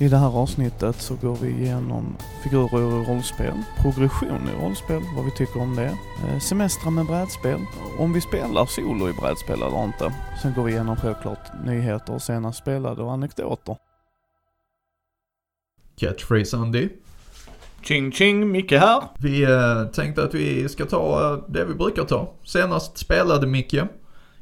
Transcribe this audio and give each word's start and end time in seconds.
I 0.00 0.08
det 0.08 0.16
här 0.16 0.38
avsnittet 0.38 0.96
så 0.96 1.14
går 1.14 1.36
vi 1.36 1.48
igenom 1.48 2.16
figurer 2.42 2.78
i 2.78 3.06
rollspel, 3.06 3.54
progression 3.82 4.48
i 4.48 4.64
rollspel, 4.64 5.02
vad 5.16 5.24
vi 5.24 5.30
tycker 5.30 5.60
om 5.60 5.76
det, 5.76 5.98
eh, 6.28 6.38
semestrar 6.38 6.90
med 6.90 7.06
brädspel, 7.06 7.60
om 7.98 8.12
vi 8.12 8.20
spelar 8.20 8.66
solo 8.66 9.08
i 9.08 9.12
brädspel 9.12 9.62
eller 9.62 9.84
inte. 9.84 10.14
Sen 10.42 10.54
går 10.54 10.64
vi 10.64 10.72
igenom 10.72 10.96
självklart 10.96 11.64
nyheter, 11.64 12.18
senast 12.18 12.58
spelade 12.58 13.02
och 13.02 13.12
anekdoter. 13.12 13.76
Catchphrase 15.96 16.56
Andy. 16.56 16.88
Ching 17.82 18.12
ching, 18.12 18.50
Micke 18.50 18.72
här. 18.72 19.02
Vi 19.18 19.42
eh, 19.42 19.84
tänkte 19.92 20.24
att 20.24 20.34
vi 20.34 20.68
ska 20.68 20.84
ta 20.84 21.32
eh, 21.32 21.44
det 21.48 21.64
vi 21.64 21.74
brukar 21.74 22.04
ta. 22.04 22.32
Senast 22.44 22.98
spelade 22.98 23.46
Micke. 23.46 23.80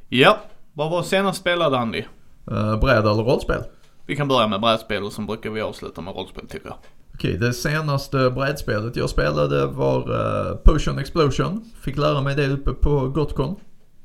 Ja, 0.09 0.37
vad 0.73 0.91
var 0.91 1.03
senast 1.03 1.39
spelade 1.39 1.77
Andy? 1.77 2.03
Eh, 2.51 2.79
bräd 2.79 2.99
eller 2.99 3.23
rollspel? 3.23 3.63
Vi 4.05 4.15
kan 4.15 4.27
börja 4.27 4.47
med 4.47 4.61
brädspel 4.61 5.03
och 5.03 5.13
sen 5.13 5.25
brukar 5.25 5.49
vi 5.49 5.61
avsluta 5.61 6.01
med 6.01 6.15
rollspel 6.15 6.47
tycker 6.47 6.67
jag. 6.67 6.77
Okej, 7.13 7.37
det 7.37 7.53
senaste 7.53 8.29
brädspelet 8.29 8.95
jag 8.95 9.09
spelade 9.09 9.65
var 9.65 9.99
eh, 9.99 10.55
Potion 10.55 10.99
Explosion. 10.99 11.65
Fick 11.81 11.97
lära 11.97 12.21
mig 12.21 12.35
det 12.35 12.47
uppe 12.47 12.73
på 12.73 13.09
Gotcon. 13.09 13.55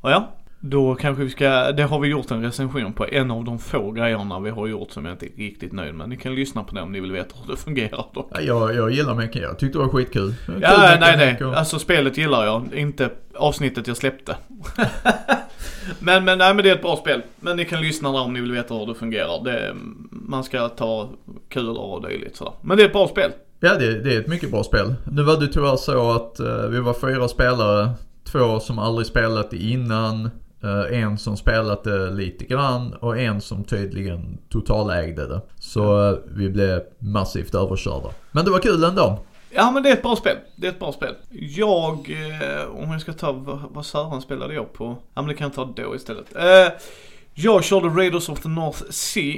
Ja, 0.03 0.33
då 0.61 0.95
kanske 0.95 1.25
vi 1.25 1.31
ska, 1.31 1.73
det 1.73 1.83
har 1.83 2.01
vi 2.01 2.09
gjort 2.09 2.31
en 2.31 2.43
recension 2.43 2.93
på. 2.93 3.07
En 3.13 3.31
av 3.31 3.45
de 3.45 3.59
få 3.59 3.91
grejerna 3.91 4.41
vi 4.41 4.51
har 4.51 4.67
gjort 4.67 4.91
som 4.91 5.05
jag 5.05 5.15
inte 5.15 5.27
är 5.27 5.31
riktigt 5.37 5.73
nöjd 5.73 5.95
med. 5.95 6.09
Ni 6.09 6.17
kan 6.17 6.35
lyssna 6.35 6.65
på 6.65 6.75
det 6.75 6.81
om 6.83 6.93
ni 6.93 7.01
vill 7.01 7.13
veta 7.13 7.35
hur 7.45 7.53
det 7.55 7.61
fungerar. 7.61 8.07
Ja, 8.15 8.25
jag, 8.41 8.75
jag 8.75 8.91
gillar 8.91 9.15
Mecka, 9.15 9.39
jag 9.39 9.59
tyckte 9.59 9.79
det 9.79 9.85
var 9.85 9.91
skitkul. 9.93 10.35
Kul 10.47 10.59
Ja, 10.63 10.77
nej 10.79 11.01
mekanik 11.01 11.41
nej. 11.41 11.49
och- 11.49 11.57
Alltså 11.57 11.79
spelet 11.79 12.19
gillar 12.19 12.45
jag, 12.45 12.75
inte 12.75 13.11
avsnittet 13.35 13.87
jag 13.87 13.97
släppte. 13.97 14.37
men, 15.99 16.25
men 16.25 16.39
nej 16.39 16.55
men 16.55 16.65
det 16.65 16.71
är 16.71 16.75
ett 16.75 16.83
bra 16.83 16.97
spel. 16.97 17.23
Men 17.41 17.57
ni 17.57 17.65
kan 17.65 17.81
lyssna 17.83 18.13
där 18.13 18.21
om 18.21 18.33
ni 18.33 18.41
vill 18.41 18.53
veta 18.53 18.75
hur 18.75 18.87
det 18.87 18.95
fungerar. 18.95 19.45
Det, 19.45 19.75
man 20.11 20.45
ska 20.45 20.69
ta 20.69 21.09
kulor 21.49 21.79
och 21.79 22.09
dylikt 22.09 22.37
sådär. 22.37 22.53
Men 22.63 22.77
det 22.77 22.83
är 22.83 22.87
ett 22.87 22.93
bra 22.93 23.09
spel. 23.09 23.31
Ja, 23.61 23.75
det, 23.75 24.01
det 24.01 24.15
är 24.15 24.21
ett 24.21 24.27
mycket 24.27 24.51
bra 24.51 24.65
spel. 24.65 24.95
Nu 25.13 25.23
var 25.23 25.41
det 25.41 25.47
tyvärr 25.47 25.77
så 25.77 26.11
att 26.11 26.41
eh, 26.41 26.69
vi 26.71 26.81
var 26.81 26.95
fyra 26.95 27.29
spelare. 27.29 27.91
Två 28.25 28.61
som 28.61 28.79
aldrig 28.79 29.07
spelat 29.07 29.53
innan. 29.53 30.31
Eh, 30.63 31.03
en 31.03 31.19
som 31.19 31.37
spelat 31.37 31.85
det 31.85 32.11
lite 32.11 32.45
grann 32.45 32.95
och 32.95 33.19
en 33.19 33.41
som 33.41 33.65
tydligen 33.65 34.39
totalägde 34.49 35.27
det. 35.27 35.41
Så 35.59 36.11
eh, 36.11 36.19
vi 36.27 36.51
blev 36.51 36.83
massivt 36.99 37.55
överkörda. 37.55 38.09
Men 38.33 38.45
det 38.45 38.51
var 38.51 38.59
kul 38.59 38.85
ändå. 38.85 39.19
Ja 39.51 39.71
men 39.71 39.83
det 39.83 39.89
är 39.89 39.93
ett 39.93 40.03
bra 40.03 40.17
spel. 40.17 40.37
Det 40.57 40.67
är 40.67 40.71
ett 40.71 40.79
bra 40.79 40.93
spel. 40.93 41.15
Jag, 41.31 42.11
eh, 42.11 42.67
om 42.67 42.93
jag 42.93 43.01
ska 43.01 43.13
ta 43.13 43.33
vad, 43.71 43.87
Sören 43.87 44.21
spelade 44.21 44.55
jag 44.55 44.73
på? 44.73 44.97
Ja 45.15 45.23
men 45.23 45.27
det 45.27 45.35
kan 45.35 45.45
jag 45.45 45.55
ta 45.55 45.83
då 45.83 45.97
istället. 45.97 46.27
Jag 47.35 47.65
körde 47.65 47.89
Raiders 47.89 48.29
of 48.29 48.41
the 48.41 48.49
North 48.49 48.83
Sea 48.91 49.37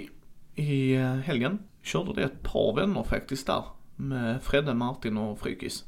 i 0.54 0.96
helgen. 1.24 1.58
Körde 1.82 2.12
det 2.14 2.22
ett 2.22 2.42
par 2.42 2.76
vänner 2.76 3.02
faktiskt 3.02 3.46
där. 3.46 3.62
Med 3.96 4.42
Fredde, 4.42 4.74
Martin 4.74 5.16
och 5.16 5.38
Frykis. 5.38 5.84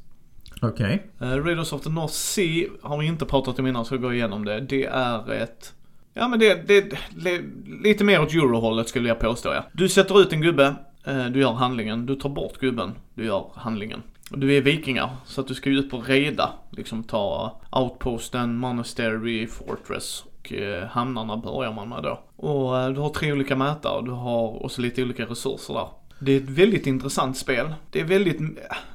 Okej. 0.63 1.03
Eh, 1.19 1.27
Raiders 1.27 1.73
of 1.73 1.81
the 1.81 1.89
North 1.89 2.13
Sea 2.13 2.69
har 2.81 2.97
vi 2.97 3.05
inte 3.05 3.25
pratat 3.25 3.59
om 3.59 3.67
innan 3.67 3.85
så 3.85 3.93
jag 3.93 4.01
går 4.01 4.13
igenom 4.13 4.45
det. 4.45 4.59
Det 4.59 4.85
är 4.85 5.31
ett 5.31 5.73
Ja 6.13 6.27
men 6.27 6.39
det, 6.39 6.67
det, 6.67 6.97
det 7.09 7.41
lite 7.83 8.03
mer 8.03 8.21
åt 8.21 8.33
eurohållet 8.33 8.89
skulle 8.89 9.07
jag 9.07 9.19
påstå 9.19 9.53
ja. 9.53 9.65
Du 9.73 9.89
sätter 9.89 10.21
ut 10.21 10.33
en 10.33 10.41
gubbe, 10.41 10.75
eh, 11.05 11.25
du 11.25 11.39
gör 11.39 11.53
handlingen. 11.53 12.05
Du 12.05 12.15
tar 12.15 12.29
bort 12.29 12.59
gubben, 12.59 12.91
du 13.13 13.25
gör 13.25 13.45
handlingen. 13.55 14.03
Och 14.31 14.39
du 14.39 14.57
är 14.57 14.61
vikingar, 14.61 15.09
så 15.25 15.41
att 15.41 15.47
du 15.47 15.55
ska 15.55 15.69
ju 15.69 15.79
ut 15.79 15.89
på 15.89 16.01
reda. 16.01 16.49
Liksom 16.69 17.03
ta 17.03 17.59
outposten, 17.71 18.57
monastery, 18.57 19.47
fortress 19.47 20.23
och 20.25 20.53
eh, 20.53 20.87
hamnarna 20.87 21.37
börjar 21.37 21.73
man 21.73 21.89
med 21.89 22.03
då. 22.03 22.19
Och 22.35 22.79
eh, 22.79 22.89
du 22.89 22.99
har 22.99 23.09
tre 23.09 23.31
olika 23.31 23.55
mätare, 23.55 24.01
du 24.05 24.11
har 24.11 24.65
också 24.65 24.81
lite 24.81 25.03
olika 25.03 25.25
resurser 25.25 25.73
där. 25.73 25.87
Det 26.25 26.31
är 26.31 26.37
ett 26.37 26.49
väldigt 26.49 26.87
intressant 26.87 27.37
spel. 27.37 27.73
Det 27.91 27.99
är 27.99 28.03
väldigt 28.05 28.41
eh, 28.41 28.47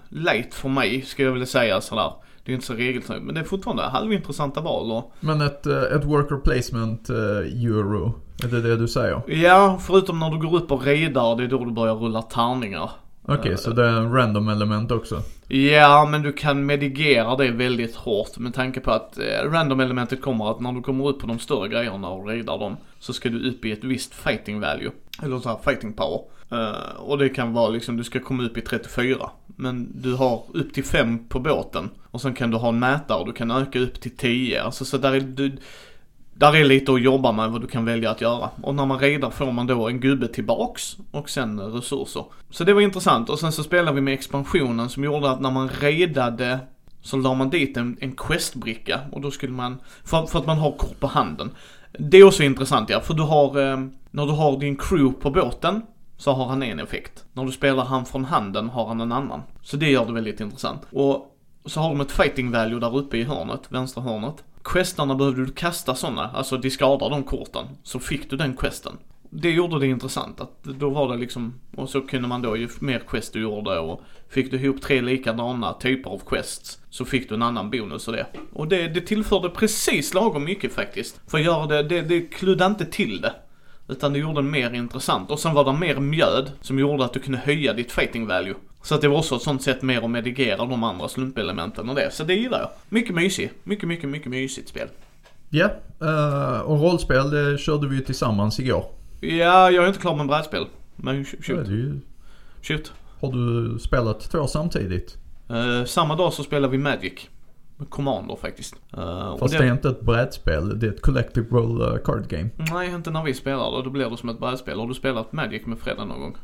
light 0.08 0.54
för 0.54 0.68
mig, 0.68 1.02
skulle 1.02 1.28
jag 1.28 1.32
vilja 1.32 1.46
säga 1.46 1.80
sådär. 1.80 2.12
Det 2.44 2.52
är 2.52 2.54
inte 2.54 2.66
så 2.66 2.74
regeltungt, 2.74 3.24
men 3.24 3.34
det 3.34 3.40
är 3.40 3.44
fortfarande 3.44 3.82
halvintressanta 3.82 4.60
val 4.60 4.92
och 4.92 5.12
Men 5.20 5.40
ett, 5.40 5.66
eh, 5.66 5.82
ett 5.82 6.04
worker 6.04 6.36
placement 6.36 7.10
eh, 7.10 7.16
euro. 7.64 8.14
Är 8.44 8.48
det 8.48 8.62
det 8.62 8.76
du 8.76 8.88
säger? 8.88 9.22
Ja, 9.26 9.80
förutom 9.86 10.18
när 10.18 10.30
du 10.30 10.38
går 10.38 10.56
upp 10.56 10.72
och 10.72 10.86
raidar, 10.86 11.36
det 11.36 11.44
är 11.44 11.48
då 11.48 11.64
du 11.64 11.70
börjar 11.70 11.94
rulla 11.94 12.22
tärningar. 12.22 12.90
Okej, 13.22 13.56
så 13.58 13.70
det 13.70 13.84
är 13.84 13.90
en 13.90 14.12
random 14.12 14.48
element 14.48 14.90
också? 14.90 15.22
Ja, 15.48 16.08
men 16.10 16.22
du 16.22 16.32
kan 16.32 16.66
medigera 16.66 17.36
det 17.36 17.50
väldigt 17.50 17.94
hårt 17.94 18.38
med 18.38 18.54
tanke 18.54 18.80
på 18.80 18.90
att 18.90 19.18
eh, 19.18 19.50
random-elementet 19.50 20.22
kommer 20.22 20.50
att 20.50 20.60
när 20.60 20.72
du 20.72 20.82
kommer 20.82 21.08
upp 21.08 21.20
på 21.20 21.26
de 21.26 21.38
större 21.38 21.68
grejerna 21.68 22.08
och 22.08 22.26
raidar 22.26 22.58
dem 22.58 22.76
så 22.98 23.12
ska 23.12 23.28
du 23.28 23.50
upp 23.50 23.64
i 23.64 23.72
ett 23.72 23.84
visst 23.84 24.14
fighting 24.14 24.60
value. 24.60 24.90
Eller 25.22 25.38
så 25.38 25.48
här 25.48 25.58
fighting 25.64 25.92
power. 25.92 26.20
Uh, 26.52 26.96
och 26.96 27.18
det 27.18 27.28
kan 27.28 27.52
vara 27.52 27.68
liksom, 27.68 27.96
du 27.96 28.04
ska 28.04 28.20
komma 28.20 28.42
upp 28.42 28.56
i 28.56 28.60
34. 28.60 29.30
Men 29.46 29.92
du 30.02 30.14
har 30.14 30.42
upp 30.54 30.74
till 30.74 30.84
5 30.84 31.28
på 31.28 31.40
båten. 31.40 31.90
Och 32.10 32.20
sen 32.20 32.34
kan 32.34 32.50
du 32.50 32.56
ha 32.56 32.68
en 32.68 32.78
mätare 32.78 33.18
och 33.18 33.26
du 33.26 33.32
kan 33.32 33.50
öka 33.50 33.78
upp 33.78 34.00
till 34.00 34.16
10. 34.16 34.62
Alltså 34.62 34.84
så 34.84 34.98
där 34.98 35.12
är 35.12 35.20
du, 35.20 35.56
där 36.34 36.56
är 36.56 36.64
lite 36.64 36.92
att 36.92 37.02
jobba 37.02 37.32
med 37.32 37.50
vad 37.50 37.60
du 37.60 37.66
kan 37.66 37.84
välja 37.84 38.10
att 38.10 38.20
göra. 38.20 38.50
Och 38.62 38.74
när 38.74 38.86
man 38.86 38.98
redar 38.98 39.30
får 39.30 39.52
man 39.52 39.66
då 39.66 39.88
en 39.88 40.00
gubbe 40.00 40.28
tillbaks 40.28 40.96
och 41.10 41.30
sen 41.30 41.60
resurser. 41.60 42.24
Så 42.50 42.64
det 42.64 42.74
var 42.74 42.80
intressant. 42.80 43.30
Och 43.30 43.38
sen 43.38 43.52
så 43.52 43.62
spelade 43.62 43.94
vi 43.94 44.00
med 44.00 44.14
expansionen 44.14 44.88
som 44.88 45.04
gjorde 45.04 45.30
att 45.30 45.40
när 45.40 45.50
man 45.50 45.68
redade 45.68 46.58
så 47.02 47.16
la 47.16 47.34
man 47.34 47.50
dit 47.50 47.76
en, 47.76 47.96
en 48.00 48.12
questbricka 48.12 49.00
och 49.12 49.20
då 49.20 49.30
skulle 49.30 49.52
man, 49.52 49.78
för, 50.04 50.26
för 50.26 50.38
att 50.38 50.46
man 50.46 50.58
har 50.58 50.72
kort 50.72 51.00
på 51.00 51.06
handen. 51.06 51.50
Det 51.98 52.16
är 52.16 52.24
också 52.24 52.42
intressant 52.42 52.90
ja, 52.90 53.00
för 53.00 53.14
du 53.14 53.22
har, 53.22 53.72
eh, 53.72 53.78
när 54.10 54.26
du 54.26 54.32
har 54.32 54.58
din 54.58 54.76
crew 54.76 55.20
på 55.20 55.30
båten 55.30 55.82
så 56.18 56.32
har 56.32 56.46
han 56.46 56.62
en 56.62 56.80
effekt. 56.80 57.24
När 57.32 57.44
du 57.44 57.52
spelar 57.52 57.84
han 57.84 58.06
från 58.06 58.24
handen 58.24 58.68
har 58.68 58.86
han 58.86 59.00
en 59.00 59.12
annan. 59.12 59.42
Så 59.62 59.76
det 59.76 59.90
gör 59.90 60.06
det 60.06 60.12
väldigt 60.12 60.40
intressant. 60.40 60.82
Och 60.90 61.34
så 61.64 61.80
har 61.80 61.88
de 61.88 62.00
ett 62.00 62.12
fighting 62.12 62.50
value 62.50 62.80
där 62.80 62.96
uppe 62.96 63.16
i 63.16 63.24
hörnet, 63.24 63.60
vänstra 63.68 64.02
hörnet. 64.02 64.44
Questarna 64.64 65.14
behövde 65.14 65.44
du 65.44 65.52
kasta 65.52 65.94
sådana, 65.94 66.30
alltså 66.30 66.56
discarda 66.56 67.08
de 67.08 67.22
korten, 67.22 67.66
så 67.82 67.98
fick 67.98 68.30
du 68.30 68.36
den 68.36 68.56
questen. 68.56 68.92
Det 69.30 69.50
gjorde 69.50 69.78
det 69.78 69.86
intressant, 69.86 70.40
att 70.40 70.64
då 70.64 70.90
var 70.90 71.08
det 71.12 71.16
liksom, 71.16 71.54
och 71.76 71.88
så 71.88 72.00
kunde 72.00 72.28
man 72.28 72.42
då 72.42 72.56
ju 72.56 72.68
mer 72.80 72.98
quest 72.98 73.32
du 73.32 73.42
gjorde 73.42 73.78
och 73.78 74.02
fick 74.28 74.50
du 74.50 74.56
ihop 74.56 74.82
tre 74.82 75.00
likadana 75.00 75.72
typer 75.72 76.10
av 76.10 76.18
quests 76.18 76.80
så 76.90 77.04
fick 77.04 77.28
du 77.28 77.34
en 77.34 77.42
annan 77.42 77.70
bonus 77.70 78.08
och 78.08 78.14
det. 78.14 78.26
Och 78.52 78.68
det, 78.68 78.88
det 78.88 79.00
tillförde 79.00 79.50
precis 79.50 80.14
lagom 80.14 80.44
mycket 80.44 80.72
faktiskt. 80.72 81.20
För 81.26 81.38
att 81.38 81.44
göra 81.44 81.66
det, 81.66 81.82
det, 81.82 82.02
det 82.02 82.20
kluddade 82.20 82.70
inte 82.70 82.84
till 82.84 83.20
det. 83.20 83.34
Utan 83.88 84.12
det 84.12 84.18
gjorde 84.18 84.34
det 84.34 84.48
mer 84.48 84.74
intressant. 84.74 85.30
Och 85.30 85.38
sen 85.38 85.54
var 85.54 85.64
det 85.64 85.72
mer 85.72 85.96
mjöd 85.96 86.50
som 86.60 86.78
gjorde 86.78 87.04
att 87.04 87.12
du 87.12 87.20
kunde 87.20 87.38
höja 87.38 87.72
ditt 87.72 87.92
fighting 87.92 88.26
value. 88.26 88.54
Så 88.82 88.94
att 88.94 89.00
det 89.00 89.08
var 89.08 89.18
också 89.18 89.36
ett 89.36 89.42
sånt 89.42 89.62
sätt 89.62 89.82
mer 89.82 90.04
att 90.04 90.10
medigera 90.10 90.56
de 90.56 90.84
andra 90.84 91.08
slumpelementen 91.08 91.88
och 91.88 91.94
det. 91.94 92.10
Så 92.12 92.24
det 92.24 92.34
gillar 92.34 92.58
jag. 92.58 92.70
Mycket 92.88 93.14
mysigt. 93.14 93.54
Mycket, 93.64 93.88
mycket, 93.88 94.08
mycket 94.08 94.30
mysigt 94.30 94.68
spel. 94.68 94.88
Ja, 95.50 95.70
eh, 96.00 96.60
och 96.60 96.80
rollspel 96.80 97.30
det 97.30 97.58
körde 97.58 97.88
vi 97.88 97.96
ju 97.96 98.02
tillsammans 98.02 98.60
igår. 98.60 98.84
Ja, 99.20 99.70
jag 99.70 99.84
är 99.84 99.88
inte 99.88 100.00
klar 100.00 100.16
med 100.16 100.26
brädspel. 100.26 100.66
Men 100.96 101.20
är 101.20 101.24
shoot. 101.24 101.66
det 101.66 101.72
ju. 101.72 102.00
Shoot. 102.62 102.92
Har 103.20 103.32
du 103.32 103.78
spelat 103.78 104.30
två 104.30 104.46
samtidigt? 104.46 105.16
Eh, 105.50 105.84
samma 105.84 106.16
dag 106.16 106.32
så 106.32 106.44
spelar 106.44 106.68
vi 106.68 106.78
Magic. 106.78 107.28
Commander 107.88 108.36
faktiskt. 108.36 108.74
Och 109.32 109.38
Fast 109.38 109.58
det 109.58 109.64
är 109.64 109.72
inte 109.72 109.88
ett 109.88 110.00
brädspel, 110.00 110.78
det 110.78 110.86
är 110.86 110.90
ett 110.90 111.02
collective 111.02 111.46
roll 111.50 111.80
eh, 111.80 111.98
card 112.04 112.28
game. 112.28 112.50
Nej, 112.56 112.90
inte 112.90 113.10
när 113.10 113.22
vi 113.22 113.34
spelar 113.34 113.76
det. 113.76 113.82
Då 113.82 113.90
blir 113.90 114.10
det 114.10 114.16
som 114.16 114.28
ett 114.28 114.38
brädspel. 114.38 114.80
Har 114.80 114.86
du 114.86 114.94
spelat 114.94 115.32
Magic 115.32 115.66
med 115.66 115.78
Fredda 115.78 116.04
någon 116.04 116.20
gång? 116.20 116.36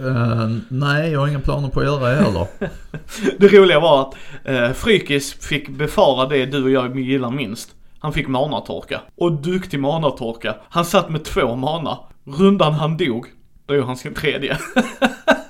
Eh, 0.00 0.48
nej, 0.68 1.12
jag 1.12 1.20
har 1.20 1.28
inga 1.28 1.40
planer 1.40 1.68
på 1.68 1.80
att 1.80 1.86
göra 1.86 2.08
det 2.08 2.14
heller. 2.14 2.46
Det 3.38 3.48
roliga 3.48 3.80
var 3.80 4.00
att 4.02 4.14
eh, 4.44 4.72
Frykis 4.72 5.34
fick 5.34 5.68
befara 5.68 6.28
det 6.28 6.46
du 6.46 6.64
och 6.64 6.70
jag 6.70 7.00
gillar 7.00 7.30
minst. 7.30 7.74
Han 7.98 8.12
fick 8.12 8.28
manatorka. 8.28 9.00
Och 9.16 9.32
duktig 9.32 9.80
manatorka. 9.80 10.56
Han 10.68 10.84
satt 10.84 11.10
med 11.10 11.24
två 11.24 11.56
mana. 11.56 11.98
Rundan 12.24 12.72
han 12.72 12.96
dog, 12.96 13.26
då 13.66 13.74
gjorde 13.74 13.86
han 13.86 13.96
sin 13.96 14.14
tredje. 14.14 14.58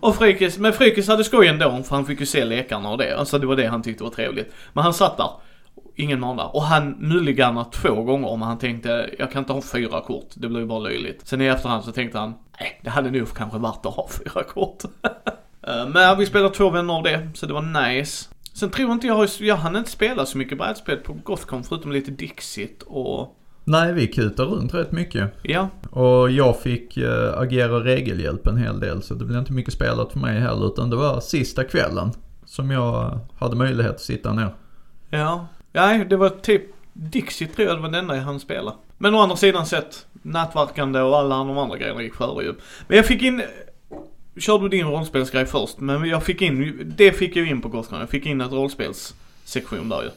och 0.00 0.16
Frykis, 0.16 0.58
men 0.58 0.72
Frykis 0.72 1.08
hade 1.08 1.24
skoj 1.24 1.46
ändå 1.48 1.82
för 1.82 1.94
han 1.96 2.06
fick 2.06 2.20
ju 2.20 2.26
se 2.26 2.44
lekarna 2.44 2.90
och 2.90 2.98
det. 2.98 3.18
Alltså 3.18 3.38
det 3.38 3.46
var 3.46 3.56
det 3.56 3.66
han 3.66 3.82
tyckte 3.82 4.04
var 4.04 4.10
trevligt. 4.10 4.52
Men 4.72 4.84
han 4.84 4.94
satt 4.94 5.16
där. 5.16 5.30
Ingen 5.96 6.20
mana. 6.20 6.44
Och 6.46 6.62
han 6.62 6.90
mulligarna 6.98 7.64
två 7.64 8.02
gånger 8.02 8.36
men 8.36 8.48
han 8.48 8.58
tänkte, 8.58 9.10
jag 9.18 9.32
kan 9.32 9.38
inte 9.42 9.52
ha 9.52 9.62
fyra 9.62 10.00
kort. 10.00 10.28
Det 10.34 10.48
blir 10.48 10.60
ju 10.60 10.66
bara 10.66 10.78
löjligt. 10.78 11.28
Sen 11.28 11.40
i 11.40 11.46
efterhand 11.46 11.84
så 11.84 11.92
tänkte 11.92 12.18
han, 12.18 12.34
nej 12.60 12.80
det 12.84 12.90
hade 12.90 13.10
nog 13.10 13.34
kanske 13.36 13.58
varit 13.58 13.86
att 13.86 13.94
ha 13.94 14.08
fyra 14.24 14.42
kort. 14.42 14.82
Eh, 15.68 15.88
men 15.88 16.18
vi 16.18 16.26
spelade 16.26 16.54
två 16.54 16.70
vänner 16.70 16.94
av 16.94 17.02
det, 17.02 17.28
så 17.34 17.46
det 17.46 17.52
var 17.52 17.88
nice. 17.88 18.28
Sen 18.54 18.70
tror 18.70 18.92
inte 18.92 19.06
jag, 19.06 19.14
har- 19.14 19.42
jag 19.42 19.56
hann 19.56 19.76
inte 19.76 19.90
spela 19.90 20.26
så 20.26 20.38
mycket 20.38 20.58
brädspel 20.58 20.96
på 20.96 21.12
Gothcon 21.12 21.64
förutom 21.64 21.92
lite 21.92 22.10
Dixit 22.10 22.82
och 22.82 23.37
nej, 23.68 23.92
vi 23.92 24.06
kutar 24.06 24.44
runt 24.44 24.74
rätt 24.74 24.92
mycket. 24.92 25.30
ja. 25.42 25.68
Och 25.90 26.30
jag 26.30 26.60
fick 26.60 26.96
eh, 26.96 27.38
agera 27.38 27.84
regelhjälp 27.84 28.46
en 28.46 28.56
hel 28.56 28.80
del 28.80 29.02
så 29.02 29.14
det 29.14 29.24
blev 29.24 29.38
inte 29.38 29.52
mycket 29.52 29.74
spelat 29.74 30.12
för 30.12 30.18
mig 30.18 30.40
heller 30.40 30.66
utan 30.66 30.90
det 30.90 30.96
var 30.96 31.20
sista 31.20 31.64
kvällen 31.64 32.12
som 32.44 32.70
jag 32.70 33.18
hade 33.38 33.56
möjlighet 33.56 33.94
att 33.94 34.00
sitta 34.00 34.32
ner. 34.32 34.54
Ja. 35.10 35.46
Nej, 35.72 36.04
det 36.04 36.16
var 36.16 36.28
typ 36.28 36.62
Dixit 36.92 37.56
tror 37.56 37.68
jag 37.68 37.76
det 37.76 37.82
var 37.82 37.88
den 37.88 38.00
enda 38.00 38.16
jag 38.16 38.22
hann 38.22 38.40
spela. 38.40 38.74
Men 38.98 39.14
å 39.14 39.18
andra 39.18 39.36
sidan 39.36 39.66
sett, 39.66 40.06
nätverkande 40.22 41.00
och 41.00 41.18
alla 41.18 41.36
de 41.36 41.58
andra 41.58 41.76
grejerna 41.76 42.02
gick 42.02 42.14
före 42.14 42.44
ju. 42.44 42.54
Men 42.88 42.96
jag 42.96 43.06
fick 43.06 43.22
in, 43.22 43.42
körde 44.36 44.64
du 44.64 44.68
din 44.68 44.86
rollspelsgrej 44.86 45.46
först, 45.46 45.78
men 45.80 46.04
jag 46.04 46.22
fick 46.22 46.42
in, 46.42 46.92
det 46.96 47.12
fick 47.12 47.36
jag 47.36 47.46
in 47.46 47.60
på 47.62 47.68
Gothcon. 47.68 48.00
Jag 48.00 48.08
fick 48.08 48.26
in 48.26 48.40
ett 48.40 48.52
rollspelssektion 48.52 49.88
där 49.88 50.02
ju. 50.02 50.10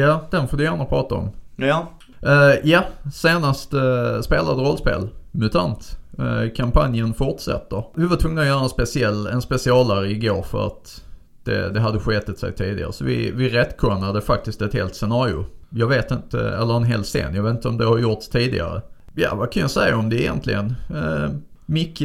Ja, 0.00 0.28
den 0.30 0.48
får 0.48 0.56
du 0.56 0.64
gärna 0.64 0.84
prata 0.84 1.14
om. 1.14 1.30
Ja, 1.56 1.92
Uh, 2.22 2.54
ja, 2.62 2.84
senast 3.12 3.74
uh, 3.74 4.20
spelade 4.20 4.62
rollspel, 4.62 5.08
MUTANT. 5.30 5.98
Uh, 6.18 6.54
kampanjen 6.54 7.14
fortsätter. 7.14 7.84
Vi 7.94 8.06
var 8.06 8.16
tvungna 8.16 8.40
att 8.40 8.46
göra 8.46 8.60
en, 8.60 8.68
speciell, 8.68 9.26
en 9.26 9.42
specialare 9.42 10.10
igår 10.10 10.42
för 10.42 10.66
att 10.66 11.02
det, 11.44 11.70
det 11.70 11.80
hade 11.80 11.98
sketit 11.98 12.38
sig 12.38 12.52
tidigare. 12.52 12.92
Så 12.92 13.04
vi, 13.04 13.30
vi 13.30 13.48
retconade 13.48 14.20
faktiskt 14.20 14.62
ett 14.62 14.74
helt 14.74 14.94
scenario. 14.94 15.44
Jag 15.70 15.86
vet 15.86 16.10
inte, 16.10 16.40
eller 16.40 16.76
en 16.76 16.84
hel 16.84 17.02
scen. 17.02 17.34
Jag 17.34 17.42
vet 17.42 17.54
inte 17.54 17.68
om 17.68 17.78
det 17.78 17.84
har 17.84 17.98
gjorts 17.98 18.28
tidigare. 18.28 18.82
Ja, 19.14 19.34
vad 19.34 19.52
kan 19.52 19.60
jag 19.60 19.70
säga 19.70 19.96
om 19.96 20.08
det 20.08 20.22
egentligen? 20.22 20.74
Uh, 20.94 21.30
Micke 21.66 22.02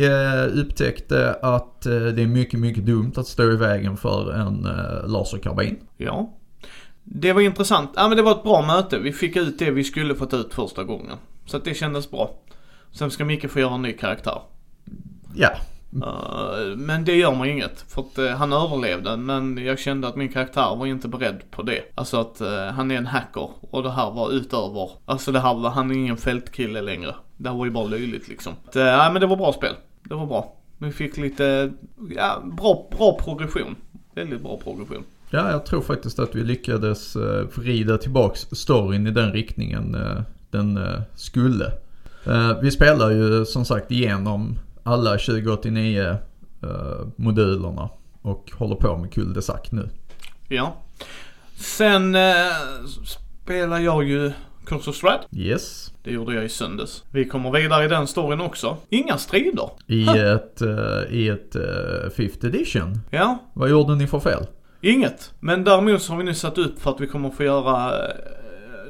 upptäckte 0.53 1.35
att 1.41 1.81
det 1.81 2.21
är 2.21 2.27
mycket, 2.27 2.59
mycket 2.59 2.85
dumt 2.85 3.11
att 3.15 3.27
stå 3.27 3.51
i 3.51 3.55
vägen 3.55 3.97
för 3.97 4.31
en 4.31 4.65
uh, 4.65 5.11
laserkarbin. 5.11 5.77
ja. 5.97 6.33
Det 7.13 7.33
var 7.33 7.41
intressant. 7.41 7.91
Ja 7.95 8.07
men 8.07 8.17
det 8.17 8.23
var 8.23 8.31
ett 8.31 8.43
bra 8.43 8.61
möte. 8.61 8.99
Vi 8.99 9.11
fick 9.11 9.35
ut 9.35 9.59
det 9.59 9.71
vi 9.71 9.83
skulle 9.83 10.15
fått 10.15 10.33
ut 10.33 10.53
första 10.53 10.83
gången. 10.83 11.17
Så 11.45 11.57
att 11.57 11.65
det 11.65 11.73
kändes 11.73 12.11
bra. 12.11 12.31
Sen 12.91 13.11
ska 13.11 13.25
Micke 13.25 13.51
få 13.51 13.59
göra 13.59 13.73
en 13.73 13.81
ny 13.81 13.93
karaktär. 13.93 14.41
Ja, 15.35 15.49
Uh, 15.95 16.75
men 16.77 17.05
det 17.05 17.15
gör 17.15 17.35
mig 17.35 17.51
inget. 17.51 17.81
För 17.87 18.01
att 18.01 18.19
uh, 18.19 18.27
han 18.29 18.53
överlevde 18.53 19.17
men 19.17 19.57
jag 19.57 19.79
kände 19.79 20.07
att 20.07 20.15
min 20.15 20.29
karaktär 20.29 20.75
var 20.75 20.85
inte 20.85 21.07
beredd 21.07 21.51
på 21.51 21.61
det. 21.61 21.81
Alltså 21.95 22.17
att 22.17 22.41
uh, 22.41 22.47
han 22.49 22.91
är 22.91 22.95
en 22.95 23.05
hacker 23.05 23.49
och 23.61 23.83
det 23.83 23.91
här 23.91 24.11
var 24.11 24.31
utöver. 24.31 24.89
Alltså 25.05 25.31
det 25.31 25.39
här 25.39 25.53
var, 25.53 25.69
han 25.69 25.91
är 25.91 25.95
ingen 25.95 26.17
fältkille 26.17 26.81
längre. 26.81 27.15
Det 27.37 27.49
här 27.49 27.57
var 27.57 27.65
ju 27.65 27.71
bara 27.71 27.83
löjligt 27.83 28.27
liksom. 28.27 28.53
Nej 28.75 29.11
men 29.11 29.21
det 29.21 29.27
var 29.27 29.35
bra 29.35 29.53
spel. 29.53 29.75
Det 30.03 30.15
var 30.15 30.25
bra. 30.25 30.53
Vi 30.77 30.91
fick 30.91 31.17
lite, 31.17 31.71
ja 32.15 32.43
bra, 32.57 32.87
bra 32.91 33.17
progression. 33.19 33.75
Väldigt 34.15 34.41
bra 34.41 34.57
progression. 34.63 35.03
Ja, 35.33 35.51
jag 35.51 35.65
tror 35.65 35.81
faktiskt 35.81 36.19
att 36.19 36.35
vi 36.35 36.43
lyckades 36.43 37.15
uh, 37.15 37.47
vrida 37.55 37.97
tillbaks 37.97 38.47
storyn 38.51 39.07
i 39.07 39.11
den 39.11 39.31
riktningen 39.31 39.95
uh, 39.95 40.21
den 40.49 40.77
uh, 40.77 41.01
skulle. 41.15 41.71
Uh, 42.27 42.59
vi 42.61 42.71
spelar 42.71 43.09
ju 43.09 43.45
som 43.45 43.65
sagt 43.65 43.91
igenom 43.91 44.59
alla 44.83 45.11
2089 45.11 46.17
modulerna 47.15 47.89
och 48.21 48.51
håller 48.53 48.75
på 48.75 48.97
med 48.97 49.13
Cul 49.13 49.33
de 49.33 49.41
Sac 49.41 49.71
nu. 49.71 49.89
Ja. 50.47 50.75
Sen 51.55 52.17
spelar 53.43 53.79
jag 53.79 54.03
ju 54.03 54.31
Curse 54.65 54.89
of 54.89 54.95
Strahd. 54.95 55.19
Yes. 55.31 55.93
Det 56.03 56.11
gjorde 56.11 56.35
jag 56.35 56.45
i 56.45 56.49
söndags. 56.49 57.03
Vi 57.11 57.25
kommer 57.25 57.51
vidare 57.51 57.85
i 57.85 57.87
den 57.87 58.07
storyn 58.07 58.41
också. 58.41 58.77
Inga 58.89 59.17
strider. 59.17 59.69
I 59.87 60.07
ett, 60.07 60.61
i 61.09 61.29
ett 61.29 61.55
fifth 62.15 62.45
edition. 62.45 62.99
Ja, 63.09 63.37
Vad 63.53 63.69
gjorde 63.69 63.95
ni 63.95 64.07
för 64.07 64.19
fel? 64.19 64.45
Inget. 64.81 65.33
Men 65.39 65.63
däremot 65.63 66.01
så 66.01 66.13
har 66.13 66.17
vi 66.17 66.23
nu 66.23 66.33
satt 66.33 66.57
upp 66.57 66.81
för 66.81 66.91
att 66.91 66.99
vi 66.99 67.07
kommer 67.07 67.29
få 67.29 67.43
göra 67.43 68.07
eh, 68.07 68.15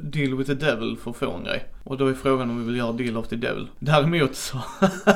Deal 0.02 0.36
with 0.38 0.50
the 0.50 0.66
Devil 0.66 0.98
för 1.04 1.12
att 1.12 1.18
få 1.18 1.32
en 1.32 1.44
grej. 1.44 1.66
Och 1.84 1.98
då 1.98 2.08
är 2.08 2.14
frågan 2.14 2.50
om 2.50 2.60
vi 2.60 2.66
vill 2.66 2.78
göra 2.78 2.92
Deal 2.92 3.18
of 3.18 3.28
the 3.28 3.36
Devil. 3.36 3.68
Däremot 3.80 4.36
så, 4.36 4.58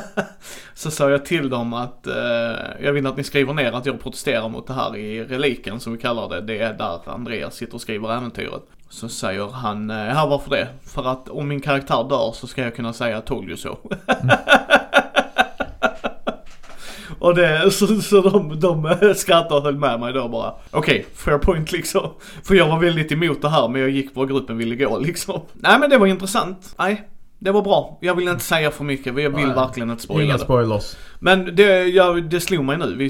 så 0.74 0.92
sa 0.92 1.10
jag 1.10 1.25
till 1.25 1.50
dem 1.50 1.74
att 1.74 2.07
eh, 2.07 2.13
jag 2.81 2.94
vill 2.94 3.07
att 3.07 3.18
ni 3.18 3.24
skriver 3.24 3.54
ner 3.54 3.72
att 3.72 3.86
jag 3.86 4.00
protesterar 4.00 4.50
mot 4.50 4.68
det 4.68 4.74
här 4.74 4.95
i 4.95 5.24
reliken 5.24 5.80
som 5.80 5.94
vi 5.94 6.00
kallar 6.00 6.30
det. 6.30 6.42
Det 6.42 6.60
är 6.60 6.74
där 6.74 7.00
Andreas 7.06 7.56
sitter 7.56 7.75
och 7.75 7.81
skriver 7.81 8.18
äventyret. 8.18 8.63
Så 8.89 9.10
säger 9.10 9.48
han, 9.48 9.89
eh, 9.89 9.95
här 9.95 10.27
varför 10.27 10.50
det? 10.50 10.68
För 10.81 11.07
att 11.07 11.30
om 11.30 11.48
min 11.48 11.62
karaktär 11.62 12.07
dör 12.10 12.31
så 12.33 12.48
ska 12.48 12.62
jag 12.62 12.75
kunna 12.75 12.94
säga 12.94 13.22
told 13.22 13.48
you 13.48 13.57
so. 13.57 13.77
Och 17.19 17.35
det, 17.35 17.71
så, 17.71 17.88
så 17.88 18.21
de, 18.21 18.59
de 18.59 18.97
skrattade 19.15 19.56
och 19.56 19.63
höll 19.63 19.77
med 19.77 20.00
mig 20.00 20.13
då 20.13 20.27
bara. 20.27 20.53
Okej, 20.71 20.79
okay, 21.00 21.03
fair 21.15 21.38
point 21.38 21.71
liksom. 21.71 22.09
För 22.44 22.56
jag 22.56 22.67
var 22.67 22.79
väldigt 22.79 23.12
emot 23.12 23.41
det 23.41 23.50
här 23.50 23.67
men 23.67 23.81
jag 23.81 23.89
gick 23.89 24.15
var 24.15 24.25
gruppen 24.25 24.57
ville 24.57 24.75
gå 24.75 25.00
liksom. 25.00 25.41
Nej 25.53 25.79
men 25.79 25.89
det 25.89 25.97
var 25.97 26.07
intressant. 26.07 26.75
Nej, 26.77 27.07
det 27.39 27.51
var 27.51 27.62
bra. 27.62 27.97
Jag 28.01 28.15
vill 28.15 28.27
inte 28.27 28.44
säga 28.44 28.71
för 28.71 28.83
mycket, 28.83 29.06
jag 29.06 29.13
vill 29.13 29.31
Nej. 29.31 29.56
verkligen 29.56 29.89
inte 29.89 30.03
spoila 30.03 30.23
Inga 30.23 30.38
spoilers. 30.38 30.95
Men 31.19 31.56
det, 31.56 31.85
ja, 31.85 32.13
det 32.13 32.39
slog 32.39 32.65
mig 32.65 32.77
nu. 32.77 32.95
Vi 32.95 33.09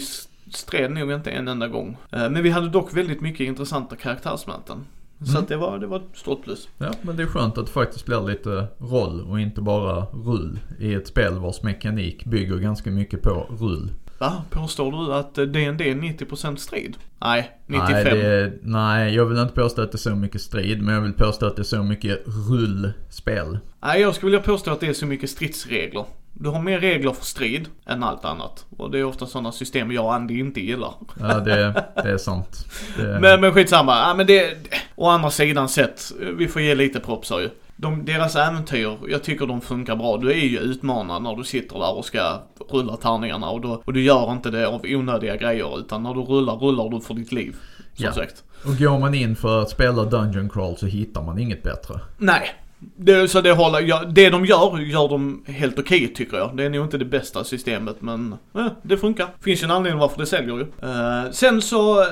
stred 0.54 0.92
nog 0.92 1.12
inte 1.12 1.32
en 1.32 1.48
enda 1.48 1.68
gång. 1.68 1.98
Eh, 2.12 2.30
men 2.30 2.44
vi 2.44 2.50
hade 2.50 2.70
dock 2.70 2.94
väldigt 2.94 3.22
mycket 3.22 3.40
intressanta 3.40 3.96
karaktärsmöten. 3.96 4.86
Så 5.24 5.30
Mm. 5.32 5.44
att 5.44 5.48
det 5.48 5.58
var, 5.58 5.80
det 5.80 5.88
var 5.88 5.98
ett 5.98 6.04
stort 6.14 6.44
plus. 6.44 6.68
Ja, 6.78 6.92
men 7.02 7.16
det 7.18 7.24
är 7.24 7.28
skönt 7.28 7.58
att 7.58 7.66
det 7.66 7.72
faktiskt 7.72 8.06
blir 8.06 8.28
lite 8.28 8.68
roll 8.78 9.22
och 9.22 9.40
inte 9.40 9.62
bara 9.62 10.06
rull 10.06 10.60
i 10.80 10.94
ett 10.94 11.08
spel 11.08 11.34
vars 11.40 11.62
mekanik 11.64 12.26
bygger 12.26 12.58
ganska 12.58 12.92
mycket 12.92 13.22
på 13.22 13.48
rull. 13.60 13.92
Va? 14.20 14.44
Påstår 14.50 14.92
du 14.92 15.14
att 15.14 15.36
D&D 15.36 15.90
är 15.90 15.96
90% 15.96 16.56
strid? 16.56 16.98
Nej, 17.22 17.52
95. 17.66 17.88
Nej, 17.94 18.04
det, 18.14 18.54
nej, 18.62 19.16
jag 19.16 19.26
vill 19.26 19.38
inte 19.38 19.54
påstå 19.54 19.82
att 19.82 19.92
det 19.92 19.96
är 19.96 20.00
så 20.00 20.16
mycket 20.16 20.42
strid, 20.42 20.82
men 20.82 20.96
jag 20.96 21.02
vill 21.02 21.14
påstå 21.14 21.46
att 21.46 21.56
det 21.56 21.62
är 21.62 21.64
så 21.64 21.84
mycket 21.84 22.24
rullspel. 22.50 23.58
Nej, 23.84 24.02
jag 24.02 24.16
skulle 24.16 24.32
vilja 24.32 24.46
påstå 24.46 24.72
att 24.72 24.80
det 24.80 24.88
är 24.88 24.94
så 24.94 25.06
mycket 25.06 25.30
stridsregler. 25.30 26.06
Du 26.38 26.50
har 26.50 26.62
mer 26.62 26.80
regler 26.80 27.12
för 27.12 27.26
strid 27.26 27.68
än 27.86 28.04
allt 28.04 28.26
annat. 28.26 28.66
Och 28.78 28.92
det 28.92 29.00
är 29.00 29.04
ofta 29.04 29.26
sådana 29.26 29.52
system 29.52 29.92
jag 29.92 30.06
och 30.06 30.14
Andy 30.14 30.40
inte 30.40 30.62
gillar. 30.62 30.94
Ja, 31.20 31.40
det, 31.40 31.84
det 32.04 32.10
är 32.12 32.18
sant. 32.18 32.66
Det, 32.98 33.20
Men, 33.22 33.42
men 33.42 33.54
skitsamma. 33.54 33.92
Ja, 33.98 34.14
men 34.18 34.28
det, 34.28 34.54
å 34.96 35.08
andra 35.10 35.30
sidan 35.32 35.70
sett, 35.70 36.12
vi 36.38 36.48
får 36.48 36.62
ge 36.62 36.76
lite 36.76 37.00
props 37.00 37.30
här 37.30 37.40
ju. 37.40 37.50
De, 37.78 38.06
deras 38.06 38.36
äventyr, 38.36 38.98
jag 39.08 39.24
tycker 39.24 39.46
de 39.48 39.62
funkar 39.62 39.96
bra. 39.96 40.18
Du 40.18 40.32
är 40.32 40.36
ju 40.46 40.60
utmanad 40.60 41.24
när 41.24 41.36
du 41.36 41.44
sitter 41.44 41.80
där 41.80 41.98
och 41.98 42.06
ska 42.06 42.42
rulla 42.70 42.98
tärningarna 42.98 43.50
och, 43.50 43.62
då, 43.62 43.82
och 43.86 43.94
du 43.94 44.02
gör 44.04 44.32
inte 44.32 44.52
det 44.52 44.68
av 44.68 44.82
onödiga 44.86 45.36
grejer 45.36 45.80
utan 45.80 46.04
när 46.04 46.14
du 46.14 46.20
rullar, 46.22 46.54
rullar 46.56 46.90
du 46.90 47.02
för 47.02 47.14
ditt 47.14 47.32
liv. 47.32 47.56
Som 47.94 48.06
Ja. 48.06 48.12
sagt. 48.14 48.44
och 48.66 48.78
går 48.78 49.00
man 49.00 49.14
in 49.14 49.36
för 49.36 49.62
att 49.62 49.70
spela 49.70 50.04
Dungeon 50.04 50.50
Crawl 50.50 50.78
så 50.78 50.86
hittar 50.86 51.22
man 51.24 51.40
inget 51.40 51.64
bättre. 51.64 52.00
Nej. 52.18 52.52
Det, 52.96 53.28
så 53.28 53.42
det 53.42 53.52
håller, 53.52 53.82
ja, 53.82 54.04
det 54.04 54.30
de 54.30 54.46
gör, 54.46 54.80
gör 54.80 55.10
de 55.10 55.44
helt 55.48 55.80
okej 55.80 56.14
tycker 56.14 56.38
jag. 56.38 56.58
Det 56.58 56.64
är 56.64 56.70
nog 56.70 56.86
inte 56.86 56.98
det 56.98 57.06
bästa 57.06 57.44
systemet 57.44 57.96
men 58.00 58.36
eh, 58.56 58.68
det 58.84 58.98
funkar. 58.98 59.28
Finns 59.42 59.64
ju 59.64 59.66
en 59.66 59.72
anledning 59.72 60.00
varför 60.00 60.20
det 60.20 60.26
säljer 60.26 60.56
ju. 60.56 60.62
Eh, 60.90 61.32
sen 61.32 61.62
så, 61.62 62.02
eh, 62.02 62.08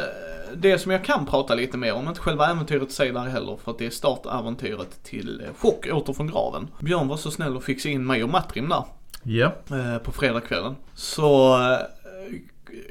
det 0.55 0.77
som 0.77 0.91
jag 0.91 1.03
kan 1.03 1.25
prata 1.25 1.55
lite 1.55 1.77
mer 1.77 1.93
om, 1.93 2.07
inte 2.07 2.19
själva 2.19 2.49
äventyret 2.49 2.89
i 2.89 2.93
sig 2.93 3.11
där 3.11 3.19
heller, 3.21 3.57
för 3.63 3.71
att 3.71 3.77
det 3.77 3.85
är 3.85 3.89
startäventyret 3.89 5.03
till 5.03 5.41
eh, 5.41 5.53
Chock, 5.61 5.87
åter 5.91 6.13
från 6.13 6.27
graven. 6.27 6.67
Björn 6.79 7.07
var 7.07 7.17
så 7.17 7.31
snäll 7.31 7.55
och 7.57 7.63
fixade 7.63 7.93
in 7.93 8.05
mig 8.05 8.23
och 8.23 8.29
Matrim 8.29 8.69
där 8.69 8.83
Ja, 9.23 9.53
eh, 9.69 9.97
på 9.97 10.11
fredagskvällen. 10.11 10.75
Så 10.93 11.53
eh, 11.61 11.79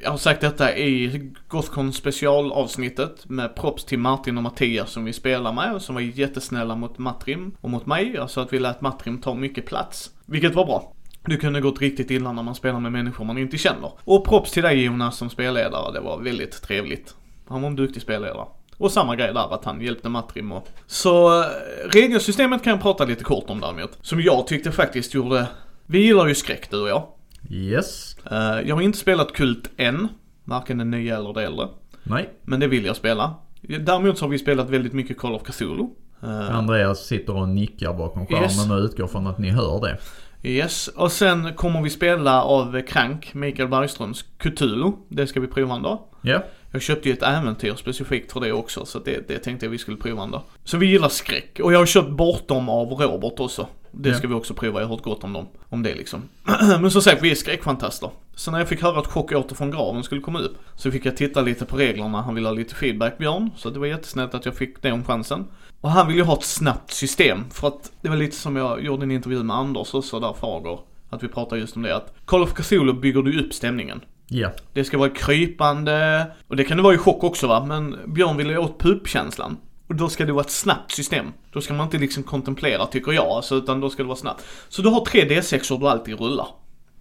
jag 0.03 0.11
har 0.11 0.19
sagt 0.19 0.41
detta 0.41 0.77
i 0.77 1.31
Gothcon 1.49 1.93
specialavsnittet 1.93 3.29
med 3.29 3.55
props 3.55 3.85
till 3.85 3.99
Martin 3.99 4.37
och 4.37 4.43
Mattias 4.43 4.91
som 4.91 5.05
vi 5.05 5.13
spelar 5.13 5.53
med 5.53 5.75
och 5.75 5.83
som 5.83 5.95
var 5.95 6.03
jättesnälla 6.03 6.77
mot 6.77 6.99
Matrim 6.99 7.57
och 7.61 7.71
mot 7.71 7.87
mig. 7.87 8.19
Alltså 8.19 8.41
att 8.41 8.53
vi 8.53 8.59
lät 8.59 8.81
Matrim 8.81 9.21
ta 9.21 9.35
mycket 9.35 9.67
plats. 9.67 10.11
Vilket 10.27 10.55
var 10.55 10.65
bra. 10.65 10.93
Det 11.27 11.37
kunde 11.37 11.61
gått 11.61 11.81
riktigt 11.81 12.11
illa 12.11 12.33
när 12.33 12.43
man 12.43 12.55
spelar 12.55 12.81
med 12.81 12.93
människor 12.93 13.25
man 13.25 13.39
inte 13.39 13.59
känner. 13.59 13.93
Och 14.05 14.25
props 14.25 14.51
till 14.51 14.63
dig 14.63 14.85
Jonas 14.85 15.17
som 15.17 15.31
spelledare, 15.31 15.93
det 15.93 16.01
var 16.01 16.19
väldigt 16.19 16.63
trevligt. 16.63 17.15
Han 17.49 17.63
var 17.63 17.69
en 17.69 17.77
duktig 17.77 18.03
spelledare. 18.03 18.47
Och 18.77 18.93
samma 18.93 19.17
grej 19.17 19.35
där, 19.35 19.55
att 19.55 19.65
han 19.65 19.81
hjälpte 19.81 20.09
Matrim 20.09 20.53
och... 20.53 20.69
Så 20.87 21.41
eh, 21.41 21.47
regelsystemet 21.93 22.63
kan 22.63 22.71
jag 22.71 22.83
prata 22.83 23.05
lite 23.05 23.25
kort 23.25 23.51
om 23.51 23.61
däremot. 23.61 23.99
Som 24.03 24.21
jag 24.21 24.47
tyckte 24.47 24.73
faktiskt 24.73 25.15
gjorde... 25.15 25.47
Vi 25.87 25.99
gillar 25.99 26.27
ju 26.27 26.35
skräck 26.35 26.71
du 26.71 26.81
och 26.81 26.89
jag 26.89 27.07
yes, 27.53 28.17
Eh, 28.31 28.61
jag 28.69 28.75
har 28.75 28.83
inte 28.83 28.99
spelat 28.99 29.33
Kult 29.33 29.71
än, 29.77 30.09
varken 30.45 30.79
den 30.79 30.91
nya 30.91 31.17
eller 31.17 31.33
det 31.33 31.43
äldre. 31.45 31.69
nej. 32.03 32.29
Men 32.43 32.61
det 32.61 32.67
vill 32.67 32.85
jag 32.85 32.97
spela. 32.97 33.35
Däremot 33.61 34.19
så 34.19 34.25
har 34.25 34.31
vi 34.31 34.39
spelat 34.39 34.71
väldigt 34.71 34.93
mycket 34.93 35.19
Call 35.19 35.35
of 35.35 35.43
Cthulhu. 35.43 35.87
Eh, 36.23 36.57
Andreas 36.57 37.07
sitter 37.07 37.37
och 37.37 37.49
nickar 37.49 37.95
bakom 37.95 38.27
skärmen 38.27 38.43
Yes. 38.45 38.71
och 38.71 38.77
utgår 38.79 39.07
från 39.07 39.27
att 39.27 39.39
ni 39.39 39.51
hör 39.51 39.81
det. 39.81 39.99
Yes, 40.49 40.89
och 40.89 41.13
sen 41.13 41.55
kommer 41.55 41.83
vi 41.83 41.91
spela 41.91 42.43
av 42.43 42.81
Krank, 42.83 43.35
Mikael 43.35 43.69
Bergströms 43.69 44.25
Cthulhu. 44.39 44.93
Det 45.09 45.27
ska 45.27 45.41
vi 45.41 45.47
prova 45.47 45.75
en 45.75 45.83
dag. 45.83 45.99
Ja, 46.23 46.45
Jag 46.71 46.83
köpte 46.83 47.09
ju 47.09 47.13
ett 47.15 47.23
äventyr 47.23 47.75
specifikt 47.75 48.33
för 48.33 48.41
det 48.41 48.53
också, 48.53 48.85
så 48.85 48.99
det, 48.99 49.29
det 49.29 49.39
tänkte 49.39 49.67
jag 49.67 49.71
vi 49.71 49.79
skulle 49.79 49.97
prova 49.97 50.23
en 50.23 50.31
dag. 50.31 50.43
Så 50.65 50.77
vi 50.77 50.87
gillar 50.87 51.09
skräck. 51.09 51.61
Och 51.63 51.73
jag 51.73 51.79
har 51.79 51.87
köpt 51.87 52.11
Bortom 52.11 52.69
av 52.69 52.89
Robert 52.89 53.41
också. 53.41 53.67
Det 53.93 54.15
ska 54.15 54.29
vi 54.29 54.35
också 54.35 54.55
prova, 54.55 54.81
jag 54.81 54.89
har 54.89 54.95
hört 54.95 55.05
gott 55.05 55.25
om 55.25 55.33
dem. 55.33 55.49
Om 55.69 55.83
det 55.83 55.95
liksom. 55.95 56.23
Men 56.81 56.91
som 56.91 57.03
sagt, 57.03 57.23
vi 57.23 57.31
är 57.31 57.35
skräckfantaster. 57.35 58.11
Så 58.35 58.51
när 58.51 58.59
jag 58.59 58.69
fick 58.69 58.83
höra 58.83 58.99
att 58.99 59.07
Chock 59.07 59.33
åter 59.33 59.55
från 59.55 59.71
graven 59.71 60.03
skulle 60.03 60.21
komma 60.21 60.39
upp, 60.39 60.57
så 60.77 60.91
fick 60.91 61.07
jag 61.07 61.17
titta 61.17 61.41
lite 61.41 61.65
på 61.65 61.77
reglerna. 61.77 62.23
Han 62.23 62.35
ville 62.35 62.49
ha 62.49 62.55
lite 62.55 62.75
feedback, 62.75 63.19
Björn. 63.19 63.51
Så 63.57 63.71
det 63.71 63.79
var 63.79 63.87
jättesnällt 63.87 64.35
att 64.35 64.45
jag 64.45 64.55
fick 64.55 64.83
det 64.83 64.93
om 64.93 65.05
chansen. 65.05 65.45
Och 65.81 65.91
han 65.91 66.07
vill 66.09 66.17
ju 66.17 66.23
ha 66.23 66.35
ett 66.35 66.45
snabbt 66.45 66.93
system. 66.93 67.45
För 67.51 67.69
att 67.69 67.93
det 68.01 68.09
var 68.09 68.17
lite 68.17 68.37
som 68.37 68.57
jag 68.57 68.85
gjorde 68.85 69.03
en 69.03 69.11
intervju 69.11 69.43
med 69.43 69.57
Anders 69.57 69.95
också 69.95 70.21
där 70.21 70.33
Fager. 70.41 70.79
Att 71.11 71.23
vi 71.23 71.29
pratade 71.29 71.61
just 71.61 71.77
om 71.77 71.83
det 71.83 71.97
att 71.97 72.15
Call 72.25 72.43
of 72.43 72.55
Cthulhu 72.55 72.93
bygger 72.93 73.23
du 73.23 73.41
upp 73.41 73.53
stämningen. 73.55 74.01
ja, 74.29 74.51
Det 74.73 74.85
ska 74.85 74.99
vara 74.99 75.11
krypande, 75.11 76.27
och 76.49 76.57
det 76.57 76.65
kan 76.65 76.77
det 76.77 76.83
vara 76.83 76.95
i 76.95 76.99
chock 76.99 77.25
också 77.25 77.47
va, 77.47 77.65
men 77.65 77.97
Björn 78.07 78.37
ville 78.37 78.53
ju 78.53 78.59
åt 78.59 78.79
pupkänslan. 78.81 79.57
Och 79.93 79.99
då 79.99 80.09
ska 80.09 80.25
det 80.25 80.33
vara 80.33 80.45
ett 80.45 80.51
snabbt 80.51 80.93
system. 80.93 81.27
Då 81.51 81.61
ska 81.61 81.75
man 81.75 81.87
inte 81.87 81.99
liksom 81.99 82.23
kontemplera 82.23 82.87
tycker 82.87 83.13
jag, 83.13 83.27
alltså, 83.27 83.55
utan 83.55 83.81
då 83.81 83.91
ska 83.91 84.03
det 84.03 84.07
vara 84.07 84.17
snabbt. 84.17 84.45
Så 84.69 84.83
du 84.83 84.89
har 84.89 85.05
tre 85.05 85.25
D6 85.25 85.81
du 85.81 85.89
alltid 85.89 86.21
rullar. 86.21 86.47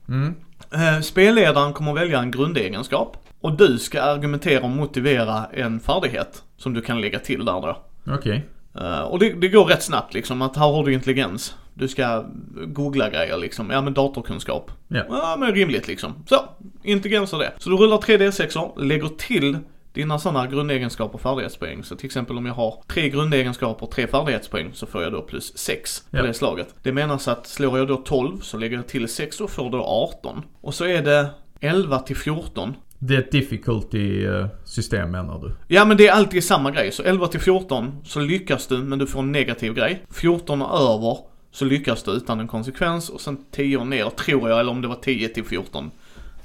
Mm. 0.09 0.35
Eh, 0.71 1.01
spelledaren 1.01 1.73
kommer 1.73 1.93
välja 1.93 2.19
en 2.19 2.31
grundegenskap. 2.31 3.17
Och 3.41 3.57
du 3.57 3.79
ska 3.79 4.01
argumentera 4.01 4.63
och 4.63 4.69
motivera 4.69 5.45
en 5.45 5.79
färdighet 5.79 6.43
som 6.57 6.73
du 6.73 6.81
kan 6.81 7.01
lägga 7.01 7.19
till 7.19 7.45
där 7.45 7.61
då. 7.61 7.77
Okej. 8.07 8.45
Eh, 8.75 9.01
och 9.01 9.19
det, 9.19 9.33
det 9.33 9.47
går 9.47 9.65
rätt 9.65 9.83
snabbt 9.83 10.13
liksom, 10.13 10.41
att 10.41 10.55
här 10.55 10.71
har 10.71 10.83
du 10.83 10.93
intelligens. 10.93 11.55
Du 11.73 11.87
ska 11.87 12.25
googla 12.67 13.09
grejer 13.09 13.37
liksom. 13.37 13.69
Ja 13.69 13.81
men 13.81 13.93
datorkunskap. 13.93 14.71
Ja. 14.87 15.03
Ja 15.09 15.35
men 15.39 15.55
rimligt 15.55 15.87
liksom. 15.87 16.13
Så, 16.29 16.35
intelligens 16.83 17.33
och 17.33 17.39
det. 17.39 17.51
Så 17.57 17.69
du 17.69 17.75
rullar 17.75 17.97
3 17.97 18.17
D6 18.17 18.81
lägger 18.83 19.07
till 19.07 19.57
dina 19.93 20.19
sådana 20.19 20.47
grundegenskaper 20.47 21.13
och 21.15 21.21
färdighetspoäng. 21.21 21.83
Så 21.83 21.95
till 21.95 22.05
exempel 22.05 22.37
om 22.37 22.45
jag 22.45 22.53
har 22.53 22.83
tre 22.87 23.09
grundegenskaper 23.09 23.85
och 23.85 23.91
tre 23.91 24.07
färdighetspoäng 24.07 24.69
så 24.73 24.85
får 24.85 25.03
jag 25.03 25.11
då 25.11 25.21
plus 25.21 25.57
6 25.57 25.99
på 26.11 26.17
Ja. 26.17 26.23
det 26.23 26.33
slaget. 26.33 26.75
Det 26.83 26.91
menas 26.91 27.27
att 27.27 27.47
slår 27.47 27.77
jag 27.77 27.87
då 27.87 27.97
12 27.97 28.39
så 28.39 28.57
lägger 28.57 28.75
jag 28.77 28.87
till 28.87 29.07
6 29.07 29.41
och 29.41 29.49
får 29.49 29.69
då 29.69 29.83
18. 29.83 30.41
Och 30.61 30.73
så 30.73 30.85
är 30.85 31.01
det 31.01 31.29
11 31.59 31.99
till 31.99 32.15
14. 32.17 32.73
Det 33.03 33.15
är 33.15 33.19
ett 33.19 33.31
difficulty 33.31 34.27
system 34.65 35.11
menar 35.11 35.39
du? 35.39 35.51
Ja 35.67 35.85
men 35.85 35.97
det 35.97 36.07
är 36.07 36.11
alltid 36.13 36.43
samma 36.43 36.71
grej. 36.71 36.91
Så 36.91 37.03
11 37.03 37.27
till 37.27 37.39
14 37.39 37.95
så 38.05 38.19
lyckas 38.19 38.67
du 38.67 38.77
men 38.77 38.99
du 38.99 39.07
får 39.07 39.19
en 39.19 39.31
negativ 39.31 39.73
grej. 39.73 40.05
14 40.11 40.61
och 40.61 40.79
över 40.95 41.17
så 41.51 41.65
lyckas 41.65 42.03
du 42.03 42.11
utan 42.11 42.39
en 42.39 42.47
konsekvens 42.47 43.09
och 43.09 43.21
sen 43.21 43.37
10 43.51 43.77
och 43.77 43.87
ner 43.87 44.09
tror 44.09 44.49
jag, 44.49 44.59
eller 44.59 44.71
om 44.71 44.81
det 44.81 44.87
var 44.87 44.95
10 44.95 45.27
till 45.29 45.43
14. 45.45 45.91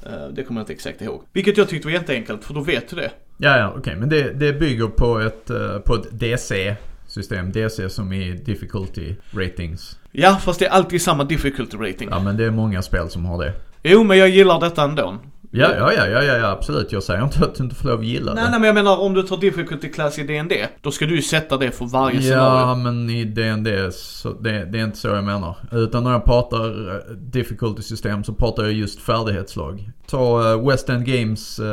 Eh, 0.06 0.28
Det 0.32 0.42
kommer 0.44 0.60
jag 0.60 0.62
inte 0.62 0.72
exakt 0.72 1.02
ihåg. 1.02 1.22
Vilket 1.32 1.56
jag 1.56 1.68
tyckte 1.68 1.86
var 1.88 1.92
jätteenkelt 1.92 2.44
för 2.44 2.54
då 2.54 2.60
vet 2.60 2.88
du 2.90 2.96
det. 2.96 3.10
Ja, 3.38 3.58
ja, 3.58 3.74
okej. 3.78 3.96
Men 3.96 4.08
det, 4.08 4.32
det 4.32 4.52
bygger 4.52 4.86
på 4.86 5.18
ett, 5.20 5.50
eh, 5.50 5.78
på 5.78 5.94
ett 5.94 6.06
DC-system. 6.20 7.52
DC 7.52 7.88
som 7.88 8.12
i 8.12 8.32
difficulty 8.32 9.14
ratings. 9.32 9.98
Ja 10.12 10.36
fast 10.36 10.58
det 10.58 10.66
är 10.66 10.70
alltid 10.70 11.02
samma 11.02 11.24
difficulty 11.24 11.76
rating. 11.76 12.08
Ja, 12.10 12.20
men 12.20 12.36
det 12.36 12.44
är 12.44 12.50
många 12.50 12.82
spel 12.82 13.10
som 13.10 13.24
har 13.24 13.44
det. 13.44 13.52
Jo 13.82 14.04
men 14.04 14.18
jag 14.18 14.28
gillar 14.28 14.60
detta 14.60 14.82
ändå. 14.82 15.18
Ja, 15.50 15.68
ja, 15.78 15.92
ja, 15.92 16.06
ja, 16.06 16.22
ja, 16.22 16.36
ja 16.36 16.46
absolut. 16.50 16.92
Jag 16.92 17.02
säger 17.02 17.24
inte 17.24 17.44
att 17.44 17.54
du 17.54 17.64
inte 17.64 17.76
får 17.76 17.88
lov 17.88 17.98
att 18.00 18.06
gilla 18.06 18.34
Nej 18.34 18.44
det. 18.44 18.50
nej 18.50 18.60
men 18.60 18.66
jag 18.66 18.74
menar 18.74 18.98
om 19.00 19.14
du 19.14 19.22
tar 19.22 19.36
difficulty 19.36 19.88
class 19.88 20.18
i 20.18 20.22
DND 20.22 20.52
då 20.82 20.90
ska 20.90 21.06
du 21.06 21.16
ju 21.16 21.22
sätta 21.22 21.56
det 21.56 21.70
för 21.70 21.84
varje 21.84 22.16
Ja, 22.16 22.22
scenario. 22.22 22.74
men 22.82 23.10
i 23.10 23.24
DND 23.24 23.68
så 23.94 24.32
det, 24.32 24.64
det 24.64 24.78
är 24.80 24.84
inte 24.84 24.98
så 24.98 25.08
jag 25.08 25.24
menar. 25.24 25.56
Utan 25.72 26.04
när 26.04 26.12
jag 26.12 26.24
pratar 26.24 26.94
eh, 26.94 27.12
difficulty 27.16 27.82
system 27.82 28.24
så 28.24 28.32
pratar 28.32 28.62
jag 28.62 28.72
just 28.72 29.00
färdighetslag. 29.00 29.90
Ta 30.10 30.54
uh, 30.54 30.68
West 30.68 30.88
End 30.88 31.06
Games 31.06 31.60
uh, 31.60 31.66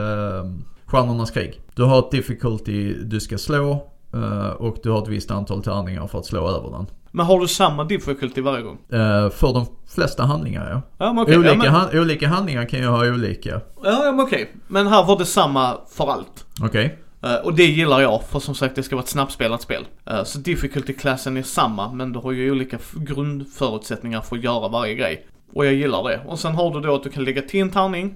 Stjärnornas 0.93 1.31
krig. 1.31 1.61
Du 1.75 1.83
har 1.83 1.99
ett 1.99 2.11
difficulty 2.11 2.93
du 2.93 3.19
ska 3.19 3.37
slå 3.37 3.71
eh, 4.13 4.49
och 4.49 4.77
du 4.83 4.89
har 4.89 5.01
ett 5.01 5.07
visst 5.07 5.31
antal 5.31 5.63
tärningar 5.63 6.07
för 6.07 6.19
att 6.19 6.25
slå 6.25 6.47
över 6.47 6.71
den. 6.71 6.85
Men 7.11 7.25
har 7.25 7.39
du 7.39 7.47
samma 7.47 7.83
difficulty 7.83 8.41
varje 8.41 8.61
gång? 8.61 8.77
Eh, 8.89 9.29
för 9.29 9.53
de 9.53 9.65
flesta 9.95 10.23
handlingar 10.23 10.69
ja. 10.69 10.81
Ja 10.97 11.21
okej. 11.21 11.37
olika, 11.37 11.53
ja, 11.53 11.57
men, 11.57 11.67
han, 11.67 11.99
olika 11.99 12.27
handlingar 12.27 12.65
kan 12.65 12.79
ju 12.79 12.85
ha 12.85 13.07
olika. 13.07 13.49
ja, 13.49 13.61
ja 13.83 14.11
men 14.11 14.19
okej. 14.19 14.55
Men 14.67 14.87
här 14.87 15.03
var 15.03 15.17
det 15.17 15.25
samma 15.25 15.77
för 15.89 16.11
allt. 16.11 16.45
Okej? 16.61 16.99
Eh, 17.23 17.35
och 17.35 17.53
det 17.53 17.65
gillar 17.65 18.01
jag, 18.01 18.23
för 18.23 18.39
som 18.39 18.55
sagt 18.55 18.75
det 18.75 18.83
ska 18.83 18.95
vara 18.95 19.03
ett 19.03 19.09
snabbspelat 19.09 19.61
spel. 19.61 19.85
Eh, 20.05 20.23
så 20.23 20.39
difficulty-klassen 20.39 21.37
är 21.37 21.43
samma, 21.43 21.93
men 21.93 22.13
du 22.13 22.19
har 22.19 22.31
ju 22.31 22.51
olika 22.51 22.77
grundförutsättningar 22.95 24.21
för 24.21 24.35
att 24.35 24.43
göra 24.43 24.67
varje 24.67 24.95
grej. 24.95 25.27
Och 25.53 25.65
jag 25.65 25.73
gillar 25.73 26.09
det. 26.09 26.21
Och 26.27 26.39
sen 26.39 26.55
har 26.55 26.73
du 26.73 26.79
då 26.79 26.95
att 26.95 27.03
du 27.03 27.09
kan 27.09 27.23
lägga 27.23 27.41
till 27.41 27.61
en 27.61 27.69
tärning, 27.69 28.15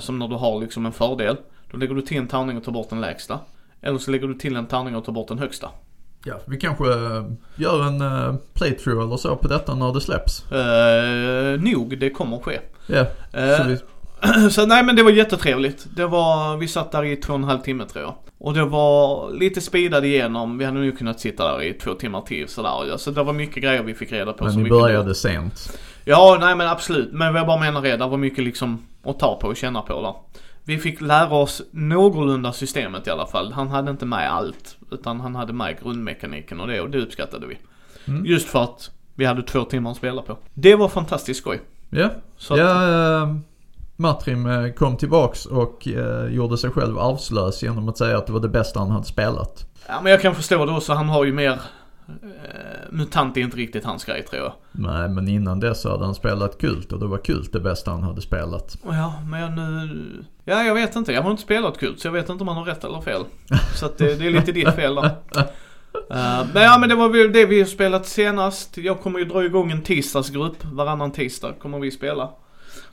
som 0.00 0.18
när 0.18 0.28
du 0.28 0.34
har 0.34 0.60
liksom 0.60 0.86
en 0.86 0.92
fördel. 0.92 1.36
Då 1.74 1.80
lägger 1.80 1.94
du 1.94 2.02
till 2.02 2.16
en 2.16 2.28
tärning 2.28 2.56
och 2.56 2.64
tar 2.64 2.72
bort 2.72 2.90
den 2.90 3.00
lägsta. 3.00 3.38
Eller 3.82 3.98
så 3.98 4.10
lägger 4.10 4.28
du 4.28 4.34
till 4.34 4.56
en 4.56 4.66
tärning 4.66 4.96
och 4.96 5.04
tar 5.04 5.12
bort 5.12 5.28
den 5.28 5.38
högsta. 5.38 5.70
Ja, 6.24 6.34
vi 6.46 6.56
kanske 6.56 6.92
eh, 6.92 7.24
gör 7.56 7.86
en 7.86 8.02
uh, 8.02 8.34
playthrough 8.52 9.04
eller 9.04 9.16
så 9.16 9.36
på 9.36 9.48
detta 9.48 9.74
när 9.74 9.92
det 9.92 10.00
släpps. 10.00 10.44
Uh, 10.52 11.72
nog, 11.72 11.98
det 11.98 12.10
kommer 12.10 12.38
ske. 12.38 12.60
Ja, 12.86 13.06
Eh, 13.32 13.56
så 13.56 13.64
vi, 13.64 13.78
Så 14.50 14.66
nej 14.66 14.84
men 14.84 14.96
det 14.96 15.02
var 15.02 15.10
jättetrevligt. 15.10 15.86
Det 15.96 16.06
var, 16.06 16.56
vi 16.56 16.68
satt 16.68 16.92
där 16.92 17.04
i 17.04 17.16
två 17.16 17.32
och 17.32 17.38
en 17.38 17.44
halv 17.44 17.58
timme 17.58 17.84
tror 17.84 18.04
jag. 18.04 18.14
Och 18.38 18.54
det 18.54 18.64
var 18.64 19.30
lite 19.30 19.60
speedad 19.60 20.04
igenom, 20.04 20.58
vi 20.58 20.64
hade 20.64 20.78
nog 20.78 20.98
kunnat 20.98 21.20
sitta 21.20 21.52
där 21.52 21.62
i 21.62 21.72
två 21.72 21.94
timmar 21.94 22.20
till 22.20 22.48
sådär. 22.48 22.96
Så 22.96 23.10
det 23.10 23.22
var 23.22 23.32
mycket 23.32 23.62
grejer 23.62 23.82
vi 23.82 23.94
fick 23.94 24.12
reda 24.12 24.32
på. 24.32 24.44
men 24.44 24.62
ni 24.62 24.68
började 24.68 25.14
sent. 25.14 25.78
Ja, 26.04 26.36
nej 26.40 26.56
men 26.56 26.68
absolut. 26.68 27.12
Men 27.12 27.32
vad 27.32 27.40
jag 27.40 27.46
bara 27.46 27.60
menar 27.60 27.86
är, 27.86 27.98
det 27.98 28.06
var 28.06 28.16
mycket 28.16 28.44
liksom 28.44 28.86
att 29.04 29.18
ta 29.18 29.38
på 29.40 29.48
och 29.48 29.56
känna 29.56 29.82
på 29.82 30.02
där. 30.02 30.40
Vi 30.66 30.78
fick 30.78 31.00
lära 31.00 31.34
oss 31.34 31.62
någorlunda 31.70 32.52
systemet 32.52 33.06
i 33.06 33.10
alla 33.10 33.26
fall. 33.26 33.52
Han 33.52 33.68
hade 33.68 33.90
inte 33.90 34.06
med 34.06 34.32
allt. 34.32 34.76
Utan 34.90 35.20
han 35.20 35.34
hade 35.34 35.52
med 35.52 35.80
grundmekaniken 35.82 36.60
och 36.60 36.66
det 36.66 36.80
och 36.80 36.90
det 36.90 36.98
uppskattade 36.98 37.46
vi. 37.46 37.58
Mm. 38.04 38.26
Just 38.26 38.48
för 38.48 38.62
att 38.62 38.90
vi 39.14 39.24
hade 39.24 39.42
två 39.42 39.64
timmar 39.64 39.90
att 39.90 39.96
spela 39.96 40.22
på. 40.22 40.38
Det 40.54 40.74
var 40.74 40.88
fantastiskt 40.88 41.40
skoj. 41.40 41.60
Ja, 41.90 42.10
Så 42.36 42.54
att, 42.54 42.60
ja 42.60 43.22
uh, 43.22 43.36
Matrim 43.96 44.46
eh, 44.46 44.72
kom 44.72 44.96
tillbaks 44.96 45.46
och 45.46 45.88
eh, 45.88 46.34
gjorde 46.34 46.58
sig 46.58 46.70
själv 46.70 46.98
arvslös 46.98 47.62
genom 47.62 47.88
att 47.88 47.98
säga 47.98 48.18
att 48.18 48.26
det 48.26 48.32
var 48.32 48.40
det 48.40 48.48
bästa 48.48 48.78
han 48.78 48.90
hade 48.90 49.06
spelat. 49.06 49.66
ja 49.88 50.00
men 50.02 50.12
jag 50.12 50.22
kan 50.22 50.34
förstå 50.34 50.66
det 50.66 50.72
också. 50.72 50.92
Han 50.92 51.08
har 51.08 51.24
ju 51.24 51.32
mer... 51.32 51.60
Eh, 52.08 52.90
mutant 52.90 53.36
är 53.36 53.40
inte 53.40 53.56
riktigt 53.56 53.84
hans 53.84 54.04
grej 54.04 54.22
tror 54.22 54.42
jag. 54.42 54.52
Nej, 54.72 55.08
men 55.08 55.28
innan 55.28 55.60
dess 55.60 55.80
så 55.80 55.90
hade 55.90 56.04
han 56.04 56.14
spelat 56.14 56.58
Kult 56.58 56.92
och 56.92 57.00
det 57.00 57.06
var 57.06 57.18
Kult 57.18 57.52
det 57.52 57.60
bästa 57.60 57.90
han 57.90 58.02
hade 58.02 58.20
spelat. 58.20 58.76
Ja, 58.84 59.22
men 59.26 59.54
nu... 59.54 60.24
Ja, 60.44 60.64
jag 60.64 60.74
vet 60.74 60.96
inte. 60.96 61.12
Jag 61.12 61.22
har 61.22 61.30
inte 61.30 61.42
spelat 61.42 61.78
Kult 61.78 62.00
så 62.00 62.06
jag 62.06 62.12
vet 62.12 62.28
inte 62.28 62.42
om 62.42 62.48
han 62.48 62.56
har 62.56 62.64
rätt 62.64 62.84
eller 62.84 63.00
fel. 63.00 63.24
Så 63.74 63.86
att 63.86 63.98
det, 63.98 64.14
det 64.14 64.26
är 64.26 64.30
lite 64.30 64.52
ditt 64.52 64.74
fel 64.74 64.94
där. 64.94 65.10
Eh, 66.10 66.46
men 66.54 66.62
ja, 66.62 66.78
men 66.80 66.88
det 66.88 66.94
var 66.94 67.08
väl 67.08 67.32
det 67.32 67.46
vi 67.46 67.58
har 67.58 67.66
spelat 67.66 68.06
senast. 68.06 68.76
Jag 68.76 69.00
kommer 69.00 69.18
ju 69.18 69.24
dra 69.24 69.44
igång 69.44 69.70
en 69.70 69.82
tisdagsgrupp. 69.82 70.64
Varannan 70.64 71.12
tisdag 71.12 71.52
kommer 71.52 71.78
vi 71.78 71.90
spela. 71.90 72.30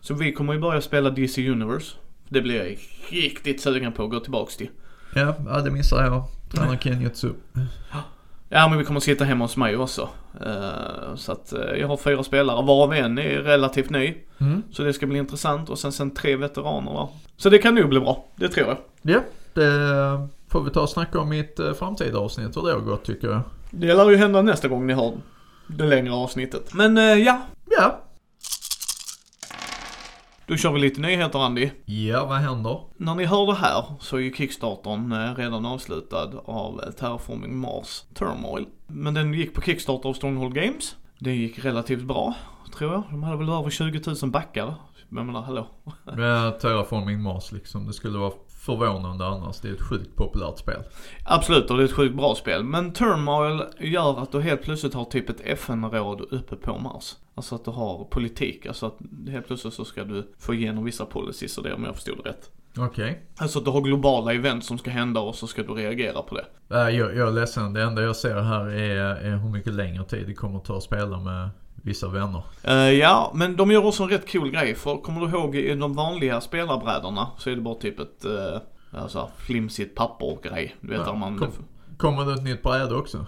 Så 0.01 0.13
vi 0.13 0.33
kommer 0.33 0.53
ju 0.53 0.59
börja 0.59 0.81
spela 0.81 1.09
DC 1.09 1.49
Universe. 1.49 1.95
Det 2.29 2.41
blir 2.41 2.55
jag 2.55 2.77
riktigt 3.09 3.61
sugen 3.61 3.91
på 3.91 4.03
att 4.03 4.09
gå 4.09 4.19
tillbaks 4.19 4.57
till. 4.57 4.69
Ja, 5.15 5.35
ja 5.45 5.61
det 5.61 5.71
missar 5.71 6.03
jag. 6.03 6.23
Tränar 6.51 6.77
Kenjutsu. 6.77 7.29
Ja, 8.53 8.67
men 8.67 8.77
vi 8.77 8.83
kommer 8.85 8.99
sitta 8.99 9.23
hemma 9.23 9.43
hos 9.43 9.57
mig 9.57 9.77
också. 9.77 10.09
Eh, 10.45 11.15
så 11.15 11.31
att 11.31 11.53
eh, 11.53 11.79
jag 11.79 11.87
har 11.87 11.97
fyra 11.97 12.23
spelare, 12.23 12.65
varav 12.65 12.93
en 12.93 13.17
är 13.17 13.39
relativt 13.39 13.89
ny. 13.89 14.17
Mm. 14.37 14.63
Så 14.71 14.83
det 14.83 14.93
ska 14.93 15.07
bli 15.07 15.17
intressant. 15.17 15.69
Och 15.69 15.79
sen, 15.79 15.91
sen 15.91 16.11
tre 16.11 16.35
veteraner 16.35 16.91
va. 16.91 17.09
Så 17.37 17.49
det 17.49 17.57
kan 17.57 17.75
nog 17.75 17.89
bli 17.89 17.99
bra. 17.99 18.25
Det 18.35 18.47
tror 18.49 18.67
jag. 18.67 18.77
Ja, 19.01 19.19
det 19.53 19.69
får 20.49 20.61
vi 20.61 20.69
ta 20.69 20.81
och 20.81 20.89
snacka 20.89 21.19
om 21.19 21.33
i 21.33 21.39
ett 21.39 21.59
eh, 21.59 21.73
framtida 21.73 22.19
avsnitt 22.19 22.57
hur 22.57 22.61
det 22.61 22.73
har 22.73 22.79
gått 22.79 23.05
tycker 23.05 23.27
jag. 23.27 23.41
Det 23.69 23.93
lär 23.93 24.09
ju 24.09 24.15
hända 24.15 24.41
nästa 24.41 24.67
gång 24.67 24.87
ni 24.87 24.93
har 24.93 25.13
det 25.67 25.85
längre 25.85 26.13
avsnittet. 26.13 26.73
Men 26.73 26.97
ja, 27.23 27.41
Ja. 27.77 27.99
Då 30.51 30.57
kör 30.57 30.71
vi 30.71 30.79
lite 30.79 31.01
nyheter 31.01 31.39
Andy. 31.39 31.69
Ja, 31.85 32.25
vad 32.25 32.37
händer? 32.37 32.79
När 32.97 33.15
ni 33.15 33.25
hör 33.25 33.45
det 33.45 33.53
här 33.53 33.83
så 33.99 34.17
är 34.17 34.21
ju 34.21 34.33
Kickstartern 34.33 35.11
eh, 35.11 35.35
redan 35.35 35.65
avslutad 35.65 36.31
av 36.45 36.91
Terraforming 36.99 37.57
Mars 37.57 38.03
Turmoil. 38.13 38.65
Men 38.87 39.13
den 39.13 39.33
gick 39.33 39.53
på 39.53 39.61
Kickstarter 39.61 40.09
av 40.09 40.13
Stronghold 40.13 40.55
Games. 40.55 40.95
Det 41.19 41.33
gick 41.35 41.65
relativt 41.65 42.01
bra, 42.01 42.33
tror 42.77 42.93
jag. 42.93 43.03
De 43.09 43.23
hade 43.23 43.37
väl 43.37 43.49
över 43.49 43.69
20 43.69 44.01
000 44.21 44.31
backar. 44.31 44.75
Jag 45.09 45.25
menar, 45.25 45.41
hallå. 45.41 45.67
Ja, 46.05 46.51
Terraforming 46.61 47.21
Mars 47.21 47.51
liksom. 47.51 47.87
Det 47.87 47.93
skulle 47.93 48.17
vara 48.17 48.33
förvånande 48.47 49.25
annars. 49.25 49.59
Det 49.59 49.69
är 49.69 49.73
ett 49.73 49.89
sjukt 49.89 50.15
populärt 50.15 50.57
spel. 50.57 50.83
Absolut, 51.25 51.69
och 51.69 51.77
det 51.77 51.83
är 51.83 51.87
ett 51.87 51.93
sjukt 51.93 52.15
bra 52.15 52.35
spel. 52.35 52.63
Men 52.63 52.93
Turmoil 52.93 53.63
gör 53.79 54.19
att 54.19 54.31
du 54.31 54.41
helt 54.41 54.61
plötsligt 54.61 54.93
har 54.93 55.05
typ 55.05 55.29
ett 55.29 55.41
FN-råd 55.43 56.21
uppe 56.21 56.55
på 56.55 56.77
Mars. 56.77 57.15
Alltså 57.35 57.55
att 57.55 57.65
du 57.65 57.71
har 57.71 58.05
politik, 58.05 58.65
alltså 58.65 58.85
att 58.85 58.97
helt 59.29 59.47
plötsligt 59.47 59.73
så 59.73 59.85
ska 59.85 60.03
du 60.03 60.33
få 60.39 60.53
igenom 60.53 60.83
vissa 60.83 61.05
policies 61.05 61.57
och 61.57 61.63
det 61.63 61.73
om 61.73 61.83
jag 61.83 61.95
förstod 61.95 62.17
det 62.23 62.29
rätt. 62.29 62.49
Okej. 62.77 63.21
Alltså 63.37 63.59
att 63.59 63.65
du 63.65 63.71
har 63.71 63.81
globala 63.81 64.33
event 64.33 64.65
som 64.65 64.77
ska 64.77 64.91
hända 64.91 65.19
och 65.19 65.35
så 65.35 65.47
ska 65.47 65.63
du 65.63 65.73
reagera 65.73 66.21
på 66.21 66.35
det. 66.35 66.45
Okay. 66.67 66.95
Jag, 66.95 67.15
jag 67.15 67.27
är 67.27 67.31
ledsen. 67.31 67.73
Det 67.73 67.83
enda 67.83 68.01
jag 68.01 68.15
ser 68.15 68.41
här 68.41 68.65
är, 68.67 69.15
är 69.15 69.37
hur 69.37 69.49
mycket 69.49 69.73
längre 69.73 70.03
tid 70.03 70.27
det 70.27 70.33
kommer 70.33 70.57
att 70.57 70.65
ta 70.65 70.77
att 70.77 70.83
spela 70.83 71.19
med 71.19 71.49
vissa 71.75 72.07
vänner. 72.07 72.43
Eh, 72.63 72.73
ja, 72.73 73.31
men 73.35 73.55
de 73.55 73.71
gör 73.71 73.85
också 73.85 74.03
en 74.03 74.09
rätt 74.09 74.31
cool 74.31 74.51
grej 74.51 74.75
för 74.75 74.97
kommer 74.97 75.21
du 75.21 75.27
ihåg 75.27 75.55
i 75.55 75.75
de 75.75 75.93
vanliga 75.93 76.41
spelarbrädorna 76.41 77.27
så 77.37 77.49
är 77.49 77.55
det 77.55 77.61
bara 77.61 77.75
typ 77.75 77.99
ett 77.99 78.25
uh, 78.25 78.57
alltså, 78.91 79.29
flimsigt 79.37 79.95
papper-grej. 79.95 80.75
Du 80.81 80.87
vet 80.87 80.97
Ja, 80.97 81.05
där 81.05 81.19
man... 81.19 81.39
kom. 81.39 81.49
Kommer 81.97 82.25
det 82.25 82.33
ett 82.33 82.43
nytt 82.43 82.63
bräde 82.63 82.95
också? 82.95 83.25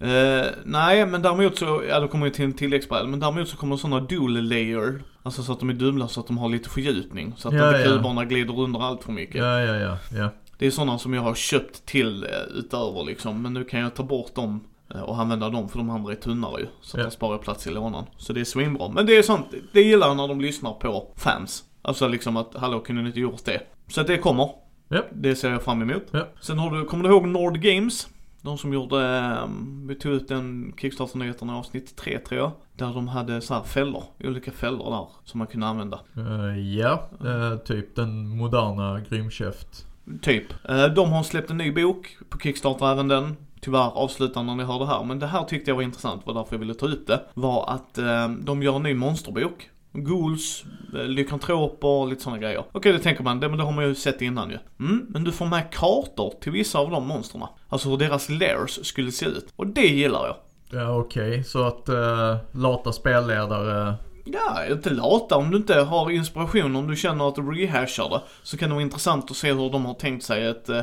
Eh, 0.00 0.46
nej, 0.64 1.06
men 1.06 1.22
däremot 1.22 1.58
så, 1.58 1.82
ja 1.88 2.00
det 2.00 2.08
kommer 2.08 2.26
ju 2.26 2.32
till 2.32 2.44
en 2.44 2.52
tilläggsbräda, 2.52 3.06
men 3.06 3.20
däremot 3.20 3.48
så 3.48 3.56
kommer 3.56 3.76
sådana 3.76 4.00
dual 4.00 4.42
layer, 4.48 5.02
alltså 5.22 5.42
så 5.42 5.52
att 5.52 5.60
de 5.60 5.68
är 5.70 5.74
dubbla 5.74 6.08
så 6.08 6.20
att 6.20 6.26
de 6.26 6.38
har 6.38 6.48
lite 6.48 6.68
fördjupning. 6.68 7.34
Så 7.36 7.48
att 7.48 7.54
Ja, 7.54 7.68
inte 7.68 7.80
ja. 7.90 7.96
kuberna 7.96 8.24
glider 8.24 8.60
under 8.60 8.80
allt 8.80 9.04
för 9.04 9.12
mycket. 9.12 9.36
Ja, 9.36 9.60
ja, 9.60 9.74
ja. 9.76 9.98
ja. 10.18 10.28
Det 10.58 10.66
är 10.66 10.70
sådana 10.70 10.98
som 10.98 11.14
jag 11.14 11.22
har 11.22 11.34
köpt 11.34 11.86
till 11.86 12.24
eh, 12.24 12.30
utöver 12.54 13.04
liksom, 13.04 13.42
men 13.42 13.52
nu 13.54 13.64
kan 13.64 13.80
jag 13.80 13.94
ta 13.94 14.02
bort 14.02 14.34
dem 14.34 14.60
eh, 14.94 15.00
och 15.00 15.18
använda 15.20 15.48
dem 15.50 15.68
för 15.68 15.78
de 15.78 15.90
andra 15.90 16.12
är 16.12 16.16
tunnare 16.16 16.60
ju. 16.60 16.66
Så 16.82 16.96
att 16.96 17.00
Ja. 17.00 17.04
jag 17.06 17.12
sparar 17.12 17.38
plats 17.38 17.66
i 17.66 17.70
lådan. 17.70 18.04
Så 18.16 18.32
det 18.32 18.40
är 18.40 18.44
svinbra. 18.44 18.88
Men 18.88 19.06
det 19.06 19.16
är 19.16 19.22
sånt, 19.22 19.46
det 19.72 19.82
gillar 19.82 20.06
jag 20.08 20.16
när 20.16 20.28
de 20.28 20.40
lyssnar 20.40 20.72
på 20.72 21.12
fans. 21.16 21.64
Alltså 21.82 22.08
liksom 22.08 22.36
att, 22.36 22.54
hallå 22.56 22.80
kunde 22.80 23.02
ni 23.02 23.08
inte 23.08 23.20
gjort 23.20 23.44
det? 23.44 23.60
Så 23.88 24.00
att 24.00 24.06
det 24.06 24.18
kommer. 24.18 24.50
Ja. 24.88 25.02
Det 25.12 25.36
ser 25.36 25.50
jag 25.50 25.62
fram 25.62 25.82
emot. 25.82 26.02
Ja. 26.10 26.28
Sen 26.40 26.58
har 26.58 26.76
du, 26.78 26.84
kommer 26.84 27.04
du 27.04 27.10
ihåg 27.10 27.28
Nord 27.28 27.60
Games? 27.60 28.08
De 28.42 28.58
som 28.58 28.72
gjorde, 28.72 29.16
eh, 29.16 29.48
vi 29.86 29.94
tog 29.94 30.12
ut 30.12 30.28
den 30.28 30.74
Kickstarter-nyheten 30.80 31.50
i 31.50 31.52
avsnitt 31.52 31.96
3 31.96 32.18
tror 32.18 32.40
jag. 32.40 32.50
Där 32.76 32.94
de 32.94 33.08
hade 33.08 33.40
så 33.40 33.54
här 33.54 33.62
fällor, 33.62 34.02
olika 34.24 34.52
fällor 34.52 34.90
där 34.90 35.06
som 35.24 35.38
man 35.38 35.46
kunde 35.46 35.66
använda. 35.66 36.00
Eh, 36.16 36.58
ja, 36.78 37.08
eh, 37.24 37.58
typ 37.58 37.96
den 37.96 38.28
moderna 38.28 39.00
Grymkäft. 39.00 39.86
Typ. 40.22 40.44
Eh, 40.68 40.86
de 40.86 41.12
har 41.12 41.22
släppt 41.22 41.50
en 41.50 41.58
ny 41.58 41.72
bok 41.72 42.16
på 42.28 42.38
Kickstarter 42.38 42.92
även 42.92 43.08
den. 43.08 43.36
Tyvärr 43.60 43.90
avslutar 43.90 44.42
när 44.42 44.54
ni 44.54 44.64
hör 44.64 44.78
det 44.78 44.86
här, 44.86 45.04
men 45.04 45.18
det 45.18 45.26
här 45.26 45.44
tyckte 45.44 45.70
jag 45.70 45.76
var 45.76 45.82
intressant, 45.82 46.26
var 46.26 46.34
därför 46.34 46.54
jag 46.54 46.60
ville 46.60 46.74
ta 46.74 46.86
upp 46.86 47.06
det. 47.06 47.22
Var 47.34 47.70
att 47.70 47.98
eh, 47.98 48.28
de 48.28 48.62
gör 48.62 48.76
en 48.76 48.82
ny 48.82 48.94
monsterbok. 48.94 49.70
Ghouls, 49.92 50.64
eh, 50.94 51.04
lykantroper, 51.04 52.06
lite 52.06 52.22
sådana 52.22 52.38
grejer. 52.38 52.64
Okej, 52.72 52.92
det 52.92 52.98
tänker 52.98 53.24
man, 53.24 53.40
det, 53.40 53.48
men 53.48 53.58
det 53.58 53.64
har 53.64 53.72
man 53.72 53.84
ju 53.84 53.94
sett 53.94 54.22
innan 54.22 54.50
ju. 54.50 54.58
Mm, 54.80 55.06
men 55.08 55.24
du 55.24 55.32
får 55.32 55.46
med 55.46 55.72
kartor 55.72 56.34
till 56.40 56.52
vissa 56.52 56.78
av 56.78 56.90
de 56.90 57.06
monsterna. 57.06 57.48
Alltså 57.68 57.88
hur 57.88 57.96
deras 57.96 58.28
lairs 58.28 58.86
skulle 58.86 59.12
se 59.12 59.26
ut. 59.26 59.52
Och 59.56 59.66
det 59.66 59.88
gillar 59.88 60.26
jag. 60.26 60.36
Ja 60.70 60.96
okej, 60.96 61.44
så 61.44 61.64
att 61.64 61.88
eh, 61.88 62.36
lata 62.52 62.92
spelledare 62.92 63.94
Ja, 64.32 64.66
inte 64.70 64.90
lata 64.90 65.36
om 65.36 65.50
du 65.50 65.56
inte 65.56 65.74
har 65.74 66.10
inspiration, 66.10 66.76
om 66.76 66.86
du 66.86 66.96
känner 66.96 67.28
att 67.28 67.34
du 67.34 67.42
rehashar 67.42 68.08
det. 68.08 68.20
Så 68.42 68.56
kan 68.56 68.68
det 68.68 68.74
vara 68.74 68.82
intressant 68.82 69.30
att 69.30 69.36
se 69.36 69.52
hur 69.52 69.70
de 69.70 69.86
har 69.86 69.94
tänkt 69.94 70.24
sig 70.24 70.48
att 70.48 70.70
uh, 70.70 70.80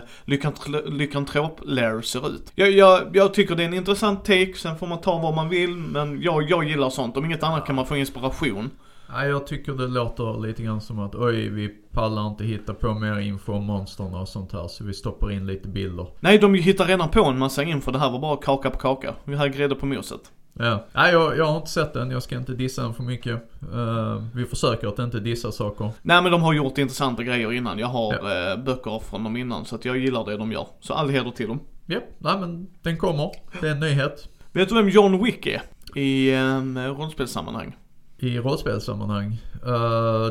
lykantrop-lair 0.89 2.01
ser 2.01 2.29
ut. 2.29 2.51
Jag, 2.55 2.71
jag, 2.71 3.01
jag 3.13 3.33
tycker 3.33 3.55
det 3.55 3.63
är 3.63 3.67
en 3.67 3.74
intressant 3.74 4.25
take, 4.25 4.53
sen 4.55 4.77
får 4.77 4.88
man 4.88 5.01
ta 5.01 5.17
vad 5.17 5.35
man 5.35 5.50
vill, 5.50 5.75
men 5.75 6.21
jag, 6.21 6.50
jag 6.50 6.63
gillar 6.63 6.89
sånt. 6.89 7.17
Om 7.17 7.25
inget 7.25 7.43
annat 7.43 7.65
kan 7.65 7.75
man 7.75 7.85
få 7.85 7.97
inspiration. 7.97 8.71
Nej, 9.09 9.29
jag 9.29 9.47
tycker 9.47 9.74
det 9.74 9.88
låter 9.88 10.47
lite 10.47 10.63
grann 10.63 10.81
som 10.81 11.00
att 11.00 11.15
oj, 11.15 11.50
vi 11.50 11.69
pallar 11.91 12.27
inte 12.27 12.43
hitta 12.43 12.74
på 12.74 12.93
mer 12.93 13.19
info 13.19 13.53
om 13.53 13.65
monstren 13.65 14.13
och 14.13 14.27
sånt 14.27 14.51
här 14.51 14.67
så 14.67 14.83
vi 14.83 14.93
stoppar 14.93 15.31
in 15.31 15.47
lite 15.47 15.67
bilder. 15.67 16.07
Nej, 16.19 16.38
de 16.38 16.53
hittar 16.53 16.85
redan 16.85 17.09
på 17.09 17.25
en 17.25 17.39
massa 17.39 17.63
info. 17.63 17.91
Det 17.91 18.00
här 18.00 18.12
var 18.12 18.19
bara 18.19 18.38
kaka 18.38 18.69
på 18.69 18.77
kaka. 18.77 19.13
Vi 19.24 19.35
har 19.35 19.47
grädde 19.47 19.75
på 19.75 19.85
moset. 19.85 20.31
Ja, 20.59 20.85
nej 20.93 21.12
jag, 21.12 21.38
jag 21.38 21.45
har 21.45 21.57
inte 21.57 21.69
sett 21.69 21.93
den, 21.93 22.12
jag 22.12 22.24
ska 22.24 22.38
inte 22.38 22.53
dissa 22.53 22.81
den 22.81 22.93
för 22.93 23.03
mycket. 23.03 23.35
Uh, 23.74 24.24
vi 24.33 24.45
försöker 24.45 24.88
att 24.88 25.00
inte 25.00 25.19
dissa 25.19 25.51
saker. 25.51 25.91
Nej 26.01 26.21
men 26.21 26.31
de 26.31 26.41
har 26.41 26.53
gjort 26.53 26.77
intressanta 26.77 27.24
grejer 27.24 27.51
innan. 27.53 27.79
Jag 27.79 27.88
har 27.88 28.13
ja. 28.13 28.55
uh, 28.55 28.63
böcker 28.63 29.00
från 29.09 29.24
dem 29.24 29.38
innan 29.38 29.65
så 29.65 29.75
att 29.75 29.85
jag 29.85 29.97
gillar 29.97 30.25
det 30.25 30.38
de 30.38 30.51
gör. 30.51 30.67
Så 30.79 30.93
all 30.93 31.09
heder 31.09 31.31
till 31.31 31.47
dem. 31.47 31.59
Ja, 31.85 32.00
nej 32.17 32.39
men 32.39 32.67
den 32.81 32.97
kommer. 32.97 33.31
Det 33.62 33.67
är 33.67 33.71
en 33.71 33.79
nyhet. 33.79 34.29
Vet 34.51 34.69
du 34.69 34.75
vem 34.75 34.89
John 34.89 35.24
Wick 35.24 35.47
är? 35.47 35.62
I 35.95 36.35
um, 36.35 36.77
rollspelssammanhang? 36.77 37.75
I 38.17 38.39
rollspelssammanhang? 38.39 39.41
Uh, 39.67 40.27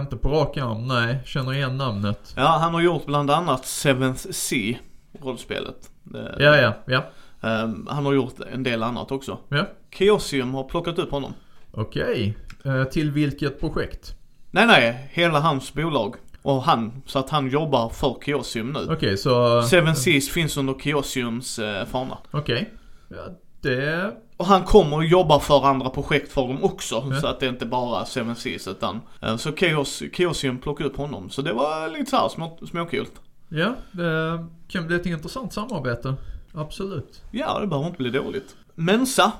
inte 0.00 0.16
på 0.16 0.28
rak 0.28 0.56
arm, 0.56 0.86
nej. 0.88 1.18
Känner 1.24 1.52
igen 1.52 1.76
namnet. 1.76 2.34
Ja, 2.36 2.58
han 2.60 2.74
har 2.74 2.80
gjort 2.80 3.06
bland 3.06 3.30
annat 3.30 3.66
Seventh 3.66 4.30
Sea, 4.30 4.76
rollspelet. 5.20 5.90
Ja, 6.38 6.56
ja, 6.56 6.74
ja. 6.86 7.04
Um, 7.40 7.86
han 7.90 8.06
har 8.06 8.12
gjort 8.12 8.34
en 8.52 8.62
del 8.62 8.82
annat 8.82 9.12
också. 9.12 9.38
Ja. 9.48 9.66
Chaosium 9.90 10.54
har 10.54 10.64
plockat 10.64 10.98
upp 10.98 11.10
honom. 11.10 11.32
Okej. 11.70 12.36
Okay. 12.60 12.72
Uh, 12.72 12.84
till 12.84 13.10
vilket 13.10 13.60
projekt? 13.60 14.16
Nej, 14.50 14.66
nej. 14.66 15.10
Hela 15.12 15.40
hans 15.40 15.74
bolag. 15.74 16.14
Och 16.42 16.62
han, 16.62 17.02
så 17.06 17.18
att 17.18 17.30
han 17.30 17.50
jobbar 17.50 17.88
för 17.88 18.16
Chaosium 18.26 18.72
nu. 18.72 18.78
Okej, 18.78 18.94
okay, 18.96 19.16
så... 19.16 19.62
Seven 19.62 19.96
Seas 19.96 20.28
finns 20.28 20.56
under 20.56 20.74
Chaosiums 20.74 21.58
uh, 21.58 21.84
fana. 21.84 22.18
Okej. 22.30 22.40
Okay. 22.40 23.18
Ja, 23.18 23.38
det... 23.66 24.16
Och 24.36 24.46
han 24.46 24.64
kommer 24.64 24.98
att 24.98 25.10
jobba 25.10 25.40
för 25.40 25.66
andra 25.66 25.90
projekt 25.90 26.32
för 26.32 26.42
dem 26.42 26.64
också. 26.64 27.06
Ja. 27.10 27.20
Så 27.20 27.26
att 27.26 27.40
det 27.40 27.46
inte 27.46 27.66
bara 27.66 28.00
är 28.00 28.04
Seven 28.04 28.36
Seas 28.36 28.68
utan. 28.68 29.00
Uh, 29.24 29.36
så 29.36 29.52
Chaos, 29.52 30.02
Chaosium 30.12 30.58
plockade 30.58 30.90
upp 30.90 30.96
honom. 30.96 31.30
Så 31.30 31.42
det 31.42 31.52
var 31.52 31.88
lite 31.88 32.10
såhär 32.10 32.28
små. 32.28 32.58
Ja, 33.48 33.74
det 33.92 34.46
kan 34.68 34.86
bli 34.86 34.96
ett 34.96 35.06
intressant 35.06 35.52
samarbete. 35.52 36.14
Absolut. 36.54 37.22
Ja, 37.30 37.60
det 37.60 37.66
behöver 37.66 37.86
inte 37.86 37.98
bli 37.98 38.10
dåligt. 38.10 38.56
Mensa, 38.74 39.32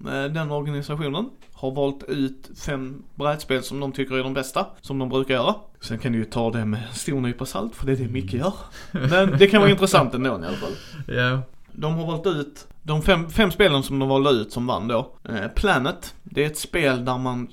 eh, 0.00 0.24
den 0.24 0.50
organisationen, 0.50 1.30
har 1.62 1.70
valt 1.70 2.04
ut 2.08 2.50
fem 2.66 3.02
brädspel 3.14 3.62
som 3.62 3.80
de 3.80 3.92
tycker 3.92 4.14
är 4.14 4.22
de 4.22 4.34
bästa, 4.34 4.66
som 4.80 4.98
de 4.98 5.08
brukar 5.08 5.34
göra. 5.34 5.54
Sen 5.80 5.98
kan 5.98 6.12
du 6.12 6.18
ju 6.18 6.24
ta 6.24 6.50
det 6.50 6.64
med 6.64 6.82
stor 6.92 7.20
nypa 7.20 7.46
salt, 7.46 7.76
för 7.76 7.86
det 7.86 7.92
är 7.92 7.96
det 7.96 8.08
Micke 8.08 8.34
gör. 8.34 8.54
Men 8.90 9.38
det 9.38 9.46
kan 9.46 9.60
vara 9.60 9.70
intressant 9.70 10.14
ändå 10.14 10.30
i 10.30 10.32
alla 10.32 10.56
fall. 10.56 10.72
Ja. 11.06 11.42
De 11.72 11.94
har 11.94 12.06
valt 12.06 12.26
ut, 12.26 12.66
de 12.82 13.02
fem, 13.02 13.30
fem 13.30 13.50
spelen 13.50 13.82
som 13.82 13.98
de 13.98 14.08
valde 14.08 14.30
ut 14.30 14.52
som 14.52 14.66
vann 14.66 14.88
då. 14.88 15.12
Eh, 15.28 15.48
Planet, 15.56 16.14
det 16.22 16.42
är 16.42 16.46
ett 16.46 16.58
spel 16.58 17.04
där 17.04 17.18
man, 17.18 17.48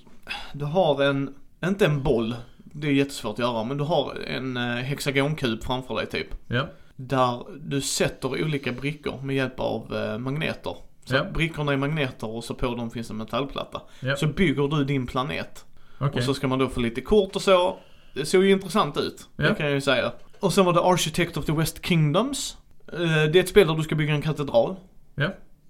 du 0.53 0.65
har 0.65 1.03
en, 1.03 1.35
inte 1.65 1.85
en 1.85 2.03
boll, 2.03 2.35
det 2.57 2.87
är 2.87 2.91
jättesvårt 2.91 3.33
att 3.33 3.39
göra, 3.39 3.63
men 3.63 3.77
du 3.77 3.83
har 3.83 4.17
en 4.27 4.57
eh, 4.57 4.63
hexagonkub 4.63 5.63
framför 5.63 5.95
dig 5.95 6.05
typ. 6.05 6.27
Ja. 6.47 6.67
Där 6.95 7.43
du 7.61 7.81
sätter 7.81 8.43
olika 8.43 8.71
brickor 8.71 9.21
med 9.21 9.35
hjälp 9.35 9.59
av 9.59 9.95
eh, 9.95 10.17
magneter. 10.17 10.75
Så 11.05 11.15
ja. 11.15 11.23
brickorna 11.23 11.73
är 11.73 11.77
magneter 11.77 12.29
och 12.29 12.43
så 12.43 12.53
på 12.53 12.75
dem 12.75 12.91
finns 12.91 13.09
en 13.09 13.17
metallplatta. 13.17 13.81
Ja. 13.99 14.15
Så 14.15 14.27
bygger 14.27 14.67
du 14.67 14.83
din 14.83 15.07
planet. 15.07 15.65
Okay. 15.99 16.09
Och 16.09 16.23
så 16.23 16.33
ska 16.33 16.47
man 16.47 16.59
då 16.59 16.67
få 16.67 16.79
lite 16.79 17.01
kort 17.01 17.35
och 17.35 17.41
så. 17.41 17.77
Det 18.13 18.25
såg 18.25 18.43
ju 18.43 18.51
intressant 18.51 18.97
ut. 18.97 19.27
Det 19.35 19.55
kan 19.57 19.65
jag 19.65 19.75
ju 19.75 19.81
säga. 19.81 20.11
Och 20.39 20.53
sen 20.53 20.65
var 20.65 20.73
det 20.73 20.81
Architect 20.81 21.37
of 21.37 21.45
the 21.45 21.51
West 21.51 21.85
Kingdoms. 21.85 22.57
Eh, 22.93 23.31
det 23.31 23.39
är 23.39 23.39
ett 23.39 23.49
spel 23.49 23.67
där 23.67 23.75
du 23.75 23.83
ska 23.83 23.95
bygga 23.95 24.13
en 24.13 24.21
katedral. 24.21 24.75
Ja. 25.15 25.29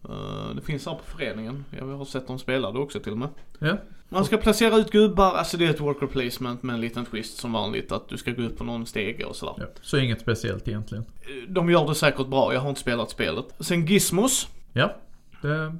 Eh, 0.09 0.55
det 0.55 0.61
finns 0.61 0.85
här 0.85 0.93
på 0.93 1.03
föreningen. 1.03 1.65
Jag 1.77 1.85
har 1.85 2.05
sett 2.05 2.27
dem 2.27 2.39
spela 2.39 2.71
det 2.71 2.79
också 2.79 2.99
till 2.99 3.11
och 3.11 3.17
med. 3.17 3.29
Ja. 3.59 3.77
Man 4.09 4.25
ska 4.25 4.37
placera 4.37 4.77
ut 4.77 4.91
gubbar, 4.91 5.33
alltså 5.33 5.57
det 5.57 5.65
är 5.65 5.69
ett 5.69 5.81
worker 5.81 6.07
placement 6.07 6.63
med 6.63 6.73
en 6.73 6.81
liten 6.81 7.05
twist 7.05 7.37
som 7.37 7.53
vanligt. 7.53 7.91
Att 7.91 8.09
du 8.09 8.17
ska 8.17 8.31
gå 8.31 8.41
upp 8.41 8.57
på 8.57 8.63
någon 8.63 8.85
stege 8.85 9.23
och 9.23 9.35
sådär. 9.35 9.55
Ja. 9.57 9.65
Så 9.81 9.97
inget 9.97 10.21
speciellt 10.21 10.67
egentligen. 10.67 11.05
Eh, 11.21 11.51
de 11.53 11.69
gör 11.69 11.87
det 11.87 11.95
säkert 11.95 12.27
bra, 12.27 12.53
jag 12.53 12.61
har 12.61 12.69
inte 12.69 12.81
spelat 12.81 13.09
spelet. 13.09 13.45
Sen 13.59 13.85
Gizmos. 13.85 14.47
Ja. 14.73 14.95
Det... 15.41 15.75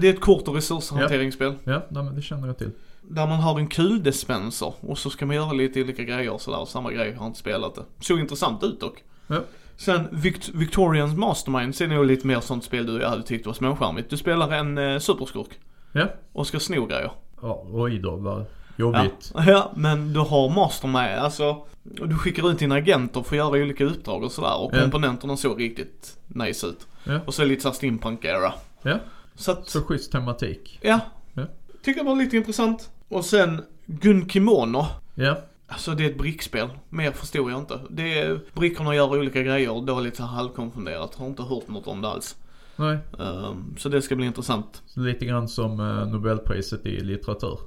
Det 0.00 0.08
är 0.08 0.14
ett 0.14 0.20
kort 0.20 0.48
och 0.48 0.54
resurshanteringsspel. 0.54 1.54
Ja, 1.64 1.82
ja 1.88 2.02
det 2.02 2.22
känner 2.22 2.46
jag 2.46 2.58
till. 2.58 2.70
Där 3.02 3.26
man 3.26 3.40
har 3.40 3.58
en 3.58 3.66
kuldispenser 3.66 4.74
och 4.80 4.98
så 4.98 5.10
ska 5.10 5.26
man 5.26 5.36
göra 5.36 5.52
lite 5.52 5.82
olika 5.82 6.02
grejer 6.02 6.30
och 6.30 6.40
sådär. 6.40 6.64
Samma 6.64 6.92
grej, 6.92 7.08
jag 7.08 7.18
har 7.18 7.26
inte 7.26 7.38
spelat 7.38 7.74
det. 7.74 7.82
Såg 8.00 8.20
intressant 8.20 8.62
ut 8.62 8.80
dock. 8.80 9.04
Ja. 9.26 9.40
Sen 9.76 10.08
Vict 10.12 10.48
Victorians 10.48 11.16
Mastermind 11.16 11.74
ser 11.74 11.88
nog 11.88 12.06
lite 12.06 12.26
mer 12.26 12.40
sånt 12.40 12.64
spel 12.64 12.86
du 12.86 13.00
jag 13.00 13.08
hade 13.08 13.22
tyckt 13.22 13.46
var 13.46 13.52
småskärmigt. 13.52 14.10
Du 14.10 14.16
spelar 14.16 14.52
en 14.52 14.78
eh, 14.78 14.98
superskurk. 14.98 15.48
Ja. 15.92 16.06
Och 16.32 16.46
ska 16.46 16.60
sno 16.60 16.86
grejer. 16.86 17.10
Ja, 17.42 17.66
oj 17.72 17.98
då 17.98 18.16
vad 18.16 18.44
jobbigt. 18.76 19.32
Ja, 19.34 19.44
ja, 19.46 19.72
men 19.76 20.12
du 20.12 20.20
har 20.20 20.50
Mastermind, 20.50 21.18
alltså. 21.18 21.66
Du 21.82 22.18
skickar 22.18 22.50
ut 22.50 22.58
dina 22.58 22.74
agenter 22.74 23.22
för 23.22 23.36
att 23.36 23.36
göra 23.36 23.62
olika 23.62 23.84
uppdrag 23.84 24.24
och 24.24 24.32
sådär. 24.32 24.58
Och 24.58 24.70
ja. 24.74 24.80
komponenterna 24.80 25.36
såg 25.36 25.60
riktigt 25.60 26.18
nice 26.26 26.66
ut. 26.66 26.86
Ja. 27.04 27.20
Och 27.26 27.34
så 27.34 27.44
lite 27.44 27.62
såhär 27.62 27.74
steampunk-era. 27.74 28.52
Ja. 28.82 28.98
Så 29.34 29.52
att, 29.52 29.68
Så 29.68 29.82
schysst 29.82 30.12
tematik. 30.12 30.78
Ja. 30.82 31.00
ja. 31.34 31.42
Tycker 31.82 32.00
det 32.00 32.06
var 32.06 32.16
lite 32.16 32.36
intressant. 32.36 32.90
Och 33.08 33.24
sen 33.24 33.62
Gun 33.86 34.28
Kimono. 34.28 34.86
Ja. 35.14 35.36
Alltså 35.68 35.94
det 35.94 36.04
är 36.04 36.10
ett 36.10 36.18
brickspel. 36.18 36.68
Mer 36.88 37.12
förstod 37.12 37.50
jag 37.50 37.58
inte. 37.58 37.80
Det 37.90 38.18
är, 38.18 38.40
brickorna 38.54 38.94
gör 38.94 39.18
olika 39.18 39.42
grejer. 39.42 40.14
Så 40.14 40.22
halvkonfunderat. 40.22 41.14
Har 41.14 41.26
inte 41.26 41.42
hört 41.42 41.68
något 41.68 41.86
om 41.86 42.02
det 42.02 42.08
alls. 42.08 42.36
Nej. 42.76 42.98
Um, 43.18 43.74
så 43.78 43.88
det 43.88 44.02
ska 44.02 44.16
bli 44.16 44.26
intressant. 44.26 44.82
Lite 44.94 45.24
grann 45.24 45.48
som 45.48 45.80
uh, 45.80 46.08
Nobelpriset 46.08 46.86
i 46.86 47.00
litteratur. 47.00 47.58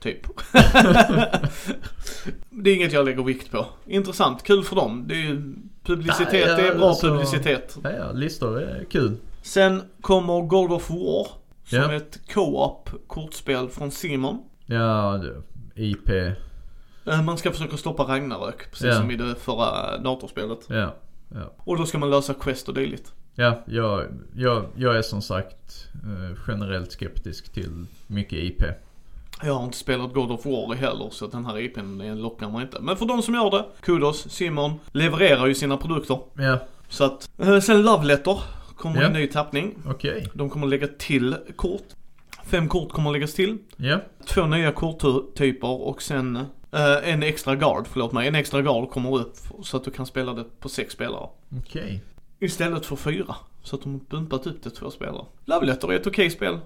Typ. 0.00 0.26
det 2.50 2.70
är 2.70 2.74
inget 2.74 2.92
jag 2.92 3.04
lägger 3.04 3.22
vikt 3.22 3.50
på. 3.50 3.66
Intressant, 3.86 4.42
kul 4.42 4.64
för 4.64 4.76
dem. 4.76 5.04
Det 5.08 5.14
är 5.14 5.18
ju 5.18 5.54
publicitet, 5.82 6.32
Nej, 6.32 6.40
ja, 6.40 6.56
det 6.56 6.68
är 6.68 6.74
bra 6.74 6.88
alltså, 6.88 7.08
publicitet. 7.08 7.78
Ja, 7.82 7.90
ja, 7.90 8.12
listor 8.12 8.60
är 8.60 8.84
kul. 8.90 9.16
Sen 9.42 9.82
kommer 10.00 10.42
God 10.42 10.72
of 10.72 10.90
War. 10.90 11.26
Som 11.64 11.78
ja. 11.78 11.92
ett 11.92 12.20
co-op 12.32 12.90
kortspel 13.06 13.68
från 13.68 13.90
Simon. 13.90 14.38
Ja, 14.66 15.20
IP. 15.74 16.10
Eh, 17.06 17.22
man 17.22 17.38
ska 17.38 17.52
försöka 17.52 17.76
stoppa 17.76 18.02
Ragnarök, 18.02 18.70
precis 18.70 18.86
ja. 18.86 18.96
som 18.96 19.10
i 19.10 19.16
det 19.16 19.34
förra 19.34 19.98
datorspelet. 19.98 20.58
Ja, 20.68 20.94
ja. 21.28 21.52
Och 21.58 21.76
då 21.76 21.86
ska 21.86 21.98
man 21.98 22.10
lösa 22.10 22.34
quest 22.34 22.68
och 22.68 22.74
dylikt. 22.74 23.12
Ja, 23.34 23.62
jag, 23.66 24.06
jag, 24.34 24.64
jag 24.76 24.96
är 24.96 25.02
som 25.02 25.22
sagt 25.22 25.88
eh, 25.94 26.38
generellt 26.48 26.92
skeptisk 26.92 27.52
till 27.52 27.86
mycket 28.06 28.38
IP. 28.38 28.62
Jag 29.42 29.54
har 29.54 29.64
inte 29.64 29.76
spelat 29.76 30.14
God 30.14 30.30
of 30.30 30.46
War 30.46 30.74
heller 30.74 31.08
så 31.10 31.26
den 31.26 31.46
här 31.46 31.58
IPn 31.58 32.02
lockar 32.02 32.50
mig 32.50 32.62
inte. 32.62 32.80
Men 32.80 32.96
för 32.96 33.06
de 33.06 33.22
som 33.22 33.34
gör 33.34 33.50
det, 33.50 33.64
kudos. 33.80 34.30
Simon 34.30 34.72
levererar 34.92 35.46
ju 35.46 35.54
sina 35.54 35.76
produkter. 35.76 36.18
Ja. 36.34 36.58
Så 36.88 37.04
att, 37.04 37.30
eh, 37.38 37.60
sen 37.60 37.82
Love 37.82 38.06
Letter 38.06 38.40
kommer 38.76 39.00
ja. 39.00 39.06
en 39.06 39.12
ny 39.12 39.26
tappning. 39.26 39.74
Okej. 39.86 40.10
Okay. 40.10 40.28
De 40.34 40.50
kommer 40.50 40.66
lägga 40.66 40.88
till 40.98 41.36
kort. 41.56 41.86
Fem 42.46 42.68
kort 42.68 42.92
kommer 42.92 43.10
läggas 43.10 43.34
till. 43.34 43.58
Ja. 43.76 44.00
Två 44.26 44.46
nya 44.46 44.72
korttyper 44.72 45.68
och 45.68 46.02
sen 46.02 46.46
Uh, 46.74 47.08
en 47.12 47.22
extra 47.22 47.54
guard, 47.56 47.86
förlåt 47.86 48.12
mig. 48.12 48.28
En 48.28 48.34
extra 48.34 48.62
guard 48.62 48.90
kommer 48.90 49.16
upp 49.18 49.36
så 49.62 49.76
att 49.76 49.84
du 49.84 49.90
kan 49.90 50.06
spela 50.06 50.32
det 50.32 50.44
på 50.60 50.68
sex 50.68 50.92
spelare. 50.92 51.28
Okej. 51.58 51.82
Okay. 51.82 51.98
Istället 52.38 52.86
för 52.86 52.96
fyra. 52.96 53.36
Så 53.62 53.76
att 53.76 53.82
de 53.82 53.92
har 53.92 54.00
bumpat 54.00 54.46
upp 54.46 54.62
det 54.62 54.70
två 54.70 54.90
spelare. 54.90 55.24
Love 55.44 55.66
Letter 55.66 55.92
är 55.92 55.96
ett 55.96 56.06
okej 56.06 56.10
okay 56.26 56.30
spel. 56.30 56.58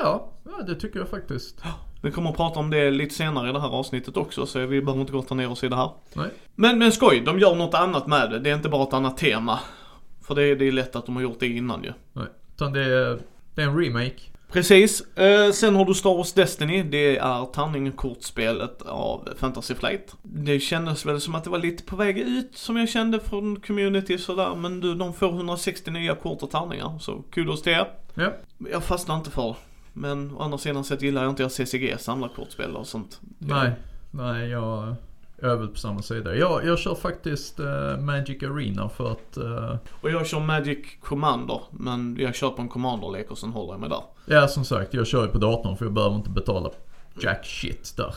Ja, 0.00 0.28
ja, 0.44 0.62
det 0.66 0.74
tycker 0.74 0.98
jag 0.98 1.08
faktiskt. 1.08 1.62
Vi 2.02 2.10
kommer 2.10 2.30
att 2.30 2.36
prata 2.36 2.60
om 2.60 2.70
det 2.70 2.90
lite 2.90 3.14
senare 3.14 3.50
i 3.50 3.52
det 3.52 3.60
här 3.60 3.68
avsnittet 3.68 4.16
också, 4.16 4.46
så 4.46 4.66
vi 4.66 4.82
behöver 4.82 5.00
inte 5.00 5.12
grotta 5.12 5.34
ner 5.34 5.50
oss 5.50 5.64
i 5.64 5.68
det 5.68 5.76
här. 5.76 5.90
Nej. 6.14 6.28
Men, 6.54 6.78
men 6.78 6.92
skoj, 6.92 7.20
de 7.20 7.38
gör 7.38 7.54
något 7.54 7.74
annat 7.74 8.06
med 8.06 8.30
det. 8.30 8.38
Det 8.38 8.50
är 8.50 8.54
inte 8.54 8.68
bara 8.68 8.82
ett 8.82 8.92
annat 8.92 9.16
tema. 9.16 9.60
För 10.22 10.34
det, 10.34 10.42
är- 10.42 10.56
det 10.56 10.64
är 10.68 10.72
lätt 10.72 10.96
att 10.96 11.06
de 11.06 11.16
har 11.16 11.22
gjort 11.22 11.40
det 11.40 11.46
innan 11.46 11.84
ju. 11.84 11.92
Nej. 12.12 12.26
Utan 12.54 12.72
det 12.72 12.84
är, 12.84 13.18
det 13.54 13.62
är 13.62 13.66
en 13.66 13.78
remake. 13.78 14.20
Precis. 14.52 15.00
Eh, 15.16 15.52
sen 15.52 15.76
har 15.76 15.84
du 15.84 15.94
Star 15.94 16.16
Wars 16.16 16.32
Destiny. 16.32 16.82
Det 16.82 17.16
är 17.16 17.52
tärningkortspelet 17.52 18.82
av 18.82 19.28
Fantasy 19.36 19.74
Flight. 19.74 20.14
Det 20.22 20.60
kändes 20.60 21.06
väl 21.06 21.20
som 21.20 21.34
att 21.34 21.44
det 21.44 21.50
var 21.50 21.58
lite 21.58 21.82
på 21.82 21.96
väg 21.96 22.18
ut 22.18 22.50
som 22.56 22.76
jag 22.76 22.88
kände 22.88 23.20
från 23.20 23.60
community 23.60 24.18
sådär. 24.18 24.54
Men 24.54 24.80
du, 24.80 24.94
de 24.94 25.14
får 25.14 25.28
160 25.28 25.90
nya 25.90 26.14
kort 26.14 26.42
och 26.42 26.50
tärningar. 26.50 26.98
Så 26.98 27.22
kudos 27.30 27.62
till 27.62 27.72
er. 27.72 27.86
Ja. 28.14 28.32
Jag 28.72 28.84
fastnar 28.84 29.16
inte 29.16 29.30
för 29.30 29.48
det. 29.48 29.54
Men 29.92 30.36
å 30.36 30.42
andra 30.42 30.58
sidan 30.58 30.84
sett 30.84 31.02
gillar 31.02 31.22
jag 31.22 31.32
inte 31.32 31.46
att 31.46 31.52
CCG 31.52 31.96
samlar 31.98 32.28
kortspel 32.28 32.76
och 32.76 32.86
sånt. 32.86 33.20
Nej, 33.38 33.72
nej 34.10 34.48
jag, 34.48 34.94
jag 35.40 35.50
är 35.52 35.56
väl 35.56 35.68
på 35.68 35.78
samma 35.78 36.02
sida. 36.02 36.34
Jag, 36.34 36.66
jag 36.66 36.78
kör 36.78 36.94
faktiskt 36.94 37.60
eh, 37.60 37.98
Magic 37.98 38.42
Arena 38.42 38.88
för 38.88 39.12
att, 39.12 39.36
eh, 39.36 39.76
Och 40.00 40.10
jag 40.10 40.26
kör 40.26 40.40
Magic 40.40 40.78
Commander. 41.02 41.60
Men 41.70 42.16
jag 42.20 42.34
kör 42.34 42.50
på 42.50 42.62
en 42.62 42.68
Commander-lek 42.68 43.30
och 43.30 43.38
sen 43.38 43.50
håller 43.50 43.72
jag 43.72 43.80
mig 43.80 43.88
där. 43.88 44.02
ja 44.26 44.48
som 44.48 44.64
sagt 44.64 44.94
jag 44.94 45.06
kör 45.06 45.22
ju 45.22 45.28
på 45.28 45.38
datorn 45.38 45.76
för 45.76 45.84
jag 45.84 45.92
behöver 45.94 46.16
inte 46.16 46.30
betala 46.30 46.70
jack 47.20 47.46
shit 47.46 47.96
där. 47.96 48.14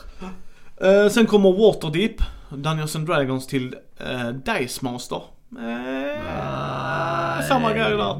Eh, 0.76 1.08
sen 1.08 1.26
kommer 1.26 1.52
Waterdeep, 1.52 2.22
Dungeons 2.48 2.96
and 2.96 3.06
Dragons 3.06 3.46
till 3.46 3.74
uh, 4.00 4.28
Dice 4.28 4.84
Master. 4.84 5.22
Eh, 5.58 7.46
samma 7.48 7.72
grej 7.72 7.96
där. 7.96 8.16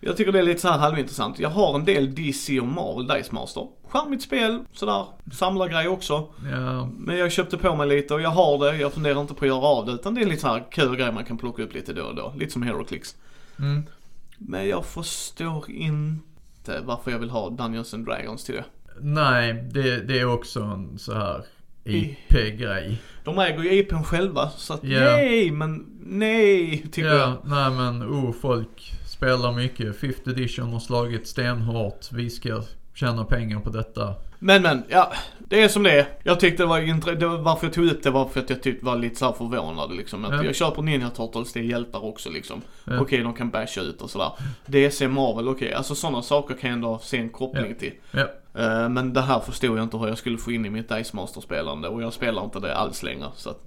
Jag 0.00 0.16
tycker 0.16 0.32
det 0.32 0.38
är 0.38 0.42
lite 0.42 0.60
så 0.60 0.68
här 0.68 0.78
halvintressant. 0.78 1.38
Jag 1.38 1.48
har 1.48 1.74
en 1.74 1.84
del 1.84 2.14
DC 2.14 2.60
och 2.60 2.66
Marvel 2.66 3.06
Dice 3.06 3.32
Master. 3.34 3.66
Charmigt 3.88 4.22
spel, 4.22 4.58
sådär. 4.72 5.04
Samlargrej 5.32 5.88
också. 5.88 6.28
Ja, 6.52 6.88
Men 6.98 7.16
jag 7.18 7.32
köpte 7.32 7.56
på 7.58 7.76
mig 7.76 7.86
lite 7.88 8.14
och 8.14 8.20
jag 8.20 8.30
har 8.30 8.58
det. 8.58 8.76
Jag 8.76 8.92
funderar 8.92 9.20
inte 9.20 9.34
på 9.34 9.44
att 9.44 9.48
göra 9.48 9.60
av 9.66 9.86
det. 9.86 9.92
Utan 9.92 10.14
det 10.14 10.20
är 10.20 10.26
lite 10.26 10.40
så 10.42 10.48
här 10.48 10.64
kul 10.70 10.96
grej 10.96 11.12
man 11.12 11.24
kan 11.24 11.38
plocka 11.38 11.62
upp 11.62 11.74
lite 11.74 11.92
då 11.92 12.02
och 12.02 12.14
då. 12.14 12.32
Lite 12.38 12.52
som 12.52 12.62
HeroClix. 12.62 13.16
mm, 13.58 13.82
Men 14.38 14.68
jag 14.68 14.84
förstår 14.86 15.70
inte 15.70 16.80
varför 16.84 17.10
jag 17.10 17.18
vill 17.18 17.30
ha 17.30 17.50
Dungeons 17.50 17.94
and 17.94 18.06
Dragons 18.06 18.44
till 18.44 18.54
det. 18.54 18.64
nej 19.00 19.54
det, 19.72 20.00
det 20.00 20.18
är 20.18 20.24
också 20.34 20.60
en 20.62 20.98
så 20.98 21.14
här 21.14 21.44
IP-grej. 21.84 22.98
De 23.24 23.38
äger 23.38 23.62
ju 23.62 23.72
IPn 23.72 24.02
själva 24.02 24.50
så 24.56 24.74
att 24.74 24.84
Ja. 24.84 25.00
nej, 25.00 25.50
men 25.50 25.86
nej 26.06 26.86
tycker 26.92 27.08
jag. 27.08 27.18
Ja, 27.18 27.36
nej 27.44 27.70
men 27.70 28.02
oh 28.02 28.32
folk 28.32 28.92
spelar 29.16 29.52
mycket. 29.52 29.96
Fifth 29.96 30.28
edition 30.28 30.72
har 30.72 30.80
slagit 30.80 31.26
stenhårt. 31.26 32.12
Vi 32.12 32.30
ska 32.30 32.62
tjäna 32.94 33.24
pengar 33.24 33.60
på 33.60 33.70
detta. 33.70 34.14
Men 34.38 34.62
men, 34.62 34.82
ja. 34.88 35.12
Det 35.38 35.62
är 35.62 35.68
som 35.68 35.82
det 35.82 35.90
är. 35.90 36.06
Jag 36.22 36.40
tyckte 36.40 36.62
det 36.62 36.66
var 36.66 36.80
intressant. 36.80 37.44
Varför 37.44 37.66
jag 37.66 37.74
tog 37.74 37.86
upp 37.86 38.02
det 38.02 38.10
var 38.10 38.28
för 38.28 38.40
att 38.40 38.50
jag 38.50 38.62
tyckte 38.62 38.86
var 38.86 38.96
lite 38.96 39.16
så 39.16 39.32
förvånad 39.32 39.96
liksom. 39.96 40.24
Att 40.24 40.32
Ja. 40.32 40.44
Jag 40.44 40.54
köper 40.54 40.82
Ninja 40.82 41.10
Turtles, 41.10 41.52
det 41.52 41.60
är 41.60 41.64
hjältar 41.64 42.04
också 42.04 42.30
liksom. 42.30 42.62
Ja. 42.84 43.00
Okej, 43.00 43.22
de 43.22 43.34
kan 43.34 43.50
basha 43.50 43.80
ut 43.80 44.02
och 44.02 44.10
sådär. 44.10 44.30
DC 44.66 45.08
Marvel, 45.08 45.48
okej. 45.48 45.72
Alltså 45.72 45.94
sådana 45.94 46.22
saker 46.22 46.54
kan 46.54 46.70
jag 46.70 46.76
ändå 46.76 46.98
se 47.02 47.16
en 47.16 47.30
koppling 47.30 47.74
till. 47.74 47.92
Ja, 48.10 48.26
Eh, 48.58 48.88
men 48.88 49.12
det 49.12 49.20
här 49.20 49.40
förstod 49.40 49.78
jag 49.78 49.82
inte 49.82 49.96
hur 49.96 50.08
jag 50.08 50.18
skulle 50.18 50.38
få 50.38 50.52
in 50.52 50.66
i 50.66 50.70
mitt 50.70 50.88
Dice 50.88 51.16
Master-spelande 51.16 51.88
och 51.88 52.02
jag 52.02 52.12
spelar 52.12 52.44
inte 52.44 52.60
det 52.60 52.76
alls 52.76 53.02
längre. 53.02 53.28
Så 53.34 53.50
att. 53.50 53.66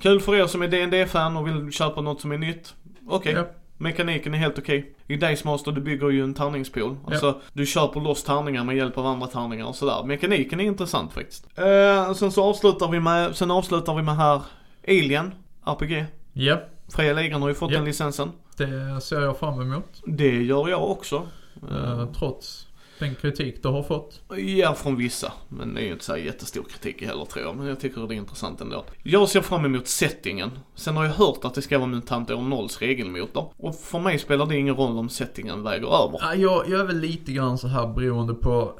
Kul 0.00 0.20
för 0.20 0.34
er 0.36 0.46
som 0.46 0.62
är 0.62 0.68
dd 0.68 1.06
fan 1.06 1.36
och 1.36 1.46
vill 1.46 1.72
köpa 1.72 2.00
något 2.00 2.20
som 2.20 2.32
är 2.32 2.38
nytt. 2.38 2.74
Okej. 3.08 3.32
ja, 3.32 3.44
Mekaniken 3.78 4.34
är 4.34 4.38
helt 4.38 4.58
okej. 4.58 4.94
I 5.06 5.16
Dice 5.16 5.44
Master 5.48 5.72
du 5.72 5.80
bygger 5.80 6.08
ju 6.10 6.22
en 6.24 6.34
tärningspool. 6.34 6.96
Alltså 7.06 7.40
du 7.52 7.66
köper 7.66 8.00
loss 8.00 8.24
tärningar 8.24 8.64
med 8.64 8.76
hjälp 8.76 8.98
av 8.98 9.06
andra 9.06 9.26
tärningar 9.26 9.66
och 9.66 9.74
sådär. 9.76 10.04
Mekaniken 10.04 10.60
är 10.60 10.64
intressant 10.64 11.12
faktiskt. 11.12 11.46
Eh, 11.58 12.12
sen 12.12 12.32
så 12.32 12.44
avslutar 12.44 12.88
vi 12.88 13.00
med, 13.00 13.36
sen 13.36 13.50
avslutar 13.50 13.94
vi 13.94 14.02
med 14.02 14.16
här 14.16 14.42
Alien, 14.88 15.34
RPG. 15.66 16.04
ja. 16.32 16.56
Fria 16.94 17.12
Ligan 17.12 17.42
har 17.42 17.48
ju 17.48 17.54
fått 17.54 17.70
Ja. 17.70 17.76
den 17.76 17.84
licensen. 17.84 18.32
Det 18.56 19.00
ser 19.00 19.20
jag 19.20 19.38
fram 19.38 19.60
emot. 19.60 20.02
Det 20.06 20.42
gör 20.42 20.68
jag 20.68 20.90
också. 20.90 21.26
Eh, 21.70 22.06
trots 22.18 22.66
den 22.98 23.14
kritik 23.14 23.62
du 23.62 23.68
har 23.68 23.82
fått. 23.82 24.22
Ja, 24.36 24.74
från 24.74 24.96
vissa. 24.96 25.32
Men 25.48 25.74
det 25.74 25.80
är 25.80 25.84
ju 25.84 25.92
inte 25.92 26.04
så 26.04 26.12
här 26.12 26.18
jättestor 26.18 26.64
kritik 26.70 27.02
heller 27.02 27.24
tror 27.24 27.44
jag. 27.44 27.56
Men 27.56 27.66
jag 27.66 27.80
tycker 27.80 28.06
det 28.06 28.14
är 28.14 28.16
intressant 28.16 28.60
ändå. 28.60 28.84
Jag 29.02 29.28
ser 29.28 29.40
fram 29.40 29.64
emot 29.64 29.86
settingen. 29.86 30.50
Sen 30.74 30.96
har 30.96 31.04
jag 31.04 31.12
hört 31.12 31.44
att 31.44 31.54
det 31.54 31.62
ska 31.62 31.78
vara 31.78 31.88
MUTANT 31.88 32.30
år 32.30 32.36
0s 32.36 32.78
regelmotor. 32.80 33.52
Och 33.56 33.74
för 33.74 33.98
mig 33.98 34.18
spelar 34.18 34.46
det 34.46 34.56
ingen 34.56 34.76
roll 34.76 34.98
om 34.98 35.08
settingen 35.08 35.62
väger 35.62 35.86
över. 35.86 36.18
Ja, 36.20 36.34
jag, 36.34 36.68
jag 36.68 36.80
är 36.80 36.84
väl 36.84 36.98
lite 37.00 37.32
grann 37.32 37.58
så 37.58 37.68
här 37.68 37.86
beroende 37.86 38.34
på 38.34 38.78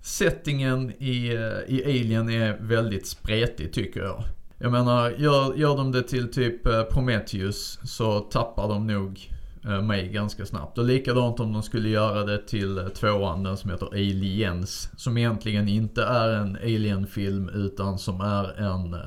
settingen 0.00 0.92
i, 0.98 1.28
eh, 1.28 1.74
i 1.74 1.82
Alien 1.84 2.30
är 2.30 2.58
väldigt 2.60 3.06
spretig 3.06 3.72
tycker 3.72 4.00
jag. 4.00 4.24
Jag 4.58 4.72
menar, 4.72 5.10
gör, 5.10 5.54
gör 5.54 5.76
de 5.76 5.92
det 5.92 6.02
till 6.02 6.32
typ 6.32 6.66
eh, 6.66 6.82
Prometheus 6.82 7.78
så 7.84 8.20
tappar 8.20 8.68
de 8.68 8.86
nog 8.86 9.28
mig 9.62 10.08
ganska 10.08 10.46
snabbt. 10.46 10.78
Och 10.78 10.84
likadant 10.84 11.40
om 11.40 11.52
de 11.52 11.62
skulle 11.62 11.88
göra 11.88 12.24
det 12.24 12.38
till 12.38 12.78
eh, 12.78 12.84
tvåan, 12.88 13.42
den 13.42 13.56
som 13.56 13.70
heter 13.70 13.86
Aliens. 13.86 14.90
Som 14.96 15.18
egentligen 15.18 15.68
inte 15.68 16.02
är 16.04 16.28
en 16.28 16.56
Alien-film 16.56 17.48
utan 17.48 17.98
som 17.98 18.20
är 18.20 18.60
en 18.60 18.94
eh, 18.94 19.00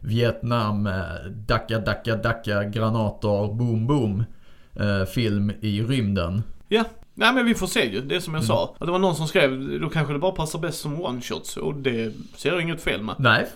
Vietnam, 0.00 0.86
eh, 0.86 1.02
dacka, 1.46 1.78
dacka, 1.78 2.16
dacka, 2.16 2.64
granater, 2.64 3.54
boom, 3.54 3.86
boom. 3.86 4.24
Eh, 4.74 5.04
film 5.04 5.52
i 5.60 5.82
rymden. 5.82 6.42
Ja. 6.68 6.84
Nej 7.14 7.34
men 7.34 7.46
vi 7.46 7.54
får 7.54 7.66
se 7.66 7.92
ju, 7.92 8.00
det 8.00 8.16
är 8.16 8.20
som 8.20 8.34
jag 8.34 8.40
Mm. 8.40 8.46
sa. 8.46 8.74
Att 8.80 8.86
det 8.86 8.92
var 8.92 8.98
någon 8.98 9.16
som 9.16 9.28
skrev, 9.28 9.80
då 9.80 9.88
kanske 9.88 10.12
det 10.12 10.18
bara 10.18 10.32
passar 10.32 10.58
bäst 10.58 10.80
som 10.80 10.96
one-shots. 11.02 11.58
Och 11.58 11.74
det 11.74 12.12
ser 12.36 12.52
jag 12.52 12.62
inget 12.62 12.80
fel 12.82 13.02
med. 13.02 13.14
Nej, 13.18 13.46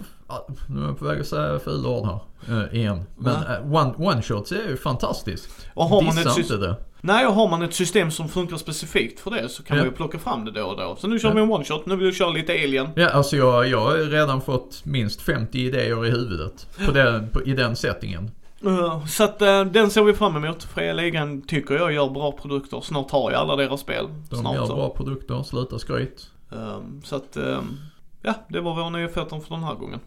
nu 0.68 0.83
är 0.83 0.87
jag 0.87 0.99
på 0.99 1.05
väg 1.05 1.21
att 1.21 1.27
säga 1.27 1.59
fula 1.59 1.88
ord 1.88 2.07
här. 2.07 2.62
eh, 2.64 2.75
igen. 2.79 3.05
Men 3.16 3.35
uh, 3.35 3.75
one, 3.75 3.95
one 3.99 4.23
shots 4.23 4.53
är 4.53 4.68
ju 4.68 4.77
fantastiskt. 4.77 5.66
Och 5.75 5.85
har 5.85 6.03
man 6.03 6.14
Dissa 6.16 6.21
ett 6.31 6.37
inte 6.38 6.49
system, 6.49 6.61
det. 6.61 6.77
nej 7.01 7.27
och 7.27 7.35
har 7.35 7.49
man 7.49 7.62
ett 7.62 7.75
system 7.75 8.11
som 8.11 8.29
funkar 8.29 8.57
specifikt 8.57 9.21
för 9.21 9.31
det 9.31 9.49
så 9.49 9.62
kan 9.62 9.77
Ja. 9.77 9.83
man 9.83 9.90
ju 9.90 9.97
plocka 9.97 10.18
fram 10.18 10.45
det 10.45 10.51
då 10.51 10.64
och 10.66 10.77
då. 10.77 10.97
Så 10.99 11.07
nu 11.09 11.18
kör 11.18 11.29
Ja. 11.29 11.35
vi 11.35 11.40
en 11.40 11.51
one-shot, 11.53 11.83
nu 11.87 11.97
vill 11.97 12.07
jag 12.07 12.14
köra 12.14 12.31
lite 12.31 12.53
Alien. 12.53 12.88
Ja, 12.97 13.09
alltså 13.11 13.37
jag, 13.37 13.68
jag 13.68 13.81
har 13.81 13.97
redan 14.11 14.40
fått 14.40 14.85
minst 14.85 15.23
50 15.23 15.59
idéer 15.59 16.07
i 16.07 16.11
huvudet. 16.11 16.66
På 16.87 16.92
den, 16.92 17.29
på, 17.29 17.42
I 17.42 17.53
den 17.55 17.77
settingen. 17.77 18.31
Uh, 18.66 19.07
så 19.07 19.25
att 19.25 19.42
uh, 19.42 19.64
den 19.64 19.90
ser 19.90 20.03
vi 20.03 20.12
fram 20.14 20.37
emot. 20.45 20.62
Fria 20.64 20.92
Ligan 20.92 21.42
tycker 21.42 21.75
jag 21.75 21.92
gör 21.92 22.11
bra 22.11 22.33
produkter. 22.33 22.81
Snart 22.81 23.11
har 23.11 23.31
jag 23.31 23.40
alla 23.40 23.57
deras 23.57 23.81
spel. 23.81 24.09
De 24.31 24.37
Snart 24.37 24.55
gör 24.55 24.66
så. 24.66 24.75
bra 24.75 24.88
produkter, 24.90 25.42
sluta 25.42 25.79
skryt. 25.79 26.27
Um, 26.51 27.03
så 27.05 27.16
att, 27.16 27.37
um, 27.37 27.79
ja, 28.23 28.35
det 28.49 28.61
var 28.61 28.75
vår 28.75 28.90
nyheter 28.90 29.40
för 29.40 29.55
den 29.55 29.64
här 29.64 29.75
gången. 29.75 30.01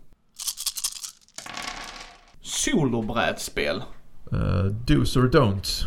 Solobrädspel. 2.56 3.84
Uh, 4.34 4.66
do's 4.88 5.18
or 5.18 5.30
don'ts. 5.30 5.84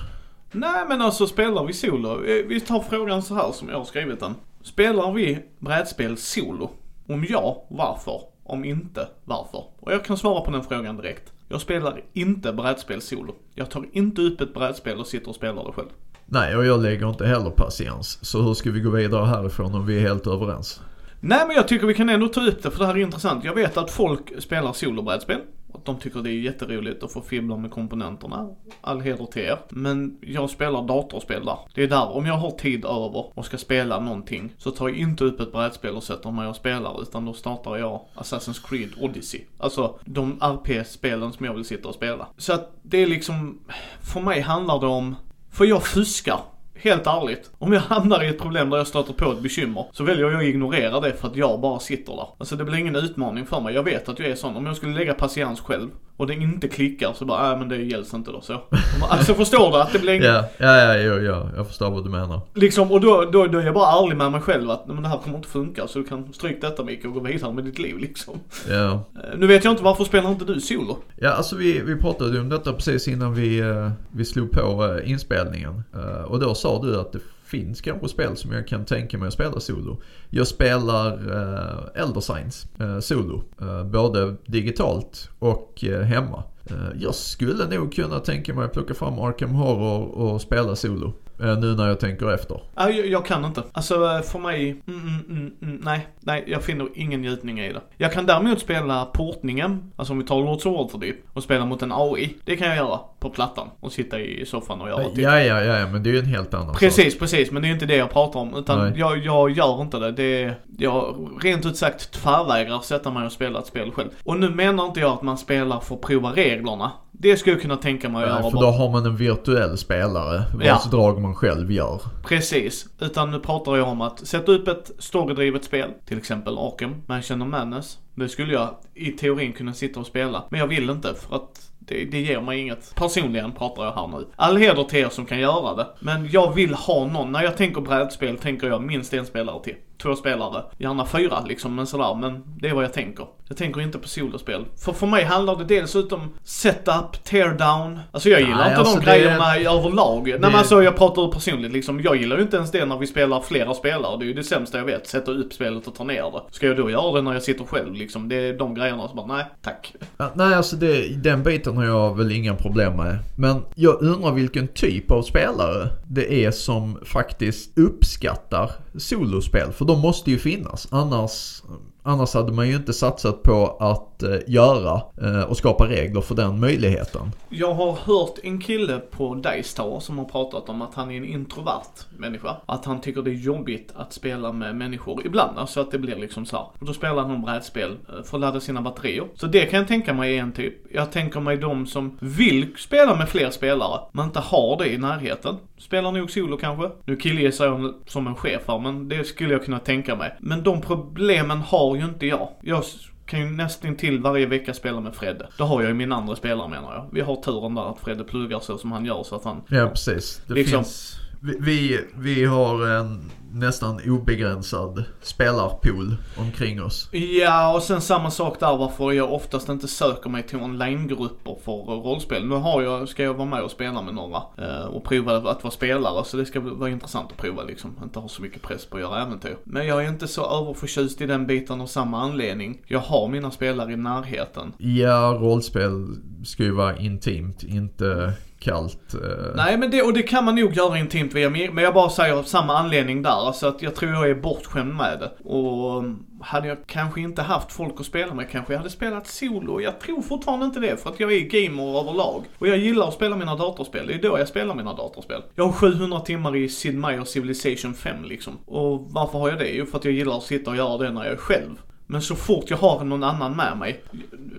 Nej 0.52 0.84
men 0.88 1.00
alltså 1.02 1.26
spelar 1.26 1.64
vi 1.64 1.72
solo? 1.72 2.24
Eh, 2.24 2.46
Vi 2.46 2.60
tar 2.60 2.80
frågan 2.80 3.22
så 3.22 3.34
här 3.34 3.52
som 3.52 3.68
jag 3.68 3.78
har 3.78 3.84
skrivit 3.84 4.20
den. 4.20 4.34
Spelar 4.62 5.12
vi 5.12 5.38
brädspel 5.58 6.16
solo? 6.16 6.70
Om 7.08 7.26
ja, 7.28 7.64
varför? 7.68 8.20
Om 8.44 8.64
inte, 8.64 9.08
varför? 9.24 9.64
Och 9.80 9.92
jag 9.92 10.04
kan 10.04 10.16
svara 10.16 10.40
på 10.40 10.50
den 10.50 10.62
frågan 10.62 10.96
direkt. 10.96 11.32
Jag 11.48 11.60
spelar 11.60 12.00
inte 12.12 12.52
brädspel 12.52 13.00
solo. 13.00 13.34
Jag 13.54 13.70
tar 13.70 13.84
inte 13.92 14.22
upp 14.22 14.40
ett 14.40 14.54
brädspel 14.54 14.98
och 14.98 15.06
sitter 15.06 15.28
och 15.28 15.34
spelar 15.34 15.64
det 15.64 15.72
själv. 15.72 15.88
Nej, 16.26 16.56
och 16.56 16.66
jag 16.66 16.82
lägger 16.82 17.08
inte 17.08 17.26
heller 17.26 17.50
patiens. 17.50 18.18
Så 18.22 18.42
hur 18.42 18.54
ska 18.54 18.70
vi 18.70 18.80
gå 18.80 18.90
vidare 18.90 19.26
härifrån 19.26 19.74
om 19.74 19.86
vi 19.86 19.96
är 19.96 20.00
helt 20.00 20.26
överens? 20.26 20.80
Nej 21.20 21.40
men 21.46 21.56
jag 21.56 21.68
tycker 21.68 21.86
vi 21.86 21.94
kan 21.94 22.08
ändå 22.08 22.28
ta 22.28 22.40
upp 22.46 22.62
det 22.62 22.70
för 22.70 22.78
det 22.78 22.86
här 22.86 22.94
är 22.94 22.98
intressant. 23.02 23.44
Jag 23.44 23.54
vet 23.54 23.76
att 23.76 23.90
folk 23.90 24.42
spelar 24.42 24.72
solobrädspel. 24.72 25.40
Och 25.72 25.80
de 25.84 25.98
tycker 25.98 26.22
det 26.22 26.30
är 26.30 26.40
jätteroligt 26.40 27.02
att 27.02 27.12
få 27.12 27.20
fibbla 27.20 27.56
med 27.56 27.70
komponenterna. 27.70 28.48
All 28.80 29.00
heder 29.00 29.26
till 29.26 29.42
er. 29.42 29.58
Men 29.68 30.18
jag 30.20 30.50
spelar 30.50 30.82
datorspel 30.82 31.44
där. 31.44 31.58
Det 31.74 31.82
är 31.82 31.88
där, 31.88 32.16
om 32.16 32.26
jag 32.26 32.34
har 32.34 32.50
tid 32.50 32.84
över 32.84 33.38
och 33.38 33.46
ska 33.46 33.58
spela 33.58 34.00
någonting 34.00 34.52
så 34.58 34.70
tar 34.70 34.88
jag 34.88 34.98
inte 34.98 35.24
upp 35.24 35.40
ett 35.40 35.52
brädspel 35.52 35.96
och 35.96 36.02
sätter 36.02 36.30
mig 36.30 36.48
och 36.48 36.56
spelar 36.56 37.02
utan 37.02 37.24
då 37.24 37.32
startar 37.32 37.76
jag 37.76 38.00
Assassin's 38.14 38.68
Creed 38.68 38.90
Odyssey. 39.00 39.40
Alltså 39.58 39.98
de 40.04 40.38
RP-spelen 40.40 41.32
som 41.32 41.46
jag 41.46 41.54
vill 41.54 41.64
sitta 41.64 41.88
och 41.88 41.94
spela. 41.94 42.26
Så 42.36 42.52
att 42.52 42.72
det 42.82 42.98
är 42.98 43.06
liksom, 43.06 43.58
för 44.00 44.20
mig 44.20 44.40
handlar 44.40 44.80
det 44.80 44.86
om, 44.86 45.16
för 45.50 45.64
jag 45.64 45.86
fuskar. 45.86 46.40
Helt 46.80 47.06
ärligt. 47.06 47.50
Om 47.58 47.72
jag 47.72 47.80
hamnar 47.80 48.24
i 48.24 48.28
ett 48.28 48.38
problem 48.38 48.70
där 48.70 48.76
jag 48.78 48.86
stöter 48.86 49.12
på 49.12 49.32
ett 49.32 49.40
bekymmer 49.42 49.86
så 49.92 50.04
väljer 50.04 50.30
jag 50.30 50.36
att 50.40 50.42
ignorera 50.44 51.00
det 51.00 51.12
för 51.12 51.28
att 51.28 51.36
jag 51.36 51.60
bara 51.60 51.78
sitter 51.78 52.12
där. 52.12 52.26
Alltså 52.38 52.56
det 52.56 52.64
blir 52.64 52.78
ingen 52.78 52.96
utmaning 52.96 53.46
för 53.46 53.60
mig. 53.60 53.74
Jag 53.74 53.82
vet 53.82 54.08
att 54.08 54.18
jag 54.18 54.28
är 54.28 54.34
sån. 54.34 54.56
Om 54.56 54.66
jag 54.66 54.76
skulle 54.76 54.94
lägga 54.94 55.14
patiens 55.14 55.60
själv 55.60 55.88
och 56.16 56.26
det 56.26 56.34
inte 56.34 56.68
klickar 56.68 57.12
så 57.12 57.24
bara, 57.24 57.48
nej 57.48 57.58
men 57.58 57.68
det 57.68 57.76
gälls 57.76 58.14
inte 58.14 58.30
då 58.32 58.40
så. 58.40 58.52
Alltså 59.10 59.34
förstår 59.34 59.72
du 59.72 59.76
att 59.80 59.92
det 59.92 59.98
blir 59.98 60.12
ingen, 60.12 60.26
Ja, 60.26 60.44
ja, 60.58 60.76
ja, 60.76 60.94
ja, 60.96 61.18
ja, 61.18 61.48
jag 61.56 61.66
förstår 61.66 61.90
vad 61.90 62.04
du 62.04 62.10
menar. 62.10 62.40
liksom 62.54 62.92
och 62.92 63.00
då, 63.00 63.24
då, 63.32 63.46
då 63.46 63.58
är 63.58 63.62
jag 63.64 63.74
bara 63.74 64.04
ärlig 64.04 64.16
med 64.16 64.32
mig 64.32 64.40
själv 64.40 64.70
att 64.70 64.86
men 64.86 65.02
det 65.02 65.08
här 65.08 65.18
kommer 65.18 65.36
inte 65.36 65.48
funka 65.48 65.86
så 65.88 65.98
du 65.98 66.04
kan 66.04 66.32
stryka 66.32 66.68
detta 66.70 66.84
Micke 66.84 67.04
och 67.04 67.12
gå 67.12 67.20
vidare 67.20 67.52
med 67.52 67.64
ditt 67.64 67.78
liv 67.78 67.98
liksom. 67.98 68.34
Ja. 68.70 68.90
Eh, 68.92 69.38
Nu 69.38 69.46
vet 69.46 69.64
jag 69.64 69.72
inte 69.72 69.82
varför 69.82 70.04
spelar 70.04 70.30
inte 70.30 70.44
du 70.44 70.60
solo? 70.60 70.98
Ja, 71.16 71.30
alltså 71.30 71.56
vi, 71.56 71.80
vi 71.80 71.96
pratade 71.96 72.40
om 72.40 72.48
detta 72.48 72.72
precis 72.72 73.08
innan 73.08 73.34
vi, 73.34 73.58
eh, 73.58 73.90
vi 74.10 74.24
slog 74.24 74.50
på 74.52 74.84
eh, 75.04 75.10
inspelningen. 75.10 75.84
Och 76.26 76.40
då 76.40 76.54
sa 76.54 76.67
du 76.82 77.00
att 77.00 77.12
det 77.12 77.20
finns 77.44 77.80
kanske 77.80 78.08
spel 78.08 78.36
som 78.36 78.52
jag 78.52 78.68
kan 78.68 78.84
tänka 78.84 79.18
mig 79.18 79.26
att 79.26 79.34
spela 79.34 79.60
solo. 79.60 80.00
Jag 80.30 80.46
spelar 80.46 81.12
eh, 81.12 82.02
Elder 82.02 82.20
Signs 82.20 82.66
eh, 82.80 82.98
solo. 82.98 83.42
Eh, 83.60 83.84
både 83.84 84.36
digitalt 84.46 85.30
och 85.38 85.84
eh, 85.84 86.02
hemma. 86.02 86.42
Eh, 86.70 87.00
jag 87.00 87.14
skulle 87.14 87.66
nog 87.66 87.92
kunna 87.92 88.20
tänka 88.20 88.54
mig 88.54 88.64
att 88.64 88.72
plocka 88.72 88.94
fram 88.94 89.18
Arkham 89.18 89.50
Horror 89.50 90.04
och 90.08 90.40
spela 90.40 90.76
solo. 90.76 91.12
Eh, 91.40 91.58
nu 91.58 91.74
när 91.74 91.88
jag 91.88 92.00
tänker 92.00 92.34
efter. 92.34 92.60
Ja, 92.74 92.90
jag, 92.90 93.06
jag 93.06 93.26
kan 93.26 93.44
inte. 93.44 93.62
Alltså 93.72 93.94
eh, 93.94 94.22
för 94.22 94.38
mig, 94.38 94.82
mm, 94.86 95.00
mm, 95.00 95.24
mm, 95.28 95.52
mm, 95.62 95.80
nej. 95.84 96.06
Nej, 96.20 96.44
jag 96.46 96.62
finner 96.62 96.88
ingen 96.94 97.20
njutning 97.20 97.60
i 97.60 97.72
det. 97.72 97.80
Jag 97.96 98.12
kan 98.12 98.26
däremot 98.26 98.60
spela 98.60 99.04
portningen, 99.04 99.92
alltså 99.96 100.12
om 100.12 100.18
vi 100.18 100.24
tar 100.24 100.42
Lords 100.42 100.66
of 100.66 100.72
Waterdeep, 100.72 101.16
och 101.32 101.42
spela 101.42 101.66
mot 101.66 101.82
en 101.82 101.92
AI. 101.92 102.36
Det 102.44 102.56
kan 102.56 102.68
jag 102.68 102.76
göra 102.76 103.00
på 103.20 103.30
plattan 103.30 103.68
och 103.80 103.92
sitta 103.92 104.20
i 104.20 104.46
soffan 104.46 104.80
och 104.80 104.88
göra 104.88 105.04
det. 105.14 105.22
ja, 105.22 105.40
ja, 105.40 105.60
ja, 105.60 105.86
men 105.86 106.02
det 106.02 106.10
är 106.10 106.12
ju 106.12 106.18
en 106.18 106.24
helt 106.24 106.54
annan 106.54 106.68
sak. 106.68 106.78
Precis, 106.78 107.18
precis. 107.18 107.50
Men 107.50 107.62
det 107.62 107.68
är 107.68 107.72
inte 107.72 107.86
det 107.86 107.96
jag 107.96 108.12
pratar 108.12 108.40
om. 108.40 108.54
Utan 108.56 108.94
jag, 108.96 109.18
jag 109.18 109.50
gör 109.50 109.82
inte 109.82 109.98
det. 109.98 110.12
det 110.12 110.42
är, 110.42 110.54
jag 110.78 111.28
rent 111.42 111.66
ut 111.66 111.76
sagt 111.76 112.12
tvärvägrar 112.12 112.80
sätta 112.80 113.10
mig 113.10 113.26
och 113.26 113.32
spela 113.32 113.58
ett 113.58 113.66
spel 113.66 113.90
själv. 113.90 114.08
Och 114.24 114.40
nu 114.40 114.50
menar 114.50 114.86
inte 114.86 115.00
jag 115.00 115.12
att 115.12 115.22
man 115.22 115.38
spelar 115.38 115.80
för 115.80 115.94
att 115.94 116.00
prova 116.00 116.32
reglerna. 116.32 116.92
Det 117.20 117.36
skulle 117.36 117.54
jag 117.54 117.62
kunna 117.62 117.76
tänka 117.76 118.08
mig 118.08 118.22
att 118.22 118.28
göra. 118.28 118.42
för 118.42 118.50
bara. 118.50 118.60
då 118.60 118.70
har 118.70 118.90
man 118.90 119.06
en 119.06 119.16
virtuell 119.16 119.78
spelare 119.78 120.42
vars 120.54 120.64
Ja. 120.66 120.82
drag 120.90 121.20
man 121.20 121.34
själv 121.34 121.72
gör. 121.72 122.00
Precis. 122.24 122.86
Utan 123.00 123.30
nu 123.30 123.38
pratar 123.40 123.76
jag 123.76 123.88
om 123.88 124.00
att 124.00 124.26
sätta 124.26 124.52
upp 124.52 124.68
ett 124.68 124.90
storydrivet 124.98 125.64
spel. 125.64 125.90
Till 126.06 126.18
exempel 126.18 126.58
Arkham, 126.58 126.94
Mansion 127.06 127.42
of 127.42 127.48
Madness. 127.48 127.98
Det 128.14 128.28
skulle 128.28 128.52
jag 128.52 128.68
i 128.94 129.10
teorin 129.10 129.52
kunna 129.52 129.72
sitta 129.74 130.00
och 130.00 130.06
spela. 130.06 130.44
Men 130.50 130.60
jag 130.60 130.66
vill 130.66 130.90
inte 130.90 131.14
för 131.14 131.36
att 131.36 131.70
det, 131.78 132.04
det 132.04 132.20
ger 132.20 132.40
mig 132.40 132.58
inget. 132.60 132.94
Personligen 132.94 133.52
pratar 133.52 133.84
jag 133.84 133.92
här 133.92 134.06
nu. 134.06 134.26
All 134.36 134.56
heder 134.56 134.84
till 134.84 134.98
er 134.98 135.08
som 135.08 135.26
kan 135.26 135.38
göra 135.40 135.74
det. 135.74 135.86
Men 136.00 136.30
jag 136.30 136.54
vill 136.54 136.74
ha 136.74 137.06
någon. 137.06 137.32
När 137.32 137.42
jag 137.42 137.56
tänker 137.56 137.80
brädspel 137.80 138.38
tänker 138.38 138.66
jag 138.66 138.82
minst 138.82 139.14
en 139.14 139.26
spelare 139.26 139.62
till. 139.64 139.74
Två 140.02 140.14
spelare. 140.14 140.62
Gärna 140.78 141.06
fyra 141.06 141.44
liksom, 141.48 141.74
men 141.74 141.86
sådär. 141.86 142.14
Men 142.14 142.42
det 142.60 142.68
är 142.68 142.74
vad 142.74 142.84
jag 142.84 142.92
tänker. 142.92 143.26
Jag 143.48 143.56
tänker 143.56 143.80
inte 143.80 143.98
på 143.98 144.08
solospel. 144.08 144.64
För 144.84 144.92
för 144.92 145.06
mig 145.06 145.24
handlar 145.24 145.56
det 145.56 145.64
dels 145.64 145.94
om 145.94 146.34
setup, 146.44 147.24
teardown. 147.24 148.00
Alltså 148.12 148.28
jag 148.28 148.40
gillar 148.40 148.56
Nej, 148.56 148.68
inte 148.68 148.80
alltså 148.80 148.98
de 148.98 149.04
det- 149.04 149.10
grejerna 149.18 149.58
i 149.58 149.66
överlag. 149.66 150.22
Nej 150.28 150.38
men 150.40 150.54
alltså 150.54 150.82
jag 150.82 150.96
pratar 150.96 151.32
personligt 151.32 151.72
liksom. 151.72 152.00
Jag 152.00 152.16
gillar 152.16 152.36
ju 152.36 152.42
inte 152.42 152.56
ens 152.56 152.70
det 152.70 152.84
när 152.84 152.98
vi 152.98 153.06
spelar 153.06 153.40
flera 153.40 153.74
spelare. 153.74 154.16
Det 154.18 154.24
är 154.24 154.26
ju 154.26 154.34
det 154.34 154.44
sämsta 154.44 154.78
jag 154.78 154.84
vet. 154.84 155.06
Sätta 155.06 155.30
upp 155.30 155.52
spelet 155.52 155.86
och 155.86 155.94
ta 155.94 156.04
ner 156.04 156.22
det. 156.22 156.40
Ska 156.54 156.66
jag 156.66 156.76
då 156.76 156.90
göra 156.90 157.12
det 157.16 157.22
när 157.22 157.32
jag 157.32 157.42
sitter 157.42 157.64
själv 157.64 157.94
liksom? 157.94 158.28
Det 158.28 158.36
är 158.36 158.58
de 158.58 158.74
grejerna 158.74 159.08
som 159.08 159.16
bara, 159.16 159.26
nej 159.36 159.44
tack. 159.62 159.94
Ja, 160.16 160.30
Nej, 160.34 160.54
alltså 160.54 160.76
det, 160.76 161.22
den 161.22 161.42
biten 161.42 161.76
har 161.76 161.84
jag 161.84 162.16
väl 162.16 162.32
inga 162.32 162.54
problem 162.54 162.96
med. 162.96 163.18
Men 163.38 163.62
jag 163.74 164.02
undrar 164.02 164.32
vilken 164.32 164.68
typ 164.68 165.10
av 165.10 165.22
spelare 165.22 165.88
det 166.06 166.44
är 166.44 166.50
som 166.50 166.98
faktiskt 167.04 167.78
uppskattar 167.78 168.70
solospel. 168.98 169.72
För 169.72 169.84
de 169.88 170.00
måste 170.00 170.30
ju 170.30 170.38
finnas. 170.38 170.88
Annars, 170.90 171.62
annars 172.02 172.34
hade 172.34 172.52
man 172.52 172.68
ju 172.68 172.76
inte 172.76 172.92
satsat 172.92 173.42
på 173.42 173.76
att 173.80 174.07
Eh, 174.22 174.38
göra 174.46 175.00
eh, 175.22 175.42
och 175.42 175.56
skapa 175.56 175.88
regler 175.88 176.20
för 176.20 176.34
den 176.34 176.60
möjligheten. 176.60 177.32
Jag 177.48 177.74
har 177.74 177.92
hört 177.92 178.38
en 178.42 178.60
kille 178.60 178.98
på 178.98 179.34
Dice 179.34 179.76
Tower 179.76 180.00
som 180.00 180.18
har 180.18 180.24
pratat 180.24 180.68
om 180.68 180.82
att 180.82 180.94
han 180.94 181.10
är 181.10 181.16
en 181.16 181.24
introvert 181.24 182.06
människa. 182.18 182.56
Att 182.66 182.84
han 182.84 183.00
tycker 183.00 183.22
det 183.22 183.30
är 183.30 183.34
jobbigt 183.34 183.92
att 183.96 184.12
spela 184.12 184.52
med 184.52 184.76
människor 184.76 185.26
ibland, 185.26 185.58
alltså 185.58 185.80
att 185.80 185.90
det 185.90 185.98
blir 185.98 186.16
liksom 186.16 186.46
så 186.46 186.56
här. 186.56 186.66
Och 186.78 186.86
då 186.86 186.92
spelar 186.92 187.22
han 187.22 187.42
brädspel 187.42 187.90
eh, 187.90 188.22
för 188.24 188.36
att 188.36 188.40
ladda 188.40 188.60
sina 188.60 188.82
batterier. 188.82 189.24
Så 189.34 189.46
det 189.46 189.66
kan 189.66 189.78
jag 189.78 189.88
tänka 189.88 190.14
mig 190.14 190.38
är 190.38 190.42
en 190.42 190.52
typ. 190.52 190.74
Jag 190.90 191.12
tänker 191.12 191.40
mig 191.40 191.56
de 191.56 191.86
som 191.86 192.18
vill 192.20 192.76
spela 192.76 193.16
med 193.16 193.28
fler 193.28 193.50
spelare, 193.50 194.00
men 194.12 194.24
inte 194.24 194.40
har 194.40 194.78
det 194.78 194.92
i 194.92 194.98
närheten. 194.98 195.56
Spelar 195.78 196.12
nog 196.12 196.30
solo 196.30 196.56
kanske. 196.56 196.90
Nu 197.04 197.16
killgissar 197.16 197.66
jag 197.66 197.94
som 198.06 198.26
en 198.26 198.34
chef 198.34 198.62
här, 198.68 198.78
men 198.78 199.08
det 199.08 199.24
skulle 199.24 199.52
jag 199.52 199.64
kunna 199.64 199.78
tänka 199.78 200.16
mig. 200.16 200.36
Men 200.40 200.62
de 200.62 200.80
problemen 200.80 201.60
har 201.60 201.96
ju 201.96 202.04
inte 202.04 202.26
jag. 202.26 202.48
Jag 202.62 202.84
kan 203.28 203.40
ju 203.40 203.46
nästan 203.50 203.96
till 203.96 204.20
varje 204.20 204.46
vecka 204.46 204.74
spela 204.74 205.00
med 205.00 205.14
Fredde. 205.14 205.48
Det 205.58 205.64
har 205.64 205.80
jag 205.82 205.88
ju 205.88 205.94
min 205.94 206.12
andra 206.12 206.36
spelare 206.36 206.68
menar 206.68 206.94
jag. 206.94 207.08
Vi 207.12 207.20
har 207.20 207.36
turen 207.36 207.74
där 207.74 207.90
att 207.90 207.98
Fredde 208.00 208.24
pluggar 208.24 208.60
så 208.60 208.78
som 208.78 208.92
han 208.92 209.04
gör 209.04 209.22
så 209.22 209.34
att 209.36 209.44
han... 209.44 209.62
Ja, 209.68 209.88
precis. 209.88 210.42
Det 210.46 210.54
Liksom. 210.54 210.84
finns... 210.84 211.17
Vi, 211.40 212.00
vi, 212.14 212.44
har 212.44 212.86
en 212.86 213.30
nästan 213.52 214.00
obegränsad 214.06 215.04
spelarpool 215.22 216.16
omkring 216.36 216.82
oss. 216.82 217.08
Ja, 217.12 217.74
och 217.74 217.82
sen 217.82 218.00
samma 218.00 218.30
sak 218.30 218.60
där 218.60 218.76
varför 218.76 219.12
jag 219.12 219.32
oftast 219.32 219.68
inte 219.68 219.88
söker 219.88 220.30
mig 220.30 220.42
till 220.42 220.58
onlinegrupper 220.58 221.56
för 221.64 221.72
rollspel. 221.72 222.46
Nu 222.48 222.54
har 222.54 222.82
jag, 222.82 223.08
ska 223.08 223.22
jag 223.22 223.34
vara 223.34 223.48
med 223.48 223.62
och 223.62 223.70
spela 223.70 224.02
med 224.02 224.14
några 224.14 224.42
eh, 224.58 224.84
och 224.84 225.04
prova 225.04 225.36
att 225.36 225.64
vara 225.64 225.70
spelare 225.70 226.24
så 226.24 226.36
det 226.36 226.46
ska 226.46 226.60
vara 226.60 226.90
intressant 226.90 227.30
att 227.30 227.38
prova 227.38 227.62
liksom. 227.62 227.96
Inte 228.02 228.18
ha 228.18 228.28
så 228.28 228.42
mycket 228.42 228.62
press 228.62 228.86
på 228.86 228.96
att 228.96 229.02
göra 229.02 229.22
äventyr. 229.22 229.56
Men 229.64 229.86
jag 229.86 230.04
är 230.04 230.08
inte 230.08 230.28
så 230.28 230.60
överförtjust 230.60 231.20
i 231.20 231.26
den 231.26 231.46
biten 231.46 231.80
av 231.80 231.86
samma 231.86 232.22
anledning. 232.22 232.82
Jag 232.86 233.00
har 233.00 233.28
mina 233.28 233.50
spelare 233.50 233.92
i 233.92 233.96
närheten. 233.96 234.72
Ja, 234.78 235.38
rollspel 235.40 236.06
ska 236.44 236.62
ju 236.62 236.72
vara 236.72 236.96
intimt, 236.96 237.62
inte 237.62 238.32
kallt. 238.58 239.14
Eh. 239.14 239.54
Nej 239.54 239.78
men 239.78 239.90
det, 239.90 240.02
och 240.02 240.12
det 240.12 240.22
kan 240.22 240.44
man 240.44 240.54
nog 240.54 240.72
göra 240.72 240.98
intimt 240.98 241.34
via 241.34 241.50
men 241.50 241.84
jag 241.84 241.94
bara 241.94 242.10
säger 242.10 242.34
av 242.34 242.42
samma 242.42 242.78
anledning 242.78 243.22
där. 243.22 243.46
Alltså 243.46 243.66
att 243.66 243.82
jag 243.82 243.94
tror 243.94 244.12
jag 244.12 244.30
är 244.30 244.34
bortskämd 244.34 244.94
med 244.94 245.18
det. 245.18 245.48
Och 245.48 245.98
mm, 245.98 246.18
hade 246.40 246.68
jag 246.68 246.78
kanske 246.86 247.20
inte 247.20 247.42
haft 247.42 247.72
folk 247.72 248.00
att 248.00 248.06
spela 248.06 248.34
med 248.34 248.50
kanske 248.50 248.72
jag 248.72 248.78
hade 248.78 248.90
spelat 248.90 249.26
solo. 249.26 249.80
Jag 249.80 250.00
tror 250.00 250.22
fortfarande 250.22 250.66
inte 250.66 250.80
det 250.80 250.96
för 250.96 251.10
att 251.10 251.20
jag 251.20 251.32
är 251.32 251.40
gamer 251.40 252.00
överlag. 252.00 252.44
Och 252.58 252.68
jag 252.68 252.78
gillar 252.78 253.08
att 253.08 253.14
spela 253.14 253.36
mina 253.36 253.56
datorspel. 253.56 254.06
Det 254.06 254.14
är 254.14 254.22
då 254.22 254.38
jag 254.38 254.48
spelar 254.48 254.74
mina 254.74 254.94
datorspel. 254.94 255.42
Jag 255.54 255.64
har 255.64 255.72
700 255.72 256.20
timmar 256.20 256.56
i 256.56 256.68
Sid 256.68 256.98
Meier 256.98 257.24
Civilization 257.24 257.94
5 257.94 258.24
liksom. 258.24 258.58
Och 258.66 259.06
varför 259.10 259.38
har 259.38 259.48
jag 259.48 259.58
det? 259.58 259.68
Jo 259.68 259.86
för 259.86 259.98
att 259.98 260.04
jag 260.04 260.14
gillar 260.14 260.36
att 260.36 260.42
sitta 260.42 260.70
och 260.70 260.76
göra 260.76 260.98
det 260.98 261.12
när 261.12 261.24
jag 261.24 261.32
är 261.32 261.36
själv. 261.36 261.80
Men 262.10 262.22
så 262.22 262.34
fort 262.36 262.64
jag 262.70 262.76
har 262.76 263.04
någon 263.04 263.22
annan 263.24 263.56
med 263.56 263.76
mig, 263.78 264.02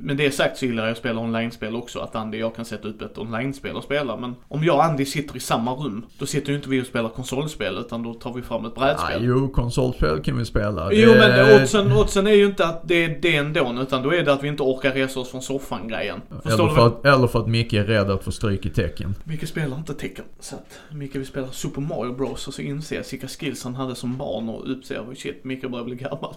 med 0.01 0.17
det 0.17 0.31
sagt 0.31 0.57
så 0.57 0.65
gillar 0.65 0.83
jag 0.83 0.91
att 0.91 0.97
spela 0.97 1.21
online-spel 1.21 1.75
också, 1.75 1.99
att 1.99 2.15
Andy 2.15 2.37
och 2.37 2.41
jag 2.41 2.55
kan 2.55 2.65
sätta 2.65 2.87
upp 2.87 3.01
ett 3.01 3.17
online-spel 3.17 3.75
och 3.75 3.83
spela. 3.83 4.17
Men 4.17 4.35
om 4.47 4.63
jag 4.63 4.75
och 4.75 4.83
Andy 4.83 5.05
sitter 5.05 5.37
i 5.37 5.39
samma 5.39 5.71
rum, 5.73 6.05
då 6.19 6.25
sitter 6.25 6.49
ju 6.49 6.55
inte 6.55 6.69
vi 6.69 6.81
och 6.81 6.85
spelar 6.85 7.09
konsolspel, 7.09 7.77
utan 7.77 8.03
då 8.03 8.13
tar 8.13 8.33
vi 8.33 8.41
fram 8.41 8.65
ett 8.65 8.73
Ja, 8.75 8.81
brädspel. 8.81 9.21
jo, 9.25 9.47
konsolspel 9.49 10.19
kan 10.23 10.37
vi 10.37 10.45
spela. 10.45 10.89
Jo 10.93 11.13
Det- 11.13 11.19
men 11.19 11.61
oddsen, 11.61 11.91
oddsen 11.97 12.27
är 12.27 12.31
ju 12.31 12.45
inte 12.45 12.65
att 12.65 12.87
det 12.87 13.03
är 13.05 13.19
det 13.21 13.35
ändå, 13.35 13.75
utan 13.81 14.03
då 14.03 14.13
är 14.13 14.23
det 14.23 14.33
att 14.33 14.43
vi 14.43 14.47
inte 14.47 14.63
orkar 14.63 14.91
resa 14.91 15.19
oss 15.19 15.31
från 15.31 15.41
soffan 15.41 15.87
grejen. 15.87 16.21
Förstår 16.43 16.63
Eller 16.65 16.75
för, 16.75 16.87
att, 16.87 17.05
eller 17.05 17.27
för 17.27 17.39
att 17.39 17.47
Micke 17.47 17.73
är 17.73 17.83
rädd 17.83 18.09
att 18.11 18.23
få 18.23 18.31
stryk 18.31 18.65
i 18.65 18.69
tecken. 18.69 19.15
Micke 19.23 19.47
spelar 19.47 19.77
inte 19.77 19.93
tecken. 19.93 20.25
Så 20.39 20.55
att 20.55 20.79
Micke 20.95 21.15
vill 21.15 21.25
spela 21.25 21.47
Super 21.51 21.81
Mario 21.81 22.13
Bros 22.13 22.47
och 22.47 22.53
så 22.53 22.61
inser 22.61 22.95
jag 22.95 23.03
vilka 23.11 23.27
skills 23.27 23.63
han 23.63 23.75
hade 23.75 23.95
som 23.95 24.17
barn 24.17 24.49
och 24.49 24.71
uppser 24.71 25.05
shit, 25.15 25.43
Micke 25.43 25.69
börjar 25.69 25.85
bli 25.85 25.95
gammal. 25.95 26.33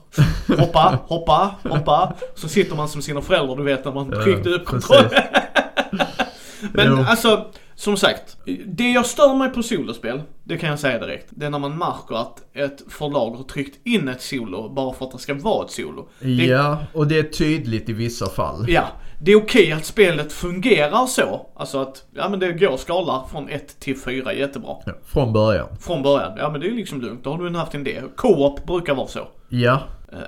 hoppa, 0.58 0.98
hoppa, 1.06 1.54
hoppa. 1.64 2.14
Så 2.34 2.48
sitter 2.48 2.76
man 2.76 2.88
som 2.88 3.02
sina 3.02 3.20
föräldrar, 3.20 3.56
du 3.56 3.62
vet 3.62 3.84
när 3.84 3.92
man 3.92 4.10
tryckte 4.24 4.48
upp 4.50 4.66
precis. 4.66 4.86
kontroll. 4.86 5.10
Men 6.72 6.86
Jo. 6.86 7.04
alltså, 7.08 7.46
som 7.74 7.96
sagt. 7.96 8.36
Det 8.66 8.90
jag 8.90 9.06
stör 9.06 9.34
mig 9.34 9.48
på 9.50 9.62
solospel, 9.62 10.22
det 10.44 10.56
kan 10.58 10.70
jag 10.70 10.78
säga 10.78 10.98
direkt. 10.98 11.26
Det 11.30 11.46
är 11.46 11.50
när 11.50 11.58
man 11.58 11.78
märker 11.78 12.14
att 12.14 12.56
ett 12.56 12.82
förlag 12.88 13.30
har 13.30 13.44
tryckt 13.44 13.86
in 13.86 14.08
ett 14.08 14.22
solo 14.22 14.68
bara 14.68 14.94
för 14.94 15.04
att 15.04 15.12
det 15.12 15.18
ska 15.18 15.34
vara 15.34 15.64
ett 15.64 15.70
solo. 15.70 16.08
Det, 16.20 16.28
Ja, 16.28 16.78
och 16.92 17.06
det 17.06 17.18
är 17.18 17.22
tydligt 17.22 17.88
i 17.88 17.92
vissa 17.92 18.26
fall. 18.26 18.64
Ja, 18.68 18.84
det 19.20 19.32
är 19.32 19.36
okej 19.36 19.72
att 19.72 19.84
spelet 19.84 20.32
fungerar 20.32 21.06
så. 21.06 21.46
Alltså 21.56 21.78
att, 21.78 22.04
ja 22.14 22.28
men 22.28 22.40
det 22.40 22.52
går 22.52 22.76
skala 22.76 23.24
från 23.32 23.48
1 23.48 23.80
till 23.80 23.98
4 23.98 24.32
jättebra. 24.32 24.76
Ja, 24.86 24.92
från 25.06 25.32
början. 25.32 25.66
Från 25.80 26.02
början, 26.02 26.32
ja 26.38 26.50
men 26.50 26.60
det 26.60 26.66
är 26.66 26.70
liksom 26.70 27.00
lugnt. 27.00 27.24
Då 27.24 27.30
har 27.30 27.50
du 27.50 27.58
haft 27.58 27.74
en 27.74 27.80
idé. 27.86 28.02
Co-op 28.16 28.66
brukar 28.66 28.94
vara 28.94 29.06
så. 29.06 29.28
Ja, 29.48 29.82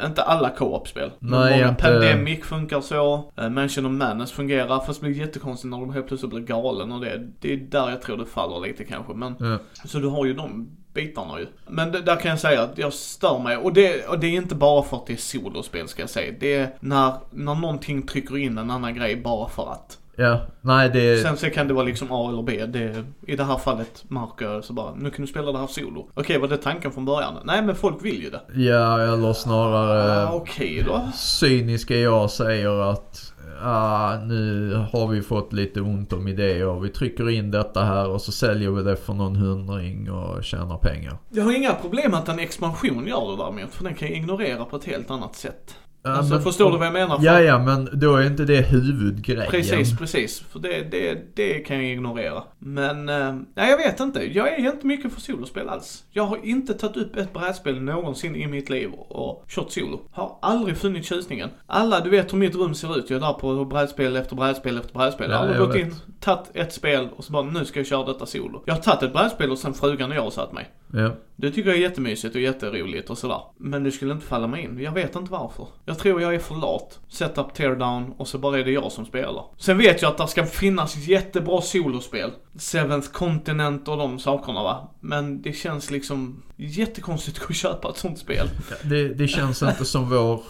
inte 0.07 0.23
alla 0.23 0.51
co-op-spel. 0.51 1.11
Nej, 1.18 1.53
många 1.59 1.68
inte- 1.68 1.83
Pandemic 1.83 2.44
funkar 2.44 2.81
så. 2.81 3.33
Uh, 3.40 3.49
Mansion 3.49 3.87
of 3.87 3.92
Madness 3.92 4.33
fungerar. 4.33 4.81
Fast 4.87 5.01
det 5.01 5.07
blir 5.07 5.18
jättekonstigt 5.18 5.70
när 5.70 5.81
de 5.81 5.92
helt 5.92 6.09
plötsligt 6.09 6.33
blir 6.33 6.42
galen 6.42 6.92
och 6.92 7.01
det. 7.01 7.29
Det 7.40 7.53
är 7.53 7.57
där 7.57 7.90
jag 7.90 8.03
tror 8.03 8.16
det 8.16 8.27
faller 8.27 8.66
lite 8.68 8.85
kanske. 8.85 9.14
Men, 9.14 9.35
ja. 9.40 9.59
så 9.85 9.99
du 9.99 10.09
har 10.09 10.25
ju 10.25 10.35
de 10.35 10.68
bitarna 10.94 11.40
ju. 11.40 11.47
Men 11.66 11.92
det, 11.92 12.01
där 12.01 12.16
kan 12.16 12.31
jag 12.31 12.40
säga 12.40 12.62
att 12.62 12.79
jag 12.79 12.92
stör 12.92 13.38
mig. 13.38 13.57
Och 13.57 13.73
det, 13.73 14.07
och 14.07 14.18
det 14.18 14.27
är 14.27 14.33
inte 14.33 14.55
bara 14.55 14.83
för 14.83 14.97
att 14.97 15.07
det 15.07 15.12
är 15.12 15.16
solospel 15.16 15.88
ska 15.88 16.03
jag 16.03 16.11
säga. 16.11 16.35
Det 16.40 16.55
är 16.55 16.75
när, 16.81 17.12
när 17.31 17.55
någonting 17.55 18.03
trycker 18.03 18.38
in 18.38 18.59
en 18.59 18.70
annan 18.70 18.94
grej 18.94 19.16
bara 19.16 19.49
för 19.49 19.73
att. 19.73 19.99
Ja. 20.16 20.40
Nej, 20.61 20.90
det... 20.90 21.22
Sen 21.22 21.37
så 21.37 21.50
kan 21.50 21.68
det 21.68 21.74
vara 21.74 21.85
liksom 21.85 22.09
A 22.12 22.29
eller 22.29 22.42
B. 22.42 22.66
Det, 22.66 23.05
I 23.27 23.37
det 23.37 23.44
här 23.44 23.59
fallet 23.59 24.05
jag 24.38 24.64
så 24.64 24.72
bara, 24.72 24.94
nu 24.94 25.11
kan 25.11 25.24
du 25.24 25.31
spela 25.31 25.53
det 25.53 25.59
här 25.59 25.66
solo. 25.66 26.09
Okej, 26.14 26.38
var 26.38 26.48
det 26.48 26.57
tanken 26.57 26.92
från 26.92 27.05
början? 27.05 27.35
Nej, 27.44 27.62
men 27.62 27.74
folk 27.77 28.05
vill 28.05 28.22
ju 28.22 28.31
det. 28.31 28.62
Ja, 28.62 29.00
eller 29.00 29.33
snarare... 29.33 30.29
Ah, 30.29 30.33
Okej 30.33 30.85
då. 30.87 31.09
cyniska 31.14 31.96
jag 31.96 32.31
säger 32.31 32.90
att 32.90 33.35
ah, 33.62 34.16
nu 34.16 34.74
har 34.92 35.07
vi 35.07 35.22
fått 35.22 35.53
lite 35.53 35.81
ont 35.81 36.12
om 36.12 36.29
idéer. 36.29 36.81
Vi 36.81 36.88
trycker 36.88 37.31
in 37.31 37.50
detta 37.50 37.85
här 37.85 38.09
och 38.09 38.20
så 38.20 38.33
säljer 38.33 38.70
vi 38.70 38.83
det 38.83 38.96
för 38.96 39.12
någon 39.12 39.37
hundring 39.37 40.11
och 40.11 40.44
tjänar 40.44 40.79
pengar. 40.79 41.16
Jag 41.31 41.44
har 41.44 41.57
inga 41.57 41.74
problem 41.74 42.14
att 42.14 42.29
en 42.29 42.38
expansion 42.38 43.07
gör 43.07 43.31
det 43.31 43.42
däremot, 43.42 43.74
för 43.74 43.85
den 43.85 43.94
kan 43.94 44.09
ignorera 44.09 44.64
på 44.64 44.77
ett 44.77 44.85
helt 44.85 45.11
annat 45.11 45.37
sätt. 45.37 45.74
Ja, 46.06 46.10
Alltså, 46.10 46.34
men- 46.34 46.42
förstår 46.42 46.72
du 46.72 46.78
vad 46.78 46.86
jag 46.86 46.92
menar? 46.92 47.16
För- 47.18 47.24
Ja, 47.24 47.40
ja, 47.40 47.58
men 47.58 47.88
då 47.92 48.16
är 48.16 48.26
inte 48.26 48.44
det 48.44 48.60
huvudgrejen. 48.60 49.50
Precis, 49.50 49.98
precis. 49.98 50.40
För 50.40 50.58
det, 50.58 50.90
det, 50.90 51.36
det 51.36 51.54
kan 51.58 51.76
jag 51.76 51.86
ignorera. 51.92 52.42
Men, 52.58 53.08
eh, 53.08 53.34
nej 53.54 53.70
jag 53.70 53.76
vet 53.76 54.00
inte. 54.00 54.32
Jag 54.38 54.48
är 54.52 54.58
inte 54.72 54.86
mycket 54.86 55.12
för 55.12 55.20
solospel 55.20 55.68
alls. 55.68 56.04
Jag 56.10 56.24
har 56.26 56.38
inte 56.46 56.74
tagit 56.74 56.96
upp 56.96 57.16
ett 57.16 57.32
brädspel 57.32 57.80
någonsin 57.82 58.36
i 58.36 58.46
mitt 58.46 58.70
liv 58.70 58.90
och 58.92 59.44
kört 59.48 59.70
solo. 59.72 60.00
Har 60.12 60.38
aldrig 60.42 60.76
funnit 60.76 61.04
tjusningen. 61.06 61.50
Alla, 61.66 62.00
du 62.00 62.10
vet 62.10 62.32
hur 62.32 62.38
mitt 62.38 62.54
rum 62.54 62.74
ser 62.74 62.98
ut. 62.98 63.10
Jag 63.10 63.16
är 63.16 63.20
där 63.20 63.32
på 63.32 63.64
brädspel 63.64 64.16
efter 64.16 64.36
brädspel 64.36 64.76
efter 64.78 64.94
brädspel. 64.94 65.30
Jag 65.30 65.38
har 65.38 65.44
Ja, 65.46 65.50
aldrig 65.50 65.66
gått 65.68 65.76
vet. 65.76 65.86
in, 65.86 65.94
tagit 66.20 66.50
ett 66.54 66.72
spel 66.72 67.08
och 67.16 67.24
så 67.24 67.32
bara 67.32 67.42
nu 67.42 67.64
ska 67.64 67.78
jag 67.80 67.86
köra 67.86 68.04
detta 68.12 68.26
solo. 68.26 68.62
Jag 68.66 68.74
har 68.74 68.80
tagit 68.80 69.02
ett 69.02 69.12
brädspel 69.12 69.50
och 69.50 69.58
sen 69.58 69.74
frugan 69.74 70.10
och 70.10 70.16
jag 70.16 70.22
har 70.22 70.30
satt 70.30 70.52
mig. 70.52 70.68
Ja. 70.96 71.16
Det 71.37 71.50
tycker 71.50 71.70
jag 71.70 71.78
är 71.78 71.83
jättemysigt 71.83 72.35
och 72.35 72.40
jätteroligt 72.40 73.11
och 73.11 73.18
sådär. 73.18 73.40
Men 73.57 73.85
det 73.85 73.92
skulle 73.92 74.12
inte 74.12 74.26
falla 74.26 74.46
mig 74.46 74.64
in. 74.64 74.78
Jag 74.78 74.92
vet 74.92 75.16
inte 75.16 75.33
varför. 75.33 75.66
Jag 75.85 75.98
tror 75.98 76.22
jag 76.22 76.35
är 76.35 76.38
för 76.38 76.54
lat. 76.54 77.00
Setup, 77.09 77.54
teardown 77.54 78.12
och 78.16 78.28
så 78.28 78.38
bara 78.38 78.59
är 78.59 78.64
det 78.64 78.70
jag 78.70 78.92
som 78.92 79.04
spelar. 79.07 79.44
Sen 79.59 79.78
vet 79.78 80.02
jag 80.02 80.11
att 80.11 80.18
det 80.18 80.28
ska 80.28 80.46
finnas 80.46 80.96
jättebra 80.96 81.61
solospel. 81.61 82.30
Seventh 82.59 83.11
Continent 83.12 83.88
och 83.88 83.96
de 83.96 84.18
sakerna 84.18 84.62
va. 84.62 84.90
Men 85.00 85.42
det 85.42 85.52
känns 85.52 85.90
liksom 85.90 86.42
jättekonstigt 86.57 87.42
att 87.48 87.57
köpa 87.57 87.90
ett 87.90 87.96
sånt 87.96 88.18
spel. 88.18 88.48
Det, 88.83 89.09
det 89.09 89.28
känns 89.28 89.62
inte 89.62 89.85
som 89.85 90.11
vår, 90.11 90.42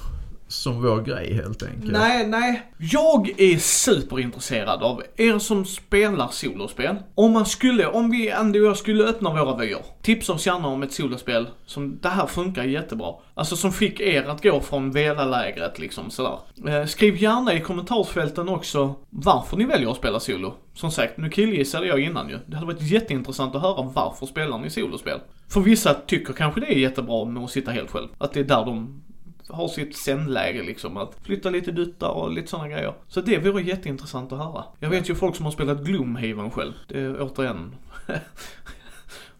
som 0.49 0.83
vår 0.83 1.03
grej 1.03 1.35
helt 1.35 1.63
enkelt. 1.63 1.93
Nej, 1.93 2.27
nej. 2.27 2.63
Jag 2.79 3.41
är 3.41 3.59
superintresserad 3.59 4.83
av 4.83 5.03
er 5.17 5.39
som 5.39 5.65
spelar 5.65 6.29
solospel. 6.29 6.97
Om 7.15 7.33
man 7.33 7.47
skulle, 7.47 7.87
om 7.87 8.11
vi, 8.11 8.31
Andy 8.31 8.61
och 8.61 8.67
jag 8.67 8.77
skulle 8.77 9.05
öppna 9.05 9.31
våra 9.31 9.57
vyer. 9.57 9.79
Tipsa 10.03 10.33
oss 10.33 10.47
gärna 10.47 10.69
om 10.69 10.83
ett 10.83 10.93
solospel 10.93 11.47
som, 11.67 11.99
det 12.03 12.09
här 12.09 12.27
funkar 12.27 12.65
jättebra. 12.65 13.15
Alltså 13.35 13.57
som 13.57 13.73
fick 13.73 14.01
er 14.01 14.25
att 14.25 14.43
gå 14.43 14.61
från 14.61 14.91
Vela-lägret 14.91 15.79
liksom 15.79 16.11
sådär. 16.11 16.39
Eh, 16.69 16.87
skriv 16.87 17.17
gärna 17.17 17.55
i 17.55 17.61
kommentarsfälten 17.61 18.49
också 18.49 18.95
varför 19.11 19.57
ni 19.57 19.65
väljer 19.65 19.91
att 19.91 19.97
spela 19.97 20.21
solo. 20.21 20.55
Som 20.75 20.91
sagt, 20.91 21.17
nu 21.17 21.31
killgissade 21.31 21.87
jag 21.87 22.01
innan 22.01 22.29
ju. 22.29 22.39
Det 22.47 22.57
hade 22.57 22.67
varit 22.67 22.83
jätteintressant 22.83 23.55
att 23.55 23.63
höra 23.63 23.83
varför 23.83 24.27
spelar 24.27 24.59
ni 24.59 24.71
solospel. 24.71 25.21
För 25.49 25.61
vissa 25.61 25.95
tycker 25.95 26.33
kanske 26.33 26.61
det 26.61 26.75
är 26.75 26.79
jättebra 26.79 27.25
med 27.25 27.45
att 27.45 27.51
sitta 27.51 27.71
helt 27.71 27.91
själv. 27.91 28.09
Att 28.19 28.33
det 28.33 28.41
är 28.41 28.45
där 28.45 28.65
de 28.65 29.03
har 29.49 29.69
sitt 29.69 29.97
sändläge 29.97 30.63
liksom. 30.63 30.97
Att 30.97 31.17
flytta 31.23 31.51
lite 31.51 31.73
duttar 31.73 32.09
och 32.09 32.31
lite 32.31 32.51
sådana 32.51 32.69
grejer. 32.69 32.95
Så 33.09 33.21
det 33.21 33.39
vore 33.39 33.63
jätteintressant 33.63 34.33
att 34.33 34.39
höra. 34.39 34.65
Jag 34.81 34.91
vet 34.91 35.11
ju 35.11 35.15
folk 35.15 35.37
som 35.37 35.45
har 35.45 35.53
spelat 35.53 35.85
Gloomhaven 35.85 36.51
själv. 36.51 36.73
Det 36.89 37.01
är 37.01 37.23
återigen. 37.23 37.75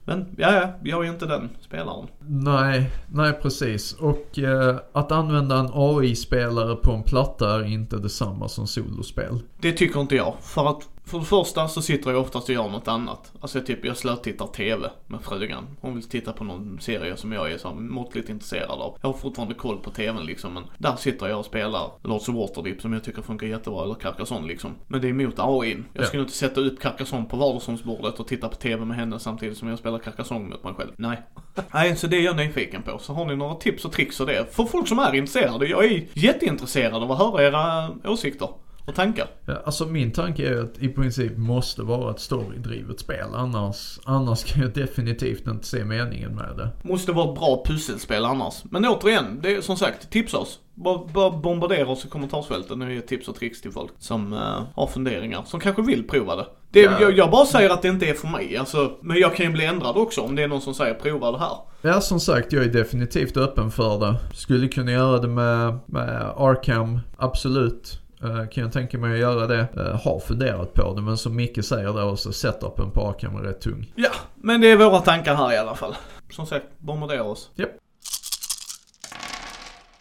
Men 0.07 0.35
ja, 0.39 0.53
ja, 0.53 0.75
jag 0.83 1.07
är 1.07 1.11
inte 1.11 1.27
den 1.27 1.49
spelaren. 1.61 2.07
Nej, 2.19 2.91
nej 3.13 3.33
precis. 3.33 3.93
Och 3.93 4.39
eh, 4.39 4.77
att 4.93 5.13
använda 5.13 5.59
en 5.59 5.71
AI-spelare 5.73 6.77
på 6.77 6.93
en 6.93 7.03
platta 7.03 7.55
är 7.55 7.65
inte 7.65 7.97
detsamma 7.97 8.49
som 8.49 8.67
solospel. 8.67 9.39
Det 9.61 9.73
tycker 9.73 10.01
inte 10.01 10.17
jag. 10.17 10.35
För 10.41 10.71
att 10.71 10.89
för 11.07 11.19
det 11.19 11.25
första 11.25 11.69
så 11.69 11.83
sitter 11.83 12.11
jag 12.11 12.21
oftast 12.21 12.49
och 12.49 12.55
gör 12.55 12.69
något 12.69 12.89
annat. 12.89 13.33
Alltså 13.41 13.61
typ 13.61 13.85
jag 13.85 13.97
slötittar 13.97 14.47
TV 14.47 14.91
med 15.07 15.21
frugan. 15.21 15.67
Hon 15.81 15.95
vill 15.95 16.09
titta 16.09 16.33
på 16.33 16.45
någon 16.45 16.81
serie 16.81 17.17
som 17.17 17.33
jag 17.33 17.53
är 17.53 17.59
så 17.59 17.75
måttligt 17.75 18.29
intresserad 18.29 18.71
av. 18.81 18.99
Jag 19.03 19.09
har 19.09 19.19
fortfarande 19.19 19.55
koll 19.55 19.79
på 19.79 19.91
TVn 19.91 20.27
liksom 20.27 20.55
men 20.55 20.63
där 20.79 20.97
sitter 20.97 21.29
jag 21.29 21.39
och 21.39 21.45
spelar 21.45 21.91
Lords 22.03 22.29
of 22.29 22.35
Waterdeep 22.35 22.81
som 22.81 22.93
jag 22.93 23.05
tycker 23.05 23.23
funkar 23.23 23.47
jättebra 23.47 23.83
eller 23.85 23.95
Carcassonne 23.95 24.47
liksom. 24.49 24.71
Men 24.87 25.01
det 25.01 25.07
är 25.09 25.11
emot 25.11 25.35
AIn. 25.39 25.85
Jag 25.93 26.03
Ja. 26.03 26.07
skulle 26.07 26.23
inte 26.23 26.35
sätta 26.35 26.61
upp 26.61 26.81
Carcassonne 26.81 27.25
på 27.25 27.37
vardagsrumsbordet 27.37 28.21
och 28.21 28.27
titta 28.29 28.49
på 28.49 28.55
TV 28.57 28.85
med 28.85 28.97
henne 28.97 29.19
samtidigt 29.19 29.59
som 29.59 29.69
jag 29.69 29.79
spelar 29.79 29.99
Carcassonne 29.99 30.49
mot 30.49 30.65
mig 30.65 30.75
själv. 30.75 30.91
Nej. 30.97 31.23
Nej, 31.75 31.97
så 31.97 32.07
det 32.07 32.17
är 32.17 32.23
jag 32.23 32.37
nyfiken 32.37 32.83
på. 32.83 32.99
Så 32.99 33.13
har 33.13 33.25
ni 33.25 33.37
några 33.37 33.55
tips 33.55 33.85
och 33.85 33.93
tricks 33.93 34.21
och 34.21 34.27
det. 34.27 34.55
För 34.55 34.65
folk 34.65 34.89
som 34.89 34.99
är 34.99 35.15
intresserade. 35.15 35.67
Jag 35.67 35.85
är 35.85 36.05
jätteintresserad 36.13 37.03
av 37.03 37.13
att 37.13 37.19
höra 37.19 37.43
era 37.43 37.91
åsikter 38.05 38.49
och 38.87 38.95
tankar. 38.95 39.27
Ja, 39.47 39.63
alltså 39.65 39.87
min 39.87 40.13
tanke 40.13 40.49
är 40.49 40.63
att 40.63 40.79
i 40.79 40.89
princip 40.89 41.37
måste 41.37 41.83
vara 41.83 42.11
ett 42.11 42.21
storydrivet 42.21 43.01
spel. 43.01 43.27
Annars, 43.35 43.99
annars 44.05 44.45
kan 44.45 44.63
jag 44.63 44.73
definitivt 44.73 45.47
inte 45.47 45.67
se 45.67 45.85
meningen 45.85 46.35
med 46.35 46.57
det. 46.57 46.89
Måste 46.89 47.13
vara 47.13 47.29
ett 47.29 47.39
bra 47.39 47.65
pusselspel 47.67 48.25
annars. 48.25 48.55
Men 48.65 48.85
återigen, 48.85 49.41
det 49.43 49.55
är 49.55 49.61
som 49.61 49.77
sagt, 49.77 50.11
tipsa 50.11 50.39
oss. 50.39 50.59
Bara, 50.75 51.07
bara 51.13 51.31
bombardera 51.31 51.89
oss 51.89 52.05
i 52.05 52.09
kommentarsfälten 52.09 52.83
och 52.83 52.93
ge 52.93 53.01
tips 53.01 53.29
och 53.29 53.35
tricks 53.37 53.61
till 53.61 53.73
folk 53.73 53.91
som 53.99 54.33
eh, 54.33 54.63
har 54.75 54.87
funderingar, 54.87 55.43
som 55.47 55.61
kanske 55.61 55.83
vill 55.83 56.09
prova 56.09 56.37
det. 56.37 56.47
det 56.71 56.81
Ja. 56.81 57.01
jag, 57.01 57.17
jag 57.17 57.31
bara 57.31 57.47
säger 57.47 57.71
att 57.71 57.83
det 57.83 57.89
inte 57.89 58.07
är 58.07 58.15
för 58.15 58.29
mig, 58.29 58.57
alltså, 58.57 58.93
men 59.03 59.17
jag 59.17 59.37
kan 59.37 59.47
ju 59.47 59.53
bli 59.53 59.65
ändrad 59.65 59.97
också 59.97 60.21
om 60.21 60.37
det 60.37 60.43
är 60.43 60.49
någon 60.49 60.61
som 60.61 60.75
säger 60.75 60.95
prova 60.95 61.33
det 61.33 61.39
här. 61.39 61.57
Ja, 61.83 62.01
som 62.01 62.21
sagt, 62.21 62.53
jag 62.53 62.65
är 62.65 62.69
definitivt 62.69 63.37
öppen 63.37 63.71
för 63.71 63.99
det. 63.99 64.17
Skulle 64.35 64.69
kunna 64.69 64.93
göra 64.93 65.19
det 65.19 65.29
med, 65.29 65.79
med 65.87 66.33
Arkham, 66.37 67.01
absolut. 67.17 68.01
Eh, 68.25 68.49
kan 68.49 68.65
jag 68.65 68.73
tänka 68.73 68.99
mig 68.99 69.13
att 69.13 69.19
göra 69.19 69.47
det. 69.47 69.69
Eh, 69.77 70.01
har 70.05 70.19
funderat 70.19 70.75
på 70.75 70.95
det, 70.95 71.03
men 71.03 71.17
som 71.17 71.37
Micke 71.37 71.65
säger 71.65 71.93
då 71.93 72.17
så 72.17 72.33
setupen 72.33 72.91
på 72.91 73.09
Arkham 73.09 73.37
är 73.37 73.41
rätt 73.41 73.61
tung. 73.61 73.93
Ja, 73.95 74.11
men 74.35 74.61
det 74.61 74.71
är 74.71 74.77
våra 74.77 75.01
tankar 75.01 75.35
här 75.35 75.53
i 75.53 75.57
alla 75.57 75.75
fall. 75.75 75.95
Som 76.31 76.47
sagt, 76.47 76.67
bombardera 76.79 77.23
oss. 77.23 77.51
Japp. 77.55 77.71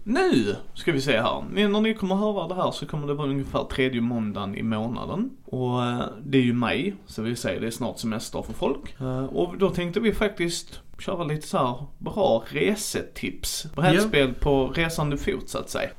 Nu 0.05 0.55
ska 0.73 0.91
vi 0.91 1.01
se 1.01 1.21
här. 1.21 1.43
När 1.51 1.81
ni 1.81 1.93
kommer 1.93 2.15
höra 2.15 2.47
det 2.47 2.55
här 2.55 2.71
så 2.71 2.85
kommer 2.85 3.07
det 3.07 3.13
vara 3.13 3.27
ungefär 3.27 3.63
tredje 3.63 4.01
måndagen 4.01 4.55
i 4.55 4.63
månaden. 4.63 5.29
Och 5.45 5.83
eh, 5.83 6.03
det 6.23 6.37
är 6.37 6.41
ju 6.41 6.53
maj, 6.53 6.95
så 7.05 7.21
vi 7.21 7.35
säger 7.35 7.61
det 7.61 7.67
är 7.67 7.71
snart 7.71 7.99
semester 7.99 8.41
för 8.41 8.53
folk. 8.53 8.95
Och 9.29 9.57
då 9.57 9.69
tänkte 9.69 9.99
vi 9.99 10.13
faktiskt 10.13 10.79
köra 10.99 11.23
lite 11.23 11.47
så 11.47 11.57
här 11.57 11.85
bra 11.97 12.43
resetips. 12.47 13.65
Brädspel 13.75 14.33
på 14.33 14.67
resande 14.67 15.17
fot 15.17 15.49
så 15.49 15.57
att 15.57 15.69
säga. 15.69 15.89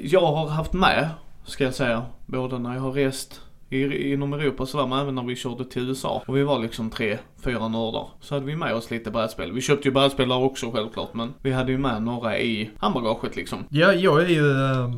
Jag 0.00 0.26
har 0.26 0.48
haft 0.48 0.72
med, 0.72 1.10
ska 1.44 1.64
jag 1.64 1.74
säga, 1.74 2.02
både 2.26 2.58
när 2.58 2.74
jag 2.74 2.80
har 2.80 2.92
rest 2.92 3.40
i, 3.70 4.12
inom 4.12 4.32
Europa 4.32 4.66
sådär, 4.66 4.86
men 4.86 4.98
även 4.98 5.14
när 5.14 5.22
vi 5.22 5.36
körde 5.36 5.64
till 5.64 5.88
USA. 5.88 6.22
Och 6.26 6.36
vi 6.36 6.42
var 6.42 6.58
liksom 6.58 6.90
tre, 6.90 7.18
fyra 7.44 7.68
nördar. 7.68 8.06
Så 8.20 8.34
hade 8.34 8.46
vi 8.46 8.56
med 8.56 8.74
oss 8.74 8.90
lite 8.90 9.10
brädspel. 9.10 9.52
Vi 9.52 9.60
köpte 9.60 9.88
ju 9.88 9.94
brädspel 9.94 10.28
där 10.28 10.42
också 10.42 10.70
självklart, 10.70 11.14
men 11.14 11.34
vi 11.42 11.52
hade 11.52 11.72
ju 11.72 11.78
med 11.78 12.02
några 12.02 12.38
i 12.38 12.70
handbagaget 12.78 13.36
liksom. 13.36 13.58
Ja, 13.68 13.92
jag 13.92 14.22
är 14.22 14.28
ju, 14.28 14.50
eh, 14.50 14.90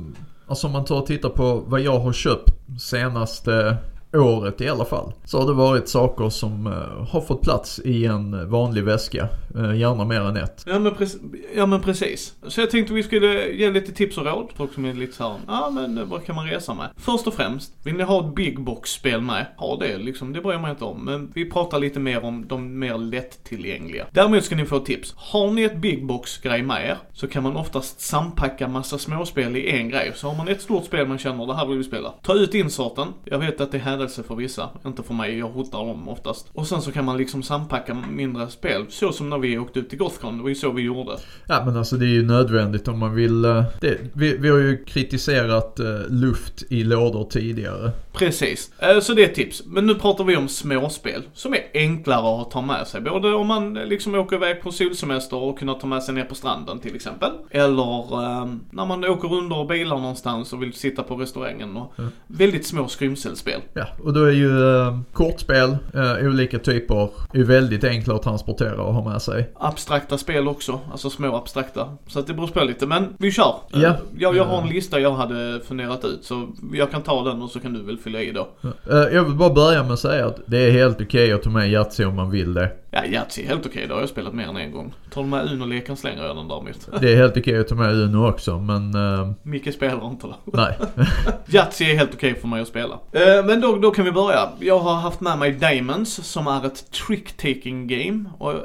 alltså 0.47 0.67
om 0.67 0.73
man 0.73 0.85
tar 0.85 1.01
och 1.01 1.07
tittar 1.07 1.29
på 1.29 1.63
vad 1.67 1.81
jag 1.81 1.99
har 1.99 2.13
köpt 2.13 2.51
senaste 2.81 3.77
året 4.21 4.61
i 4.61 4.69
alla 4.69 4.85
fall. 4.85 5.13
Så 5.25 5.41
har 5.41 5.47
det 5.47 5.53
varit 5.53 5.89
saker 5.89 6.29
som 6.29 6.67
eh, 6.67 7.09
har 7.09 7.21
fått 7.21 7.43
plats 7.43 7.81
i 7.85 8.07
en 8.07 8.51
vanlig 8.51 8.85
väska. 8.85 9.29
Eh, 9.57 9.77
gärna 9.77 10.05
mer 10.05 10.21
än 10.21 10.37
ett. 10.37 10.65
Ja 10.67 10.79
men, 10.79 10.95
precis, 10.95 11.21
ja 11.57 11.67
men 11.67 11.81
precis. 11.81 12.35
Så 12.49 12.61
jag 12.61 12.71
tänkte 12.71 12.95
vi 12.95 13.03
skulle 13.03 13.49
ge 13.53 13.71
lite 13.71 13.93
tips 13.93 14.19
och 14.19 14.25
råd. 14.25 14.51
Folk 14.57 14.75
som 14.75 14.85
är 14.85 14.93
lite 14.93 15.13
såhär, 15.13 15.37
ja 15.47 15.71
men 15.71 15.99
eh, 15.99 16.05
vad 16.05 16.25
kan 16.25 16.35
man 16.35 16.47
resa 16.47 16.75
med? 16.75 16.91
Först 16.97 17.27
och 17.27 17.35
främst, 17.35 17.73
vill 17.83 17.95
ni 17.95 18.03
ha 18.03 18.29
ett 18.29 18.35
big 18.35 18.61
box 18.61 18.91
spel 18.91 19.21
med? 19.21 19.47
Ha 19.57 19.77
det 19.77 19.99
liksom, 19.99 20.33
det 20.33 20.41
bryr 20.41 20.59
man 20.59 20.71
inte 20.71 20.85
om. 20.85 21.05
Men 21.05 21.33
vi 21.35 21.51
pratar 21.51 21.79
lite 21.79 22.01
mer 22.01 22.25
om 22.25 22.47
de 22.49 22.79
mer 22.79 22.99
lättillgängliga. 22.99 24.07
Däremot 24.11 24.45
ska 24.45 24.57
ni 24.57 24.65
få 24.65 24.77
ett 24.77 24.85
tips. 24.85 25.15
Har 25.17 25.51
ni 25.51 25.63
ett 25.63 25.77
big 25.77 26.07
box 26.07 26.39
grej 26.39 26.63
med 26.63 26.91
er 26.91 26.99
så 27.13 27.29
kan 27.29 27.43
man 27.43 27.57
oftast 27.57 28.01
sampacka 28.01 28.69
massa 28.69 28.99
småspel 28.99 29.57
i 29.57 29.71
en 29.71 29.89
grej. 29.89 30.13
Så 30.15 30.29
har 30.29 30.37
man 30.37 30.49
ett 30.49 30.63
stort 30.63 30.85
spel 30.85 31.07
man 31.07 31.19
känner, 31.19 31.47
det 31.47 31.55
här 31.55 31.67
vill 31.67 31.79
vi 31.79 31.85
spela. 31.85 32.15
Ta 32.23 32.35
ut 32.35 32.55
insorten, 32.55 33.09
Jag 33.25 33.39
vet 33.39 33.61
att 33.61 33.73
det 33.73 33.79
här 33.79 34.04
händelse 34.05 34.23
för 34.23 34.35
vissa, 34.35 34.71
inte 34.87 35.03
för 35.03 35.15
mig. 35.15 35.39
Jag 35.39 35.49
hotar 35.49 35.79
dem 35.79 36.09
oftast. 36.09 36.47
Och 36.53 36.67
sen 36.67 36.83
så 36.83 36.93
kan 36.93 37.05
man 37.05 37.17
liksom 37.17 37.43
sampacka 37.43 37.95
mindre 37.95 38.49
spel. 38.49 38.87
Så 38.89 39.13
som 39.13 39.31
när 39.31 39.39
vi 39.39 39.59
åkte 39.59 39.79
ut 39.79 39.91
till 39.91 39.99
Gothcon, 39.99 40.37
det 40.37 40.43
var 40.43 40.49
ju 40.49 40.55
så 40.55 40.71
vi 40.71 40.83
gjorde. 40.83 41.17
Ja 41.49 41.63
men 41.65 41.77
alltså 41.77 41.97
det 41.97 42.05
är 42.05 42.15
ju 42.15 42.23
nödvändigt 42.23 42.89
om 42.89 42.99
man 42.99 43.15
vill. 43.15 43.45
Eh, 43.45 43.65
det, 43.81 43.99
vi, 44.13 44.37
vi 44.37 44.49
har 44.49 44.59
ju 44.59 44.85
kritiserat 44.85 45.81
eh, 45.81 45.87
luft 46.09 46.63
i 46.71 46.85
lådor 46.85 47.25
tidigare. 47.31 47.93
Precis, 48.15 48.71
Eh, 48.79 49.01
så 49.01 49.13
det 49.15 49.23
är 49.23 49.29
ett 49.29 49.35
tips. 49.35 49.63
Men 49.67 49.87
nu 49.87 49.95
pratar 49.95 50.25
vi 50.25 50.37
om 50.37 50.49
småspel 50.49 51.23
som 51.35 51.55
är 51.55 51.61
enklare 51.75 52.41
att 52.43 52.51
ta 52.51 52.61
med 52.61 52.87
sig. 52.87 53.01
Både 53.01 53.33
om 53.35 53.47
man 53.47 53.77
eh, 53.77 53.87
liksom 53.87 54.15
åker 54.15 54.37
iväg 54.37 54.63
på 54.63 54.73
solsemester 54.73 55.37
och 55.37 55.59
kunna 55.59 55.75
ta 55.75 55.87
med 55.87 56.03
sig 56.03 56.15
ner 56.15 56.25
på 56.25 56.35
stranden 56.35 56.79
till 56.79 56.95
exempel. 56.97 57.31
Eller 57.51 58.23
eh, 58.25 58.47
när 58.71 58.87
man 58.87 59.05
åker 59.05 59.33
under 59.33 59.59
och 59.59 59.67
bilar 59.67 59.99
någonstans 59.99 60.53
och 60.53 60.63
vill 60.63 60.73
sitta 60.73 61.03
på 61.03 61.17
restaurangen. 61.17 61.77
Och 61.77 61.93
Mm. 61.99 62.11
Väldigt 62.27 62.67
små 62.67 62.89
skrymselspel. 62.89 63.61
Ja, 63.75 63.87
och 64.05 64.13
då 64.13 64.25
är 64.25 64.33
ju 64.33 64.77
eh, 64.79 64.99
kortspel, 65.13 65.77
eh, 65.95 66.27
olika 66.29 66.59
typer, 66.59 67.09
är 67.33 67.45
väldigt 67.45 67.85
enkla 67.85 68.15
att 68.15 68.23
transportera 68.23 68.83
och 68.83 68.95
ha 68.95 69.11
med 69.11 69.23
sig. 69.23 69.51
Abstrakta 69.55 70.19
spel 70.19 70.49
också, 70.49 70.81
alltså 70.93 71.11
små 71.11 71.37
abstrakta. 71.37 71.97
Så 72.07 72.19
att 72.19 72.27
det 72.27 72.35
beror 72.35 72.47
på 72.47 72.65
lite, 72.65 72.87
men 72.87 73.15
vi 73.19 73.31
kör. 73.33 73.55
Eh, 73.75 73.81
Ja. 73.83 73.97
Jag, 74.19 74.37
jag 74.37 74.45
har 74.45 74.63
en 74.63 74.69
lista 74.69 75.01
jag 75.01 75.11
hade 75.15 75.61
funderat 75.67 76.05
ut 76.05 76.25
så 76.25 76.49
jag 76.73 76.91
kan 76.91 77.03
ta 77.03 77.25
den 77.25 77.43
och 77.43 77.51
så 77.51 77.61
kan 77.61 77.73
du 77.73 77.83
väl 77.83 77.99
fylla 78.05 78.23
i 78.23 78.33
då. 78.33 78.49
Eh, 78.91 78.97
jag 78.97 79.25
vill 79.25 79.35
bara 79.35 79.55
börja 79.55 79.83
med 79.83 79.93
att 79.93 79.99
säga 79.99 80.27
att 80.27 80.41
det 80.47 80.59
är 80.59 80.71
helt 80.71 81.01
okej 81.01 81.33
att 81.33 81.43
ta 81.43 81.51
med 81.51 81.71
Yatzy 81.71 82.05
om 82.05 82.17
man 82.17 82.31
vill 82.31 82.55
det. 82.55 82.71
Ja, 82.95 83.05
Yatzy, 83.07 83.47
helt 83.47 83.67
okej. 83.67 83.87
Det 83.87 83.95
har 83.95 84.01
jag 84.01 84.09
spelat 84.09 84.35
mer 84.35 84.45
än 84.49 84.57
en 84.57 84.73
gång. 84.73 84.95
Tar 85.11 85.23
du 85.23 85.29
med 85.29 85.53
Uno-leken 85.53 85.97
slänger 85.97 86.25
jag 86.25 86.37
den 86.37 86.49
däremot. 86.49 86.89
Det 87.01 87.13
är 87.13 87.17
helt 87.17 87.37
okej 87.37 87.59
att 87.59 87.69
ta 87.69 87.75
med 87.75 87.93
Uno 87.95 88.29
också 88.29 88.59
men 88.59 88.97
uh, 88.97 89.31
Micke 89.43 89.75
spelar 89.75 90.07
inte 90.07 90.27
då. 90.27 90.37
nej. 90.45 90.79
Yatzy 91.49 91.85
är 91.85 91.95
helt 91.97 92.15
okej 92.15 92.35
för 92.35 92.49
mig 92.49 92.63
att 92.63 92.69
spela. 92.69 92.95
Eh, 93.13 93.45
men 93.45 93.61
då, 93.61 93.77
då 93.77 93.91
kan 93.91 94.05
vi 94.05 94.13
börja. 94.13 94.49
Jag 94.61 94.79
har 94.79 94.95
haft 94.95 95.21
med 95.21 95.39
mig 95.39 95.53
Diamonds 95.53 96.15
som 96.15 96.47
är 96.47 96.67
ett 96.67 96.85
trick-taking 96.93 97.87
game. 97.87 98.25
Och 98.39 98.53
eh, 98.53 98.59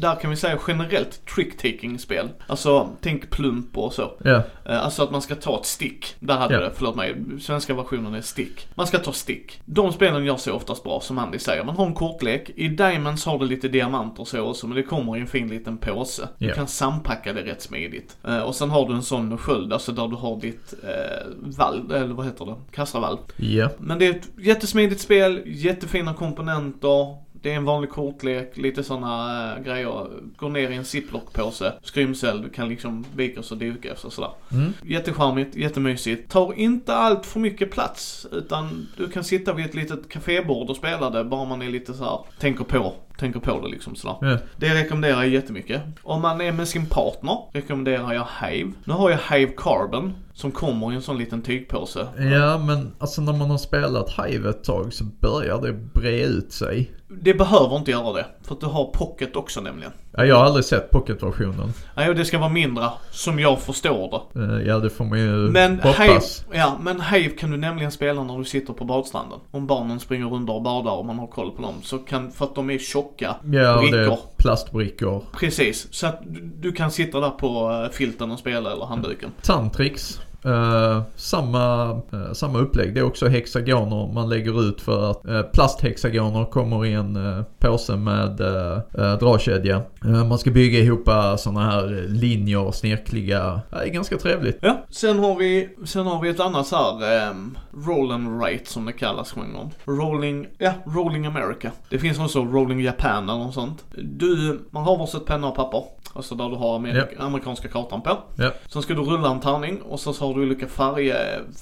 där 0.00 0.14
kan 0.14 0.30
vi 0.30 0.36
säga 0.36 0.58
generellt 0.68 1.20
trick-taking 1.36 1.98
spel. 1.98 2.28
Alltså, 2.46 2.88
tänk 3.00 3.30
plump 3.30 3.78
och 3.78 3.92
så. 3.92 4.12
Ja, 4.24 4.42
Eh, 4.64 4.84
Alltså 4.84 5.02
att 5.02 5.10
man 5.10 5.22
ska 5.22 5.34
ta 5.34 5.58
ett 5.60 5.66
stick. 5.66 6.14
Där 6.20 6.36
hade 6.36 6.54
Ja. 6.54 6.60
det, 6.60 6.70
förlåt 6.74 6.96
mig. 6.96 7.14
Svenska 7.40 7.74
versionen 7.74 8.14
är 8.14 8.20
stick. 8.20 8.68
Man 8.74 8.86
ska 8.86 8.98
ta 8.98 9.12
stick. 9.12 9.60
De 9.64 9.92
spelen 9.92 10.24
gör 10.24 10.36
sig 10.36 10.52
oftast 10.52 10.84
bra, 10.84 11.00
som 11.00 11.18
Andy 11.18 11.38
säger. 11.38 11.64
Man 11.64 11.76
har 11.76 11.86
en 11.86 11.94
kortlek. 11.94 12.50
I 12.56 12.68
Diamonds 12.68 13.24
har 13.26 13.38
du 13.38 13.46
lite 13.46 13.57
diamanter 13.66 14.20
och 14.20 14.28
så 14.28 14.40
också, 14.40 14.66
men 14.66 14.76
det 14.76 14.82
kommer 14.82 15.16
i 15.16 15.20
en 15.20 15.26
fin 15.26 15.48
liten 15.48 15.78
påse. 15.78 16.28
Du 16.38 16.46
Ja. 16.48 16.54
kan 16.54 16.66
sampacka 16.66 17.32
det 17.32 17.42
rätt 17.42 17.62
smidigt. 17.62 18.16
Eh, 18.24 18.38
Och 18.40 18.54
sen 18.54 18.70
har 18.70 18.88
du 18.88 18.94
en 18.94 19.02
sån 19.02 19.38
sköld, 19.38 19.72
alltså 19.72 19.92
där 19.92 20.08
du 20.08 20.16
har 20.16 20.40
ditt 20.40 20.74
eh, 20.82 21.26
valv, 21.58 21.92
eller 21.92 22.14
vad 22.14 22.26
heter 22.26 22.44
det? 22.46 22.54
Kastarvalv. 22.72 23.18
ja, 23.36 23.68
Men 23.78 23.98
det 23.98 24.06
är 24.06 24.10
ett 24.10 24.28
jättesmidigt 24.38 25.00
spel, 25.00 25.42
jättefina 25.46 26.14
komponenter. 26.14 27.28
Det 27.42 27.52
är 27.52 27.56
en 27.56 27.64
vanlig 27.64 27.90
kortlek, 27.90 28.56
lite 28.56 28.82
sådana 28.82 29.54
äh, 29.56 29.62
grejer. 29.64 30.06
Går 30.36 30.48
ner 30.50 30.70
i 30.70 30.74
en 30.74 30.84
ziplock-påse, 30.84 31.72
skrymsel, 31.82 32.42
du 32.42 32.48
kan 32.48 32.68
liksom 32.68 33.04
vikas 33.16 33.52
och 33.52 33.58
dukas 33.58 34.04
och 34.04 34.12
sådär. 34.12 34.30
Mm. 34.52 34.72
Jättecharmigt, 34.84 35.56
jättemysigt. 35.56 36.30
Tar 36.30 36.52
inte 36.58 36.94
allt 36.94 37.26
för 37.26 37.40
mycket 37.40 37.70
plats, 37.70 38.26
utan 38.32 38.86
du 38.96 39.08
kan 39.08 39.24
sitta 39.24 39.52
vid 39.52 39.64
ett 39.66 39.74
litet 39.74 40.08
kafébord 40.08 40.70
och 40.70 40.76
spela 40.76 41.10
det, 41.10 41.24
bara 41.24 41.44
man 41.44 41.62
är 41.62 41.68
lite 41.70 41.94
så 41.94 42.04
här, 42.04 42.18
tänker 42.40 42.64
på, 42.64 42.94
tänker 43.18 43.40
på 43.40 43.60
det 43.60 43.68
liksom 43.68 43.96
sådär. 43.96 44.16
ja. 44.30 44.38
Det 44.56 44.74
rekommenderar 44.74 45.16
jag 45.22 45.28
jättemycket. 45.28 45.82
Om 46.02 46.22
man 46.22 46.40
är 46.40 46.52
med 46.52 46.68
sin 46.68 46.86
partner 46.86 47.38
rekommenderar 47.52 48.12
jag 48.12 48.26
Hive. 48.48 48.72
Nu 48.84 48.92
har 48.94 49.10
jag 49.10 49.18
Hive 49.30 49.52
Carbon 49.56 50.12
som 50.34 50.50
kommer 50.50 50.92
i 50.92 50.94
en 50.94 51.02
sån 51.02 51.18
liten 51.18 51.42
tygpåse. 51.42 52.06
Ja 52.18 52.58
men 52.58 52.92
alltså 52.98 53.22
när 53.22 53.32
man 53.32 53.50
har 53.50 53.58
spelat 53.58 54.10
Hive 54.26 54.50
ett 54.50 54.64
tag 54.64 54.92
så 54.92 55.04
börjar 55.04 55.60
det 55.62 55.72
bre 55.72 56.20
ut 56.24 56.52
sig. 56.52 56.90
Det 57.22 57.34
behöver 57.34 57.76
inte 57.76 57.90
göra 57.90 58.12
det, 58.12 58.26
för 58.42 58.54
att 58.54 58.60
du 58.60 58.66
har 58.66 58.84
Pocket 58.84 59.36
också 59.36 59.60
nämligen. 59.60 59.92
Ja, 60.12 60.24
jag 60.24 60.36
har 60.36 60.44
aldrig 60.44 60.64
sett 60.64 60.90
pocketversionen. 60.90 61.72
Nej, 61.96 62.08
och 62.08 62.14
det 62.14 62.24
ska 62.24 62.38
vara 62.38 62.48
mindre, 62.48 62.84
som 63.10 63.38
jag 63.38 63.60
förstår 63.60 64.24
det. 64.32 64.40
Eh, 64.42 64.66
Ja 64.68 64.78
det 64.78 64.90
får 64.90 65.04
man 65.04 65.18
ju 65.18 65.26
Men 65.32 65.70
Hive, 65.80 65.88
hoppas. 66.08 66.44
ja, 66.52 66.76
men 66.80 67.00
Hive 67.00 67.34
kan 67.34 67.50
du 67.50 67.56
nämligen 67.56 67.90
spela 67.92 68.22
när 68.24 68.38
du 68.38 68.44
sitter 68.44 68.72
på 68.72 68.84
badstranden. 68.84 69.38
Om 69.50 69.66
barnen 69.66 70.00
springer 70.00 70.26
runt 70.26 70.50
och 70.50 70.62
badar 70.62 70.92
och 70.92 71.06
man 71.06 71.18
har 71.18 71.26
koll 71.26 71.50
på 71.50 71.62
dem. 71.62 71.74
Så 71.82 71.98
kan, 71.98 72.30
för 72.32 72.44
att 72.44 72.54
de 72.54 72.70
är 72.70 72.78
tjocka 72.78 73.07
Ja 73.18 73.38
och 73.40 73.50
det 73.50 73.58
är 73.58 73.90
brickor. 73.90 74.18
plastbrickor. 74.36 75.24
Precis, 75.32 75.88
så 75.90 76.06
att 76.06 76.20
du, 76.26 76.40
du 76.40 76.72
kan 76.72 76.90
sitta 76.90 77.20
där 77.20 77.30
på 77.30 77.82
eh, 77.84 77.96
filten 77.96 78.30
och 78.30 78.38
spela 78.38 78.72
eller 78.72 78.86
handduken. 78.86 79.30
Tantrix. 79.42 80.20
Eh, 80.48 81.02
samma, 81.16 81.90
uh, 81.92 82.32
samma 82.32 82.58
upplägg. 82.58 82.94
Det 82.94 83.00
är 83.00 83.04
också 83.04 83.26
hexagoner 83.26 84.12
man 84.12 84.28
lägger 84.28 84.68
ut 84.68 84.80
för 84.80 85.10
att 85.10 85.28
uh, 85.28 85.42
plasthexagoner 85.42 86.44
kommer 86.44 86.86
i 86.86 86.92
en 86.92 87.16
uh, 87.16 87.42
påse 87.58 87.96
med 87.96 88.40
uh, 88.40 88.78
uh, 88.98 89.18
dragkedja. 89.18 89.82
Man 90.28 90.38
ska 90.38 90.50
bygga 90.50 90.78
ihop 90.78 91.08
sådana 91.38 91.70
här 91.70 92.06
linjer, 92.08 92.72
snirkliga. 92.72 93.60
det 93.70 93.76
är 93.76 93.88
ganska 93.88 94.16
trevligt. 94.18 94.58
Ja, 94.60 94.84
sen 94.90 95.18
har 95.18 95.36
vi, 95.36 95.68
sen 95.84 96.06
har 96.06 96.22
vi 96.22 96.28
ett 96.28 96.40
annat 96.40 96.66
så 96.66 96.76
här, 96.76 97.30
um, 97.30 97.58
roll 97.86 98.12
and 98.12 98.40
write 98.40 98.70
som 98.70 98.84
det 98.84 98.92
kallas 98.92 99.32
genren. 99.32 99.70
Rolling, 99.84 100.46
ja, 100.58 100.72
Rolling 100.86 101.26
America. 101.26 101.70
Det 101.88 101.98
finns 101.98 102.18
också 102.18 102.44
Rolling 102.44 102.80
Japan 102.80 103.28
eller 103.28 103.38
något 103.38 103.54
sånt. 103.54 103.84
Du, 103.96 104.60
man 104.70 104.84
har 104.84 104.98
varsitt 104.98 105.24
penna 105.24 105.48
och 105.48 105.54
papper. 105.54 105.82
Alltså 106.14 106.34
där 106.34 106.48
du 106.48 106.56
har 106.56 106.78
amerik- 106.78 107.14
amerikanska 107.18 107.68
kartan 107.68 108.02
på. 108.02 108.18
Ja. 108.36 108.50
Sen 108.68 108.82
ska 108.82 108.94
du 108.94 109.00
rulla 109.02 109.30
en 109.30 109.40
tärning 109.40 109.82
och 109.82 110.00
så 110.00 110.12
har 110.12 110.34
du 110.34 110.42
olika 110.42 110.66
färg, 110.66 111.14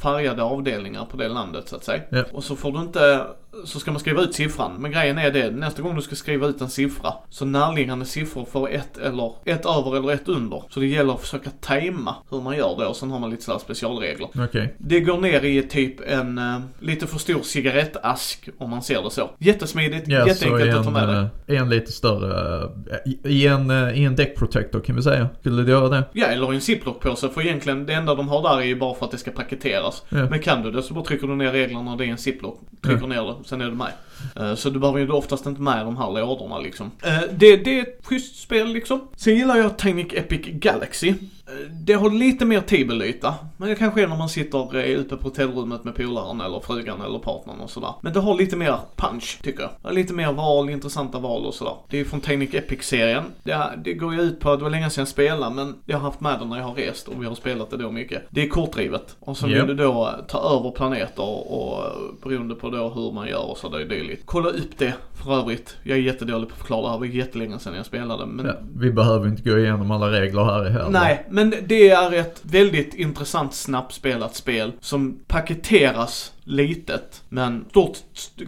färgade 0.03 0.43
avdelningar 0.43 1.05
på 1.05 1.17
det 1.17 1.29
landet 1.29 1.69
så 1.69 1.77
att 1.77 1.85
säga. 1.85 2.03
Ja. 2.11 2.25
Och 2.33 2.45
så 2.45 2.57
får 2.57 2.73
du 2.73 2.79
inte, 2.79 3.27
så 3.65 3.81
ska 3.81 3.91
man 3.91 4.01
skriva 4.01 4.23
ut 4.23 4.35
siffran. 4.35 4.73
Men 4.79 4.91
grejen 4.91 5.19
är 5.19 5.31
det, 5.31 5.51
nästa 5.51 5.83
gång 5.83 5.95
du 5.97 6.03
ska 6.03 6.15
skriva 6.15 6.47
ut 6.47 6.61
en 6.61 6.71
siffra 6.71 7.13
så 7.31 7.45
närliggande 7.45 8.05
siffror 8.05 8.45
får 8.45 8.71
ett 8.71 8.99
eller 8.99 9.33
ett 9.45 9.67
över 9.67 9.97
eller 9.97 10.13
ett 10.13 10.29
under. 10.29 10.63
Så 10.71 10.81
det 10.81 10.87
gäller 10.87 11.15
att 11.15 11.21
försöka 11.21 11.51
tajma 11.61 12.15
hur 12.31 12.41
man 12.41 12.57
gör 12.57 12.77
det 12.79 12.87
och 12.87 12.97
sen 12.97 13.11
har 13.11 13.19
man 13.19 13.31
lite 13.31 13.43
sådär 13.45 13.59
specialregler. 13.59 14.29
Okej. 14.45 14.75
Det 14.79 15.01
går 15.01 15.19
ner 15.21 15.45
i 15.45 15.63
typ 15.63 16.01
en 16.11 16.39
eh, 16.39 16.61
lite 16.81 17.07
för 17.07 17.19
stor 17.19 17.41
cigarettask 17.43 18.49
om 18.59 18.71
man 18.71 18.83
ser 18.83 19.03
det 19.03 19.11
så. 19.11 19.31
Jättesmidigt, 19.39 20.05
så 20.07 20.11
jätteenkelt 20.13 20.75
att 20.77 20.85
ta 20.85 20.91
med 20.91 21.09
det. 21.09 21.55
eh, 21.55 21.61
en 21.63 21.71
lite 21.71 21.93
större, 21.93 22.63
eh, 22.91 23.13
i, 23.13 23.19
i 23.25 23.47
en, 23.47 23.71
i 23.71 24.05
en 24.05 24.17
deck 24.17 24.37
protector 24.37 24.81
kan 24.81 24.97
vi 24.97 25.03
säga. 25.03 25.29
Skulle 25.41 25.63
du 25.63 25.71
göra 25.71 25.89
det? 25.89 26.05
Ja, 26.13 26.27
eller 26.27 26.53
i 26.53 26.55
en 26.55 26.61
ziplock-påse 26.61 27.29
för 27.29 27.41
egentligen 27.41 27.87
det 27.87 27.93
enda 27.95 28.15
de 28.15 28.29
har 28.29 28.43
där 28.43 28.61
är 28.61 28.65
ju 28.67 28.77
bara 28.77 28.95
för 28.95 29.05
att 29.07 29.11
det 29.13 29.19
ska 29.19 29.31
paketeras. 29.31 30.03
Ja. 30.09 30.17
Men 30.31 30.39
kan 30.41 30.63
du 30.63 30.71
det 30.71 30.83
så 30.83 30.95
bara 30.95 31.05
trycker 31.05 31.27
du 31.27 31.35
ner 31.37 31.53
reglerna, 31.53 31.97
det 31.97 32.05
är 32.05 32.09
en 32.09 32.19
ziplock. 32.19 32.59
Trycker 32.85 33.01
Ja. 33.01 33.07
ner 33.07 33.23
det, 33.39 33.46
sen 33.47 33.61
är 33.61 33.65
du 33.65 33.77
med. 33.77 33.93
Eh, 34.37 34.55
så 34.55 34.71
du 34.71 34.79
behöver 34.79 35.01
ju 35.01 35.11
oftast 35.11 35.47
inte 35.47 35.61
med 35.61 35.87
de 35.87 35.97
här 35.97 36.13
lådorna 36.13 36.59
liksom. 36.59 36.91
Eh, 37.03 37.21
det, 37.33 37.57
det 37.57 37.79
är 37.79 37.83
ett 37.83 38.01
schysst 38.05 38.43
spel 38.43 38.73
liksom. 38.73 39.01
Sen 39.17 39.37
gillar 39.37 39.57
jag 39.57 39.79
Tiny 39.79 40.03
Epic 40.03 40.41
Galaxy. 40.47 41.15
Eh, 41.49 41.53
Det 41.71 41.93
har 41.95 42.11
lite 42.11 42.45
mer 42.45 42.61
tibelyta. 42.61 43.35
Men 43.57 43.69
det 43.69 43.75
kanske 43.75 44.03
är 44.03 44.07
när 44.09 44.17
man 44.17 44.29
sitter 44.29 44.77
eh, 44.77 44.85
ute 44.85 45.17
på 45.17 45.23
hotellrummet 45.23 45.85
med 45.85 45.95
polaren 45.95 46.41
eller 46.41 46.61
frugan 46.61 47.01
eller 47.03 47.19
partnern 47.19 47.61
och 47.61 47.71
sådär. 47.71 47.91
Men 48.01 48.13
det 48.13 48.21
har 48.21 48.35
lite 48.35 48.57
mer 48.57 48.77
punch 48.97 49.39
tycker 49.43 49.69
jag. 49.83 49.95
Lite 49.95 50.13
mer 50.15 50.33
val, 50.33 50.71
intressanta 50.71 51.19
val 51.19 51.47
och 51.47 51.55
sådär. 51.55 51.75
Det 51.91 52.01
är 52.01 52.05
från 52.05 52.21
Tiny 52.21 52.49
Epic-serien. 52.53 53.23
Det, 53.43 53.71
det 53.85 53.95
går 53.95 54.15
ju 54.15 54.21
ut 54.21 54.41
på 54.41 54.51
att 54.51 54.59
det 54.59 54.63
var 54.63 54.71
länge 54.71 54.91
sedan 54.91 55.01
jag 55.03 55.09
spelade 55.09 55.55
men 55.55 55.75
jag 55.85 55.97
har 55.99 56.03
haft 56.05 56.21
med 56.21 56.39
det 56.41 56.45
när 56.47 56.57
jag 56.57 56.65
har 56.65 56.75
rest 56.75 57.09
och 57.09 57.23
vi 57.23 57.27
har 57.27 57.35
spelat 57.35 57.71
det 57.71 57.77
då 57.77 57.91
mycket. 57.91 58.23
Det 58.31 58.43
är 58.43 58.49
kortdrivet. 58.49 59.17
Och 59.21 59.37
så 59.37 59.49
Ja. 59.49 59.65
vill 59.67 59.77
du 59.77 59.85
då 59.85 60.11
ta 60.29 60.39
över 60.59 60.71
planeter 60.71 61.23
och, 61.23 61.77
och 61.77 61.85
beroende 62.23 62.55
på 62.55 62.71
då 62.71 62.89
hur 62.89 63.13
man 63.13 63.29
gör 63.29 63.51
och 63.51 63.59
så 63.59 63.69
där 63.69 63.79
dylikt. 63.85 64.23
Kolla 64.25 64.49
upp 64.49 64.79
det 64.79 64.95
för 65.25 65.35
övrigt. 65.41 65.77
Jag 65.83 65.99
är 65.99 66.03
jättedålig 66.03 66.49
på 66.49 66.53
att 66.55 66.59
förklara 66.59 66.83
det 66.83 66.89
här. 66.89 66.95
Det 66.95 66.99
var 67.01 67.07
jättelänge 67.07 67.59
sedan 67.59 67.75
jag 67.75 67.87
spelade. 67.87 68.27
Men 68.27 68.47
Ja, 68.47 68.53
vi 68.77 68.93
behöver 68.93 69.29
inte 69.29 69.43
gå 69.51 69.59
igenom 69.59 69.91
alla 69.91 70.11
regler 70.11 70.45
här 70.45 70.65
heller. 70.65 70.91
Nej, 70.91 71.27
men 71.37 71.55
det 71.67 71.89
är 71.91 72.13
ett 72.13 72.41
väldigt 72.43 72.95
intressant 72.95 73.55
snabbspelat 73.55 74.35
spel 74.35 74.73
som 74.81 75.19
paketeras 75.27 76.33
litet, 76.45 77.23
men 77.29 77.65
stort, 77.71 77.99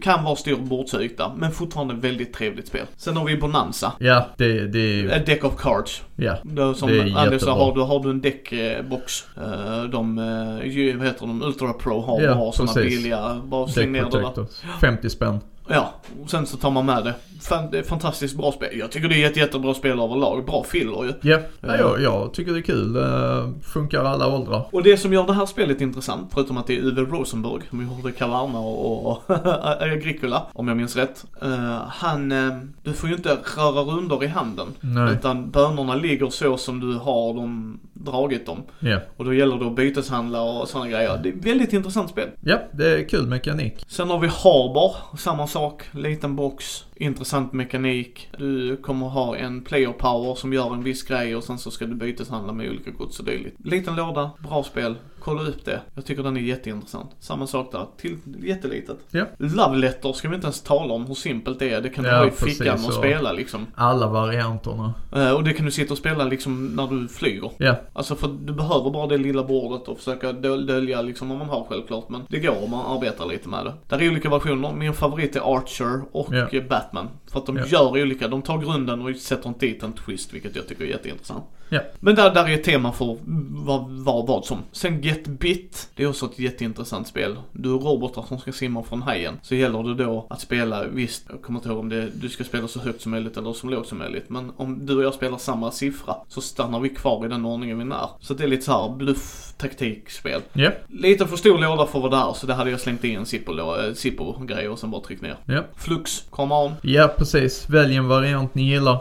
kan 0.00 0.24
vara 0.24 0.36
stor 0.36 0.56
bordsyta, 0.56 1.32
men 1.36 1.52
fortfarande 1.52 1.94
väldigt 1.94 2.32
trevligt 2.32 2.66
spel. 2.68 2.86
Sen 2.96 3.16
har 3.16 3.24
vi 3.24 3.36
Bonanza. 3.36 3.92
Ja, 3.98 4.26
det, 4.36 4.66
det 4.66 4.78
är 4.78 4.94
ju, 4.96 5.12
A 5.12 5.18
deck 5.26 5.44
of 5.44 5.56
cards. 5.56 6.02
ja. 6.16 6.36
Det, 6.42 6.74
som 6.74 6.88
Det 6.88 6.96
är 6.98 7.00
Andy 7.00 7.12
sa, 7.14 7.32
jättebra. 7.32 7.54
har 7.54 7.74
du, 7.74 7.80
har 7.80 8.00
du 8.02 8.10
en 8.10 8.20
deckbox. 8.20 9.24
eh, 9.36 9.82
De, 9.82 10.18
eh, 10.18 10.96
vad 10.98 11.06
heter 11.06 11.26
de, 11.26 11.42
Ultra 11.42 11.72
Pro 11.72 12.00
har, 12.00 12.20
Ja, 12.22 12.34
har 12.34 12.52
sådana 12.52 12.74
billiga, 12.74 13.40
bara 13.44 13.68
släng 13.68 13.92
ner 13.92 14.02
protectors. 14.04 14.48
50 14.80 15.10
spänn. 15.10 15.40
Ja, 15.68 15.94
och 16.22 16.30
sen 16.30 16.46
så 16.46 16.56
tar 16.56 16.70
man 16.70 16.86
med 16.86 17.04
det. 17.04 17.14
Fan, 17.40 17.70
det 17.70 17.78
är 17.78 17.82
fantastiskt 17.82 18.36
bra 18.36 18.52
spel. 18.52 18.78
Jag 18.78 18.90
tycker 18.92 19.08
det 19.08 19.24
är 19.24 19.30
ett 19.30 19.36
jättebra 19.36 19.74
spel 19.74 20.00
överlag. 20.00 20.44
Bra 20.44 20.64
filler 20.64 21.04
ju. 21.04 21.12
Ja, 21.30 21.38
ja. 21.60 21.76
jag, 21.76 22.02
jag 22.02 22.34
tycker 22.34 22.52
det 22.52 22.58
är 22.58 22.62
kul. 22.62 22.96
Uh, 22.96 23.48
funkar 23.62 24.04
alla 24.04 24.34
åldrar. 24.34 24.66
Och 24.72 24.82
det 24.82 24.96
som 24.96 25.12
gör 25.12 25.26
det 25.26 25.32
här 25.32 25.46
spelet 25.46 25.80
intressant, 25.80 26.30
förutom 26.34 26.56
att 26.56 26.66
det 26.66 26.76
är 26.76 26.80
Uwe 26.82 27.02
Rosenberg, 27.02 27.62
som 27.70 27.82
gjorde 27.82 28.12
Caverna 28.12 28.58
och, 28.58 29.06
och 29.06 29.22
Agricola, 29.82 30.42
om 30.52 30.68
jag 30.68 30.76
minns 30.76 30.96
rätt. 30.96 31.24
eh, 31.42 31.82
han, 31.88 32.32
eh, 32.32 32.56
du 32.82 32.92
får 32.92 33.08
ju 33.08 33.14
inte 33.16 33.38
röra 33.56 33.80
rundor 33.82 34.24
i 34.24 34.26
handen. 34.26 34.66
Nej. 34.80 35.12
Utan 35.12 35.50
bönorna 35.50 35.94
ligger 35.94 36.30
så 36.30 36.56
som 36.56 36.80
du 36.80 36.94
har 36.94 37.34
dem, 37.34 37.80
dragit 38.04 38.46
dem. 38.46 38.62
Ja. 38.80 39.00
Och 39.16 39.24
då 39.24 39.34
gäller 39.34 39.58
det 39.58 39.66
att 39.66 39.76
byteshandla 39.76 40.42
och 40.42 40.68
sådana 40.68 40.90
grejer. 40.90 41.20
Det 41.22 41.28
är 41.28 41.32
ett 41.32 41.44
väldigt 41.46 41.72
intressant 41.72 42.10
spel. 42.10 42.28
ja, 42.40 42.58
det 42.72 42.90
är 42.90 43.08
kul 43.08 43.26
mekanik. 43.26 43.84
Sen 43.88 44.10
har 44.10 44.18
vi 44.18 44.26
Harbor, 44.26 45.16
samma 45.18 45.46
sak. 45.46 45.82
Liten 45.92 46.36
box, 46.36 46.84
intressant 47.00 47.52
mekanik. 47.52 48.28
Du 48.38 48.76
kommer 48.76 49.06
ha 49.08 49.36
en 49.36 49.60
player 49.64 49.92
power 49.92 50.34
som 50.34 50.52
gör 50.52 50.74
en 50.74 50.82
viss 50.84 51.02
grej 51.02 51.36
och 51.36 51.44
sen 51.44 51.58
så 51.58 51.70
ska 51.70 51.86
du 51.86 51.94
byteshandla 51.94 52.52
med 52.52 52.70
olika 52.70 52.90
gods 52.90 53.18
och 53.18 53.24
dylikt. 53.24 53.56
Liten 53.64 53.96
låda, 53.96 54.30
bra 54.48 54.62
spel. 54.62 54.94
Kolla 55.20 55.42
upp 55.42 55.64
det. 55.64 55.80
Jag 55.94 56.04
tycker 56.04 56.22
den 56.22 56.36
är 56.36 56.40
jätteintressant. 56.40 57.10
Samma 57.20 57.46
sak 57.46 57.72
där, 57.72 57.86
till 57.96 58.16
jättelitet. 58.42 58.98
Ja. 59.10 59.24
Love 59.38 59.76
letter 59.76 60.12
ska 60.12 60.28
vi 60.28 60.34
inte 60.34 60.44
ens 60.46 60.62
tala 60.62 60.94
om 60.94 61.06
hur 61.06 61.14
simpelt 61.14 61.58
det 61.58 61.70
är. 61.70 61.80
Det 61.80 61.88
kan 61.88 62.04
du 62.04 62.10
Ja, 62.10 62.16
ha 62.18 62.26
i 62.26 62.30
fickan 62.30 62.84
och 62.86 62.92
spela 62.94 63.32
liksom. 63.32 63.66
Alla 63.74 64.06
varianterna. 64.06 64.94
Eh, 65.16 65.30
Och 65.30 65.44
det 65.44 65.52
kan 65.52 65.64
du 65.66 65.70
sitta 65.72 65.94
och 65.94 65.98
spela 65.98 66.24
liksom 66.24 66.66
när 66.66 66.86
du 66.86 67.08
flyger. 67.08 67.50
Ja, 67.58 67.76
Alltså 67.92 68.14
för 68.16 68.28
du 68.44 68.52
behöver 68.52 68.90
bara 68.90 69.06
det 69.06 69.18
lilla 69.18 69.44
bordet 69.44 69.88
och 69.88 69.98
försöka 69.98 70.32
döl- 70.32 70.66
dölja 70.66 71.02
liksom 71.02 71.28
vad 71.28 71.38
man 71.38 71.48
har 71.48 71.66
självklart. 71.68 72.08
Men 72.08 72.22
det 72.28 72.38
går 72.38 72.64
om 72.64 72.70
man 72.70 72.96
arbetar 72.96 73.26
lite 73.26 73.48
med 73.48 73.64
det. 73.66 73.74
Där 73.88 74.02
är 74.02 74.10
olika 74.10 74.30
versioner. 74.30 74.72
Min 74.72 74.92
favorit 74.94 75.36
är 75.36 75.56
Archer 75.56 76.00
och 76.12 76.28
Ja. 76.30 76.48
eh, 76.52 76.62
Batman. 76.92 77.08
För 77.32 77.38
att 77.40 77.46
de 77.46 77.56
Ja. 77.56 77.66
gör 77.66 78.02
olika. 78.02 78.28
De 78.28 78.42
tar 78.42 78.58
grunden 78.58 79.00
och 79.02 79.16
sätter 79.16 79.48
en 79.48 79.54
dit 79.58 79.82
en 79.82 79.92
twist 79.92 80.34
vilket 80.34 80.56
jag 80.56 80.68
tycker 80.68 80.84
är 80.84 80.88
jätteintressant. 80.88 81.44
Ja. 81.68 81.80
Men 82.00 82.14
där, 82.14 82.34
där 82.34 82.48
är 82.48 82.54
ett 82.54 82.64
tema 82.64 82.92
för 82.92 83.16
vad, 83.64 83.84
vad, 83.90 84.26
vad 84.26 84.44
som. 84.44 84.58
Sen 84.72 85.02
Get 85.02 85.26
Bit, 85.26 85.88
det 85.94 86.02
är 86.02 86.08
också 86.08 86.26
ett 86.26 86.38
jätteintressant 86.38 87.08
spel. 87.08 87.36
Du 87.52 87.68
är 87.74 87.78
robotar 87.78 88.22
som 88.28 88.38
ska 88.38 88.52
simma 88.52 88.82
från 88.82 89.02
hajen. 89.02 89.34
Så 89.42 89.54
gäller 89.54 89.82
det 89.82 90.04
då 90.04 90.26
att 90.30 90.40
spela, 90.40 90.84
visst, 90.84 91.24
jag 91.28 91.42
kommer 91.42 91.58
inte 91.58 91.68
ihåg 91.68 91.78
om 91.78 91.88
det, 91.88 92.08
du 92.14 92.28
ska 92.28 92.44
spela 92.44 92.68
så 92.68 92.80
högt 92.80 93.00
som 93.02 93.10
möjligt 93.10 93.36
eller 93.36 93.52
så 93.52 93.66
lågt 93.66 93.86
som 93.88 93.98
möjligt. 93.98 94.24
Men 94.28 94.52
om 94.56 94.86
du 94.86 94.96
och 94.96 95.02
jag 95.04 95.14
spelar 95.14 95.38
samma 95.38 95.70
siffra 95.70 96.14
så 96.28 96.40
stannar 96.40 96.80
vi 96.80 96.88
kvar 96.88 97.26
i 97.26 97.28
den 97.28 97.44
ordningen 97.44 97.78
vi 97.78 97.84
är. 97.94 98.08
Så 98.20 98.34
det 98.34 98.44
är 98.44 98.48
lite 98.48 98.64
så 98.64 98.72
här 98.72 98.96
bluff 98.96 99.52
taktikspel. 99.56 100.40
Ja, 100.52 100.70
Lite 100.88 101.26
för 101.26 101.36
stor 101.36 101.58
låda 101.58 101.86
för 101.86 102.00
vad 102.00 102.10
det 102.10 102.16
är, 102.16 102.32
så 102.32 102.46
det 102.46 102.54
hade 102.54 102.70
jag 102.70 102.80
slängt 102.80 103.04
i 103.04 103.14
en 103.14 103.24
Zippo- 103.24 103.86
eh, 103.88 103.94
Zippo-grej 103.94 104.68
och 104.68 104.78
sen 104.78 104.90
bara 104.90 105.00
tryckt 105.02 105.22
ner. 105.22 105.36
ja. 105.44 105.62
Flux, 105.76 106.24
come 106.30 106.54
on. 106.54 106.72
Ja, 106.82 107.14
precis. 107.16 107.70
Välj 107.70 107.96
en 107.96 108.08
variant 108.08 108.54
ni 108.54 108.62
gillar. 108.62 109.00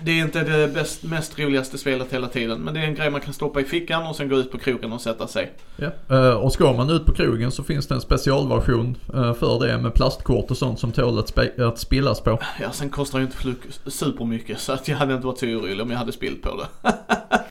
Det 0.00 0.10
är 0.20 0.24
inte 0.24 0.44
det 0.44 0.68
bäst, 0.68 1.02
mest 1.02 1.38
roligaste 1.38 1.78
spelet 1.78 2.12
hela 2.12 2.28
tiden, 2.28 2.60
men 2.60 2.74
det 2.74 2.80
är 2.80 2.84
en 2.84 2.94
grej 2.94 3.10
man 3.10 3.20
kan 3.20 3.34
stoppa 3.34 3.60
i 3.60 3.64
fickan 3.64 4.06
och 4.06 4.16
sen 4.16 4.28
gå 4.28 4.36
ut 4.36 4.52
på 4.52 4.58
krogen 4.58 4.92
och 4.92 5.00
sätta 5.00 5.26
sig. 5.26 5.52
Ja. 5.76 5.90
Eh, 6.16 6.32
och 6.32 6.52
ska 6.52 6.72
man 6.72 6.90
ut 6.90 7.06
på 7.06 7.12
krogen 7.12 7.50
så 7.50 7.62
finns 7.62 7.86
det 7.86 7.94
en 7.94 8.00
specialversion 8.00 8.96
eh, 9.14 9.34
för 9.34 9.66
det 9.66 9.78
med 9.78 9.94
plastkort 9.94 10.50
och 10.50 10.56
sånt 10.56 10.80
som 10.80 10.92
tål 10.92 11.18
att, 11.18 11.34
spe- 11.34 11.68
att 11.68 11.78
spillas 11.78 12.20
på. 12.20 12.38
Ja, 12.60 12.70
sen 12.72 12.90
kostar 12.90 13.18
ju 13.18 13.24
inte 13.24 13.36
Flux 13.36 13.80
supermycket 13.86 14.60
så 14.60 14.72
att 14.72 14.88
jag 14.88 14.96
hade 14.96 15.14
inte 15.14 15.26
varit 15.26 15.38
så 15.38 15.46
orolig 15.46 15.80
om 15.80 15.90
jag 15.90 15.98
hade 15.98 16.12
spilt 16.12 16.42
på 16.42 16.50
det. 16.56 16.92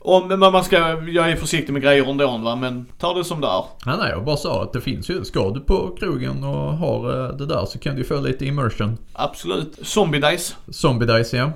och, 0.00 0.26
men 0.26 0.38
man 0.38 0.64
ska, 0.64 0.76
jag 1.08 1.30
är 1.30 1.36
försiktig 1.36 1.72
med 1.72 1.82
grejer 1.82 2.10
ändå 2.10 2.38
va, 2.38 2.56
men 2.56 2.86
ta 2.98 3.14
det 3.14 3.24
som 3.24 3.40
det 3.40 3.46
är. 3.46 3.64
Ja, 3.84 3.96
nej, 3.98 4.10
jag 4.10 4.24
bara 4.24 4.36
sa 4.36 4.62
att 4.62 4.72
det 4.72 4.80
finns 4.80 5.10
ju. 5.10 5.24
Ska 5.24 5.50
du 5.50 5.60
på 5.60 5.96
krogen 6.00 6.44
och 6.44 6.76
har 6.76 7.24
eh, 7.28 7.36
det 7.36 7.46
där 7.46 7.66
så 7.66 7.78
kan 7.78 7.96
du 7.96 8.04
få 8.04 8.20
lite 8.20 8.46
immersion. 8.46 8.98
Absolut. 9.12 9.78
Zombie 9.82 10.20
Dice. 10.20 10.54
Zombie 10.70 11.06
Dice, 11.06 11.36
ja. 11.36 11.52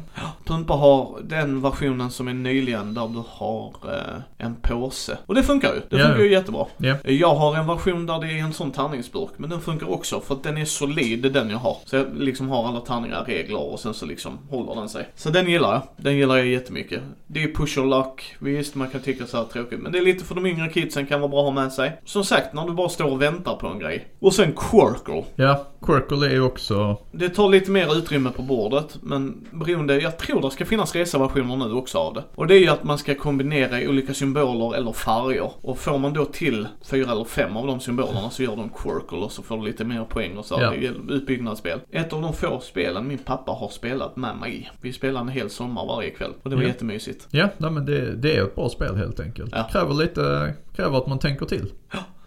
Pumpa 0.52 0.74
har 0.74 1.20
den 1.24 1.60
versionen 1.60 2.10
som 2.10 2.28
är 2.28 2.34
nyligen 2.34 2.94
där 2.94 3.08
du 3.08 3.22
har 3.28 3.74
eh, 3.84 4.46
en 4.46 4.54
påse. 4.54 5.18
Och 5.26 5.34
det 5.34 5.42
funkar 5.42 5.74
ju. 5.74 5.80
Det 5.88 5.96
Ja, 5.98 6.06
funkar 6.06 6.22
ju 6.22 6.30
jättebra. 6.32 6.66
Ja. 6.76 6.96
Jag 7.04 7.34
har 7.34 7.56
en 7.56 7.66
version 7.66 8.06
där 8.06 8.20
det 8.20 8.26
är 8.26 8.38
en 8.38 8.52
sån 8.52 8.70
tärningsburk, 8.70 9.30
men 9.36 9.50
den 9.50 9.60
funkar 9.60 9.90
också 9.90 10.20
för 10.20 10.34
att 10.34 10.42
den 10.42 10.56
är 10.58 10.64
solid, 10.64 11.32
den 11.32 11.50
jag 11.50 11.58
har. 11.58 11.76
Så 11.84 11.96
jag 11.96 12.06
liksom 12.16 12.48
har 12.48 12.68
alla 12.68 12.80
tärningar, 12.80 13.24
regler 13.24 13.72
och 13.72 13.80
sen 13.80 13.94
så 13.94 14.06
liksom 14.06 14.38
håller 14.50 14.74
den 14.74 14.88
sig. 14.88 15.08
Så 15.16 15.30
den 15.30 15.50
gillar 15.50 15.72
jag. 15.72 15.82
Den 15.96 16.16
gillar 16.16 16.36
jag 16.36 16.46
jättemycket. 16.46 17.00
Det 17.26 17.42
är 17.42 17.54
push 17.54 17.78
or 17.78 17.86
luck. 17.86 18.36
Visst, 18.38 18.74
man 18.74 18.88
kan 18.88 19.00
tycka 19.00 19.26
så 19.26 19.36
här 19.36 19.44
tråkigt, 19.44 19.80
men 19.80 19.92
det 19.92 19.98
är 19.98 20.02
lite 20.02 20.24
för 20.24 20.34
de 20.34 20.46
yngre 20.46 20.68
kidsen 20.68 21.06
kan 21.06 21.20
vara 21.20 21.28
bra 21.28 21.38
att 21.40 21.54
ha 21.54 21.62
med 21.62 21.72
sig. 21.72 22.00
Som 22.04 22.24
sagt, 22.24 22.54
när 22.54 22.66
du 22.66 22.72
bara 22.72 22.88
står 22.88 23.10
och 23.10 23.22
väntar 23.22 23.56
på 23.56 23.66
en 23.66 23.78
grej. 23.78 24.06
Och 24.20 24.34
sen 24.34 24.52
Quirkle. 24.52 25.24
Ja, 25.34 25.64
Quirkle 25.82 26.26
är 26.26 26.30
ju 26.30 26.42
också... 26.42 26.96
Det 27.12 27.28
tar 27.28 27.48
lite 27.48 27.70
mer 27.70 27.96
utrymme 27.98 28.30
på 28.36 28.42
bordet, 28.42 28.98
men 29.02 29.46
beroende, 29.50 30.00
jag 30.00 30.18
tror 30.18 30.42
det 30.42 30.50
ska 30.50 30.64
finnas 30.64 30.94
reservationer 30.94 31.56
nu 31.56 31.72
också 31.74 31.98
av 31.98 32.14
det. 32.14 32.24
Och 32.34 32.46
det 32.46 32.54
är 32.54 32.58
ju 32.58 32.68
att 32.68 32.84
man 32.84 32.98
ska 32.98 33.14
kombinera 33.14 33.88
olika 33.90 34.14
symboler 34.14 34.76
eller 34.76 34.92
färger. 34.92 35.50
Och 35.60 35.78
får 35.78 35.98
man 35.98 36.12
då 36.12 36.24
till 36.24 36.68
fyra 36.84 37.12
eller 37.12 37.24
fem 37.24 37.56
av 37.56 37.66
de 37.66 37.80
symbolerna 37.80 38.30
så 38.30 38.42
gör 38.42 38.56
de 38.56 38.68
quirkle 38.68 39.18
och 39.18 39.32
så 39.32 39.42
får 39.42 39.56
du 39.56 39.64
lite 39.64 39.84
mer 39.84 40.04
poäng 40.04 40.36
och 40.38 40.44
så. 40.44 40.56
Ja. 40.60 40.70
Det 40.70 40.86
är 40.86 40.94
utbyggnadsspel. 41.12 41.80
Ett 41.90 42.12
av 42.12 42.22
de 42.22 42.32
få 42.32 42.60
spelen 42.60 43.08
min 43.08 43.18
pappa 43.18 43.52
har 43.52 43.68
spelat 43.68 44.16
med 44.16 44.36
mig 44.36 44.56
i. 44.56 44.68
Vi 44.80 44.92
spelar 44.92 45.20
en 45.20 45.28
hel 45.28 45.50
sommar 45.50 45.86
varje 45.86 46.10
kväll. 46.10 46.32
Och 46.42 46.50
det 46.50 46.56
var 46.56 46.62
Ja. 46.62 46.68
jättemysigt. 46.68 47.26
Ja, 47.30 47.48
nej, 47.58 47.70
men 47.70 47.86
det, 47.86 48.14
det 48.16 48.36
är 48.36 48.44
ett 48.44 48.54
bra 48.54 48.68
spel 48.68 48.96
helt 48.96 49.20
enkelt. 49.20 49.52
Ja. 49.56 49.68
Kräver 49.72 49.94
lite... 49.94 50.54
Kräver 50.76 50.98
att 50.98 51.06
man 51.06 51.18
tänker 51.18 51.46
till. 51.46 51.72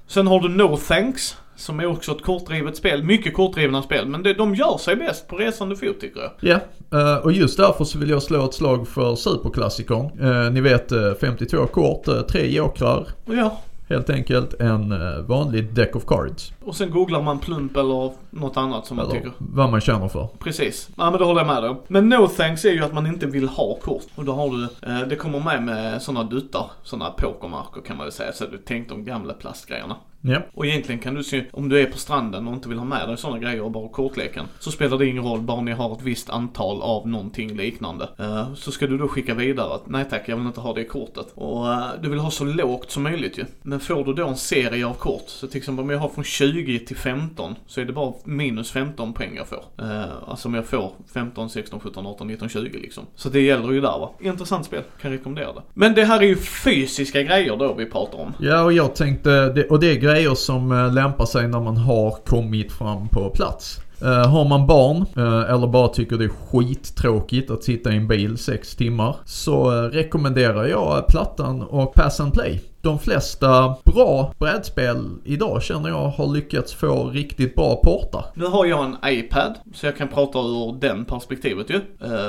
Sen 0.08 0.28
har 0.28 0.39
du 0.39 0.49
No 0.49 0.78
Thanks. 0.78 1.38
Som 1.56 1.80
är 1.80 1.86
också 1.86 2.12
ett 2.12 2.22
kortdrivet 2.24 2.78
spel. 2.78 3.03
Mycket 3.03 3.34
kortdrivna 3.34 3.82
spel. 3.82 4.08
Men 4.08 4.24
det, 4.24 4.34
de 4.34 4.56
gör 4.56 4.78
sig 4.78 4.95
bäst 4.95 5.28
på 5.28 5.36
resande 5.36 5.76
fot 5.76 5.99
tycker 6.01 6.20
jag. 6.22 6.32
Ja, 6.39 6.60
eh, 6.99 7.18
och 7.18 7.32
just 7.32 7.58
därför 7.58 7.84
så 7.84 7.99
vill 7.99 8.10
jag 8.10 8.24
slå 8.24 8.45
ett 8.45 8.53
slag 8.53 8.88
för 8.88 9.16
superklassikern. 9.16 10.06
Eh, 10.22 10.51
ni 10.51 10.62
vet 10.62 10.91
eh, 10.91 11.14
52 11.22 11.66
kort, 11.66 12.08
eh, 12.08 12.22
tre 12.22 12.47
jokrar. 12.56 13.08
Ja, 13.26 13.62
Helt 13.89 14.10
enkelt 14.10 14.53
en 14.62 14.91
eh, 14.91 15.20
vanlig 15.28 15.74
deck 15.74 15.95
of 15.95 16.06
cards. 16.06 16.51
och 16.64 16.76
sen 16.76 16.91
googlar 16.91 17.22
man 17.22 17.39
plump 17.39 17.78
eller 17.78 18.12
något 18.30 18.58
annat 18.58 18.86
som 18.86 18.97
man 18.97 19.06
Eller 19.06 19.16
tycker. 19.16 19.32
vad 19.38 19.72
man 19.72 19.82
känner 19.82 20.08
för. 20.08 20.28
Precis. 20.39 20.89
Ja 20.97 21.10
men 21.12 21.20
det 21.20 21.26
håller 21.26 21.39
jag 21.41 21.47
med 21.47 21.64
dig 21.64 21.76
Men 21.88 22.10
no 22.10 22.28
thanks 22.28 22.66
är 22.66 22.72
ju 22.72 22.84
att 22.84 22.93
man 22.93 23.08
inte 23.08 23.26
vill 23.26 23.47
ha 23.47 23.76
kort. 23.76 24.03
Och 24.16 24.26
då 24.26 24.32
har 24.32 24.49
du, 24.49 24.64
eh, 24.64 25.08
det 25.08 25.16
kommer 25.16 25.39
med 25.39 25.64
med 25.64 26.01
sådana 26.01 26.24
duttar, 26.24 26.66
sådana 26.84 27.12
pokermarker 27.12 27.82
kan 27.82 27.97
man 27.97 28.06
väl 28.06 28.12
säga. 28.14 28.34
Så 28.34 28.45
du 28.45 28.58
tänkt 28.58 28.89
de 28.89 29.06
gamla 29.06 29.34
plastgrejerna. 29.34 29.95
Ja, 30.28 30.41
Och 30.53 30.65
egentligen 30.65 31.01
kan 31.01 31.13
du 31.15 31.23
se, 31.23 31.43
om 31.51 31.69
du 31.69 31.80
är 31.80 31.86
på 31.86 31.97
stranden 31.97 32.47
och 32.47 32.53
inte 32.53 32.69
vill 32.69 32.78
ha 32.78 32.86
med 32.86 33.07
dig 33.09 33.17
sådana 33.17 33.39
grejer 33.39 33.61
och 33.61 33.71
bara 33.71 33.89
kortleken. 33.89 34.45
Så 34.59 34.71
spelar 34.71 34.97
det 34.97 35.05
ingen 35.05 35.23
roll, 35.23 35.41
bara 35.41 35.61
ni 35.61 35.71
har 35.71 35.93
ett 35.93 36.01
visst 36.01 36.30
antal 36.30 36.82
av 36.82 37.07
någonting 37.07 37.57
liknande. 37.57 38.09
Eh, 38.19 38.53
så 38.53 38.71
ska 38.71 38.88
du 38.88 38.97
då 38.97 39.07
skicka 39.07 39.34
vidare 39.34 39.73
att 39.76 39.88
nej 39.88 40.05
tack, 40.09 40.23
jag 40.26 40.38
vill 40.38 40.45
inte 40.47 40.59
ha 40.59 40.73
det 40.73 40.84
kortet. 40.84 41.28
Och 41.36 41.73
eh, 41.73 41.86
du 42.01 42.09
vill 42.09 42.19
ha 42.19 42.32
så 42.32 42.43
lågt 42.45 42.91
som 42.91 43.03
möjligt 43.03 43.38
ju. 43.38 43.45
Men 43.61 43.80
får 43.80 44.05
du 44.05 44.13
då 44.13 44.28
en 44.28 44.36
serie 44.36 44.86
av 44.86 44.93
kort, 44.93 45.23
så 45.28 45.47
till 45.47 45.57
exempel 45.57 45.84
om 45.84 45.89
jag 45.89 45.99
har 45.99 46.09
från 46.09 46.23
20 46.23 46.80
till 46.80 46.97
15, 46.97 47.55
så 47.67 47.82
är 47.82 47.86
det 47.86 47.93
bara 47.93 48.13
minus 48.23 48.71
15 48.71 49.13
poäng 49.13 49.36
jag 49.36 49.47
får. 49.47 49.63
Eh, 49.80 50.03
alltså 50.28 50.47
om 50.47 50.53
jag 50.53 50.65
får 50.65 50.91
15, 51.13 51.49
16, 51.49 51.80
17, 51.80 52.05
18, 52.05 52.28
19, 52.28 52.49
20 52.49 52.80
liksom. 52.80 53.03
Så 53.15 53.30
det 53.30 53.41
gäller 53.41 53.71
ju 53.71 53.82
där 53.82 53.99
va. 53.99 54.11
Intressant 54.19 54.65
spel, 54.65 54.84
kan 55.01 55.11
rekommendera 55.11 55.53
det. 55.53 55.61
Men 55.73 55.93
det 55.93 56.03
här 56.03 56.19
är 56.19 56.28
ju 56.28 56.36
fysiska 56.36 57.23
grejer 57.23 57.57
då 57.57 57.73
vi 57.73 57.86
pratar 57.86 58.17
om. 58.17 58.34
ja 58.39 58.63
och 58.63 58.73
jag 58.73 58.95
tänkte, 58.95 59.65
och 59.69 59.80
det 59.80 59.91
är 59.91 59.95
grejer 59.95 60.14
Grejer 60.16 60.36
som 60.36 60.72
eh, 60.72 60.93
lämpar 60.93 61.26
sig 61.26 61.47
när 61.47 61.59
man 61.59 61.78
har 61.78 62.11
kommit 62.26 62.72
fram 62.72 63.07
på 63.07 63.30
plats. 63.30 63.80
Eh, 64.02 64.28
har 64.28 64.46
man 64.46 64.68
barn 64.68 65.06
eh, 65.18 65.54
eller 65.54 65.68
bara 65.68 65.88
tycker 65.88 66.18
det 66.18 66.26
är 66.26 66.30
skittråkigt 66.30 67.52
att 67.52 67.64
sitta 67.64 67.91
i 67.91 67.98
en 67.98 68.08
bil 68.08 68.38
sex 68.38 68.76
timmar 68.76 69.16
så 69.26 69.72
eh, 69.72 69.89
rekommenderar 69.89 70.66
jag 70.66 71.08
plattan 71.08 71.62
och 71.62 71.93
Pass 71.93 72.20
and 72.20 72.34
Play. 72.34 72.62
De 72.82 73.00
flesta 73.00 73.76
bra 73.84 74.34
brädspel 74.39 75.10
idag 75.24 75.64
känner 75.64 75.89
jag 75.89 76.08
har 76.08 76.34
lyckats 76.34 76.74
få 76.74 77.10
riktigt 77.10 77.56
bra 77.56 77.76
portar. 77.76 78.26
Nu 78.34 78.46
har 78.46 78.66
jag 78.66 78.86
en 78.86 78.98
iPad, 79.06 79.54
så 79.74 79.86
jag 79.86 79.98
kan 79.98 80.08
prata 80.08 80.39
ur 80.39 80.80
den 80.80 81.06
perspektivet 81.06 81.70
ju. 81.70 81.82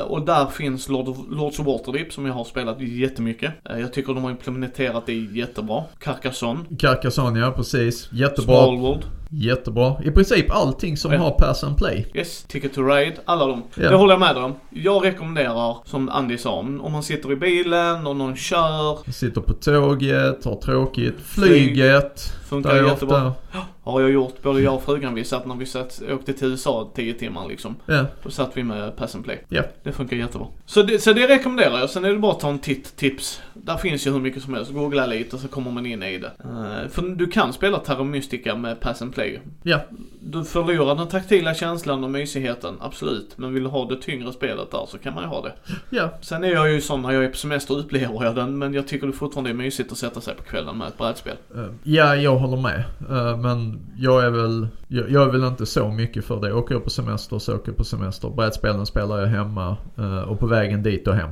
Och 0.02 0.22
där 0.26 0.46
finns 0.46 0.88
Lord 0.88 1.08
of, 1.08 1.16
Lords 1.30 1.58
of 1.58 1.66
Waterdeep 1.66 2.12
som 2.12 2.26
jag 2.26 2.34
har 2.34 2.44
spelat 2.44 2.80
jättemycket. 2.80 3.52
Uh, 3.70 3.80
jag 3.80 3.92
tycker 3.92 4.14
de 4.14 4.24
har 4.24 4.30
implementerat 4.30 5.06
det 5.06 5.14
jättebra. 5.14 5.84
Carcassonne, 5.98 6.64
Carcassonne, 6.78 7.40
ja 7.40 7.50
precis. 7.50 8.08
Jättebra. 8.12 8.64
Smallwood, 8.64 9.04
Jättebra. 9.30 9.96
I 10.04 10.10
princip 10.10 10.50
allting 10.50 10.96
som 10.96 11.12
Ja. 11.12 11.18
har 11.18 11.30
Pass 11.30 11.64
and 11.64 11.76
Play. 11.78 12.06
yes, 12.14 12.42
Ticket 12.48 12.74
to 12.74 12.82
Ride, 12.82 13.16
alla 13.24 13.46
de. 13.46 13.62
Ja. 13.74 13.90
Det 13.90 13.96
håller 13.96 14.12
jag 14.12 14.20
med 14.20 14.36
om. 14.36 14.54
Jag 14.70 15.04
rekommenderar, 15.04 15.76
som 15.84 16.08
Andy 16.08 16.38
sa, 16.38 16.52
om 16.58 16.92
man 16.92 17.02
sitter 17.02 17.32
i 17.32 17.36
bilen 17.36 18.06
och 18.06 18.16
någon 18.16 18.36
kör, 18.36 19.12
Sitter 19.12 19.40
på 19.40 19.52
tåget, 19.52 20.44
har 20.44 20.56
tråkigt. 20.56 21.14
Flyg. 21.20 21.48
Flyget. 21.48 22.20
funkar 22.48 22.74
Där 22.74 22.82
är 22.84 22.88
jättebra. 22.88 23.28
ofta... 23.28 23.32
Har 23.82 24.00
jag 24.00 24.10
gjort, 24.10 24.42
både 24.42 24.60
jag 24.60 24.74
och 24.74 24.82
frugan, 24.84 25.14
vi 25.14 25.24
satt 25.24 25.46
när 25.46 25.54
vi 25.54 25.66
satt, 25.66 26.02
åkte 26.12 26.32
till 26.32 26.48
USA 26.48 26.90
10 26.94 27.14
timmar 27.14 27.48
liksom. 27.48 27.76
Ja, 27.86 28.04
Då 28.22 28.30
satt 28.30 28.50
vi 28.54 28.62
med 28.62 28.96
Pass 28.96 29.14
and 29.14 29.24
Play. 29.24 29.38
ja. 29.48 29.62
Det 29.82 29.92
funkar 29.92 30.16
jättebra. 30.16 30.46
Så 30.66 30.82
det, 30.82 30.98
så 30.98 31.12
det 31.12 31.28
rekommenderar 31.28 31.78
jag. 31.78 31.90
Sen 31.90 32.04
är 32.04 32.08
det 32.12 32.18
bara 32.18 32.32
att 32.32 32.40
ta 32.40 32.48
en 32.48 32.58
titt, 32.58 32.96
tips. 32.96 33.40
Där 33.66 33.76
finns 33.76 34.06
ju 34.06 34.10
hur 34.12 34.20
mycket 34.20 34.42
som 34.42 34.54
helst. 34.54 34.72
Googla 34.72 35.06
lite 35.06 35.38
så 35.38 35.48
kommer 35.48 35.70
man 35.70 35.86
in 35.86 36.02
i 36.02 36.18
det. 36.18 36.32
Eh, 36.44 36.88
för 36.90 37.02
du 37.16 37.26
kan 37.26 37.52
spela 37.52 37.78
Terra 37.78 38.04
Mystica 38.04 38.54
med 38.56 38.80
Pass 38.80 39.02
and 39.02 39.14
Play. 39.14 39.40
Ja. 39.62 39.80
Du 40.20 40.44
förlorar 40.44 40.94
den 40.94 41.06
taktila 41.08 41.54
känslan 41.54 42.04
och 42.04 42.10
mysigheten, 42.10 42.74
absolut. 42.80 43.38
Men 43.38 43.54
vill 43.54 43.62
du 43.62 43.68
ha 43.68 43.84
det 43.88 43.96
tyngre 43.96 44.32
spelet 44.32 44.70
där 44.70 44.86
så 44.88 44.98
kan 44.98 45.14
man 45.14 45.22
ju 45.22 45.28
ha 45.28 45.42
det. 45.42 45.52
Ja, 45.90 46.10
Sen 46.20 46.44
är 46.44 46.48
jag 46.48 46.72
ju 46.72 46.80
sån 46.80 47.02
när 47.02 47.10
jag 47.12 47.24
är 47.24 47.28
på 47.28 47.36
semester 47.36 47.78
upplever 47.78 48.24
jag 48.24 48.34
den, 48.34 48.58
men 48.58 48.74
jag 48.74 48.88
tycker 48.88 49.06
det 49.06 49.12
fortfarande 49.12 49.50
är 49.50 49.54
mysigt 49.54 49.92
att 49.92 49.98
sätta 49.98 50.20
sig 50.20 50.34
på 50.34 50.42
kvällen 50.42 50.78
med 50.78 50.88
ett 50.88 50.98
brädspel. 50.98 51.36
Eh, 51.54 51.64
Ja, 51.82 52.16
jag 52.16 52.36
håller 52.36 52.62
med. 52.62 52.84
Eh, 53.10 53.36
Men 53.38 53.80
jag 53.98 54.24
är 54.24 54.30
väl, 54.30 54.68
jag, 54.88 55.10
jag 55.10 55.22
är 55.28 55.32
väl 55.32 55.44
inte 55.44 55.66
så 55.66 55.88
mycket 55.88 56.24
för 56.24 56.40
det. 56.40 56.52
Åker 56.52 56.74
jag 56.74 56.84
på 56.84 56.90
semester 56.90 57.38
så 57.38 57.54
åker 57.54 57.68
jag 57.68 57.76
på 57.76 57.84
semester. 57.84 58.28
Brädspelen 58.28 58.86
spelar 58.86 59.18
jag 59.20 59.26
hemma 59.26 59.76
och 60.26 60.40
på 60.40 60.46
vägen 60.46 60.82
dit 60.82 61.08
och 61.08 61.14
hem. 61.14 61.30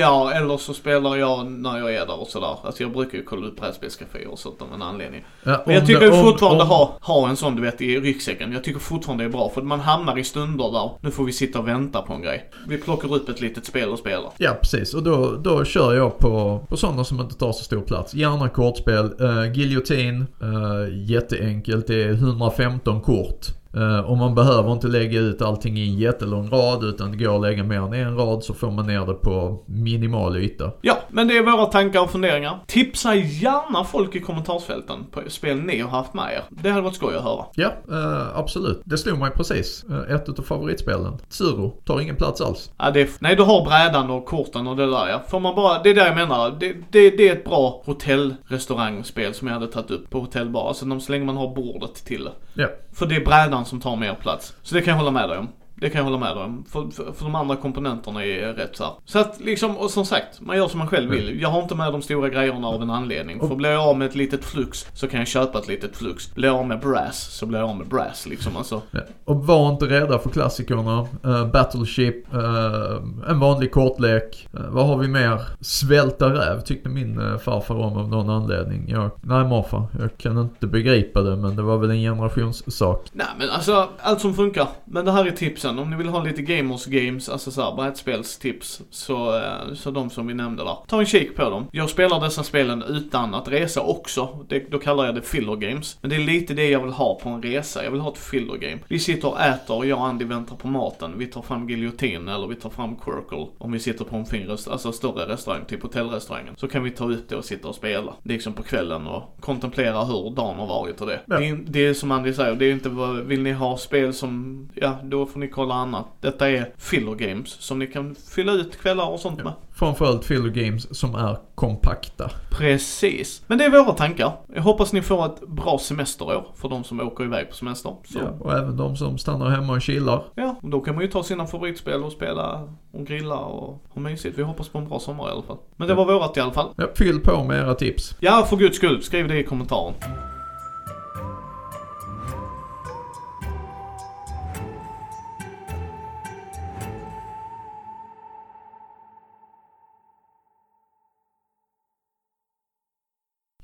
Ja, 0.00 0.32
eller 0.32 0.56
så 0.56 0.74
spelar 0.74 1.16
jag 1.16 1.50
när 1.72 1.78
jag 1.78 1.94
är 1.94 2.06
där 2.06 2.20
och 2.20 2.26
sådär. 2.26 2.56
Alltså 2.62 2.82
jag 2.82 2.92
brukar 2.92 3.18
ju 3.18 3.24
kolla 3.24 3.46
upp 3.46 3.60
brädspelscaféer 3.60 4.28
och 4.28 4.38
sånt 4.38 4.62
av 4.62 4.68
en 4.74 4.82
anledning. 4.82 5.24
Ja, 5.42 5.62
Men 5.66 5.74
jag 5.74 5.86
tycker 5.86 6.00
det- 6.00 6.10
om- 6.10 6.24
fortfarande 6.24 6.62
om- 6.62 6.68
ha, 6.68 6.98
ha 7.00 7.28
en 7.28 7.36
sån 7.36 7.56
du 7.56 7.62
vet 7.62 7.80
i 7.80 8.00
ryggsäcken. 8.00 8.52
Jag 8.52 8.64
tycker 8.64 8.80
fortfarande 8.80 9.24
det 9.24 9.28
är 9.28 9.32
bra 9.32 9.50
för 9.54 9.62
man 9.62 9.80
hamnar 9.80 10.18
i 10.18 10.24
stunder 10.24 10.72
där, 10.72 10.90
nu 11.00 11.10
får 11.10 11.24
vi 11.24 11.32
sitta 11.32 11.58
och 11.58 11.68
vänta 11.68 12.02
på 12.02 12.12
en 12.12 12.22
grej. 12.22 12.50
Vi 12.68 12.78
plockar 12.78 13.14
upp 13.14 13.28
ett 13.28 13.40
litet 13.40 13.66
spel 13.66 13.88
och 13.88 13.98
spelar. 13.98 14.30
Ja, 14.38 14.50
precis. 14.60 14.94
Och 14.94 15.02
då, 15.02 15.36
då 15.44 15.64
kör 15.64 15.94
jag 15.94 16.18
på, 16.18 16.66
på 16.68 16.76
sådana 16.76 17.04
som 17.04 17.20
inte 17.20 17.34
tar 17.34 17.52
så 17.52 17.64
stor 17.64 17.80
plats. 17.80 18.14
Gärna 18.14 18.48
kortspel. 18.48 19.04
Uh, 19.20 19.44
Guillotine, 19.52 20.26
uh, 20.42 21.10
jätteenkelt. 21.10 21.86
Det 21.86 22.02
är 22.04 22.12
115 22.12 23.00
kort. 23.00 23.46
Eh, 23.76 24.00
och 24.00 24.16
man 24.16 24.34
behöver 24.34 24.72
inte 24.72 24.86
lägga 24.86 25.20
ut 25.20 25.42
allting 25.42 25.78
i 25.78 25.88
en 25.88 25.98
jättelång 25.98 26.50
rad 26.50 26.84
utan 26.84 27.12
det 27.12 27.24
går 27.24 27.34
att 27.34 27.42
lägga 27.42 27.64
mer 27.64 27.76
än 27.76 27.92
en 27.92 28.16
rad 28.16 28.44
så 28.44 28.54
får 28.54 28.70
man 28.70 28.86
ner 28.86 29.06
det 29.06 29.14
på 29.14 29.64
minimal 29.66 30.36
yta. 30.36 30.70
Ja, 30.80 30.98
men 31.08 31.28
det 31.28 31.36
är 31.36 31.42
våra 31.42 31.66
tankar 31.66 32.00
och 32.00 32.10
funderingar. 32.10 32.58
Tipsa 32.66 33.14
gärna 33.14 33.84
folk 33.84 34.14
i 34.16 34.20
kommentarsfälten 34.20 35.06
på 35.10 35.20
spel 35.28 35.56
ni 35.56 35.80
har 35.80 35.90
haft 35.90 36.14
med 36.14 36.32
er. 36.32 36.42
Det 36.62 36.70
hade 36.70 36.82
varit 36.82 36.94
skoj 36.94 37.16
att 37.16 37.22
höra. 37.22 37.44
Ja, 37.54 37.72
eh, 37.90 38.38
absolut. 38.38 38.80
Det 38.84 38.98
slog 38.98 39.18
mig 39.18 39.30
precis. 39.30 39.84
Eh, 39.90 40.14
ett 40.14 40.28
utav 40.28 40.42
favoritspelen. 40.42 41.18
Tsuro 41.28 41.70
tar 41.84 42.00
ingen 42.00 42.16
plats 42.16 42.40
alls. 42.40 42.70
Ja, 42.78 42.84
är, 42.84 43.08
nej, 43.18 43.36
du 43.36 43.42
har 43.42 43.64
brädan 43.64 44.10
och 44.10 44.26
korten 44.26 44.66
och 44.66 44.76
det 44.76 44.86
där 44.86 45.08
ja. 45.08 45.22
Får 45.28 45.40
man 45.40 45.54
bara, 45.54 45.82
det 45.82 45.90
är 45.90 45.94
det 45.94 46.06
jag 46.06 46.14
menar. 46.14 46.56
Det, 46.60 46.72
det, 46.90 47.10
det 47.10 47.28
är 47.28 47.32
ett 47.32 47.44
bra 47.44 47.82
hotellrestaurangspel 47.86 49.34
som 49.34 49.48
jag 49.48 49.54
hade 49.54 49.66
tagit 49.66 49.90
upp 49.90 50.10
på 50.10 50.20
hotellbar. 50.20 50.68
Alltså 50.68 51.00
så 51.00 51.12
länge 51.12 51.24
man 51.24 51.36
har 51.36 51.54
bordet 51.54 51.94
till 51.94 52.24
det. 52.24 52.62
Ja. 52.62 52.68
För 52.92 53.06
det 53.06 53.16
är 53.16 53.24
brädan 53.24 53.57
som 53.64 53.80
tar 53.80 53.96
mer 53.96 54.14
plats. 54.14 54.54
Så 54.62 54.74
det 54.74 54.82
kan 54.82 54.90
jag 54.90 54.98
hålla 54.98 55.10
med 55.10 55.28
dig 55.28 55.38
om. 55.38 55.48
Det 55.80 55.90
kan 55.90 55.98
jag 55.98 56.04
hålla 56.04 56.18
med 56.18 56.44
om. 56.44 56.64
För, 56.68 56.90
för, 56.90 57.12
för 57.12 57.24
de 57.24 57.34
andra 57.34 57.56
komponenterna 57.56 58.24
är 58.24 58.52
rätt 58.52 58.76
så 58.76 58.84
här. 58.84 58.92
Så 59.04 59.18
att 59.18 59.40
liksom, 59.40 59.76
och 59.76 59.90
som 59.90 60.04
sagt, 60.04 60.40
man 60.40 60.56
gör 60.56 60.68
som 60.68 60.78
man 60.78 60.88
själv 60.88 61.10
vill. 61.10 61.40
Jag 61.40 61.48
har 61.48 61.62
inte 61.62 61.74
med 61.74 61.92
de 61.92 62.02
stora 62.02 62.28
grejerna 62.28 62.68
av 62.68 62.82
en 62.82 62.90
anledning. 62.90 63.40
För 63.40 63.56
blir 63.56 63.70
jag 63.70 63.82
av 63.82 63.98
med 63.98 64.08
ett 64.08 64.14
litet 64.14 64.44
flux 64.44 64.86
så 64.94 65.08
kan 65.08 65.18
jag 65.18 65.28
köpa 65.28 65.58
ett 65.58 65.68
litet 65.68 65.96
flux. 65.96 66.34
Blir 66.34 66.48
jag 66.48 66.56
av 66.56 66.66
med 66.66 66.80
brass 66.80 67.36
så 67.38 67.46
blir 67.46 67.58
jag 67.58 67.68
av 67.68 67.76
med 67.76 67.86
brass 67.86 68.26
liksom 68.26 68.56
alltså. 68.56 68.82
Ja. 68.90 69.00
Och 69.24 69.46
var 69.46 69.70
inte 69.70 69.86
rädda 69.86 70.18
för 70.18 70.30
klassikerna. 70.30 71.06
Uh, 71.26 71.46
Battleship, 71.46 72.34
uh, 72.34 73.30
en 73.30 73.40
vanlig 73.40 73.72
kortlek. 73.72 74.48
Uh, 74.54 74.60
vad 74.68 74.86
har 74.86 74.96
vi 74.96 75.08
mer? 75.08 75.40
Svälta 75.60 76.28
räv 76.28 76.60
tyckte 76.60 76.88
min 76.88 77.20
uh, 77.20 77.38
farfar 77.38 77.74
om 77.74 77.96
av 77.96 78.08
någon 78.08 78.30
anledning. 78.30 78.84
Jag, 78.88 79.10
nej 79.22 79.44
morfar, 79.44 79.86
jag 79.98 80.18
kan 80.18 80.38
inte 80.38 80.66
begripa 80.66 81.22
det 81.22 81.36
men 81.36 81.56
det 81.56 81.62
var 81.62 81.78
väl 81.78 81.90
en 81.90 82.00
generationssak. 82.00 83.06
Nej 83.12 83.26
men 83.38 83.50
alltså, 83.50 83.88
allt 84.00 84.20
som 84.20 84.34
funkar. 84.34 84.68
Men 84.84 85.04
det 85.04 85.12
här 85.12 85.26
är 85.26 85.30
tipsen. 85.30 85.67
Om 85.78 85.90
ni 85.90 85.96
vill 85.96 86.08
ha 86.08 86.22
lite 86.24 86.42
gamers 86.42 86.86
games, 86.86 87.28
alltså 87.28 87.50
såhär 87.50 87.76
brädspelstips, 87.76 88.82
så, 88.90 89.36
eh, 89.36 89.74
så 89.74 89.90
de 89.90 90.10
som 90.10 90.26
vi 90.26 90.34
nämnde 90.34 90.64
där. 90.64 90.76
Ta 90.86 91.00
en 91.00 91.06
kik 91.06 91.36
på 91.36 91.50
dem. 91.50 91.66
Jag 91.72 91.90
spelar 91.90 92.20
dessa 92.20 92.42
spelen 92.42 92.82
utan 92.88 93.34
att 93.34 93.48
resa 93.48 93.80
också. 93.80 94.44
Det, 94.48 94.70
då 94.70 94.78
kallar 94.78 95.04
jag 95.06 95.14
det 95.14 95.22
filler 95.22 95.56
games. 95.56 95.98
Men 96.00 96.10
det 96.10 96.16
är 96.16 96.20
lite 96.20 96.54
det 96.54 96.68
jag 96.68 96.82
vill 96.82 96.92
ha 96.92 97.14
på 97.22 97.28
en 97.28 97.42
resa. 97.42 97.84
Jag 97.84 97.90
vill 97.90 98.00
ha 98.00 98.12
ett 98.12 98.18
filler 98.18 98.56
game. 98.56 98.78
Vi 98.88 98.98
sitter 98.98 99.28
och 99.28 99.40
äter 99.40 99.76
och 99.76 99.86
jag 99.86 99.98
och 99.98 100.06
Andy 100.06 100.24
väntar 100.24 100.56
på 100.56 100.68
maten. 100.68 101.12
Vi 101.16 101.26
tar 101.26 101.42
fram 101.42 101.68
giljotin 101.68 102.28
eller 102.28 102.46
vi 102.46 102.54
tar 102.54 102.70
fram 102.70 102.96
Quirkle. 102.96 103.46
Om 103.58 103.72
vi 103.72 103.78
sitter 103.78 104.04
på 104.04 104.16
en 104.16 104.26
fin 104.26 104.46
rest- 104.46 104.68
alltså 104.68 104.92
större 104.92 105.32
restaurang, 105.32 105.64
typ 105.64 105.82
hotellrestaurangen. 105.82 106.54
Så 106.56 106.68
kan 106.68 106.82
vi 106.82 106.90
ta 106.90 107.10
ut 107.10 107.28
det 107.28 107.36
och 107.36 107.44
sitta 107.44 107.68
och 107.68 107.74
spela. 107.74 108.12
Liksom 108.22 108.52
på 108.52 108.62
kvällen 108.62 109.06
och 109.06 109.36
kontemplera 109.40 110.04
hur 110.04 110.30
dagen 110.30 110.56
har 110.58 110.66
varit 110.66 111.00
och 111.00 111.06
det. 111.06 111.20
Ja. 111.26 111.38
Det, 111.38 111.48
är, 111.48 111.58
det 111.66 111.86
är 111.86 111.94
som 111.94 112.10
Andy 112.10 112.32
säger, 112.32 112.54
det 112.54 112.64
är 112.66 112.72
inte 112.72 112.88
vad, 112.88 113.16
vill 113.16 113.42
ni 113.42 113.52
ha 113.52 113.76
spel 113.76 114.14
som, 114.14 114.68
ja 114.74 114.96
då 115.02 115.26
får 115.26 115.40
ni 115.40 115.48
kolla 115.58 115.74
annat. 115.74 116.06
Detta 116.20 116.50
är 116.50 116.72
filler 116.76 117.14
games 117.14 117.48
som 117.48 117.78
ni 117.78 117.86
kan 117.86 118.14
fylla 118.14 118.52
ut 118.52 118.80
kvällar 118.80 119.06
och 119.06 119.20
sånt 119.20 119.44
med. 119.44 119.52
Framförallt 119.72 120.24
filler 120.24 120.48
games 120.48 120.98
som 120.98 121.14
är 121.14 121.38
kompakta. 121.54 122.30
Precis. 122.50 123.42
Men 123.46 123.58
det 123.58 123.64
är 123.64 123.70
våra 123.70 123.92
tankar. 123.92 124.32
Jag 124.54 124.62
hoppas 124.62 124.92
ni 124.92 125.02
får 125.02 125.26
ett 125.26 125.40
bra 125.48 125.78
semesterår 125.78 126.46
för 126.54 126.68
de 126.68 126.84
som 126.84 127.00
åker 127.00 127.24
iväg 127.24 127.48
på 127.48 127.54
semester. 127.54 127.96
Så. 128.04 128.18
Ja, 128.18 128.30
och 128.40 128.52
även 128.52 128.76
de 128.76 128.96
som 128.96 129.18
stannar 129.18 129.50
hemma 129.50 129.72
och 129.72 129.82
chillar. 129.82 130.22
Ja, 130.34 130.56
och 130.62 130.70
då 130.70 130.80
kan 130.80 130.94
man 130.94 131.04
ju 131.04 131.10
ta 131.10 131.22
sina 131.22 131.46
favoritspel 131.46 132.04
och 132.04 132.12
spela 132.12 132.68
och 132.92 133.06
grilla 133.06 133.38
och 133.38 133.82
ha 133.88 134.02
mysigt. 134.02 134.38
Vi 134.38 134.42
hoppas 134.42 134.68
på 134.68 134.78
en 134.78 134.88
bra 134.88 134.98
sommar 134.98 135.28
i 135.28 135.32
alla 135.32 135.42
fall. 135.42 135.58
Men 135.76 135.88
det 135.88 135.94
var 135.94 136.04
vårat 136.04 136.36
i 136.36 136.40
alla 136.40 136.52
fall. 136.52 136.68
Ja, 136.76 136.86
fyll 136.94 137.20
på 137.20 137.44
med 137.44 137.58
era 137.58 137.74
tips. 137.74 138.16
Ja, 138.20 138.46
för 138.50 138.56
guds 138.56 138.76
skull, 138.76 139.02
skriv 139.02 139.28
det 139.28 139.38
i 139.38 139.44
kommentaren. 139.44 139.94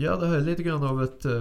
Ja, 0.05 0.17
det 0.17 0.27
här 0.27 0.37
är 0.37 0.41
lite 0.41 0.63
grann 0.63 0.83
av 0.83 1.03
ett 1.03 1.27
uh, 1.27 1.33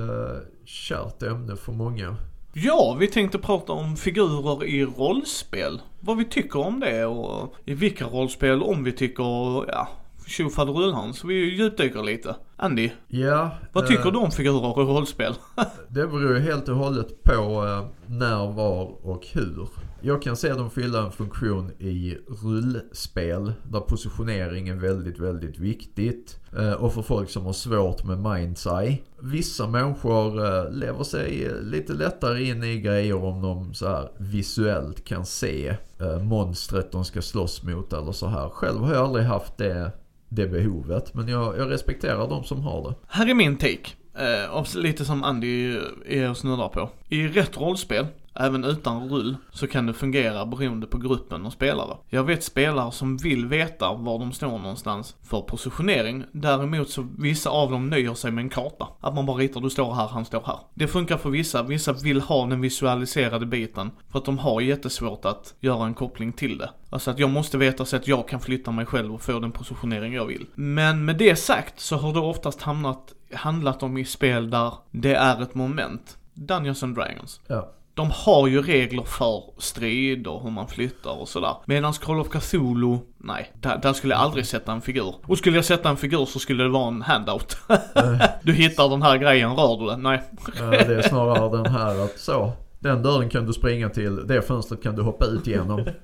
kärt 0.65 1.23
ämne 1.23 1.55
för 1.55 1.71
många. 1.71 2.15
Ja, 2.53 2.97
vi 2.99 3.07
tänkte 3.07 3.39
prata 3.39 3.73
om 3.73 3.95
figurer 3.95 4.63
i 4.63 4.85
rollspel. 4.85 5.81
Vad 5.99 6.17
vi 6.17 6.25
tycker 6.25 6.59
om 6.59 6.79
det 6.79 7.05
och 7.05 7.55
i 7.65 7.73
vilka 7.73 8.05
rollspel, 8.05 8.63
om 8.63 8.83
vi 8.83 8.91
tycker, 8.91 9.23
ja, 9.71 9.87
tjofaderullhan. 10.27 11.13
Så 11.13 11.27
vi 11.27 11.33
djupdyker 11.55 12.03
lite. 12.03 12.35
Andy, 12.55 12.89
Ja. 13.07 13.51
vad 13.73 13.83
eh, 13.83 13.89
tycker 13.89 14.11
du 14.11 14.17
om 14.17 14.31
figurer 14.31 14.81
i 14.81 14.85
rollspel? 14.85 15.33
Det 15.87 16.07
beror 16.07 16.33
ju 16.37 16.39
helt 16.39 16.69
och 16.69 16.75
hållet 16.75 17.23
på 17.23 17.31
eh, 17.67 17.85
när, 18.05 18.51
var 18.51 19.05
och 19.07 19.27
hur. 19.33 19.67
Jag 20.05 20.21
kan 20.21 20.35
se 20.35 20.53
dem 20.53 20.69
fylla 20.69 21.05
en 21.05 21.11
funktion 21.11 21.71
i 21.79 22.17
rullspel 22.43 23.53
där 23.63 23.79
positionering 23.79 24.69
är 24.69 24.75
väldigt, 24.75 25.19
väldigt 25.19 25.59
viktigt. 25.59 26.39
Eh, 26.57 26.71
och 26.71 26.93
för 26.93 27.01
folk 27.01 27.29
som 27.29 27.45
har 27.45 27.53
svårt 27.53 28.03
med 28.03 28.19
minds 28.19 28.67
eye. 28.67 28.97
Vissa 29.19 29.67
människor 29.67 30.45
eh, 30.45 30.71
lever 30.71 31.03
sig 31.03 31.51
lite 31.61 31.93
lättare 31.93 32.43
in 32.43 32.63
i 32.63 32.79
grejer 32.79 33.23
om 33.23 33.41
de 33.41 33.73
så 33.73 33.87
här 33.87 34.11
visuellt 34.17 35.05
kan 35.05 35.25
se 35.25 35.75
eh, 35.99 36.19
monstret 36.19 36.91
de 36.91 37.05
ska 37.05 37.21
slåss 37.21 37.63
mot 37.63 37.93
eller 37.93 38.11
så 38.11 38.27
här. 38.27 38.49
Själv 38.49 38.79
har 38.79 38.93
jag 38.93 39.03
aldrig 39.05 39.25
haft 39.25 39.57
det, 39.57 39.91
det 40.29 40.47
behovet 40.47 41.13
men 41.13 41.27
jag, 41.27 41.57
jag 41.57 41.71
respekterar 41.71 42.29
de 42.29 42.43
som 42.43 42.61
har 42.61 42.89
det. 42.89 42.95
Här 43.07 43.29
är 43.29 43.33
min 43.33 43.57
take. 43.57 43.89
Eh, 44.17 44.65
lite 44.75 45.05
som 45.05 45.23
Andy 45.23 45.79
är 46.05 46.29
och 46.29 46.37
snuddar 46.37 46.69
på. 46.69 46.89
I 47.09 47.27
rätt 47.27 47.57
rollspel, 47.57 48.07
även 48.35 48.63
utan 48.63 49.09
rull, 49.09 49.35
så 49.51 49.67
kan 49.67 49.85
det 49.85 49.93
fungera 49.93 50.45
beroende 50.45 50.87
på 50.87 50.97
gruppen 50.97 51.45
och 51.45 51.53
spelare. 51.53 51.97
Jag 52.09 52.23
vet 52.23 52.43
spelare 52.43 52.91
som 52.91 53.17
vill 53.17 53.45
veta 53.45 53.93
var 53.93 54.19
de 54.19 54.31
står 54.31 54.59
någonstans 54.59 55.15
för 55.23 55.41
positionering. 55.41 56.23
Däremot 56.31 56.89
så 56.89 57.07
vissa 57.17 57.49
av 57.49 57.71
dem 57.71 57.89
nöjer 57.89 58.13
sig 58.13 58.31
med 58.31 58.41
en 58.41 58.49
karta. 58.49 58.87
Att 58.99 59.15
man 59.15 59.25
bara 59.25 59.37
ritar, 59.37 59.61
du 59.61 59.69
står 59.69 59.93
här, 59.93 60.07
han 60.07 60.25
står 60.25 60.43
här. 60.45 60.59
Det 60.73 60.87
funkar 60.87 61.17
för 61.17 61.29
vissa, 61.29 61.63
vissa 61.63 61.93
vill 61.93 62.21
ha 62.21 62.45
den 62.45 62.61
visualiserade 62.61 63.45
biten. 63.45 63.91
För 64.11 64.19
att 64.19 64.25
de 64.25 64.37
har 64.37 64.61
jättesvårt 64.61 65.25
att 65.25 65.53
göra 65.59 65.85
en 65.85 65.93
koppling 65.93 66.33
till 66.33 66.57
det. 66.57 66.69
Alltså 66.89 67.11
att 67.11 67.19
jag 67.19 67.29
måste 67.29 67.57
veta 67.57 67.85
så 67.85 67.95
att 67.95 68.07
jag 68.07 68.27
kan 68.27 68.39
flytta 68.39 68.71
mig 68.71 68.85
själv 68.85 69.13
och 69.13 69.21
få 69.21 69.39
den 69.39 69.51
positionering 69.51 70.13
jag 70.13 70.25
vill. 70.25 70.45
Men 70.55 71.05
med 71.05 71.17
det 71.17 71.35
sagt 71.35 71.79
så 71.79 71.95
har 71.95 72.13
det 72.13 72.19
oftast 72.19 72.61
hamnat, 72.61 73.13
handlat 73.33 73.83
om 73.83 73.97
i 73.97 74.05
spel 74.05 74.49
där 74.49 74.73
det 74.91 75.15
är 75.15 75.41
ett 75.41 75.55
moment. 75.55 76.17
Dungeons 76.33 76.83
and 76.83 76.95
Dragons. 76.95 77.41
Ja. 77.47 77.71
De 77.95 78.11
har 78.11 78.47
ju 78.47 78.61
regler 78.61 79.03
för 79.03 79.43
strid 79.57 80.27
och 80.27 80.43
hur 80.43 80.51
man 80.51 80.67
flyttar 80.67 81.21
och 81.21 81.27
sådär. 81.27 81.55
Medan 81.65 81.93
Call 81.93 82.19
of 82.19 82.29
Cthulhu, 82.29 82.97
nej, 83.17 83.51
där, 83.53 83.77
där 83.77 83.93
skulle 83.93 84.13
jag 84.13 84.21
aldrig 84.21 84.45
sätta 84.45 84.71
en 84.71 84.81
figur. 84.81 85.15
Och 85.25 85.37
skulle 85.37 85.55
jag 85.55 85.65
sätta 85.65 85.89
en 85.89 85.97
figur 85.97 86.25
så 86.25 86.39
skulle 86.39 86.63
det 86.63 86.69
vara 86.69 86.87
en 86.87 87.01
handout. 87.01 87.57
du 88.43 88.53
hittar 88.53 88.89
den 88.89 89.01
här 89.01 89.17
grejen, 89.17 89.55
rör 89.55 89.77
du 89.79 89.85
den? 89.85 90.01
Nej. 90.01 90.21
Det 90.59 90.95
är 90.95 91.01
snarare 91.01 91.57
den 91.57 91.73
här 91.73 92.05
att 92.05 92.19
så. 92.19 92.51
Den 92.79 93.03
dörren 93.03 93.29
kan 93.29 93.45
du 93.45 93.53
springa 93.53 93.89
till, 93.89 94.27
det 94.27 94.41
fönstret 94.41 94.83
kan 94.83 94.95
du 94.95 95.01
hoppa 95.01 95.25
ut 95.25 95.47
genom. 95.47 95.85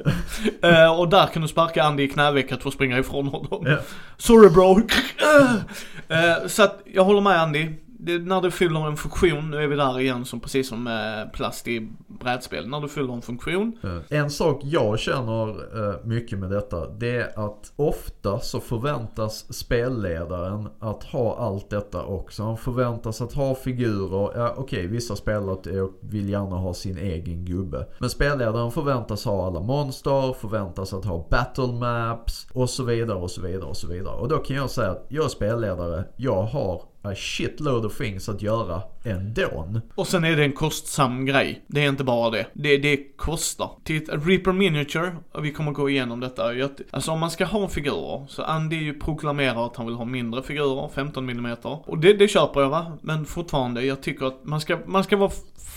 Eh, 0.61 0.99
och 0.99 1.09
där 1.09 1.27
kan 1.27 1.41
du 1.41 1.47
sparka 1.47 1.83
Andy 1.83 2.03
i 2.03 2.07
knävecket 2.07 2.61
för 2.61 2.69
att 2.69 2.73
springa 2.73 2.99
ifrån 2.99 3.27
honom. 3.27 3.63
Ja. 3.65 3.77
Sorry 4.17 4.49
bro. 4.49 4.81
Eh, 6.07 6.47
så 6.47 6.63
att 6.63 6.81
jag 6.85 7.03
håller 7.03 7.21
med 7.21 7.41
Andy. 7.41 7.69
Det, 8.01 8.19
när 8.19 8.41
du 8.41 8.51
fyller 8.51 8.87
en 8.87 8.97
funktion, 8.97 9.51
nu 9.51 9.57
är 9.57 9.67
vi 9.67 9.75
där 9.75 9.99
igen 9.99 10.25
som 10.25 10.39
precis 10.39 10.69
som 10.69 10.83
med 10.83 11.33
plast 11.33 11.67
i 11.67 11.89
brädspel. 12.07 12.67
När 12.67 12.79
du 12.79 12.87
fyller 12.87 13.13
en 13.13 13.21
funktion. 13.21 13.77
En 14.09 14.29
sak 14.29 14.61
jag 14.63 14.99
känner 14.99 15.49
eh, 15.49 16.05
mycket 16.05 16.39
med 16.39 16.49
detta, 16.49 16.87
det 16.87 17.15
är 17.15 17.47
att 17.47 17.73
ofta 17.75 18.39
så 18.39 18.59
förväntas 18.59 19.53
spelledaren 19.53 20.69
att 20.79 21.03
ha 21.03 21.37
allt 21.37 21.69
detta 21.69 22.03
också. 22.03 22.43
Han 22.43 22.57
förväntas 22.57 23.21
att 23.21 23.33
ha 23.33 23.55
figurer, 23.55 24.31
ja 24.35 24.53
okej 24.57 24.87
vissa 24.87 25.15
spelare 25.15 25.77
eh, 25.77 25.87
vill 26.01 26.29
gärna 26.29 26.55
ha 26.55 26.73
sin 26.73 26.97
egen 26.97 27.45
gubbe. 27.45 27.87
Men 27.99 28.09
spelledaren 28.09 28.71
förväntas 28.71 29.25
ha 29.25 29.47
alla 29.47 29.59
monster, 29.59 30.33
förväntas 30.33 30.93
att 30.93 31.05
ha 31.05 31.27
battle 31.29 31.67
maps 31.67 32.47
och 32.53 32.69
så 32.69 32.83
vidare 32.83 33.17
och 33.17 33.31
så 33.31 33.41
vidare 33.41 33.69
och 33.69 33.77
så 33.77 33.87
vidare. 33.87 34.15
Och 34.15 34.27
då 34.27 34.37
kan 34.37 34.55
jag 34.55 34.69
säga 34.69 34.91
att 34.91 35.05
jag 35.09 35.25
är 35.25 35.29
spelledare, 35.29 36.03
jag 36.17 36.43
har 36.43 36.81
a 37.11 37.15
shitload 37.15 37.85
of 37.85 37.97
things 37.97 38.29
att 38.29 38.41
göra 38.41 38.81
ändå. 39.03 39.65
Och 39.95 40.07
sen 40.07 40.23
är 40.23 40.35
det 40.35 40.43
en 40.43 40.51
kostsam 40.51 41.25
grej. 41.25 41.63
Det 41.67 41.83
är 41.85 41.89
inte 41.89 42.03
bara 42.03 42.29
det. 42.29 42.45
Det, 42.53 42.77
det 42.77 43.17
kostar. 43.17 43.69
Titta, 43.83 44.17
Reaper 44.17 44.51
Miniature, 44.53 45.15
och 45.31 45.45
vi 45.45 45.51
kommer 45.51 45.71
gå 45.71 45.89
igenom 45.89 46.19
detta. 46.19 46.53
Jag- 46.53 46.69
Alltså 46.91 47.11
om 47.11 47.19
man 47.19 47.31
ska 47.31 47.45
ha 47.45 47.67
figurer, 47.67 48.25
så 48.27 48.43
Andy 48.43 48.75
ju 48.75 48.93
proklamerar 48.99 49.65
att 49.65 49.75
han 49.75 49.85
vill 49.85 49.95
ha 49.95 50.05
mindre 50.05 50.43
figurer, 50.43 50.89
15 50.95 51.29
mm. 51.29 51.55
Och 51.63 51.97
det, 51.97 52.13
det 52.13 52.27
köper 52.27 52.61
jag 52.61 52.69
va. 52.69 52.97
Men 53.01 53.25
fortfarande, 53.25 53.81
jag 53.85 54.01
tycker 54.03 54.25
att 54.25 54.39
man 54.45 54.61
ska, 54.61 54.77
man 54.85 55.03
ska 55.03 55.17
vara 55.17 55.31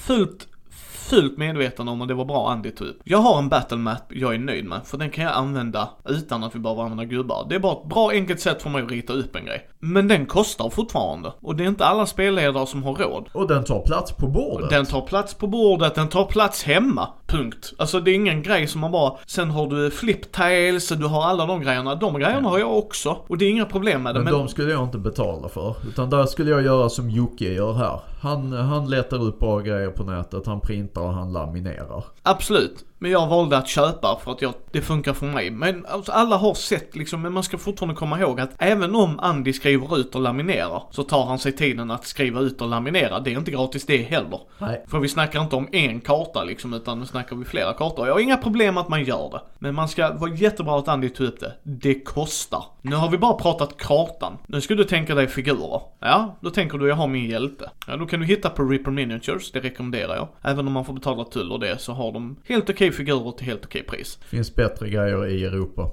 fullt 0.06 0.48
fult 1.10 1.38
medveten 1.38 1.88
om 1.88 2.02
att 2.02 2.08
det 2.08 2.14
var 2.14 2.24
bra 2.24 2.50
Andy 2.50 2.70
tog 2.70 2.88
upp. 2.88 3.00
Jag 3.04 3.18
har 3.18 3.38
en 3.38 3.48
battle 3.48 3.76
map 3.78 4.02
jag 4.08 4.34
är 4.34 4.38
nöjd 4.38 4.64
med, 4.64 4.80
för 4.84 4.98
den 4.98 5.10
kan 5.10 5.24
jag 5.24 5.32
använda 5.34 5.88
utan 6.08 6.44
att 6.44 6.54
vi 6.54 6.58
behöver 6.58 6.82
använda 6.82 7.04
gubbar. 7.04 7.46
Det 7.48 7.54
är 7.54 7.58
bara 7.58 7.72
ett 7.82 7.88
bra 7.88 8.10
enkelt 8.10 8.40
sätt 8.40 8.62
för 8.62 8.70
mig 8.70 8.82
att 8.82 8.90
rita 8.90 9.12
upp 9.12 9.36
en 9.36 9.44
grej. 9.44 9.68
Men 9.84 10.08
den 10.08 10.26
kostar 10.26 10.70
fortfarande. 10.70 11.32
Och 11.40 11.56
det 11.56 11.64
är 11.64 11.68
inte 11.68 11.86
alla 11.86 12.06
spelledare 12.06 12.66
som 12.66 12.82
har 12.82 12.94
råd. 12.94 13.28
Och 13.32 13.48
den 13.48 13.64
tar 13.64 13.80
plats 13.80 14.12
på 14.12 14.26
bordet. 14.26 14.70
Den 14.70 14.86
tar 14.86 15.00
plats 15.00 15.34
på 15.34 15.46
bordet, 15.46 15.94
den 15.94 16.08
tar 16.08 16.24
plats 16.24 16.62
hemma. 16.62 17.08
Punkt. 17.26 17.72
Alltså 17.78 18.00
det 18.00 18.10
är 18.10 18.14
ingen 18.14 18.42
grej 18.42 18.66
som 18.66 18.80
man 18.80 18.92
bara, 18.92 19.12
sen 19.26 19.50
har 19.50 19.66
du 19.66 19.90
fliptails, 19.90 20.88
du 20.88 21.06
har 21.06 21.22
alla 21.22 21.46
de 21.46 21.60
grejerna. 21.60 21.94
De 21.94 22.18
grejerna 22.18 22.48
har 22.48 22.58
jag 22.58 22.78
också. 22.78 23.16
Och 23.26 23.38
det 23.38 23.44
är 23.44 23.50
inga 23.50 23.64
problem 23.64 24.02
med 24.02 24.14
det. 24.14 24.20
Men, 24.20 24.32
de 24.32 24.48
skulle 24.48 24.72
jag 24.72 24.84
inte 24.84 24.98
betala 24.98 25.48
för. 25.48 25.74
Utan 25.88 26.10
där 26.10 26.26
skulle 26.26 26.50
jag 26.50 26.62
göra 26.62 26.88
som 26.88 27.10
Jocke 27.10 27.52
gör 27.52 27.72
här. 27.72 28.00
Han, 28.20 28.52
han 28.52 28.90
letar 28.90 29.28
ut 29.28 29.38
bra 29.38 29.60
grejer 29.60 29.90
på 29.90 30.04
nätet, 30.04 30.46
han 30.46 30.60
printar 30.60 31.00
och 31.02 31.12
han 31.12 31.32
laminerar. 31.32 32.04
Absolut. 32.22 32.84
Men 33.02 33.10
jag 33.10 33.26
valde 33.26 33.58
att 33.58 33.68
köpa 33.68 34.20
för 34.24 34.32
att 34.32 34.42
jag, 34.42 34.54
det 34.70 34.80
funkar 34.80 35.12
för 35.12 35.26
mig. 35.26 35.50
Men 35.50 35.86
alltså, 35.86 36.12
alla 36.12 36.36
har 36.36 36.54
sett 36.54 36.96
liksom, 36.96 37.22
men 37.22 37.32
man 37.32 37.42
ska 37.42 37.58
fortfarande 37.58 37.94
komma 37.94 38.20
ihåg 38.20 38.40
att 38.40 38.50
även 38.58 38.94
om 38.94 39.20
Andy 39.20 39.52
skriver 39.52 39.98
ut 39.98 40.14
och 40.14 40.20
laminerar 40.20 40.82
så 40.90 41.02
tar 41.02 41.24
han 41.24 41.38
sig 41.38 41.52
tiden 41.52 41.90
att 41.90 42.06
skriva 42.06 42.40
ut 42.40 42.60
och 42.60 42.68
laminera. 42.68 43.20
Det 43.20 43.32
är 43.32 43.38
inte 43.38 43.50
gratis 43.50 43.86
det 43.86 43.96
heller. 43.96 44.40
Nej. 44.58 44.84
För 44.88 44.98
vi 44.98 45.08
snackar 45.08 45.42
inte 45.42 45.56
om 45.56 45.68
en 45.72 46.00
karta 46.00 46.44
liksom, 46.44 46.74
utan 46.74 47.00
nu 47.00 47.06
snackar 47.06 47.36
vi 47.36 47.44
flera 47.44 47.72
kartor. 47.72 48.06
Jag 48.06 48.14
har 48.14 48.20
inga 48.20 48.36
problem 48.36 48.78
att 48.78 48.88
man 48.88 49.04
gör 49.04 49.30
det. 49.30 49.40
Men 49.58 49.74
man 49.74 49.88
ska 49.88 50.12
vara 50.12 50.34
jättebra 50.34 50.78
att 50.78 50.88
Andy 50.88 51.08
tog 51.08 51.26
upp 51.26 51.40
det. 51.40 51.52
Det 51.62 52.00
kostar. 52.00 52.64
Nu 52.82 52.96
har 52.96 53.10
vi 53.10 53.18
bara 53.18 53.34
pratat 53.34 53.76
kartan. 53.76 54.38
Nu 54.46 54.60
ska 54.60 54.74
du 54.74 54.84
tänka 54.84 55.14
dig 55.14 55.28
figurer. 55.28 55.80
Ja, 56.00 56.36
då 56.40 56.50
tänker 56.50 56.78
du 56.78 56.88
jag 56.88 56.96
har 56.96 57.08
min 57.08 57.30
hjälte. 57.30 57.70
Ja, 57.86 57.96
då 57.96 58.06
kan 58.06 58.20
du 58.20 58.26
hitta 58.26 58.50
på 58.50 58.62
Reaper 58.62 58.90
Miniatures, 58.90 59.52
det 59.52 59.60
rekommenderar 59.60 60.16
jag. 60.16 60.28
Även 60.42 60.66
om 60.66 60.72
man 60.72 60.84
får 60.84 60.92
betala 60.92 61.24
tull 61.24 61.52
och 61.52 61.60
det 61.60 61.80
så 61.80 61.92
har 61.92 62.12
de 62.12 62.36
helt 62.44 62.70
okej 62.70 62.91
figurer 62.92 63.32
till 63.32 63.46
helt 63.46 63.64
okej 63.64 63.82
pris. 63.82 64.18
Finns 64.22 64.54
bättre 64.56 64.88
grejer 64.90 65.26
i 65.26 65.44
Europa. 65.44 65.90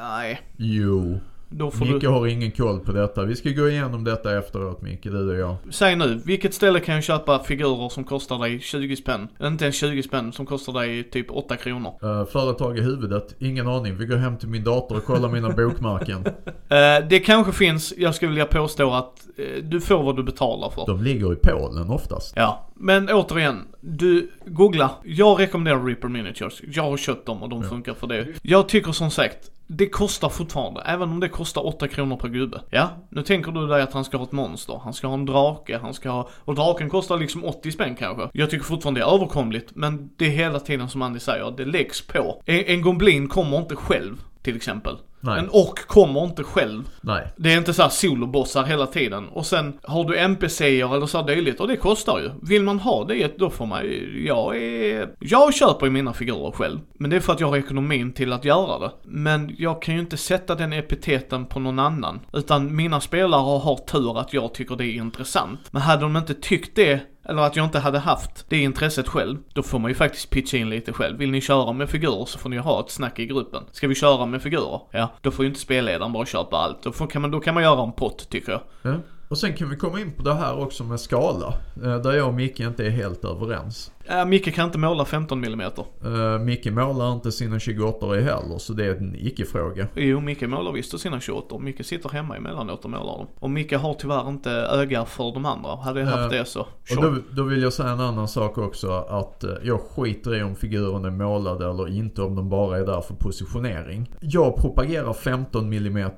Nej, 0.00 0.40
Jo. 0.56 1.20
Då 1.52 1.70
får 1.70 1.84
Micke 1.84 2.00
du... 2.00 2.08
har 2.08 2.26
ingen 2.26 2.50
koll 2.50 2.80
på 2.80 2.92
detta. 2.92 3.24
Vi 3.24 3.36
ska 3.36 3.50
gå 3.50 3.68
igenom 3.68 4.04
detta 4.04 4.38
efteråt 4.38 4.82
Micke, 4.82 5.04
du 5.04 5.30
och 5.30 5.38
jag. 5.38 5.56
Säg 5.70 5.96
nu, 5.96 6.20
vilket 6.24 6.54
ställe 6.54 6.80
kan 6.80 6.94
jag 6.94 7.04
köpa 7.04 7.38
figurer 7.38 7.88
som 7.88 8.04
kostar 8.04 8.38
dig 8.38 8.60
20 8.60 8.96
spänn? 8.96 9.28
Inte 9.42 9.64
ens 9.64 9.76
20 9.76 10.02
spänn, 10.02 10.32
som 10.32 10.46
kostar 10.46 10.72
dig 10.72 11.10
typ 11.10 11.30
8 11.30 11.56
kronor. 11.56 11.92
Uh, 12.04 12.24
företag 12.24 12.78
i 12.78 12.80
huvudet? 12.80 13.34
Ingen 13.38 13.68
aning. 13.68 13.96
Vi 13.96 14.06
går 14.06 14.16
hem 14.16 14.38
till 14.38 14.48
min 14.48 14.64
dator 14.64 14.96
och 14.96 15.04
kollar 15.04 15.28
mina 15.28 15.50
bokmärken. 15.56 16.24
Eh, 16.68 17.08
det 17.08 17.20
kanske 17.24 17.52
finns, 17.52 17.94
jag 17.96 18.14
skulle 18.14 18.30
vilja 18.30 18.46
påstå 18.46 18.92
att 18.92 19.26
eh, 19.38 19.62
du 19.62 19.80
får 19.80 20.02
vad 20.02 20.16
du 20.16 20.22
betalar 20.22 20.70
för. 20.70 20.86
De 20.86 21.02
ligger 21.02 21.32
i 21.32 21.36
Polen 21.36 21.90
oftast. 21.90 22.32
Ja, 22.36 22.68
men 22.74 23.08
återigen, 23.10 23.64
du 23.80 24.30
googla. 24.46 24.90
Jag 25.04 25.40
rekommenderar 25.40 25.84
Reaper 25.84 26.08
Miniatures. 26.08 26.62
Jag 26.74 26.82
har 26.82 26.96
köpt 26.96 27.26
dem 27.26 27.42
och 27.42 27.48
de 27.48 27.62
funkar 27.62 27.94
för 27.94 28.06
det. 28.06 28.26
Jag 28.42 28.68
tycker 28.68 28.92
som 28.92 29.10
sagt, 29.10 29.51
det 29.66 29.88
kostar 29.88 30.28
fortfarande, 30.28 30.80
även 30.80 31.10
om 31.10 31.20
det 31.20 31.28
kostar 31.28 31.66
8 31.66 31.88
kronor 31.88 32.16
per 32.16 32.28
gubbe. 32.28 32.60
Ja, 32.70 32.90
nu 33.08 33.22
tänker 33.22 33.52
du 33.52 33.66
dig 33.66 33.82
att 33.82 33.92
han 33.92 34.04
ska 34.04 34.16
ha 34.16 34.24
ett 34.24 34.32
monster, 34.32 34.80
han 34.84 34.92
ska 34.92 35.06
ha 35.06 35.14
en 35.14 35.26
drake, 35.26 35.78
han 35.78 35.94
ska 35.94 36.10
ha, 36.10 36.28
och 36.38 36.54
draken 36.54 36.90
kostar 36.90 37.18
liksom 37.18 37.44
80 37.44 37.72
spänn 37.72 37.94
kanske. 37.94 38.28
Jag 38.32 38.50
tycker 38.50 38.64
fortfarande 38.64 39.00
det 39.00 39.04
är 39.04 39.14
överkomligt, 39.14 39.70
men 39.74 40.10
det 40.16 40.26
är 40.26 40.30
hela 40.30 40.60
tiden 40.60 40.88
som 40.88 41.02
Andy 41.02 41.18
säger, 41.18 41.54
det 41.56 41.64
läggs 41.64 42.06
på. 42.06 42.42
En, 42.46 42.64
en 42.64 42.82
goblin 42.82 43.28
kommer 43.28 43.58
inte 43.58 43.76
själv, 43.76 44.16
till 44.42 44.56
exempel. 44.56 44.96
Nej. 45.24 45.38
En 45.38 45.48
ork 45.50 45.86
kommer 45.86 46.24
inte 46.24 46.44
själv. 46.44 46.82
Nej. 47.00 47.26
Det 47.36 47.52
är 47.52 47.58
inte 47.58 47.74
så 47.74 47.82
här 47.82 47.88
solobossar 47.88 48.64
hela 48.64 48.86
tiden. 48.86 49.28
Och 49.28 49.46
sen 49.46 49.78
har 49.82 50.04
du 50.04 50.18
NPCer 50.18 50.96
eller 50.96 51.06
så 51.06 51.18
här 51.18 51.26
dylikt 51.26 51.60
och 51.60 51.68
det 51.68 51.76
kostar 51.76 52.18
ju. 52.18 52.30
Vill 52.42 52.62
man 52.62 52.78
ha 52.78 53.04
det 53.04 53.38
då 53.38 53.50
får 53.50 53.66
man 53.66 53.84
ju, 53.84 54.24
jag 54.26 54.56
är, 54.56 55.08
jag 55.18 55.54
köper 55.54 55.86
ju 55.86 55.92
mina 55.92 56.12
figurer 56.12 56.50
själv. 56.50 56.78
Men 56.94 57.10
det 57.10 57.16
är 57.16 57.20
för 57.20 57.32
att 57.32 57.40
jag 57.40 57.48
har 57.48 57.56
ekonomin 57.56 58.12
till 58.12 58.32
att 58.32 58.44
göra 58.44 58.78
det. 58.78 58.90
Men 59.04 59.54
jag 59.58 59.82
kan 59.82 59.94
ju 59.94 60.00
inte 60.00 60.16
sätta 60.16 60.54
den 60.54 60.72
epiteten 60.72 61.46
på 61.46 61.60
någon 61.60 61.78
annan. 61.78 62.20
Utan 62.32 62.76
mina 62.76 63.00
spelare 63.00 63.40
har 63.40 63.76
tur 63.76 64.20
att 64.20 64.32
jag 64.32 64.54
tycker 64.54 64.76
det 64.76 64.86
är 64.86 64.94
intressant. 64.94 65.60
Men 65.70 65.82
hade 65.82 66.02
de 66.02 66.16
inte 66.16 66.34
tyckt 66.34 66.76
det 66.76 67.00
eller 67.24 67.42
att 67.42 67.56
jag 67.56 67.66
inte 67.66 67.78
hade 67.78 67.98
haft 67.98 68.44
det 68.48 68.58
intresset 68.58 69.08
själv, 69.08 69.38
då 69.52 69.62
får 69.62 69.78
man 69.78 69.90
ju 69.90 69.94
faktiskt 69.94 70.30
pitcha 70.30 70.56
in 70.56 70.70
lite 70.70 70.92
själv. 70.92 71.18
Vill 71.18 71.30
ni 71.30 71.40
köra 71.40 71.72
med 71.72 71.90
figurer 71.90 72.24
så 72.24 72.38
får 72.38 72.50
ni 72.50 72.56
ha 72.56 72.80
ett 72.80 72.90
snack 72.90 73.18
i 73.18 73.26
gruppen. 73.26 73.64
Ska 73.72 73.88
vi 73.88 73.94
köra 73.94 74.26
med 74.26 74.42
figurer? 74.42 74.80
Ja, 74.90 75.08
då 75.20 75.30
får 75.30 75.44
ju 75.44 75.48
inte 75.48 75.60
spelledaren 75.60 76.12
bara 76.12 76.26
köpa 76.26 76.56
allt. 76.56 76.82
Då, 76.82 76.92
får, 76.92 77.06
kan 77.06 77.22
man, 77.22 77.30
då 77.30 77.40
kan 77.40 77.54
man 77.54 77.62
göra 77.62 77.82
en 77.82 77.92
pott 77.92 78.28
tycker 78.30 78.52
jag. 78.52 78.60
Mm. 78.84 79.02
Och 79.32 79.38
sen 79.38 79.54
kan 79.54 79.70
vi 79.70 79.76
komma 79.76 80.00
in 80.00 80.12
på 80.12 80.22
det 80.22 80.34
här 80.34 80.58
också 80.62 80.84
med 80.84 81.00
skala. 81.00 81.54
eh, 81.84 81.96
Där 81.96 82.12
jag 82.12 82.28
och 82.28 82.34
Micke 82.34 82.60
inte 82.60 82.86
är 82.86 82.90
helt 82.90 83.24
överens. 83.24 83.92
Äh, 84.04 84.24
Micke 84.24 84.54
kan 84.54 84.66
inte 84.66 84.78
måla 84.78 85.04
15 85.04 85.44
mm. 85.44 85.70
Uh, 86.04 86.38
Micke 86.38 86.66
målar 86.66 87.12
inte 87.12 87.32
sina 87.32 87.58
28 87.58 88.18
i 88.18 88.22
heller, 88.22 88.58
så 88.58 88.72
det 88.72 88.86
är 88.86 88.94
en 88.94 89.16
icke-fråga. 89.18 89.88
Jo, 89.94 90.20
Micke 90.20 90.42
målar 90.42 90.72
visst 90.72 91.00
sina 91.00 91.20
28. 91.20 91.58
Micke 91.58 91.86
sitter 91.86 92.08
hemma 92.08 92.36
emellanåt 92.36 92.84
och 92.84 92.90
målar 92.90 93.18
dem. 93.18 93.26
Och 93.38 93.50
Micke 93.50 93.72
har 93.72 93.94
tyvärr 93.94 94.28
inte 94.28 94.50
öga 94.50 95.04
för 95.04 95.34
de 95.34 95.46
andra. 95.46 95.76
Hade 95.76 96.00
jag 96.00 96.06
haft 96.06 96.32
Eh, 96.32 96.38
det 96.38 96.44
så, 96.44 96.60
Och 96.60 97.02
då, 97.02 97.16
då 97.30 97.42
vill 97.42 97.62
jag 97.62 97.72
säga 97.72 97.88
en 97.88 98.00
annan 98.00 98.28
sak 98.28 98.58
också. 98.58 98.92
Att 98.92 99.44
jag 99.62 99.80
skiter 99.80 100.34
i 100.36 100.42
om 100.42 100.56
figuren 100.56 101.04
är 101.04 101.10
målade 101.10 101.70
eller 101.70 101.88
inte, 101.88 102.22
om 102.22 102.36
de 102.36 102.48
bara 102.48 102.78
är 102.78 102.86
där 102.86 103.00
för 103.00 103.14
positionering. 103.14 104.10
Jag 104.20 104.56
propagerar 104.56 105.12
15 105.12 105.72
mm 105.72 106.10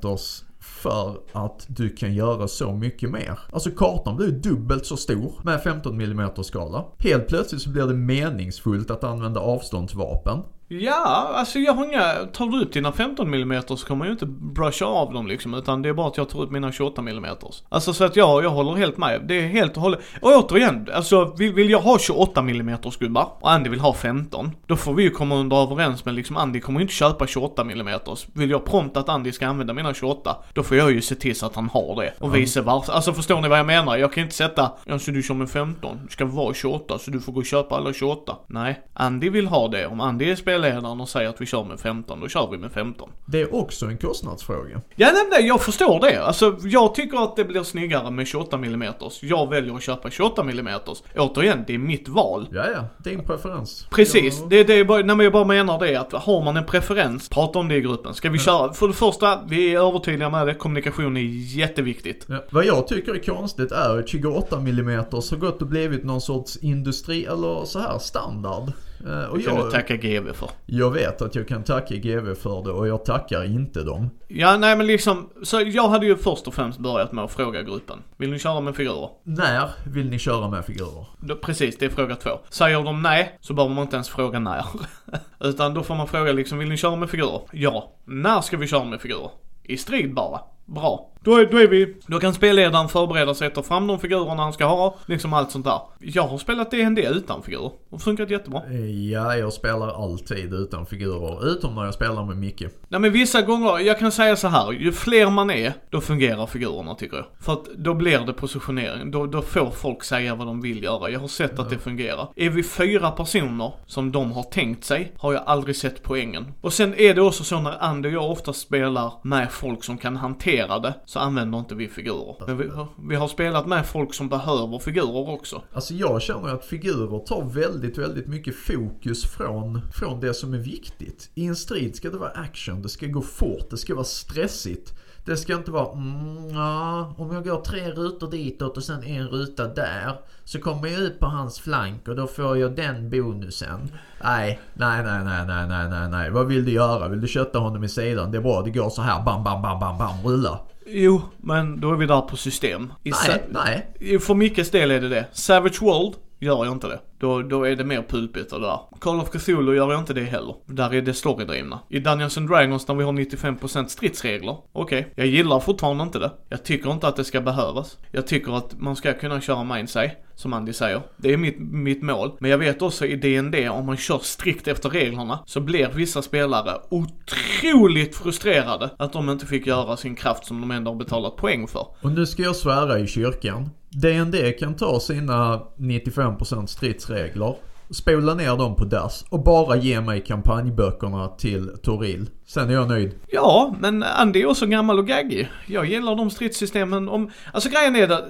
för 0.64 1.16
att 1.32 1.66
du 1.68 1.88
kan 1.88 2.14
göra 2.14 2.48
så 2.48 2.72
mycket 2.72 3.10
mer. 3.10 3.38
Alltså 3.52 3.70
kartan 3.70 4.16
blir 4.16 4.30
dubbelt 4.30 4.86
så 4.86 4.96
stor 4.96 5.32
med 5.42 5.62
15 5.62 6.00
mm 6.00 6.30
skala. 6.44 6.84
Helt 6.98 7.28
plötsligt 7.28 7.62
så 7.62 7.70
blir 7.70 7.86
det 7.86 7.94
meningsfullt 7.94 8.90
att 8.90 9.04
använda 9.04 9.40
avståndsvapen. 9.40 10.38
Ja, 10.68 11.30
alltså 11.34 11.58
jag 11.58 11.72
har 11.72 11.84
inga, 11.84 12.14
tar 12.32 12.46
du 12.46 12.62
ut 12.62 12.72
dina 12.72 12.92
15 12.92 13.34
mm 13.34 13.62
så 13.66 13.76
kommer 13.76 13.98
man 13.98 14.06
ju 14.06 14.12
inte 14.12 14.26
brusha 14.26 14.86
av 14.86 15.12
dem 15.12 15.26
liksom, 15.26 15.54
utan 15.54 15.82
det 15.82 15.88
är 15.88 15.92
bara 15.92 16.06
att 16.06 16.16
jag 16.16 16.28
tar 16.28 16.44
ut 16.44 16.50
mina 16.50 16.72
28 16.72 17.00
mm. 17.00 17.24
Alltså 17.68 17.92
så 17.92 18.04
att 18.04 18.16
jag, 18.16 18.44
jag 18.44 18.50
håller 18.50 18.74
helt 18.74 18.96
med. 18.96 19.20
Det 19.28 19.34
är 19.34 19.48
helt 19.48 19.76
och 19.76 19.82
hållet, 19.82 20.00
och 20.20 20.30
återigen, 20.30 20.88
alltså 20.94 21.34
vill, 21.38 21.52
vill 21.52 21.70
jag 21.70 21.80
ha 21.80 21.98
28 21.98 22.40
mm 22.40 22.76
gubbar 22.98 23.28
och 23.40 23.50
Andy 23.50 23.70
vill 23.70 23.80
ha 23.80 23.94
15, 23.94 24.50
då 24.66 24.76
får 24.76 24.94
vi 24.94 25.02
ju 25.02 25.10
komma 25.10 25.34
under 25.34 25.56
överens 25.56 26.04
med 26.04 26.14
liksom, 26.14 26.36
Andy 26.36 26.60
kommer 26.60 26.80
ju 26.80 26.82
inte 26.82 26.94
köpa 26.94 27.26
28 27.26 27.62
mm. 27.62 27.98
Vill 28.32 28.50
jag 28.50 28.64
prompt 28.64 28.96
att 28.96 29.08
Andy 29.08 29.32
ska 29.32 29.46
använda 29.46 29.72
mina 29.72 29.94
28, 29.94 30.36
då 30.52 30.62
får 30.62 30.76
jag 30.76 30.92
ju 30.92 31.02
se 31.02 31.14
till 31.14 31.36
så 31.36 31.46
att 31.46 31.54
han 31.54 31.68
har 31.68 32.02
det. 32.02 32.12
Och 32.18 32.36
vice 32.36 32.60
versa. 32.60 32.92
Alltså 32.92 33.12
förstår 33.12 33.40
ni 33.40 33.48
vad 33.48 33.58
jag 33.58 33.66
menar? 33.66 33.96
Jag 33.96 34.12
kan 34.12 34.22
inte 34.22 34.34
sätta, 34.34 34.72
ja 34.84 34.98
så 34.98 35.10
du 35.10 35.22
kör 35.22 35.34
med 35.34 35.50
15, 35.50 36.00
det 36.04 36.12
ska 36.12 36.24
vara 36.24 36.54
28 36.54 36.98
så 36.98 37.10
du 37.10 37.20
får 37.20 37.32
gå 37.32 37.40
och 37.40 37.46
köpa 37.46 37.76
alla 37.76 37.92
28. 37.92 38.36
Nej, 38.46 38.80
Andy 38.92 39.30
vill 39.30 39.46
ha 39.46 39.68
det. 39.68 39.86
Om 39.86 40.00
Andy 40.00 40.30
är 40.30 40.36
spelledaren 40.54 41.00
och 41.00 41.08
säger 41.08 41.28
att 41.28 41.40
vi 41.40 41.46
kör 41.46 41.64
med 41.64 41.80
15, 41.80 42.20
då 42.20 42.28
kör 42.28 42.48
vi 42.50 42.58
med 42.58 42.72
15. 42.72 43.10
Det 43.26 43.40
är 43.40 43.54
också 43.54 43.86
en 43.86 43.98
kostnadsfråga. 43.98 44.80
Ja, 44.96 45.10
nej, 45.12 45.22
nej, 45.30 45.46
jag 45.46 45.62
förstår 45.62 46.00
det. 46.00 46.24
Alltså, 46.24 46.56
jag 46.62 46.94
tycker 46.94 47.24
att 47.24 47.36
det 47.36 47.44
blir 47.44 47.62
snyggare 47.62 48.10
med 48.10 48.26
28 48.26 48.56
mm. 48.56 48.92
Jag 49.22 49.50
väljer 49.50 49.74
att 49.74 49.82
köpa 49.82 50.10
28 50.10 50.42
mm. 50.42 50.68
Återigen, 51.16 51.64
det 51.66 51.74
är 51.74 51.78
mitt 51.78 52.08
val. 52.08 52.48
Ja, 52.52 52.64
ja, 52.74 52.84
din 52.98 53.24
preferens. 53.24 53.86
Precis, 53.90 54.40
Ja. 54.40 54.46
det, 54.50 54.64
det 54.64 54.74
är 54.74 54.84
bara, 54.84 55.02
nej, 55.02 55.16
men 55.16 55.24
jag 55.24 55.32
bara 55.32 55.44
menar 55.44 55.78
det 55.78 55.96
att 55.96 56.12
har 56.12 56.44
man 56.44 56.56
en 56.56 56.64
preferens, 56.64 57.28
prata 57.28 57.58
om 57.58 57.68
det 57.68 57.74
i 57.76 57.80
gruppen. 57.80 58.14
Ska 58.14 58.30
vi 58.30 58.38
köra? 58.38 58.72
För 58.72 58.88
det 58.88 58.94
första, 58.94 59.40
vi 59.48 59.74
är 59.74 59.88
övertydliga 59.88 60.30
med 60.30 60.46
det, 60.46 60.54
kommunikation 60.54 61.16
är 61.16 61.56
jätteviktigt. 61.56 62.26
Ja. 62.28 62.44
Vad 62.50 62.64
jag 62.64 62.88
tycker 62.88 63.14
är 63.14 63.18
konstigt 63.18 63.72
är 63.72 63.98
att 63.98 64.08
28 64.08 64.56
mm 64.56 64.96
har 64.96 65.36
gått 65.36 65.62
och 65.62 65.68
blivit 65.68 66.04
någon 66.04 66.20
sorts 66.20 66.56
industri 66.56 67.24
eller 67.24 67.64
så 67.64 67.78
här 67.78 67.98
standard. 67.98 68.72
Eh, 69.06 69.24
Och 69.30 69.38
Det 69.38 69.44
kan 69.44 69.56
jag, 69.56 69.66
du 69.66 69.70
tacka 69.70 69.96
GV 69.96 70.32
för. 70.32 70.50
jag 70.66 70.90
vet 70.90 71.22
att 71.22 71.34
jag 71.34 71.48
kan 71.48 71.62
tacka 71.64 71.94
GV 71.94 72.34
för 72.34 72.62
det 72.64 72.70
och 72.70 72.88
jag 72.88 73.04
tackar 73.04 73.44
inte 73.44 73.82
dem. 73.82 74.10
Ja, 74.28 74.56
nej 74.56 74.76
men 74.76 74.86
liksom, 74.86 75.30
så 75.42 75.60
jag 75.60 75.88
hade 75.88 76.06
ju 76.06 76.16
först 76.16 76.46
och 76.46 76.54
främst 76.54 76.78
börjat 76.78 77.12
med 77.12 77.24
att 77.24 77.32
fråga 77.32 77.62
gruppen. 77.62 77.98
Vill 78.16 78.30
ni 78.30 78.38
köra 78.38 78.60
med 78.60 78.76
figurer? 78.76 79.08
När 79.22 79.70
vill 79.86 80.10
ni 80.10 80.18
köra 80.18 80.48
med 80.48 80.64
figurer? 80.64 81.06
Då, 81.20 81.36
precis, 81.36 81.78
det 81.78 81.84
är 81.86 81.90
fråga 81.90 82.16
två. 82.16 82.30
Säger 82.50 82.82
de 82.82 83.02
nej, 83.02 83.38
så 83.40 83.54
behöver 83.54 83.74
man 83.74 83.82
inte 83.84 83.96
ens 83.96 84.08
fråga 84.08 84.38
när. 84.38 84.64
Utan 85.40 85.74
då 85.74 85.82
får 85.82 85.94
man 85.94 86.08
fråga 86.08 86.32
liksom, 86.32 86.58
vill 86.58 86.68
ni 86.68 86.76
köra 86.76 86.96
med 86.96 87.10
figurer? 87.10 87.40
Ja. 87.52 87.92
När 88.04 88.40
ska 88.40 88.56
vi 88.56 88.66
köra 88.66 88.84
med 88.84 89.00
figurer? 89.00 89.30
I 89.62 89.76
strid 89.76 90.14
bara. 90.14 90.40
Bra. 90.66 91.10
Då 91.24 91.36
är, 91.36 91.46
då 91.46 91.58
är 91.58 91.68
vi, 91.68 91.96
då 92.06 92.18
kan 92.18 92.34
spelledaren 92.34 92.88
förbereda 92.88 93.34
sig 93.34 93.46
att 93.46 93.54
ta 93.54 93.62
fram 93.62 93.86
de 93.86 93.98
figurerna 93.98 94.42
han 94.42 94.52
ska 94.52 94.64
ha, 94.64 94.96
liksom 95.06 95.32
allt 95.32 95.50
sånt 95.50 95.64
där. 95.64 95.80
Jag 95.98 96.22
har 96.22 96.38
spelat 96.38 96.70
D&D 96.70 97.08
utan 97.10 97.42
figurer 97.42 97.70
och 97.90 98.02
funkat 98.02 98.30
jättebra. 98.30 98.62
Eh, 98.70 99.10
Ja, 99.10 99.36
jag 99.36 99.52
spelar 99.52 100.04
alltid 100.04 100.54
utan 100.54 100.86
figurer. 100.86 101.48
Utom 101.48 101.74
när 101.74 101.84
jag 101.84 101.94
spelar 101.94 102.24
med 102.24 102.36
Micke. 102.36 102.62
Nej 102.88 103.00
men 103.00 103.12
vissa 103.12 103.42
gånger, 103.42 103.78
jag 103.78 103.98
kan 103.98 104.12
säga 104.12 104.36
så 104.36 104.48
här, 104.48 104.72
ju 104.72 104.92
fler 104.92 105.30
man 105.30 105.50
är, 105.50 105.72
då 105.90 106.00
fungerar 106.00 106.46
figurerna 106.46 106.94
tycker 106.94 107.16
jag. 107.16 107.26
För 107.40 107.52
att 107.52 107.64
då 107.76 107.94
blir 107.94 108.18
det 108.18 108.32
positionering, 108.32 109.10
då, 109.10 109.26
då 109.26 109.42
får 109.42 109.70
folk 109.70 110.04
säga 110.04 110.34
vad 110.34 110.46
de 110.46 110.60
vill 110.60 110.82
göra. 110.82 111.10
Jag 111.10 111.20
har 111.20 111.28
sett 111.28 111.58
att 111.58 111.70
det 111.70 111.78
fungerar. 111.78 112.28
Är 112.36 112.50
vi 112.50 112.62
fyra 112.62 113.10
personer 113.10 113.72
som 113.86 114.12
de 114.12 114.32
har 114.32 114.42
tänkt 114.42 114.84
sig, 114.84 115.12
har 115.18 115.32
jag 115.32 115.42
aldrig 115.46 115.76
sett 115.76 116.02
poängen. 116.02 116.46
Och 116.60 116.72
sen 116.72 116.94
är 116.94 117.14
det 117.14 117.22
också 117.22 117.44
så 117.44 117.60
när 117.60 117.84
Andy 117.84 118.08
och 118.08 118.12
jag 118.12 118.30
ofta 118.30 118.52
spelar 118.52 119.12
med 119.22 119.52
folk 119.52 119.84
som 119.84 119.98
kan 119.98 120.16
hantera 120.16 120.53
det, 120.56 120.94
så 121.04 121.18
använder 121.18 121.58
inte 121.58 121.74
vi 121.74 121.88
figurer. 121.88 122.36
Men 122.46 122.58
vi, 122.58 122.70
vi 123.08 123.14
har 123.14 123.28
spelat 123.28 123.66
med 123.66 123.86
folk 123.86 124.14
som 124.14 124.28
behöver 124.28 124.78
figurer 124.78 125.28
också. 125.28 125.62
Alltså 125.72 125.94
jag 125.94 126.22
känner 126.22 126.48
att 126.48 126.64
figurer 126.64 127.18
tar 127.18 127.44
väldigt, 127.44 127.98
väldigt 127.98 128.26
mycket 128.26 128.56
fokus 128.56 129.24
från, 129.24 129.80
från 129.94 130.20
det 130.20 130.34
som 130.34 130.54
är 130.54 130.58
viktigt. 130.58 131.30
I 131.34 131.46
en 131.46 131.56
strid 131.56 131.96
ska 131.96 132.10
det 132.10 132.18
vara 132.18 132.30
action, 132.30 132.82
det 132.82 132.88
ska 132.88 133.06
gå 133.06 133.22
fort, 133.22 133.70
det 133.70 133.76
ska 133.76 133.94
vara 133.94 134.04
stressigt. 134.04 134.94
Det 135.24 135.36
ska 135.36 135.54
inte 135.54 135.70
vara 135.70 135.92
mm, 135.92 136.48
ja, 136.54 137.14
om 137.18 137.34
jag 137.34 137.44
går 137.44 137.60
tre 137.60 137.90
rutor 137.90 138.30
ditåt 138.30 138.76
och 138.76 138.82
sen 138.84 139.04
en 139.04 139.28
ruta 139.28 139.66
där. 139.66 140.12
Så 140.44 140.60
kommer 140.60 140.88
jag 140.88 141.00
ut 141.00 141.18
på 141.20 141.26
hans 141.26 141.60
flank 141.60 142.08
och 142.08 142.16
då 142.16 142.26
får 142.26 142.58
jag 142.58 142.76
den 142.76 143.10
bonusen. 143.10 143.90
Nej, 144.24 144.60
nej, 144.74 145.02
nej, 145.04 145.24
nej, 145.24 145.46
nej, 145.46 145.66
nej, 145.68 145.88
nej, 145.88 146.08
nej. 146.10 146.30
Vad 146.30 146.46
vill 146.46 146.64
du 146.64 146.72
göra? 146.72 147.08
Vill 147.08 147.20
du 147.20 147.28
kötta 147.28 147.58
honom 147.58 147.84
i 147.84 147.88
sidan? 147.88 148.30
Det 148.30 148.38
är 148.38 148.42
bra, 148.42 148.62
det 148.62 148.70
går 148.70 148.90
så 148.90 149.02
här. 149.02 149.22
Bam, 149.22 149.44
bam, 149.44 149.62
bam, 149.62 149.80
bam, 149.80 149.98
bam, 149.98 150.22
rulla. 150.24 150.60
Jo, 150.86 151.22
men 151.36 151.80
då 151.80 151.92
är 151.92 151.96
vi 151.96 152.06
där 152.06 152.20
på 152.20 152.36
system. 152.36 152.92
I 153.02 153.12
Nej, 153.28 153.44
nej. 153.48 154.18
För 154.18 154.34
Mickes 154.34 154.70
del 154.70 154.90
är 154.90 155.00
det 155.00 155.08
det. 155.08 155.26
Savage 155.32 155.82
World 155.82 156.14
gör 156.44 156.64
jag 156.64 156.72
inte 156.72 156.88
det. 156.88 157.00
Då, 157.18 157.42
då 157.42 157.64
är 157.64 157.76
det 157.76 157.84
mer 157.84 158.02
pulpigt 158.08 158.52
och 158.52 158.60
där. 158.60 158.80
Call 159.00 159.20
of 159.20 159.30
Cthulhu 159.30 159.76
gör 159.76 159.92
jag 159.92 160.00
inte 160.00 160.14
det 160.14 160.24
heller. 160.24 160.54
Där 160.66 160.94
är 160.94 161.02
det 161.02 161.14
storydrivna. 161.14 161.80
I 161.88 161.98
Dungeons 161.98 162.38
and 162.38 162.48
Dragons 162.48 162.88
när 162.88 162.94
vi 162.94 163.04
har 163.04 163.12
95% 163.12 163.86
stridsregler, 163.86 164.56
okej. 164.72 165.12
Jag 165.16 165.26
gillar 165.26 165.60
fortfarande 165.60 166.02
inte 166.02 166.18
det. 166.18 166.32
Jag 166.48 166.64
tycker 166.64 166.90
inte 166.90 167.08
att 167.08 167.16
det 167.16 167.24
ska 167.24 167.40
behövas. 167.40 167.98
Jag 168.10 168.26
tycker 168.26 168.56
att 168.56 168.80
man 168.80 168.96
ska 168.96 169.12
kunna 169.12 169.40
köra 169.40 169.64
Mindsay, 169.64 170.10
som 170.34 170.52
Andy 170.52 170.72
säger. 170.72 171.02
Det 171.16 171.32
är 171.32 171.36
mitt, 171.36 171.58
mitt 171.58 172.02
mål. 172.02 172.36
Men 172.40 172.50
jag 172.50 172.58
vet 172.58 172.82
också 172.82 173.06
i 173.06 173.16
D&D 173.16 173.68
om 173.68 173.86
man 173.86 173.96
kör 173.96 174.18
strikt 174.18 174.68
efter 174.68 174.90
reglerna 174.90 175.38
så 175.46 175.60
blir 175.60 175.88
vissa 175.88 176.22
spelare 176.22 176.80
otroligt 176.90 178.16
frustrerade 178.16 178.90
att 178.98 179.12
de 179.12 179.30
inte 179.30 179.46
fick 179.46 179.66
göra 179.66 179.96
sin 179.96 180.14
kraft 180.14 180.46
som 180.46 180.60
de 180.60 180.70
ändå 180.70 180.90
har 180.90 180.98
betalat 180.98 181.36
poäng 181.36 181.66
för. 181.68 181.86
Och 182.00 182.12
nu 182.12 182.26
ska 182.26 182.42
jag 182.42 182.56
svära 182.56 182.98
i 182.98 183.06
kyrkan. 183.06 183.70
D&D 183.94 184.52
kan 184.52 184.76
ta 184.76 185.00
sina 185.00 185.60
95% 185.78 186.66
stridsregler, 186.66 187.54
spola 187.90 188.34
ner 188.34 188.56
dem 188.56 188.76
på 188.76 188.84
dass 188.84 189.24
och 189.28 189.42
bara 189.42 189.76
ge 189.76 190.00
mig 190.00 190.20
kampanjböckerna 190.24 191.28
till 191.28 191.68
Toril. 191.82 192.30
Sen 192.46 192.70
är 192.70 192.74
jag 192.74 192.88
nöjd. 192.88 193.14
Ja, 193.26 193.74
men 193.80 194.02
Andy 194.02 194.42
är 194.42 194.46
också 194.46 194.66
gammal 194.66 194.98
och 194.98 195.06
gaggig. 195.06 195.48
Jag 195.66 195.86
gillar 195.86 196.14
de 196.16 196.30
stridssystemen 196.30 197.08
om... 197.08 197.30
Alltså 197.52 197.68
grejen 197.70 197.96
är 197.96 198.06
det... 198.08 198.24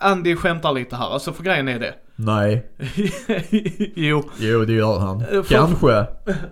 Andy 0.00 0.36
skämtar 0.36 0.72
lite 0.72 0.96
här, 0.96 1.10
alltså 1.12 1.32
för 1.32 1.42
grejen 1.44 1.68
är 1.68 1.78
det. 1.78 1.94
Nej. 2.16 2.66
jo, 3.96 4.22
Jo, 4.38 4.64
det 4.64 4.72
gör 4.72 4.98
han. 4.98 5.20
Eh, 5.20 5.26
för- 5.42 5.54
Kanske. 5.54 5.86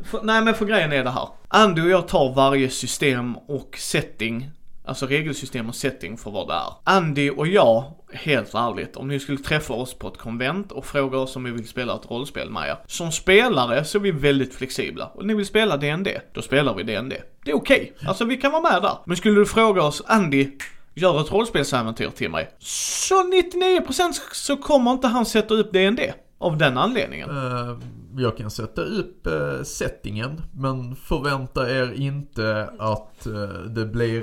för, 0.04 0.22
nej 0.22 0.42
men 0.42 0.54
för 0.54 0.64
grejen 0.66 0.92
är 0.92 1.04
det 1.04 1.10
här. 1.10 1.28
Andy 1.48 1.82
och 1.82 1.88
jag 1.88 2.08
tar 2.08 2.34
varje 2.34 2.70
system 2.70 3.36
och 3.36 3.76
setting, 3.78 4.50
alltså 4.84 5.06
regelsystem 5.06 5.68
och 5.68 5.74
setting 5.74 6.16
för 6.16 6.30
vad 6.30 6.48
det 6.48 6.54
är. 6.54 6.72
Andy 6.96 7.30
och 7.30 7.46
jag, 7.46 7.84
helt 8.12 8.54
ärligt, 8.54 8.96
om 8.96 9.08
ni 9.08 9.20
skulle 9.20 9.38
träffa 9.38 9.74
oss 9.74 9.94
på 9.94 10.08
ett 10.08 10.18
konvent 10.18 10.72
och 10.72 10.86
fråga 10.86 11.18
oss 11.18 11.36
om 11.36 11.44
vi 11.44 11.50
vill 11.50 11.68
spela 11.68 11.94
ett 11.94 12.10
rollspel 12.10 12.50
med 12.50 12.68
er. 12.68 12.76
Som 12.86 13.12
spelare 13.12 13.84
så 13.84 13.98
är 13.98 14.02
vi 14.02 14.10
väldigt 14.10 14.54
flexibla. 14.54 15.06
Och 15.06 15.26
ni 15.26 15.34
vill 15.34 15.46
spela 15.46 15.76
D&D, 15.76 16.20
då 16.32 16.42
spelar 16.42 16.74
vi 16.74 16.82
D&D. 16.82 17.22
Det 17.44 17.50
är 17.50 17.56
okej. 17.56 17.92
Alltså 18.06 18.24
vi 18.24 18.36
kan 18.36 18.52
vara 18.52 18.72
med 18.72 18.82
där. 18.82 18.98
Men 19.04 19.16
skulle 19.16 19.40
du 19.40 19.46
fråga 19.46 19.82
oss, 19.82 20.02
Andy, 20.06 20.50
gör 20.94 21.20
ett 21.20 21.32
rollspelsäventyr 21.32 22.10
till 22.10 22.30
mig. 22.30 22.50
Så 22.58 23.14
99% 23.14 24.12
så 24.32 24.56
kommer 24.56 24.90
inte 24.90 25.06
han 25.06 25.26
sätta 25.26 25.54
upp 25.54 25.72
D&D 25.72 26.14
Av 26.38 26.58
den 26.58 26.78
anledningen. 26.78 27.30
Uh, 27.30 27.78
jag 28.16 28.36
kan 28.36 28.50
sätta 28.50 28.80
upp 28.80 29.26
uh, 29.26 29.62
settingen 29.62 30.42
men 30.52 30.96
förvänta 30.96 31.70
er 31.70 31.92
inte 31.96 32.70
att 32.78 33.26
uh, 33.26 33.48
det 33.48 33.84
blir 33.84 34.22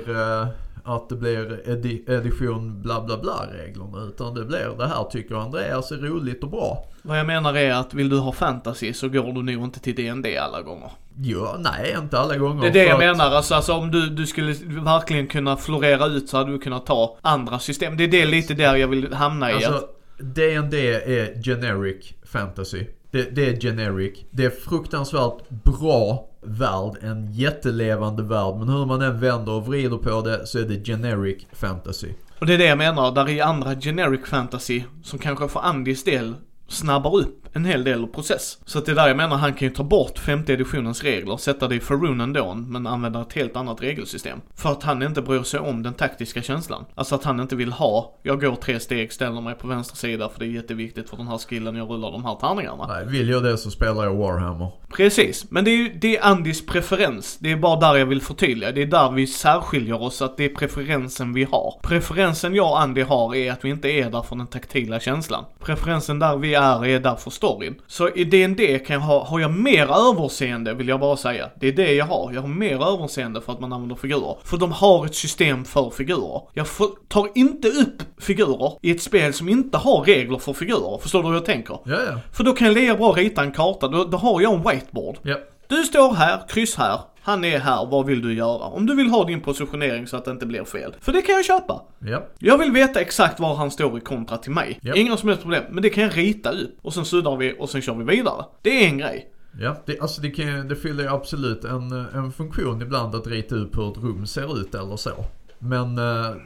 att 0.84 1.08
det 1.08 1.14
blir 1.16 1.62
edi- 1.66 2.10
edition 2.18 2.82
bla 2.82 3.00
bla 3.00 3.18
bla 3.18 3.46
reglerna 3.52 4.04
utan 4.08 4.34
det 4.34 4.44
blir 4.44 4.74
det 4.78 4.86
här 4.86 5.04
tycker 5.04 5.34
Andreas 5.34 5.90
är 5.92 5.96
roligt 5.96 6.42
och 6.42 6.50
bra. 6.50 6.84
Vad 7.02 7.18
jag 7.18 7.26
menar 7.26 7.56
är 7.56 7.72
att 7.74 7.94
vill 7.94 8.08
du 8.08 8.18
ha 8.18 8.32
fantasy 8.32 8.92
så 8.92 9.08
går 9.08 9.32
du 9.32 9.42
nog 9.54 9.64
inte 9.64 9.80
till 9.80 9.94
D&D 9.94 10.38
alla 10.38 10.62
gånger. 10.62 10.90
Ja, 11.22 11.56
nej 11.60 11.96
inte 11.98 12.18
alla 12.18 12.36
gånger. 12.36 12.62
Det 12.62 12.68
är 12.68 12.72
det 12.72 12.84
jag 12.84 12.92
att- 12.92 12.98
menar, 12.98 13.30
alltså, 13.30 13.54
alltså 13.54 13.72
om 13.72 13.90
du, 13.90 14.06
du 14.10 14.26
skulle 14.26 14.52
verkligen 14.84 15.26
kunna 15.26 15.56
florera 15.56 16.06
ut 16.06 16.28
så 16.28 16.36
hade 16.36 16.50
du 16.52 16.58
kunnat 16.58 16.86
ta 16.86 17.16
andra 17.20 17.58
system. 17.58 17.96
Det 17.96 18.04
är 18.04 18.08
det 18.08 18.24
lite 18.26 18.54
där 18.54 18.76
jag 18.76 18.88
vill 18.88 19.12
hamna 19.14 19.50
i. 19.50 19.54
Alltså, 19.54 19.88
D&D 20.18 20.88
är 20.94 21.42
generic 21.42 22.12
fantasy. 22.32 22.86
Det, 23.10 23.22
det 23.36 23.46
är 23.48 23.60
generic. 23.60 24.18
Det 24.30 24.44
är 24.44 24.50
fruktansvärt 24.50 25.48
bra 25.48 26.28
värld, 26.44 26.96
en 27.02 27.32
jättelevande 27.32 28.22
värld. 28.22 28.56
Men 28.56 28.68
hur 28.68 28.86
man 28.86 29.02
än 29.02 29.20
vänder 29.20 29.52
och 29.52 29.66
vrider 29.66 29.96
på 29.96 30.20
det 30.20 30.46
så 30.46 30.58
är 30.58 30.62
det 30.62 30.86
generic 30.86 31.46
fantasy. 31.52 32.08
och 32.38 32.46
det 32.46 32.54
är 32.54 32.58
det 32.58 32.64
jag 32.64 32.78
menar, 32.78 33.12
där 33.12 33.28
är 33.28 33.42
andra 33.42 33.74
generic 33.74 34.26
fantasy 34.26 34.82
som 35.02 35.18
kanske 35.18 35.48
för 35.48 35.60
Andys 35.60 36.04
del 36.04 36.34
snabbar 36.68 37.16
upp 37.16 37.43
en 37.54 37.64
hel 37.64 37.84
del 37.84 38.06
process. 38.06 38.58
Så 38.64 38.78
att 38.78 38.86
det 38.86 38.92
är 38.92 38.96
där 38.96 39.08
jag 39.08 39.16
menar, 39.16 39.36
han 39.36 39.54
kan 39.54 39.68
ju 39.68 39.74
ta 39.74 39.82
bort 39.82 40.18
femte 40.18 40.52
editionens 40.52 41.02
regler, 41.02 41.36
sätta 41.36 41.68
det 41.68 41.74
i 41.74 41.80
Faroon 41.80 42.32
Dawn, 42.32 42.72
men 42.72 42.86
använda 42.86 43.20
ett 43.20 43.32
helt 43.32 43.56
annat 43.56 43.82
regelsystem. 43.82 44.40
För 44.56 44.72
att 44.72 44.82
han 44.82 45.02
inte 45.02 45.22
bryr 45.22 45.42
sig 45.42 45.60
om 45.60 45.82
den 45.82 45.94
taktiska 45.94 46.42
känslan. 46.42 46.84
Alltså 46.94 47.14
att 47.14 47.24
han 47.24 47.40
inte 47.40 47.56
vill 47.56 47.72
ha, 47.72 48.14
jag 48.22 48.40
går 48.40 48.54
tre 48.56 48.80
steg, 48.80 49.12
ställer 49.12 49.40
mig 49.40 49.54
på 49.54 49.66
vänster 49.66 49.96
sida 49.96 50.28
för 50.28 50.38
det 50.38 50.46
är 50.46 50.50
jätteviktigt 50.50 51.10
för 51.10 51.16
den 51.16 51.28
här 51.28 51.38
skillen 51.38 51.76
jag 51.76 51.90
rullar 51.90 52.12
de 52.12 52.24
här 52.24 52.34
tärningarna. 52.34 52.86
Nej, 52.86 53.06
vill 53.06 53.28
jag 53.28 53.42
det 53.42 53.58
så 53.58 53.70
spelar 53.70 54.04
jag 54.04 54.14
Warhammer. 54.14 54.70
Precis, 54.88 55.50
men 55.50 55.64
det 55.64 55.70
är 55.70 55.76
ju 55.76 55.98
det 56.00 56.16
är 56.16 56.24
Andys 56.24 56.66
preferens. 56.66 57.38
Det 57.40 57.52
är 57.52 57.56
bara 57.56 57.80
där 57.80 57.98
jag 57.98 58.06
vill 58.06 58.22
förtydliga. 58.22 58.72
Det 58.72 58.82
är 58.82 58.86
där 58.86 59.10
vi 59.10 59.26
särskiljer 59.26 60.02
oss, 60.02 60.22
att 60.22 60.36
det 60.36 60.44
är 60.44 60.48
preferensen 60.48 61.32
vi 61.32 61.44
har. 61.44 61.80
Preferensen 61.82 62.54
jag 62.54 62.70
och 62.70 62.80
Andy 62.80 63.02
har 63.02 63.34
är 63.34 63.52
att 63.52 63.64
vi 63.64 63.70
inte 63.70 63.88
är 63.88 64.10
där 64.10 64.22
för 64.22 64.36
den 64.36 64.46
taktila 64.46 65.00
känslan. 65.00 65.44
Preferensen 65.60 66.18
där 66.18 66.36
vi 66.36 66.54
är, 66.54 66.86
är 66.86 67.00
där 67.00 67.16
för 67.16 67.30
storyn. 67.44 67.74
Så 67.86 68.08
i 68.08 68.24
D&D 68.24 68.78
kan 68.78 68.94
jag 68.94 69.00
ha, 69.00 69.24
har 69.24 69.40
jag 69.40 69.50
mer 69.50 70.10
överseende, 70.10 70.74
vill 70.74 70.88
jag 70.88 71.00
bara 71.00 71.16
säga. 71.16 71.50
Det 71.60 71.68
är 71.68 71.72
det 71.72 71.92
jag 71.94 72.04
har. 72.04 72.32
Jag 72.32 72.40
har 72.40 72.48
mer 72.48 72.94
överseende 72.94 73.40
för 73.40 73.52
att 73.52 73.60
man 73.60 73.72
använder 73.72 73.96
figurer. 73.96 74.36
För 74.44 74.56
de 74.56 74.72
har 74.72 75.06
ett 75.06 75.14
system 75.14 75.64
för 75.64 75.90
figurer. 75.90 76.40
Jag 76.52 76.66
tar 77.08 77.28
inte 77.34 77.68
upp 77.68 78.02
figurer 78.18 78.72
i 78.82 78.90
ett 78.90 79.02
spel 79.02 79.32
som 79.32 79.48
inte 79.48 79.78
har 79.78 80.04
regler 80.04 80.38
för 80.38 80.52
figurer. 80.52 80.98
Förstår 80.98 81.22
du 81.22 81.28
hur 81.28 81.34
jag 81.34 81.44
tänker? 81.44 81.78
Ja, 81.84 81.96
ja. 82.08 82.18
För 82.32 82.44
då 82.44 82.52
kan 82.52 82.66
jag 82.66 82.76
lika 82.76 82.94
bra 82.94 83.12
rita 83.12 83.42
en 83.42 83.52
karta, 83.52 83.88
då, 83.88 84.04
då 84.04 84.16
har 84.16 84.40
jag 84.40 84.54
en 84.54 84.62
whiteboard. 84.70 85.16
Ja. 85.22 85.36
Du 85.68 85.76
står 85.84 86.14
här, 86.14 86.48
kryss 86.48 86.76
här, 86.76 87.00
han 87.22 87.44
är 87.44 87.58
här, 87.58 87.86
vad 87.86 88.06
vill 88.06 88.22
du 88.22 88.34
göra? 88.34 88.64
Om 88.64 88.86
du 88.86 88.94
vill 88.94 89.06
ha 89.06 89.24
din 89.24 89.40
positionering 89.40 90.06
så 90.06 90.16
att 90.16 90.24
det 90.24 90.30
inte 90.30 90.46
blir 90.46 90.64
fel. 90.64 90.94
För 91.00 91.12
det 91.12 91.22
kan 91.22 91.34
jag 91.34 91.44
köpa. 91.44 91.82
Ja. 91.98 92.26
Jag 92.38 92.58
vill 92.58 92.72
veta 92.72 93.00
exakt 93.00 93.40
var 93.40 93.54
han 93.54 93.70
står 93.70 93.98
i 93.98 94.00
kontra 94.00 94.38
till 94.38 94.52
mig. 94.52 94.78
Ja. 94.82 94.94
Inga 94.94 95.16
som 95.16 95.28
helst 95.28 95.42
problem, 95.42 95.62
men 95.70 95.82
det 95.82 95.90
kan 95.90 96.02
jag 96.02 96.18
rita 96.18 96.50
ut. 96.50 96.78
Och 96.82 96.94
sen 96.94 97.04
suddar 97.04 97.36
vi 97.36 97.56
och 97.58 97.70
sen 97.70 97.82
kör 97.82 97.94
vi 97.94 98.04
vidare. 98.04 98.44
Det 98.62 98.84
är 98.84 98.88
en 98.88 98.98
grej. 98.98 99.30
Ja, 99.60 99.76
det, 99.86 100.00
alltså 100.00 100.20
det, 100.20 100.30
kan, 100.30 100.68
det 100.68 100.76
fyller 100.76 101.04
ju 101.04 101.10
absolut 101.10 101.64
en, 101.64 101.92
en 101.92 102.32
funktion 102.32 102.82
ibland 102.82 103.14
att 103.14 103.26
rita 103.26 103.54
ut 103.54 103.76
hur 103.76 103.90
ett 103.90 103.98
rum 103.98 104.26
ser 104.26 104.60
ut 104.60 104.74
eller 104.74 104.96
så. 104.96 105.24
Men 105.58 105.98
eh, 105.98 106.36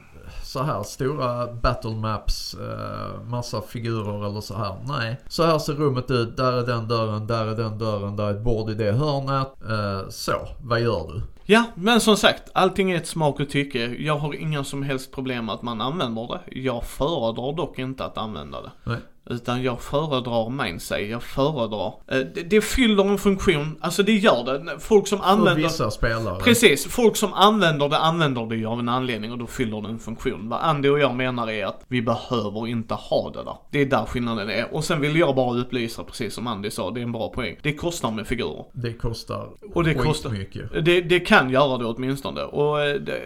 så 0.49 0.63
här 0.63 0.83
stora 0.83 1.47
battle 1.47 1.91
maps, 1.91 2.55
eh, 2.55 3.23
massa 3.23 3.61
figurer 3.63 4.27
eller 4.27 4.41
så 4.41 4.55
här. 4.55 4.77
Nej. 4.87 5.21
Så 5.29 5.47
här 5.47 5.59
ser 5.59 5.73
rummet 5.73 6.11
ut, 6.11 6.37
där 6.37 6.53
är 6.53 6.67
den 6.67 6.89
dörren, 6.89 7.27
där 7.27 7.47
är 7.47 7.57
den 7.57 7.79
dörren, 7.79 8.17
där 8.17 8.25
är 8.25 8.31
ett 8.31 8.45
bord 8.45 8.71
i 8.71 8.75
det 8.75 8.93
hörnet. 8.93 9.49
Eh, 9.71 10.09
så, 10.11 10.33
vad 10.63 10.81
gör 10.81 11.13
du? 11.13 11.23
Ja, 11.45 11.65
men 11.75 12.01
som 12.01 12.17
sagt, 12.17 12.43
allting 12.53 12.91
är 12.91 12.97
ett 12.97 13.07
smak 13.07 13.41
och 13.41 13.49
tycke. 13.49 13.79
Jag 13.99 14.19
har 14.19 14.35
inga 14.35 14.65
som 14.65 14.83
helst 14.83 15.13
problem 15.13 15.49
att 15.49 15.63
man 15.63 15.81
använder 15.81 16.29
det. 16.29 16.61
Jag 16.61 16.85
föredrar 16.85 17.57
dock 17.57 17.79
inte 17.79 18.05
att 18.05 18.19
använda 18.19 18.63
det. 18.63 18.71
Nej. 18.85 18.99
Utan 19.31 19.63
jag 19.63 19.81
föredrar 19.83 20.51
Mindsay, 20.51 21.07
jag 21.11 21.23
föredrar. 21.23 21.95
Eh, 22.07 22.19
det, 22.35 22.43
det 22.43 22.61
fyller 22.61 23.05
en 23.05 23.19
funktion, 23.19 23.79
alltså 23.81 24.03
det 24.03 24.13
gör 24.17 24.45
det. 24.45 24.79
Folk 24.81 25.07
som 25.07 25.19
För 25.19 25.27
använder... 25.27 25.63
vissa 25.63 25.91
spelare. 25.91 26.41
Precis, 26.41 26.87
folk 26.87 27.17
som 27.17 27.33
använder 27.33 27.89
det 27.89 27.99
använder 27.99 28.47
det 28.47 28.57
ju 28.57 28.67
av 28.67 28.79
en 28.81 28.89
anledning 28.89 29.33
och 29.33 29.39
då 29.39 29.47
fyller 29.47 29.81
det 29.81 29.89
en 29.89 29.99
funktion. 29.99 30.49
Vad 30.49 30.61
Andy 30.63 30.89
och 30.89 30.99
jag 31.01 31.15
menar 31.15 31.51
är 31.51 31.67
att 31.67 31.85
vi 31.89 32.03
behöver 32.03 32.67
inte 32.67 32.95
ha 32.95 33.31
det 33.31 33.45
där. 33.45 33.57
Det 33.71 33.81
är 33.81 33.87
där 33.87 34.05
skillnaden 34.05 34.51
är. 34.51 34.75
Och 34.75 34.85
sen 34.85 35.01
vill 35.01 35.17
jag 35.17 35.35
bara 35.35 35.59
upplysa, 35.61 36.05
precis 36.05 36.35
som 36.35 36.47
Andy 36.47 36.71
sa, 36.71 36.91
det 36.91 37.01
är 37.01 37.03
en 37.03 37.13
bra 37.13 37.29
poäng. 37.29 37.57
Det 37.63 37.73
kostar 37.75 38.11
med 38.11 38.27
figurer. 38.27 38.65
Det 38.73 38.93
kostar 38.93 39.49
Och 39.75 39.85
det 39.85 39.95
kostar- 39.95 40.31
mycket. 40.31 40.85
Det, 40.85 41.01
det 41.01 41.21
kan 41.21 41.51
göra 41.51 41.79
det 41.79 41.85
åtminstone. 41.85 42.43
Och 42.43 42.81
eh, 42.81 42.95
det, 42.95 43.21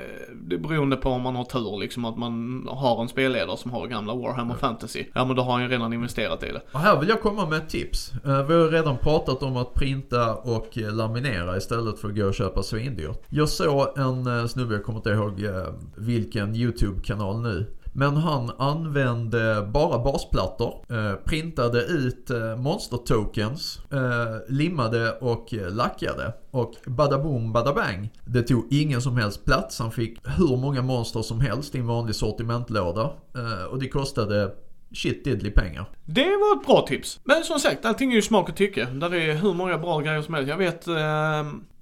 det 0.48 0.58
beroende 0.58 0.96
på 0.96 1.10
om 1.10 1.22
man 1.22 1.36
har 1.36 1.44
tur 1.44 1.78
liksom 1.80 2.04
att 2.04 2.18
man 2.18 2.66
har 2.70 3.02
en 3.02 3.08
spelledare 3.08 3.56
som 3.56 3.70
har 3.70 3.86
gamla 3.86 4.14
Warhammer 4.14 4.54
Fantasy. 4.54 5.04
Ja 5.14 5.24
men 5.24 5.36
då 5.36 5.42
har 5.42 5.52
han 5.52 5.62
ju 5.62 5.68
man 5.92 6.02
investerat 6.02 6.42
i 6.42 6.52
det. 6.52 6.62
Och 6.72 6.80
här 6.80 7.00
vill 7.00 7.08
jag 7.08 7.20
komma 7.20 7.46
med 7.46 7.58
ett 7.58 7.68
tips. 7.68 8.12
Eh, 8.24 8.46
vi 8.46 8.54
har 8.54 8.68
redan 8.68 8.98
pratat 8.98 9.42
om 9.42 9.56
att 9.56 9.74
printa 9.74 10.34
och 10.34 10.78
eh, 10.78 10.94
laminera 10.94 11.56
istället 11.56 11.98
för 11.98 12.08
att 12.08 12.16
gå 12.16 12.26
och 12.26 12.34
köpa 12.34 12.62
svindyrt. 12.62 13.22
Jag 13.28 13.48
såg 13.48 13.98
en 13.98 14.26
eh, 14.26 14.46
snubbe, 14.46 14.74
jag 14.74 14.84
kommer 14.84 14.98
inte 14.98 15.10
ihåg 15.10 15.46
vilken 15.96 16.56
YouTube-kanal 16.56 17.40
nu. 17.40 17.66
Men 17.94 18.16
han 18.16 18.50
använde 18.58 19.68
bara 19.72 19.98
basplattor, 19.98 20.74
printade 21.24 21.82
ut 21.82 22.30
monster 22.58 22.96
tokens, 22.96 23.80
limmade 24.48 25.12
och 25.12 25.48
lackade. 25.52 26.32
Och 26.50 26.74
badaboom 26.86 27.52
badabang. 27.52 27.84
bang. 27.84 28.10
Det 28.24 28.42
tog 28.42 28.66
ingen 28.70 29.02
som 29.02 29.16
helst 29.16 29.44
plats. 29.44 29.78
Han 29.78 29.92
fick 29.92 30.18
hur 30.24 30.56
många 30.56 30.82
monster 30.82 31.22
som 31.22 31.40
helst 31.40 31.74
i 31.74 31.78
en 31.78 31.86
vanlig 31.86 32.14
sortimentlåda. 32.14 33.10
Och 33.70 33.78
det 33.78 33.88
kostade 33.88 34.50
shit 34.94 35.24
diddly 35.24 35.50
pengar. 35.50 35.86
Det 36.04 36.24
var 36.36 36.60
ett 36.60 36.66
bra 36.66 36.86
tips. 36.88 37.20
Men 37.24 37.44
som 37.44 37.58
sagt, 37.58 37.84
allting 37.84 38.10
är 38.10 38.14
ju 38.14 38.22
smak 38.22 38.48
och 38.48 38.56
tycke. 38.56 38.84
Där 38.84 39.14
är 39.14 39.34
hur 39.34 39.54
många 39.54 39.78
bra 39.78 40.00
grejer 40.00 40.22
som 40.22 40.34
helst. 40.34 40.48
Jag 40.48 40.56
vet, 40.56 40.86
eh, 40.86 40.94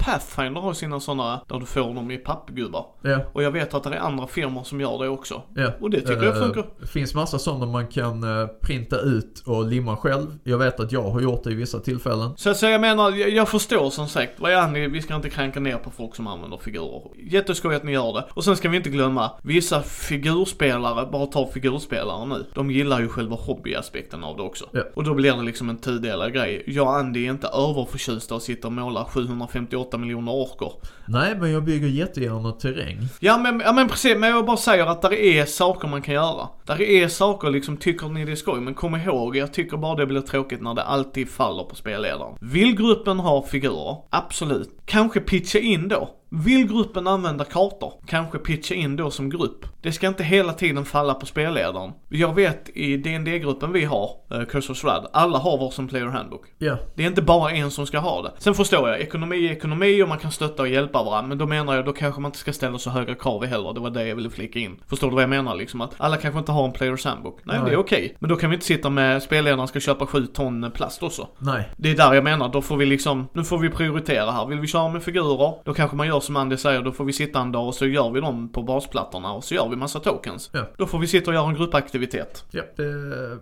Pathfinder 0.05 0.61
har 0.61 0.73
sina 0.73 0.99
sådana 0.99 1.41
där 1.47 1.59
du 1.59 1.65
får 1.65 1.93
dem 1.93 2.11
i 2.11 2.17
pappgubbar. 2.17 2.85
Ja, 3.01 3.19
Och 3.33 3.43
jag 3.43 3.51
vet 3.51 3.73
att 3.73 3.83
det 3.83 3.89
är 3.95 3.99
andra 3.99 4.27
firmor 4.27 4.63
som 4.63 4.81
gör 4.81 4.99
det 5.03 5.09
också. 5.09 5.41
ja. 5.55 5.71
Och 5.81 5.89
det 5.89 5.99
tycker 6.01 6.23
jag 6.23 6.37
Eh, 6.37 6.43
funkar. 6.43 6.65
Det 6.79 6.87
finns 6.87 7.15
massa 7.15 7.39
sådana 7.39 7.65
man 7.65 7.87
kan 7.87 8.23
eh, 8.41 8.47
printa 8.61 8.99
ut 8.99 9.43
och 9.45 9.65
limma 9.65 9.97
själv. 9.97 10.37
Jag 10.43 10.57
vet 10.57 10.79
att 10.79 10.91
jag 10.91 11.03
har 11.03 11.21
gjort 11.21 11.43
det 11.43 11.51
i 11.51 11.55
vissa 11.55 11.79
tillfällen. 11.79 12.33
Så, 12.37 12.53
så 12.53 12.65
jag 12.65 12.81
menar, 12.81 13.11
jag, 13.11 13.29
jag 13.29 13.49
förstår 13.49 13.89
som 13.89 14.07
sagt, 14.07 14.31
vad 14.39 14.51
är 14.51 14.87
vi 14.89 15.01
ska 15.01 15.15
inte 15.15 15.29
kranka 15.29 15.59
ner 15.59 15.77
på 15.77 15.89
folk 15.91 16.15
som 16.15 16.27
använder 16.27 16.57
figurer. 16.57 17.01
Jätteskoj 17.17 17.75
att 17.75 17.83
ni 17.83 17.91
gör 17.91 18.13
det. 18.13 18.25
Och 18.33 18.43
sen 18.43 18.55
ska 18.57 18.69
vi 18.69 18.77
inte 18.77 18.89
glömma, 18.89 19.31
vissa 19.43 19.81
figurspelare, 19.81 21.05
bara 21.11 21.25
ta 21.25 21.47
figurspelare 21.53 22.25
nu, 22.25 22.45
de 22.53 22.71
gillar 22.71 22.99
ju 22.99 23.07
själva 23.07 23.35
hobbyaspekten 23.35 24.23
av 24.23 24.37
det 24.37 24.43
också. 24.43 24.65
Ja. 24.71 24.81
Och 24.93 25.03
då 25.03 25.13
blir 25.13 25.33
det 25.33 25.43
liksom 25.43 25.69
en 25.69 25.77
tudelad 25.77 26.33
grej. 26.33 26.63
Jag 26.67 26.87
och 26.87 26.95
Andy 26.95 27.25
är 27.25 27.31
inte 27.31 27.47
överförtjusta 27.47 28.35
och 28.35 28.41
sitter 28.41 28.65
och 28.67 28.71
målar 28.71 29.03
758 29.03 29.90
miljoner 29.97 30.31
orker. 30.31 30.71
Nej, 31.05 31.35
men 31.39 31.51
jag 31.51 31.63
bygger 31.63 31.87
jättegärna 31.87 32.51
terräng. 32.51 32.97
Ja 33.19 33.37
men, 33.37 33.59
ja 33.59 33.73
men 33.73 33.87
precis, 33.87 34.17
men 34.17 34.29
jag 34.29 34.45
bara 34.45 34.57
säger 34.57 34.85
att 34.85 35.01
där 35.01 35.13
är 35.13 35.45
saker 35.45 35.87
man 35.87 36.01
kan 36.01 36.13
göra. 36.13 36.47
Där 36.65 36.81
är 36.81 37.07
saker 37.07 37.49
liksom, 37.49 37.77
tycker 37.77 38.09
ni 38.09 38.25
det 38.25 38.31
är 38.31 38.35
skoj, 38.35 38.61
men 38.61 38.73
kom 38.73 38.95
ihåg, 38.95 39.35
jag 39.35 39.53
tycker 39.53 39.77
bara 39.77 39.95
det 39.95 40.05
blir 40.05 40.21
tråkigt 40.21 40.61
när 40.61 40.73
det 40.73 40.83
alltid 40.83 41.29
faller 41.29 41.63
på 41.63 41.75
spelledaren. 41.75 42.37
Vill 42.41 42.75
gruppen 42.75 43.19
ha 43.19 43.43
figurer? 43.43 43.97
Absolut. 44.09 44.69
Kanske 44.85 45.19
pitcha 45.19 45.59
in 45.59 45.87
då. 45.87 46.09
Vill 46.33 46.67
gruppen 46.67 47.07
använda 47.07 47.43
kartor? 47.43 47.93
Kanske 48.07 48.37
pitcha 48.37 48.75
in 48.75 48.95
då 48.95 49.11
som 49.11 49.29
grupp. 49.29 49.65
Det 49.81 49.91
ska 49.91 50.07
inte 50.07 50.23
hela 50.23 50.53
tiden 50.53 50.85
falla 50.85 51.13
på 51.13 51.25
spelledaren. 51.25 51.91
Jag 52.09 52.35
vet 52.35 52.69
i 52.73 52.97
dd 52.97 53.39
gruppen 53.39 53.71
vi 53.71 53.85
har, 53.85 54.09
uh, 54.33 54.45
Curse 54.45 54.71
of 54.71 54.77
Strad, 54.77 55.07
alla 55.13 55.37
har 55.37 55.57
varsin 55.57 55.87
player 55.87 56.05
handbook. 56.05 56.41
Ja, 56.57 56.77
Det 56.95 57.03
är 57.03 57.07
inte 57.07 57.21
bara 57.21 57.51
en 57.51 57.71
som 57.71 57.87
ska 57.87 57.99
ha 57.99 58.21
det. 58.21 58.31
Sen 58.37 58.53
förstår 58.53 58.89
jag, 58.89 58.99
ekonomi 59.01 59.47
är 59.47 59.51
ekonomi 59.51 60.03
och 60.03 60.09
man 60.09 60.17
kan 60.17 60.31
stötta 60.31 60.61
och 60.61 60.69
hjälpa 60.69 61.03
varandra. 61.03 61.27
Men 61.27 61.37
då 61.37 61.45
menar 61.45 61.75
jag, 61.75 61.85
då 61.85 61.93
kanske 61.93 62.21
man 62.21 62.29
inte 62.29 62.39
ska 62.39 62.53
ställa 62.53 62.77
så 62.77 62.89
höga 62.89 63.15
krav 63.15 63.45
heller. 63.45 63.73
Det 63.73 63.79
var 63.79 63.89
det 63.89 64.07
jag 64.07 64.15
ville 64.15 64.29
flika 64.29 64.59
in. 64.59 64.79
Förstår 64.87 65.09
du 65.09 65.13
vad 65.13 65.23
jag 65.23 65.29
menar 65.29 65.55
liksom? 65.55 65.81
Att 65.81 65.93
alla 65.97 66.17
kanske 66.17 66.39
inte 66.39 66.51
har 66.51 66.65
en 66.65 66.71
players 66.71 67.05
handbook. 67.05 67.39
Nej, 67.43 67.57
Nej. 67.59 67.69
det 67.69 67.75
är 67.75 67.79
okej. 67.79 68.15
Men 68.19 68.29
då 68.29 68.35
kan 68.35 68.49
vi 68.49 68.53
inte 68.53 68.65
sitta 68.65 68.89
med 68.89 69.23
spelledaren 69.23 69.67
ska 69.67 69.79
köpa 69.79 70.05
sju 70.05 70.25
ton 70.25 70.71
plast 70.73 71.03
också. 71.03 71.27
nej. 71.37 71.69
Det 71.77 71.91
är 71.91 71.95
där 71.95 72.13
jag 72.13 72.23
menar, 72.23 72.49
då 72.49 72.61
får 72.61 72.77
vi 72.77 72.85
liksom, 72.85 73.27
nu 73.33 73.43
får 73.43 73.57
vi 73.57 73.69
prioritera 73.69 74.31
här. 74.31 74.45
Vill 74.45 74.59
vi 74.59 74.67
köra 74.67 74.89
med 74.89 75.03
figurer, 75.03 75.53
då 75.65 75.73
kanske 75.73 75.95
man 75.97 76.07
gör 76.07 76.20
som 76.21 76.35
Andy 76.35 76.57
säger, 76.57 76.81
då 76.81 76.91
får 76.91 77.05
vi 77.05 77.13
sitta 77.13 77.39
en 77.39 77.51
dag 77.51 77.67
och 77.67 77.75
så 77.75 77.85
gör 77.85 78.11
vi 78.11 78.21
dem 78.21 78.49
på 78.49 78.63
basplattorna 78.63 79.33
och 79.33 79.43
så 79.43 79.55
gör 79.55 79.69
vi 79.69 79.75
massa 79.75 79.99
tokens. 79.99 80.49
Ja. 80.53 80.67
Då 80.77 80.85
får 80.85 80.99
vi 80.99 81.07
sitta 81.07 81.31
och 81.31 81.35
göra 81.35 81.49
en 81.49 81.55
gruppaktivitet. 81.55 82.45
Ja, 82.51 82.61
det, 82.75 82.83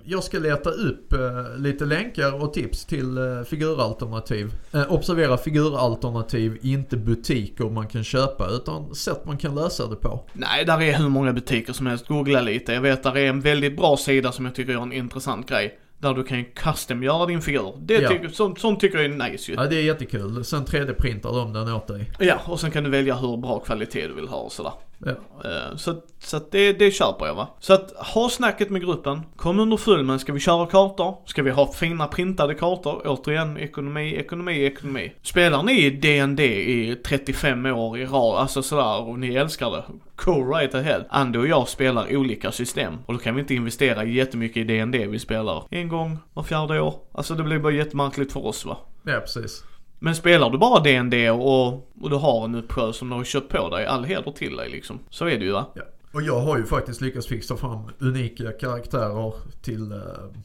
jag 0.04 0.24
ska 0.24 0.40
leta 0.40 0.70
upp 0.70 1.14
eh, 1.14 1.20
lite 1.58 1.86
länkar 1.86 2.44
och 2.44 2.54
tips 2.54 2.86
till 2.86 3.18
eh, 3.18 3.44
figuralternativ. 3.44 4.54
Eh, 4.72 4.94
observera 4.94 5.38
figuralternativ, 5.38 6.58
inte 6.62 6.98
butiker 6.98 7.70
man 7.70 7.88
kan 7.88 8.04
köpa 8.04 8.50
utan 8.50 8.96
sätt 8.96 9.26
man 9.26 9.38
kan 9.38 9.56
lösa 9.56 9.88
det 9.88 9.96
på. 9.96 10.26
Nej, 10.34 10.66
där 10.66 10.82
är 10.82 10.94
hur 10.94 11.10
många 11.10 11.34
butiker 11.34 11.74
som 11.74 11.86
helst. 11.86 12.08
Googla 12.08 12.42
lite. 12.42 12.74
Jag 12.74 12.82
vet 12.82 13.04
där 13.04 13.18
är 13.18 13.30
en 13.30 13.42
väldigt 13.42 13.78
bra 13.78 13.98
sida 13.98 14.32
som 14.32 14.46
jag 14.46 14.56
tycker 14.56 14.74
är 14.74 14.82
en 14.82 14.94
intressant 14.94 15.50
grej. 15.50 15.80
Där 16.00 16.14
du 16.14 16.24
kan 16.24 16.46
custom-göra 16.46 17.26
din 17.26 17.42
figur. 17.42 17.74
Det 17.82 17.94
Ja. 17.94 18.10
tycker, 18.10 18.28
sånt, 18.28 18.60
sånt 18.60 18.80
tycker 18.80 18.98
jag 18.98 19.06
är 19.06 19.30
nice 19.32 19.52
ju. 19.52 19.58
Ja, 19.58 19.66
det 19.66 19.76
är 19.78 19.82
jättekul. 19.82 20.46
Sen 20.46 20.66
3D-printar 20.66 21.32
de 21.36 21.54
den 21.54 21.74
åt 21.74 21.88
dig. 21.88 22.12
Ja, 22.20 22.40
och 22.46 22.60
sen 22.60 22.72
kan 22.72 22.84
du 22.84 22.90
välja 22.90 23.16
hur 23.16 23.38
bra 23.38 23.60
kvalitet 23.60 24.08
du 24.08 24.14
vill 24.14 24.28
ha 24.28 24.38
och 24.38 24.52
sådär. 24.52 24.72
Ja. 25.06 25.12
Eh, 25.50 25.76
Så, 25.76 25.96
så 26.20 26.40
det, 26.52 26.74
det 26.74 26.92
köper 26.92 27.26
jag 27.26 27.36
va. 27.36 27.48
Så 27.60 27.74
att 27.74 27.92
ha 27.92 28.30
snacket 28.30 28.70
med 28.70 28.82
gruppen. 28.82 29.22
Kom 29.36 29.60
under 29.60 29.78
full 29.78 30.04
men 30.04 30.20
ska 30.20 30.34
vi 30.34 30.40
köra 30.40 30.66
kartor? 30.66 31.16
Ska 31.26 31.44
vi 31.44 31.52
ha 31.52 31.72
fina 31.72 32.08
printade 32.08 32.54
kartor? 32.56 33.02
Återigen, 33.06 33.58
ekonomi, 33.58 34.16
ekonomi, 34.16 34.64
ekonomi. 34.66 35.12
Spelar 35.22 35.64
ni 35.64 35.90
D&D 35.90 36.44
i 36.46 36.96
35 36.96 37.66
år 37.66 37.98
i 37.98 38.06
rad, 38.06 38.38
alltså 38.38 38.62
sådär, 38.64 39.02
och 39.08 39.20
ni 39.20 39.36
älskar 39.36 39.72
det? 39.72 39.84
Go 40.26 40.54
right 40.56 40.76
ahead. 40.76 41.04
Andy 41.10 41.40
och 41.40 41.48
jag 41.48 41.68
spelar 41.68 42.16
olika 42.18 42.52
system. 42.52 42.94
Och 43.06 43.14
då 43.14 43.20
kan 43.20 43.36
vi 43.36 43.42
inte 43.42 43.54
investera 43.56 44.04
jättemycket 44.06 44.58
i 44.58 44.64
D&D 44.64 45.08
vi 45.08 45.20
spelar 45.20 45.64
en 45.70 45.88
gång 45.88 46.18
var 46.34 46.44
fjärde 46.44 46.82
år. 46.82 46.94
Alltså 47.12 47.36
det 47.36 47.44
blir 47.44 47.60
bara 47.60 47.74
jättemärkligt 47.74 48.32
för 48.34 48.46
oss 48.46 48.66
va. 48.66 48.78
Ja, 49.04 49.20
precis. 49.20 49.64
Men 50.00 50.16
spelar 50.16 50.50
du 50.50 50.58
bara 50.58 50.80
DND 50.80 51.14
och, 51.32 51.74
och 52.02 52.10
du 52.10 52.16
har 52.16 52.46
en 52.46 52.56
uppsjö 52.56 52.94
som 52.94 53.10
du 53.10 53.16
har 53.16 53.24
köpt 53.24 53.52
på 53.52 53.70
dig, 53.70 53.86
all 53.86 54.04
heder 54.04 54.32
till 54.32 54.56
dig 54.56 54.70
liksom. 54.70 55.00
Så 55.10 55.26
är 55.26 55.40
det 55.40 55.46
ju 55.46 55.52
va? 55.52 55.66
Ja. 55.76 55.82
Och 56.12 56.22
jag 56.22 56.40
har 56.40 56.58
ju 56.58 56.66
faktiskt 56.66 57.02
lyckats 57.02 57.28
fixa 57.28 57.58
fram 57.58 57.80
unika 58.00 58.52
karaktärer 58.52 59.34
till 59.62 59.92
eh, 59.92 59.98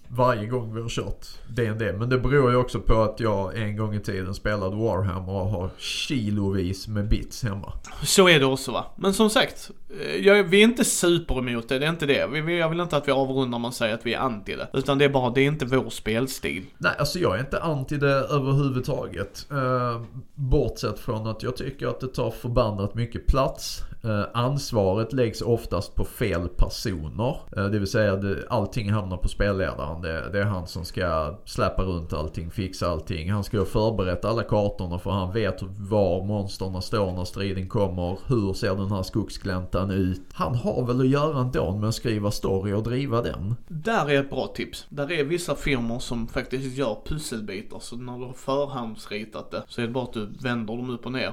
varje 0.09 0.47
gång 0.47 0.75
vi 0.75 0.83
har 0.83 0.89
kört 0.89 1.27
D&D. 1.49 1.93
Men 1.93 2.09
det 2.09 2.19
beror 2.19 2.51
ju 2.51 2.57
också 2.57 2.81
på 2.81 3.03
att 3.03 3.21
jag 3.21 3.59
en 3.59 3.77
gång 3.77 3.95
i 3.95 4.01
tiden 4.01 4.35
spelade 4.35 4.77
Warhammer 4.77 5.33
och 5.33 5.47
har 5.47 5.71
kilovis 5.79 6.89
med 6.89 7.09
bits 7.09 7.43
hemma. 7.43 7.73
Så 8.03 8.29
är 8.29 8.41
det 8.41 8.47
också 8.47 8.73
va. 8.73 8.85
Men 8.97 9.15
som 9.15 9.31
sagt, 9.31 9.71
eh, 10.01 10.17
jag, 10.17 10.45
vi 10.45 10.61
är 10.61 10.65
inte 10.65 10.85
super 10.85 11.39
emot 11.39 11.69
det, 11.69 11.79
det 11.79 11.87
är 11.87 11.91
inte 11.91 12.07
det. 12.07 12.27
Vi, 12.27 12.59
jag 12.59 12.69
vill 12.69 12.81
inte 12.81 12.97
att 12.97 13.09
vi 13.09 13.13
avrundar 13.13 13.49
när 13.49 13.59
man 13.59 13.73
säger 13.73 13.95
att 13.95 14.07
vi 14.07 14.15
är 14.15 14.19
anti 14.19 14.57
det. 14.57 14.69
Utan 14.73 14.99
det 14.99 15.05
är 15.05 15.09
bara, 15.09 15.31
det 15.31 15.41
är 15.41 15.47
inte 15.47 15.67
vår 15.67 15.91
spelstil. 15.91 16.65
Nej, 16.79 16.93
alltså 16.99 17.19
jag 17.19 17.35
är 17.37 17.41
inte 17.41 17.63
anti 17.63 17.97
det 17.97 18.15
överhuvudtaget. 18.15 19.47
Eh, 19.51 20.03
bortsett 20.35 20.99
från 20.99 21.27
att 21.27 21.43
jag 21.43 21.57
tycker 21.57 21.87
att 21.87 22.01
det 22.01 22.09
tar 22.09 22.31
förbannat 22.31 22.95
mycket 22.95 23.27
plats. 23.27 23.83
Eh, 24.05 24.25
ansvaret 24.35 25.13
läggs 25.13 25.43
oftast 25.43 25.95
på 25.95 26.05
fel 26.05 26.49
personer. 26.49 27.37
Eh, 27.57 27.65
det 27.65 27.79
vill 27.79 27.89
säga 27.89 28.13
eh, 28.13 28.37
allting 28.49 28.91
hamnar 28.91 29.17
på 29.17 29.29
spelledaren. 29.29 30.03
Det, 30.03 30.31
det 30.33 30.39
är 30.41 30.45
han 30.45 30.67
som 30.67 30.85
ska 30.85 31.39
släppa 31.45 31.83
runt 31.83 32.13
allting, 32.13 32.51
fixa 32.51 32.89
allting. 32.89 33.33
Han 33.33 33.45
ska 33.45 33.59
ha 33.59 33.65
förberett 33.65 34.25
alla 34.25 34.43
kartorna 34.43 34.99
för 34.99 35.11
han 35.11 35.33
vet 35.33 35.63
var 35.63 36.25
monsterna 36.25 36.81
står 36.81 37.13
när 37.13 37.25
striden 37.25 37.69
kommer. 37.69 38.19
Hur 38.27 38.53
ser 38.53 38.75
den 38.75 38.91
här 38.91 39.03
skogsgläntan 39.03 39.91
ut? 39.91 40.23
Han 40.33 40.55
har 40.55 40.87
väl 40.87 41.01
att 41.01 41.09
göra 41.09 41.41
ändå 41.41 41.77
med 41.77 41.89
att 41.89 41.95
skriva 41.95 42.31
story 42.31 42.73
och 42.73 42.83
driva 42.83 43.23
den. 43.23 43.55
Där 43.69 44.11
är 44.11 44.21
ett 44.21 44.31
bra 44.31 44.47
tips. 44.47 44.87
Där 44.89 45.13
är 45.13 45.25
vissa 45.25 45.55
firmor 45.55 45.99
som 45.99 46.29
faktiskt 46.29 46.77
gör 46.77 46.97
pusselbitar. 47.05 47.79
Så 47.81 47.97
när 47.97 48.19
du 48.19 48.25
har 48.25 48.33
förhandsritat 48.33 49.51
det 49.51 49.63
så 49.69 49.81
är 49.81 49.87
det 49.87 49.93
bara 49.93 50.05
att 50.05 50.13
du 50.13 50.27
vänder 50.43 50.77
dem 50.77 50.91
upp 50.91 51.07
och 51.07 51.13
ner. 51.13 51.33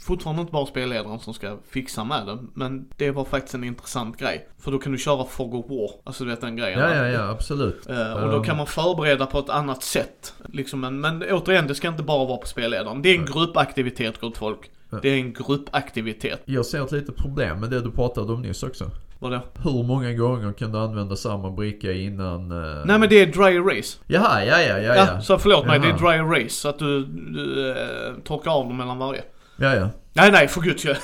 Fortfarande 0.00 0.40
inte 0.40 0.52
bara 0.52 0.66
spelledaren 0.66 1.18
som 1.18 1.34
ska 1.34 1.58
fixa 1.70 2.04
med 2.04 2.26
det. 2.26 2.38
Men 2.54 2.88
det 2.96 3.10
var 3.10 3.24
faktiskt 3.24 3.54
en 3.54 3.64
intressant 3.64 4.16
grej. 4.18 4.48
För 4.58 4.70
då 4.70 4.78
kan 4.78 4.92
du 4.92 4.98
köra 4.98 5.24
Fog 5.24 5.54
of 5.54 5.66
War. 5.70 5.90
Alltså 6.04 6.24
du 6.24 6.30
vet 6.30 6.40
den 6.40 6.56
grejen. 6.56 6.80
Ja, 6.80 6.94
ja, 6.94 7.06
ja, 7.08 7.28
absolut. 7.28 7.88
Eh, 7.88 8.12
och 8.12 8.30
då 8.30 8.36
Um, 8.36 8.44
kan 8.44 8.56
man 8.56 8.66
förbereda 8.66 9.26
på 9.26 9.38
ett 9.38 9.48
annat 9.48 9.82
sätt. 9.82 10.34
Liksom, 10.52 10.80
men, 10.80 11.00
men 11.00 11.22
återigen, 11.30 11.66
det 11.66 11.74
ska 11.74 11.88
inte 11.88 12.02
bara 12.02 12.24
vara 12.24 12.38
på 12.38 12.46
spelledaren. 12.46 13.02
Det 13.02 13.08
är 13.08 13.14
en 13.18 13.24
gruppaktivitet, 13.24 14.20
gott 14.20 14.38
folk. 14.38 14.70
Det 15.02 15.08
är 15.08 15.14
en 15.14 15.32
gruppaktivitet. 15.32 16.42
Jag 16.44 16.66
ser 16.66 16.84
ett 16.84 16.92
litet 16.92 17.16
problem 17.16 17.60
med 17.60 17.70
det 17.70 17.80
du 17.80 17.90
pratade 17.90 18.32
om 18.32 18.42
nyss 18.42 18.62
också. 18.62 18.90
Vadå? 19.18 19.40
Hur 19.64 19.82
många 19.82 20.12
gånger 20.12 20.52
kan 20.52 20.72
du 20.72 20.78
använda 20.78 21.16
samma 21.16 21.50
bricka 21.50 21.92
innan... 21.92 22.52
Uh... 22.52 22.86
Nej 22.86 22.98
men 22.98 23.08
det 23.08 23.16
är 23.16 23.26
dry 23.26 23.56
erase. 23.56 23.98
Jaha, 24.06 24.44
ja, 24.44 24.60
ja, 24.60 24.78
ja, 24.78 24.94
Ja, 24.94 25.06
ja. 25.14 25.20
så 25.20 25.38
förlåt 25.38 25.66
mig, 25.66 25.78
det 25.78 25.88
är 25.88 25.98
dry 25.98 26.38
erase. 26.38 26.54
Så 26.54 26.68
att 26.68 26.78
du, 26.78 27.04
du 27.04 27.70
eh, 27.70 28.14
torkar 28.24 28.50
av 28.50 28.68
dem 28.68 28.76
mellan 28.76 28.98
varje. 28.98 29.22
Ja, 29.60 29.74
ja. 29.74 29.90
Nej, 30.12 30.32
nej, 30.32 30.48
för 30.48 30.60
guds 30.60 30.82
skull. 30.82 30.96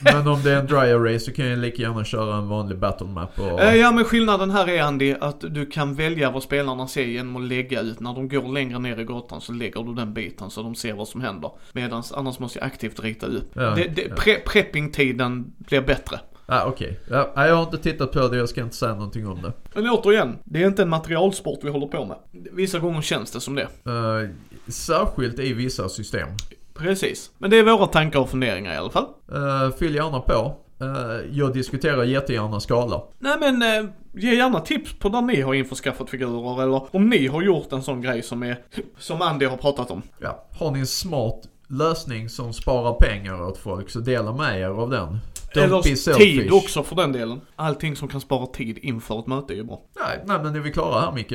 Men 0.00 0.28
om 0.28 0.42
det 0.42 0.52
är 0.52 0.56
en 0.56 0.66
dry 0.66 0.76
erase 0.76 1.24
så 1.24 1.32
kan 1.32 1.46
jag 1.46 1.58
lika 1.58 1.82
gärna 1.82 2.04
köra 2.04 2.36
en 2.36 2.48
vanlig 2.48 2.78
battle 2.78 3.06
map 3.06 3.38
och... 3.38 3.60
Eh, 3.60 3.74
ja, 3.74 3.92
men 3.92 4.04
skillnaden 4.04 4.50
här 4.50 4.68
är 4.68 4.82
Andy 4.82 5.14
att 5.20 5.40
du 5.40 5.66
kan 5.66 5.94
välja 5.94 6.30
vad 6.30 6.42
spelarna 6.42 6.88
ser 6.88 7.04
genom 7.04 7.36
att 7.36 7.42
lägga 7.42 7.80
ut. 7.80 8.00
När 8.00 8.14
de 8.14 8.28
går 8.28 8.52
längre 8.52 8.78
ner 8.78 9.00
i 9.00 9.04
gatan 9.04 9.40
så 9.40 9.52
lägger 9.52 9.82
du 9.82 9.94
den 9.94 10.14
biten 10.14 10.50
så 10.50 10.62
de 10.62 10.74
ser 10.74 10.92
vad 10.92 11.08
som 11.08 11.20
händer. 11.20 11.50
Medan 11.72 12.02
annars 12.14 12.38
måste 12.38 12.58
jag 12.58 12.66
aktivt 12.66 13.00
rita 13.00 13.26
upp. 13.26 13.50
Ja, 13.54 13.62
det, 13.62 13.84
det, 13.84 14.02
ja. 14.08 14.14
pre, 14.14 14.38
prepping-tiden 14.46 15.52
blir 15.58 15.80
bättre. 15.80 16.20
Ah, 16.46 16.64
okej. 16.64 17.00
Ja, 17.10 17.32
nej, 17.36 17.48
jag 17.48 17.56
har 17.56 17.62
inte 17.62 17.78
tittat 17.78 18.12
på 18.12 18.28
det, 18.28 18.36
jag 18.36 18.48
ska 18.48 18.60
inte 18.60 18.76
säga 18.76 18.94
någonting 18.94 19.26
om 19.26 19.42
det. 19.42 19.52
Men 19.74 19.90
återigen, 19.90 20.38
det 20.44 20.62
är 20.62 20.66
inte 20.66 20.82
en 20.82 20.88
materialsport 20.88 21.58
vi 21.62 21.70
håller 21.70 21.86
på 21.86 22.04
med. 22.04 22.16
Vissa 22.52 22.78
gånger 22.78 23.02
känns 23.02 23.30
det 23.30 23.40
som 23.40 23.54
det. 23.54 23.62
Eh, 23.62 24.30
särskilt 24.68 25.38
i 25.38 25.52
vissa 25.52 25.88
system. 25.88 26.28
Precis. 26.74 27.30
Men 27.38 27.50
det 27.50 27.58
är 27.58 27.62
våra 27.62 27.86
tankar 27.86 28.20
och 28.20 28.30
funderingar 28.30 28.74
i 28.74 28.76
alla 28.76 28.90
fall. 28.90 29.06
Uh, 29.32 29.76
fyll 29.78 29.94
gärna 29.94 30.20
på. 30.20 30.56
Eh, 30.82 31.30
jag 31.30 31.52
diskuterar 31.52 32.04
jättegärna 32.04 32.60
skala. 32.60 33.02
Nej 33.18 33.36
men, 33.40 33.62
eh, 33.62 33.90
ge 34.12 34.34
gärna 34.34 34.60
tips 34.60 34.98
på 34.98 35.08
när 35.08 35.22
ni 35.22 35.40
har 35.40 35.54
införskaffat 35.54 36.10
figurer 36.10 36.62
eller 36.62 36.96
om 36.96 37.08
ni 37.08 37.26
har 37.26 37.42
gjort 37.42 37.72
en 37.72 37.82
sån 37.82 38.00
grej 38.00 38.22
som 38.22 38.42
är, 38.42 38.58
som 38.98 39.22
Andy 39.22 39.46
har 39.46 39.56
pratat 39.56 39.90
om. 39.90 40.02
Ja. 40.18 40.46
Har 40.58 40.70
ni 40.70 40.78
en 40.78 40.86
smart 40.86 41.48
lösning 41.68 42.28
som 42.28 42.52
sparar 42.52 42.92
pengar 42.92 43.42
åt 43.42 43.58
folk 43.58 43.90
så 43.90 43.98
dela 43.98 44.32
med 44.32 44.60
er 44.60 44.68
av 44.68 44.90
den. 44.90 45.18
Don't 45.54 45.64
eller 45.64 46.16
tid 46.16 46.52
också 46.52 46.82
för 46.82 46.96
den 46.96 47.12
delen. 47.12 47.40
Allting 47.56 47.96
som 47.96 48.08
kan 48.08 48.20
spara 48.20 48.46
tid 48.46 48.78
inför 48.78 49.18
ett 49.18 49.26
möte 49.26 49.52
är 49.52 49.56
ju 49.56 49.64
bra. 49.64 49.80
Nej, 50.00 50.24
nej 50.26 50.38
men 50.42 50.54
är 50.54 50.60
vi 50.60 50.72
klara 50.72 51.00
här 51.00 51.12
Micke? 51.12 51.34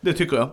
Det 0.00 0.12
tycker 0.12 0.36
jag. 0.36 0.50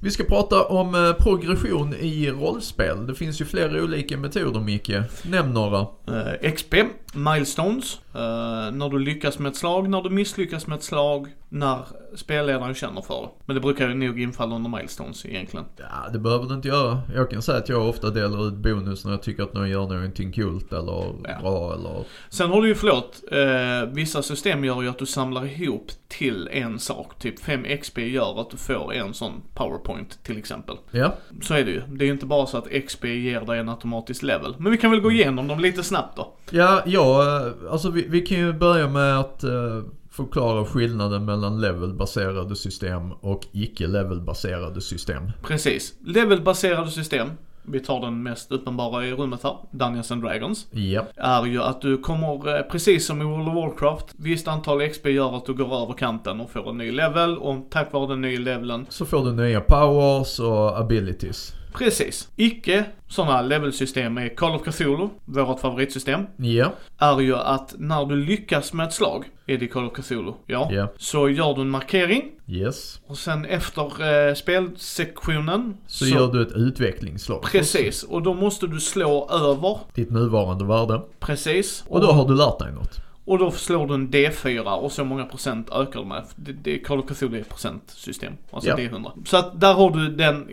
Vi 0.00 0.10
ska 0.10 0.24
prata 0.24 0.64
om 0.64 0.94
eh, 0.94 1.12
progression 1.12 1.94
i 1.94 2.30
rollspel. 2.30 3.06
Det 3.06 3.14
finns 3.14 3.40
ju 3.40 3.44
flera 3.44 3.82
olika 3.82 4.16
metoder 4.16 4.60
Micke. 4.60 4.92
Nämn 5.22 5.54
några. 5.54 5.78
Eh, 5.80 6.52
XP, 6.52 6.74
Milestones, 7.14 7.98
Eh, 8.16 8.72
när 8.72 8.88
du 8.88 8.98
lyckas 8.98 9.38
med 9.38 9.50
ett 9.50 9.56
slag, 9.56 9.88
när 9.88 10.02
du 10.02 10.10
misslyckas 10.10 10.66
med 10.66 10.76
ett 10.76 10.84
slag, 10.84 11.26
när 11.48 11.78
spelledaren 12.14 12.74
känner 12.74 13.02
för 13.02 13.22
det. 13.22 13.28
Men 13.46 13.54
det 13.54 13.60
brukar 13.60 13.88
ju 13.88 13.94
nog 13.94 14.20
infalla 14.20 14.54
under 14.56 14.70
milestones 14.70 15.26
egentligen. 15.26 15.66
Ja, 15.76 16.10
det 16.12 16.18
behöver 16.18 16.48
det 16.48 16.54
inte 16.54 16.68
göra. 16.68 17.00
Jag 17.14 17.30
kan 17.30 17.42
säga 17.42 17.58
att 17.58 17.68
jag 17.68 17.88
ofta 17.88 18.10
delar 18.10 18.48
ut 18.48 18.54
bonus 18.54 19.04
när 19.04 19.12
jag 19.12 19.22
tycker 19.22 19.42
att 19.42 19.54
någon 19.54 19.70
gör 19.70 19.86
någonting 19.86 20.32
kul 20.32 20.60
eller 20.70 21.12
Ja. 21.24 21.40
bra 21.40 21.74
eller... 21.74 22.04
Sen 22.28 22.50
har 22.50 22.62
du 22.62 22.68
ju, 22.68 22.74
förlåt, 22.74 23.22
eh, 23.32 23.94
vissa 23.94 24.22
system 24.22 24.64
gör 24.64 24.82
ju 24.82 24.88
att 24.88 24.98
du 24.98 25.06
samlar 25.06 25.46
ihop 25.46 25.90
till 26.08 26.48
en 26.52 26.78
sak. 26.78 27.18
Typ 27.18 27.40
5 27.40 27.64
XP 27.80 27.98
gör 27.98 28.40
att 28.40 28.50
du 28.50 28.56
får 28.56 28.92
en 28.94 29.14
sån 29.14 29.32
powerpoint 29.54 30.22
till 30.24 30.38
exempel. 30.38 30.76
Ja, 30.90 31.14
Så 31.42 31.54
är 31.54 31.64
det 31.64 31.70
ju. 31.70 31.82
Det 31.88 32.04
är 32.04 32.06
ju 32.06 32.12
inte 32.12 32.26
bara 32.26 32.46
så 32.46 32.58
att 32.58 32.68
XP 32.86 33.04
ger 33.04 33.40
dig 33.40 33.58
en 33.58 33.68
automatisk 33.68 34.22
level. 34.22 34.54
Men 34.58 34.72
vi 34.72 34.78
kan 34.78 34.90
väl 34.90 35.00
gå 35.00 35.12
igenom 35.12 35.48
dem 35.48 35.60
lite 35.60 35.82
snabbt 35.82 36.16
då. 36.16 36.32
ja, 36.50 36.82
ja 36.86 37.22
eh, 37.46 37.52
alltså 37.72 37.90
vi, 37.90 38.05
vi 38.08 38.20
kan 38.20 38.38
ju 38.38 38.52
börja 38.52 38.88
med 38.88 39.18
att 39.18 39.44
eh, 39.44 39.82
förklara 40.10 40.64
skillnaden 40.64 41.24
mellan 41.24 41.60
levelbaserade 41.60 42.56
system 42.56 43.12
och 43.12 43.46
icke-levelbaserade 43.52 44.80
system. 44.80 45.22
Precis. 45.42 45.94
Levelbaserade 46.04 46.90
system, 46.90 47.28
vi 47.62 47.80
tar 47.80 48.00
den 48.00 48.22
mest 48.22 48.52
uppenbara 48.52 49.06
i 49.06 49.12
rummet 49.12 49.42
här, 49.42 49.56
Dungeons 49.70 50.10
and 50.12 50.22
Dragons, 50.22 50.66
Ja, 50.70 51.06
är 51.16 51.46
ju 51.46 51.62
att 51.62 51.80
du 51.80 51.98
kommer, 51.98 52.56
eh, 52.56 52.62
precis 52.62 53.06
som 53.06 53.22
i 53.22 53.24
World 53.24 53.48
of 53.48 53.54
Warcraft, 53.54 54.06
visst 54.16 54.48
antal 54.48 54.88
XP 54.88 55.06
gör 55.06 55.36
att 55.36 55.46
du 55.46 55.54
går 55.54 55.82
över 55.82 55.92
kanten 55.92 56.40
och 56.40 56.50
får 56.50 56.70
en 56.70 56.78
ny 56.78 56.92
level 56.92 57.38
och 57.38 57.66
tack 57.70 57.92
vare 57.92 58.08
den 58.08 58.20
nya 58.20 58.40
leveln, 58.40 58.86
så 58.88 59.04
får 59.04 59.24
du 59.24 59.32
nya 59.32 59.60
powers 59.60 60.40
och 60.40 60.78
abilities. 60.78 61.52
Precis. 61.78 62.28
Icke 62.36 62.84
sådana 63.08 63.42
levelsystem 63.42 64.18
är 64.18 64.28
Call 64.28 64.54
of 64.54 64.62
Cthulhu, 64.62 65.08
vårt 65.24 65.60
favoritsystem, 65.60 66.26
Ja, 66.36 66.72
är 66.98 67.20
ju 67.20 67.36
att 67.36 67.74
när 67.78 68.04
du 68.06 68.16
lyckas 68.16 68.72
med 68.72 68.86
ett 68.86 68.92
slag, 68.92 69.24
är 69.46 69.58
det 69.58 69.66
Call 69.66 69.84
of 69.86 69.92
Cthulhu, 69.92 70.32
ja, 70.46 70.68
Ja. 70.72 70.88
så 70.96 71.28
gör 71.28 71.54
du 71.54 71.60
en 71.60 71.70
markering 71.70 72.22
yes. 72.46 73.00
och 73.06 73.18
sen 73.18 73.44
efter 73.44 73.82
eh, 74.28 74.34
spelsektionen 74.34 75.76
Så, 75.86 76.06
gör 76.06 76.32
du 76.32 76.42
ett 76.42 76.52
utvecklingsslag. 76.52 77.42
Precis, 77.42 78.02
och 78.02 78.22
då 78.22 78.34
måste 78.34 78.66
du 78.66 78.80
slå 78.80 79.28
över, 79.30 79.78
Ditt 79.94 80.10
nuvarande 80.10 80.64
värde. 80.64 81.00
precis. 81.20 81.84
Och 81.88 82.00
då 82.00 82.06
har 82.06 82.28
du 82.28 82.34
lärt 82.34 82.58
dig 82.58 82.72
något. 82.72 83.00
och 83.24 83.38
då 83.38 83.50
slår 83.50 83.86
du 83.86 83.94
en 83.94 84.08
D4 84.10 84.64
och 84.76 84.92
så 84.92 85.04
många 85.04 85.24
procent 85.24 85.70
ökar 85.72 86.00
du 86.00 86.06
med. 86.06 86.24
Det, 86.36 86.52
det 86.52 86.78
Call 86.78 86.98
of 86.98 87.06
Cthulhu 87.06 87.36
är 87.36 87.40
ett 87.40 87.48
procentsystem. 87.48 88.32
Alltså 88.50 88.70
Ja. 88.70 88.76
D100. 88.76 89.10
Så 89.26 89.36
att 89.36 89.60
där 89.60 89.74
har 89.74 89.90
du 89.90 90.08
den 90.08 90.48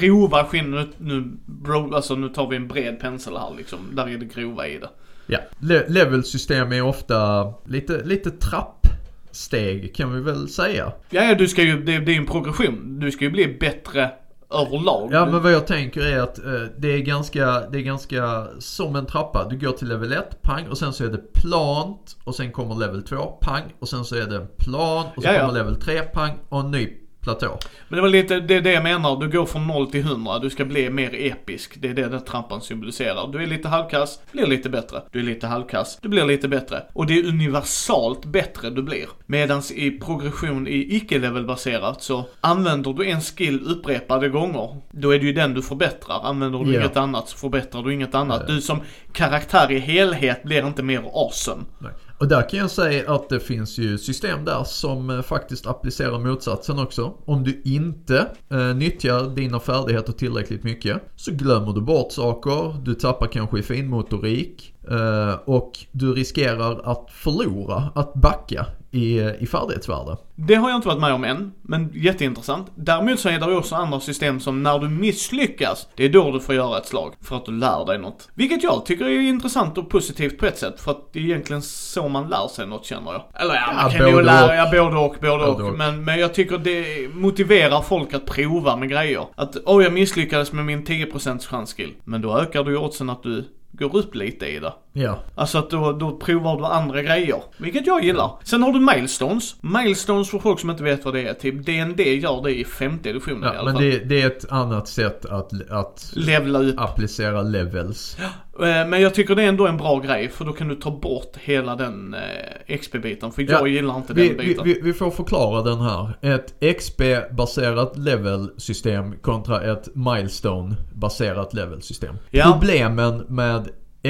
grova 0.00 0.44
skillnaden. 0.44 0.88
Nu, 0.98 1.32
bro, 1.46 1.94
alltså 1.94 2.14
nu 2.14 2.28
tar 2.28 2.48
vi 2.48 2.56
en 2.56 2.68
bred 2.68 3.00
pensel 3.00 3.36
här 3.36 3.54
liksom. 3.56 3.78
Där 3.92 4.08
är 4.08 4.18
det 4.18 4.24
grova 4.34 4.66
i 4.66 4.78
det. 4.78 4.88
Ja, 5.26 5.38
Le- 5.58 5.88
levelsystem 5.88 6.72
är 6.72 6.82
ofta 6.82 7.44
lite, 7.66 8.02
lite 8.04 8.30
trappsteg 8.30 9.94
kan 9.94 10.14
vi 10.14 10.20
väl 10.20 10.48
säga. 10.48 10.92
Ja, 11.10 11.34
du 11.34 11.48
ska 11.48 11.62
ju, 11.62 11.82
det, 11.84 11.98
det 11.98 12.12
är 12.12 12.16
en 12.16 12.26
progression. 12.26 12.98
Du 13.00 13.10
ska 13.10 13.24
ju 13.24 13.30
bli 13.30 13.56
bättre 13.60 14.10
överlag. 14.50 15.08
Ja 15.12 15.26
men 15.26 15.42
vad 15.42 15.52
jag 15.52 15.66
tänker 15.66 16.00
är 16.00 16.20
att 16.20 16.38
eh, 16.38 16.52
det, 16.78 16.88
är 16.88 16.98
ganska, 16.98 17.60
det 17.60 17.78
är 17.78 17.82
ganska 17.82 18.46
som 18.58 18.96
en 18.96 19.06
trappa. 19.06 19.48
Du 19.50 19.58
går 19.58 19.72
till 19.72 19.88
level 19.88 20.12
1, 20.12 20.42
pang 20.42 20.68
och 20.68 20.78
sen 20.78 20.92
så 20.92 21.04
är 21.04 21.08
det 21.08 21.32
plant 21.34 22.16
och 22.24 22.34
sen 22.34 22.52
kommer 22.52 22.74
level 22.74 23.02
2, 23.02 23.16
pang 23.40 23.62
och 23.78 23.88
sen 23.88 24.04
så 24.04 24.16
är 24.16 24.26
det 24.26 24.36
en 24.36 24.48
plan 24.58 25.06
och 25.16 25.22
så 25.22 25.28
Ja, 25.28 25.32
ja. 25.34 25.40
kommer 25.40 25.54
level 25.54 25.76
3, 25.76 26.00
pang 26.00 26.38
och 26.48 26.60
en 26.60 26.70
ny 26.70 26.92
platå. 27.24 27.58
Men 27.88 27.96
det 27.96 28.02
var 28.02 28.08
lite 28.08 28.40
det, 28.40 28.54
är 28.54 28.60
det 28.60 28.72
jag 28.72 28.82
menar. 28.82 29.20
Du 29.20 29.28
går 29.28 29.46
från 29.46 29.66
0 29.66 29.90
till 29.90 30.00
100. 30.00 30.38
Du 30.38 30.50
ska 30.50 30.64
bli 30.64 30.90
mer 30.90 31.10
episk. 31.14 31.74
Det 31.80 31.88
är 31.88 31.94
det 31.94 32.08
den 32.08 32.24
trappan 32.24 32.60
symboliserar. 32.60 33.28
Du 33.32 33.42
är 33.42 33.46
lite 33.46 33.68
halvkass, 33.68 34.20
blir 34.32 34.46
lite 34.46 34.68
bättre. 34.70 35.02
Du 35.12 35.18
är 35.18 35.22
lite 35.22 35.46
halvkass, 35.46 35.98
du 36.02 36.08
blir 36.08 36.24
lite 36.24 36.48
bättre. 36.48 36.82
Och 36.92 37.06
det 37.06 37.18
är 37.18 37.26
universalt 37.28 38.24
bättre 38.24 38.70
du 38.70 38.82
blir. 38.82 39.06
Medans 39.26 39.72
i 39.72 39.90
progression 39.90 40.68
i 40.68 40.96
icke-levelbaserat 40.96 42.02
så 42.02 42.24
använder 42.40 42.92
du 42.92 43.06
en 43.10 43.20
skill 43.20 43.60
upprepade 43.66 44.28
gånger. 44.28 44.80
Då 44.90 45.14
är 45.14 45.18
det 45.18 45.26
ju 45.26 45.32
den 45.32 45.54
du 45.54 45.62
förbättrar. 45.62 46.20
Använder 46.24 46.58
du 46.58 46.72
Ja. 46.72 46.80
inget 46.80 46.96
annat 46.96 47.28
så 47.28 47.36
förbättrar 47.36 47.82
du 47.82 47.94
inget 47.94 48.14
annat. 48.14 48.42
Ja. 48.48 48.54
Du 48.54 48.60
som 48.60 48.80
karaktär 49.12 49.72
i 49.72 49.78
helhet 49.78 50.42
blir 50.42 50.66
inte 50.66 50.82
mer 50.82 51.02
awesome. 51.14 51.62
Nej. 51.78 51.90
Och 52.18 52.28
där 52.28 52.48
kan 52.48 52.58
jag 52.58 52.70
säga 52.70 53.14
att 53.14 53.28
det 53.28 53.40
finns 53.40 53.78
ju 53.78 53.98
system 53.98 54.44
där 54.44 54.64
som 54.64 55.10
eh, 55.10 55.22
faktiskt 55.22 55.66
applicerar 55.66 56.18
motsatsen 56.18 56.78
också. 56.78 57.14
Om 57.24 57.44
du 57.44 57.62
inte 57.64 58.26
eh, 58.50 58.74
nyttjar 58.74 59.34
dina 59.34 59.60
färdigheter 59.60 60.12
tillräckligt 60.12 60.64
mycket 60.64 61.02
så 61.16 61.32
glömmer 61.32 61.72
du 61.72 61.80
bort 61.80 62.12
saker, 62.12 62.84
du 62.84 62.94
tappar 62.94 63.26
kanske 63.26 63.58
i 63.58 63.62
finmotorik 63.62 64.73
eh, 64.90 65.34
och 65.44 65.72
du 65.92 66.14
riskerar 66.14 66.80
att 66.92 67.10
förlora, 67.10 67.82
att 67.94 68.14
backa 68.14 68.66
i, 68.90 69.20
i 69.20 69.46
färdighetsvärde. 69.46 70.16
Det 70.34 70.54
har 70.54 70.68
jag 70.70 70.78
inte 70.78 70.88
varit 70.88 71.00
med 71.00 71.12
om 71.12 71.24
än, 71.24 71.52
men 71.62 71.90
jätteintressant. 71.94 72.66
Däremot 72.74 73.20
så 73.20 73.28
är 73.28 73.38
det 73.38 73.56
också 73.56 73.74
andra 73.74 74.00
system 74.00 74.40
som 74.40 74.62
när 74.62 74.78
du 74.78 74.88
misslyckas, 74.88 75.88
det 75.96 76.04
är 76.04 76.08
då 76.08 76.30
du 76.30 76.40
får 76.40 76.54
göra 76.54 76.78
ett 76.78 76.86
slag. 76.86 77.12
För 77.20 77.36
att 77.36 77.44
du 77.46 77.52
lär 77.52 77.86
dig 77.86 77.98
något. 77.98 78.28
Vilket 78.34 78.62
jag 78.62 78.86
tycker 78.86 79.04
är 79.04 79.20
intressant 79.20 79.78
och 79.78 79.90
positivt 79.90 80.38
på 80.38 80.46
ett 80.46 80.58
sätt. 80.58 80.80
För 80.80 80.90
att 80.90 81.12
det 81.12 81.18
är 81.18 81.22
egentligen 81.22 81.62
så 81.62 82.08
man 82.08 82.28
lär 82.28 82.48
sig 82.48 82.66
något 82.66 82.84
känner 82.86 83.12
jag. 83.12 83.22
Eller 83.34 83.54
ja, 83.54 83.72
man 83.74 83.90
Ja, 83.92 83.98
kan 83.98 84.08
ju 84.08 84.22
lära, 84.22 84.56
ja 84.56 84.70
både 84.70 84.96
och, 84.96 85.16
både, 85.20 85.46
Både 85.46 85.62
och. 85.62 85.68
och. 85.70 85.78
Men, 85.78 86.04
men 86.04 86.20
jag 86.20 86.34
tycker 86.34 86.58
det 86.58 87.08
motiverar 87.14 87.82
folk 87.82 88.14
att 88.14 88.26
prova 88.26 88.76
med 88.76 88.88
grejer. 88.90 89.26
Att, 89.34 89.56
åh 89.66 89.82
jag 89.82 89.92
misslyckades 89.92 90.52
med 90.52 90.64
min 90.64 90.84
10% 90.84 91.46
chansskill. 91.46 91.92
Men 92.04 92.22
då 92.22 92.38
ökar 92.38 92.64
du 92.64 92.70
ju 92.70 92.78
oddsen 92.78 93.10
att 93.10 93.22
du 93.22 93.44
går 93.78 93.96
upp 93.96 94.14
lite 94.14 94.46
i 94.46 94.58
det. 94.58 94.72
Ja, 94.92 95.18
Alltså 95.34 95.58
att 95.58 95.70
då, 95.70 95.92
då 95.92 96.16
provar 96.16 96.56
du 96.58 96.64
andra 96.64 97.02
grejer. 97.02 97.42
Vilket 97.56 97.86
jag 97.86 98.04
gillar. 98.04 98.30
Sen 98.42 98.62
har 98.62 98.72
du 98.72 98.80
milestones. 98.80 99.56
Milestones 99.60 100.30
för 100.30 100.38
folk 100.38 100.60
som 100.60 100.70
inte 100.70 100.82
vet 100.82 101.04
vad 101.04 101.14
det 101.14 101.28
är. 101.28 101.34
Typ 101.34 101.66
DND 101.66 102.00
gör 102.00 102.42
det 102.42 102.58
i 102.58 102.64
femte 102.64 103.10
editionen 103.10 103.42
i 103.42 103.46
ja 103.46 103.52
alla 103.58 103.64
men 103.64 103.74
fall. 103.74 103.82
det, 103.84 103.98
det 103.98 104.22
är 104.22 104.26
ett 104.26 104.52
annat 104.52 104.88
sätt 104.88 105.24
att, 105.24 105.70
att 105.70 106.12
Levla 106.14 106.58
upp. 106.58 106.80
applicera 106.80 107.42
levels. 107.42 108.16
Eh, 108.60 108.88
Men 108.88 109.00
jag 109.00 109.14
tycker 109.14 109.34
det 109.34 109.42
är 109.42 109.48
ändå 109.48 109.66
en 109.66 109.76
bra 109.76 109.98
grej. 109.98 110.28
För 110.28 110.44
då 110.44 110.52
kan 110.52 110.68
du 110.68 110.74
ta 110.74 110.90
bort 110.90 111.36
hela 111.40 111.76
den 111.76 112.14
eh, 112.14 112.76
XP-biten. 112.78 113.32
För 113.32 113.42
Ja, 113.42 113.48
jag 113.48 113.68
gillar 113.68 113.96
inte 113.96 114.12
Vi, 114.14 114.28
den 114.28 114.36
biten. 114.36 114.64
vi, 114.64 114.80
vi 114.82 114.92
får 114.92 115.10
förklara 115.10 115.62
den 115.62 115.80
här. 115.80 116.18
Ett 116.20 116.54
XP-baserat 116.78 117.96
levelsystem 117.98 119.14
kontra 119.22 119.72
ett 119.72 119.88
milestone-baserat 119.94 121.54
levelsystem. 121.54 122.16
Ja. 122.30 122.52
Problemen 122.52 123.24
med 123.28 123.68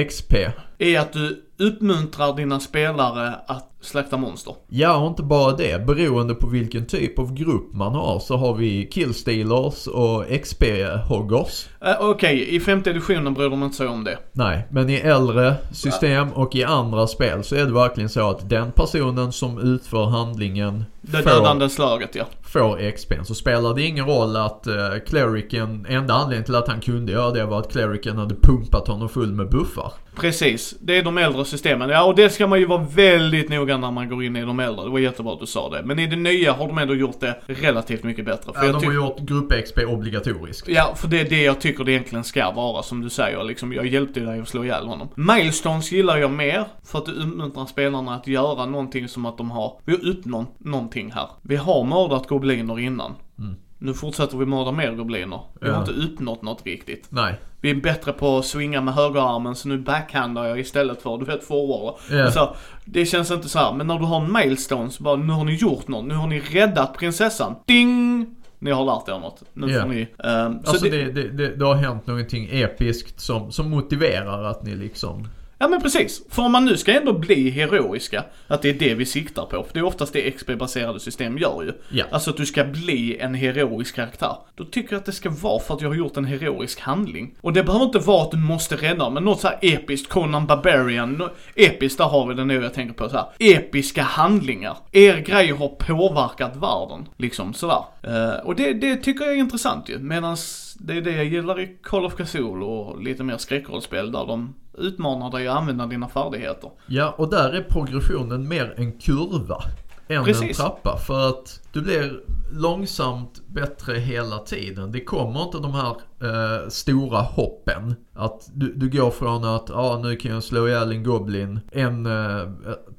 XP, 0.09 0.35
Är 0.79 0.99
att 1.01 1.13
du 1.13 1.43
uppmuntrar 1.59 2.37
dina 2.37 2.61
spelare 2.61 3.35
att 3.47 3.74
slakta 3.85 4.17
monster. 4.17 4.55
ja 4.69 4.97
och 4.97 5.09
inte 5.09 5.23
bara 5.23 5.53
det. 5.57 5.87
Beroende 5.87 6.35
på 6.35 6.47
vilken 6.47 6.87
typ 6.87 7.19
av 7.19 7.35
grupp 7.35 7.75
man 7.75 7.95
har 7.95 8.19
så 8.19 8.37
har 8.37 8.55
vi 8.55 8.89
killstealers 8.93 9.87
och 9.87 10.25
XP-hoggers. 10.25 11.69
Eh, 11.85 11.97
Okej, 12.01 12.55
i 12.55 12.61
femte 12.61 12.91
editionen 12.91 13.35
bryr 13.35 13.51
de 13.51 13.63
inte 13.63 13.77
sig 13.77 13.87
om 13.89 14.05
det. 14.05 14.19
Nej, 14.33 14.67
men 14.71 14.91
i 14.91 14.95
äldre 14.95 15.55
system 15.73 16.33
och 16.33 16.55
i 16.55 16.65
andra 16.65 17.07
spel 17.07 17.45
så 17.45 17.57
är 17.57 17.65
det 17.65 17.73
verkligen 17.73 18.09
så 18.09 18.31
att 18.31 18.51
den 18.51 18.73
personen 18.73 19.33
som 19.33 19.59
utför 19.59 20.05
handlingen 20.05 20.85
Det 21.01 21.23
får 21.23 21.31
dödande 21.31 21.69
slaget 21.69 22.15
ja. 22.15 22.25
Får 22.59 22.91
XP. 22.91 23.13
Så 23.25 23.35
spelar 23.35 23.75
det 23.75 23.83
ingen 23.83 24.07
roll 24.07 24.37
att 24.37 24.67
uh, 24.67 24.99
clericen, 25.07 25.87
enda 25.89 26.15
anledningen 26.15 26.45
till 26.45 26.55
att 26.55 26.69
han 26.69 26.81
kunde 26.81 27.13
göra 27.13 27.31
det 27.31 27.45
var 27.45 27.61
att 27.61 27.73
clericen 27.73 28.19
hade 28.19 28.35
pumpat 28.35 28.89
honom 28.89 29.09
full 29.09 29.33
med 29.33 29.49
buffar. 29.51 29.93
Precis, 30.17 30.75
det 30.81 30.99
är 30.99 31.03
de 31.03 31.19
äldre 31.19 31.45
systemen. 31.45 31.91
Ja, 31.91 32.05
och 32.05 32.15
det 32.15 32.31
ska 32.31 32.47
man 32.47 32.61
ju 32.61 32.67
vara 32.67 32.87
väldigt 32.95 33.49
noga 33.49 33.77
när 33.77 33.91
man 33.91 34.09
går 34.09 34.25
in 34.25 34.37
i 34.37 34.41
de 34.41 34.61
äldre. 34.61 34.85
Det 34.85 34.91
var 34.91 34.99
jättebra 34.99 35.33
att 35.33 35.41
du 35.41 35.47
sa 35.47 35.71
det. 35.71 35.83
Men 35.85 35.99
i 35.99 36.07
det 36.07 36.17
nya 36.17 36.53
har 36.53 36.67
de 36.67 36.79
ändå 36.79 36.95
gjort 36.95 37.21
det 37.21 37.41
relativt 37.47 38.03
mycket 38.03 38.25
bättre. 38.25 38.53
För 38.53 38.67
Ja, 38.67 38.73
de 38.73 38.87
har 38.87 38.95
gjort 38.95 39.21
grupp-XP 39.21 39.85
obligatoriskt. 39.85 40.69
Ja, 40.69 40.95
för 40.97 41.09
det 41.09 41.21
är 41.21 41.25
det 41.25 41.43
jag 41.43 41.61
tycker 41.61 41.85
det 41.85 41.93
egentligen 41.93 42.25
ska 42.25 42.51
vara, 42.51 42.83
som 42.83 43.01
du 43.01 43.11
säger. 43.11 43.45
Liksom, 43.45 43.73
jag 43.73 43.87
hjälpte 43.87 44.21
dig 44.21 44.41
att 44.41 44.49
slå 44.49 44.65
ihjäl 44.65 44.87
honom. 44.87 45.09
Milestones 45.15 45.93
gillar 45.93 46.17
jag 46.17 46.31
mer, 46.31 46.65
för 46.85 46.99
att 46.99 47.07
det 47.07 47.13
uppmuntrar 47.13 47.67
spelarna 47.67 48.15
att 48.15 48.27
göra 48.27 48.67
någonting 48.67 49.09
som 49.09 49.27
att 49.27 49.39
de 49.39 49.51
har, 49.51 49.79
vi 49.85 49.93
har 49.93 50.09
uppnått 50.09 50.55
någonting 50.59 51.13
här. 51.13 51.29
Vi 51.43 51.57
har 51.57 51.85
mördat 51.85 52.29
gobliner 52.45 52.79
innan. 52.81 53.13
Mm. 53.39 53.55
Nu 53.79 53.95
fortsätter 53.95 54.37
vi 54.37 54.47
mörda 54.47 54.73
mer 54.73 54.93
gobliner. 54.95 55.41
Vi 55.61 55.69
har 55.69 55.75
Ja. 55.75 55.81
inte 55.81 55.93
uppnått 55.93 56.43
något 56.43 56.67
riktigt. 56.67 57.07
Nej. 57.09 57.35
Vi 57.61 57.71
är 57.71 57.75
bättre 57.75 58.13
på 58.13 58.39
att 58.39 58.45
swinga 58.45 58.81
med 58.81 58.95
högerarmen 58.95 59.55
så 59.55 59.69
nu 59.69 59.79
backhandar 59.79 60.45
jag 60.45 60.61
istället 60.61 61.03
för, 61.03 61.19
du 61.19 61.25
vet, 61.25 61.45
forward. 61.45 61.95
Ja. 62.11 62.25
Alltså, 62.25 62.57
det 62.85 63.07
känns 63.07 63.31
inte 63.31 63.49
så 63.49 63.59
här. 63.59 63.73
men 63.73 63.87
när 63.87 63.99
du 63.99 64.05
har 64.05 64.21
en 64.25 64.33
milestone 64.33 64.91
så 64.91 65.03
bara, 65.03 65.17
nu 65.17 65.33
har 65.33 65.45
ni 65.45 65.55
gjort 65.55 65.89
något, 65.89 66.05
nu 66.05 66.15
har 66.15 66.27
ni 66.27 66.41
räddat 66.41 66.95
prinsessan. 66.99 67.55
Ding! 67.67 68.27
Ni 68.59 68.71
har 68.71 68.85
lärt 68.85 69.09
er 69.09 69.21
något. 69.21 69.43
Nu 69.53 69.71
Ja. 69.73 69.83
får 69.83 69.89
ni... 69.89 70.01
ehm, 70.25 70.63
så 70.65 70.71
Alltså 70.71 70.85
det, 70.89 70.91
det, 71.05 71.13
det, 71.13 71.29
det, 71.29 71.57
det 71.57 71.65
har 71.65 71.75
hänt 71.75 72.07
någonting 72.07 72.49
episkt 72.53 73.21
som, 73.21 73.53
som 73.53 73.71
motiverar 73.71 74.45
att 74.45 74.63
ni 74.63 74.75
liksom... 74.75 75.29
Ja 75.65 75.69
men 75.69 75.81
precis. 75.81 76.23
För 76.29 76.43
om 76.43 76.53
man 76.53 76.65
nu 76.65 76.77
ska 76.77 76.93
ändå 76.93 77.13
bli 77.13 77.51
heroiska, 77.51 78.25
att 78.47 78.63
det 78.63 78.69
är 78.69 78.75
det 78.75 78.95
vi 78.95 79.07
siktar 79.07 79.45
på. 79.45 79.63
För 79.63 79.73
det 79.73 79.79
är 79.79 79.85
oftast 79.85 80.13
det 80.13 80.31
XP-baserade 80.31 80.99
system 80.99 81.39
gör 81.39 81.63
ju. 81.63 81.73
Ja. 81.89 82.05
Alltså 82.11 82.31
att 82.31 82.37
du 82.37 82.47
ska 82.47 82.65
bli 82.65 83.19
en 83.19 83.35
heroisk 83.35 83.95
karaktär. 83.95 84.37
Då 84.55 84.65
tycker 84.65 84.93
jag 84.93 85.01
att 85.01 85.07
det 85.07 85.13
ska 85.13 85.31
vara 85.31 85.61
för 85.61 85.75
att 85.75 85.81
jag 85.81 85.89
har 85.89 85.95
gjort 85.95 86.17
en 86.17 86.25
heroisk 86.25 86.81
handling. 86.81 87.35
Och 87.41 87.53
det 87.53 87.65
behöver 87.65 87.85
inte 87.85 87.99
vara 87.99 88.23
att 88.23 88.31
du 88.31 88.37
måste 88.37 88.77
rädda, 88.77 89.11
men 89.11 89.25
något 89.25 89.41
så 89.41 89.49
här 89.49 89.59
episkt, 89.63 90.09
Conan 90.09 90.47
Barbarian. 90.47 91.29
Episkt, 91.55 91.99
där 91.99 92.05
har 92.05 92.27
vi 92.27 92.35
det 92.35 92.45
nu 92.45 92.63
jag 92.63 92.75
tänker 92.75 92.95
på 92.95 93.09
så 93.09 93.17
här. 93.17 93.27
Episka 93.39 94.03
handlingar. 94.03 94.77
Er 94.93 95.17
grej 95.17 95.51
har 95.51 95.69
påverkat 95.69 96.57
världen. 96.57 97.09
Liksom 97.17 97.55
sådär. 97.55 97.85
Eh, 98.03 98.47
och 98.47 98.57
det, 98.57 98.73
det 98.73 98.97
tycker 98.97 99.25
jag 99.25 99.35
är 99.35 99.39
intressant 99.39 99.89
ju. 99.89 99.99
Medans 99.99 100.75
det 100.81 100.97
är 100.97 101.01
det 101.01 101.13
jag 101.13 101.25
gillar 101.25 101.61
i 101.61 101.77
Call 101.83 102.05
of 102.05 102.15
Cthulhu 102.15 102.65
och 102.65 103.03
lite 103.03 103.23
mer 103.23 103.37
skräckrollspel 103.37 104.13
där 104.13 104.27
de 104.27 104.55
utmanar 104.79 105.31
dig 105.31 105.49
att 105.49 105.57
använda 105.57 105.87
dina 105.87 106.09
färdigheter. 106.09 106.71
Ja, 106.87 107.15
och 107.19 107.31
där 107.31 107.53
är 107.53 107.63
progressionen 107.63 108.49
mer 108.49 108.75
en 108.77 108.93
kurva 108.93 109.63
än 110.09 110.17
en 110.19 110.25
Precis. 110.25 110.57
trappa. 110.57 110.97
För 110.97 111.29
att 111.29 111.61
du 111.73 111.83
blir 111.83 112.21
långsamt 112.55 113.43
bättre 113.47 113.95
hela 113.95 114.39
tiden. 114.39 114.93
Det 114.93 115.01
kommer 115.01 115.43
inte 115.43 115.59
de 115.59 115.75
här 115.75 115.97
eh, 116.23 116.69
stora 116.69 117.21
hoppen. 117.21 117.95
Att 118.15 118.51
du, 118.55 118.73
du 118.75 118.91
går 118.91 119.11
från 119.11 119.45
att, 119.45 119.71
ah, 119.71 119.99
nu 120.03 120.17
kan 120.17 120.33
jag 120.33 120.45
slå 120.45 120.69
ihjäl 120.69 120.91
en 120.91 121.05
Goblin. 121.05 121.61
En 121.73 122.07
eh, 122.07 122.49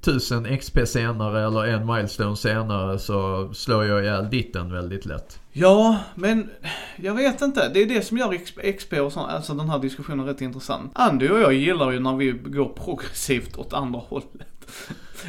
tusen 0.02 0.58
XP 0.58 0.80
senare 0.86 1.46
eller 1.46 1.66
en 1.66 1.86
milestone 1.86 2.36
senare 2.36 3.00
så 3.00 3.50
slår 3.54 3.86
jag 3.86 4.04
ihjäl 4.04 4.30
ditten 4.30 4.72
väldigt 4.74 5.06
lätt. 5.06 5.40
Ja, 5.52 5.98
men 6.16 6.50
jag 6.96 7.14
vet 7.14 7.42
inte. 7.42 7.70
Det 7.74 7.82
är 7.82 7.86
det 7.86 8.02
som 8.02 8.18
gör 8.18 8.38
XP 8.78 8.94
och 8.94 9.12
sånt, 9.12 9.32
alltså 9.32 9.54
den 9.54 9.70
här 9.70 9.80
diskussionen 9.80 10.26
rätt 10.26 10.42
intressant. 10.42 10.92
Andy 10.96 11.30
och 11.30 11.40
jag 11.40 11.54
gillar 11.54 11.92
ju 11.92 12.00
när 12.00 12.16
vi 12.16 12.32
går 12.32 12.70
progressivt 12.70 13.58
åt 13.58 13.74
andra 13.74 14.00
hållet. 14.00 14.48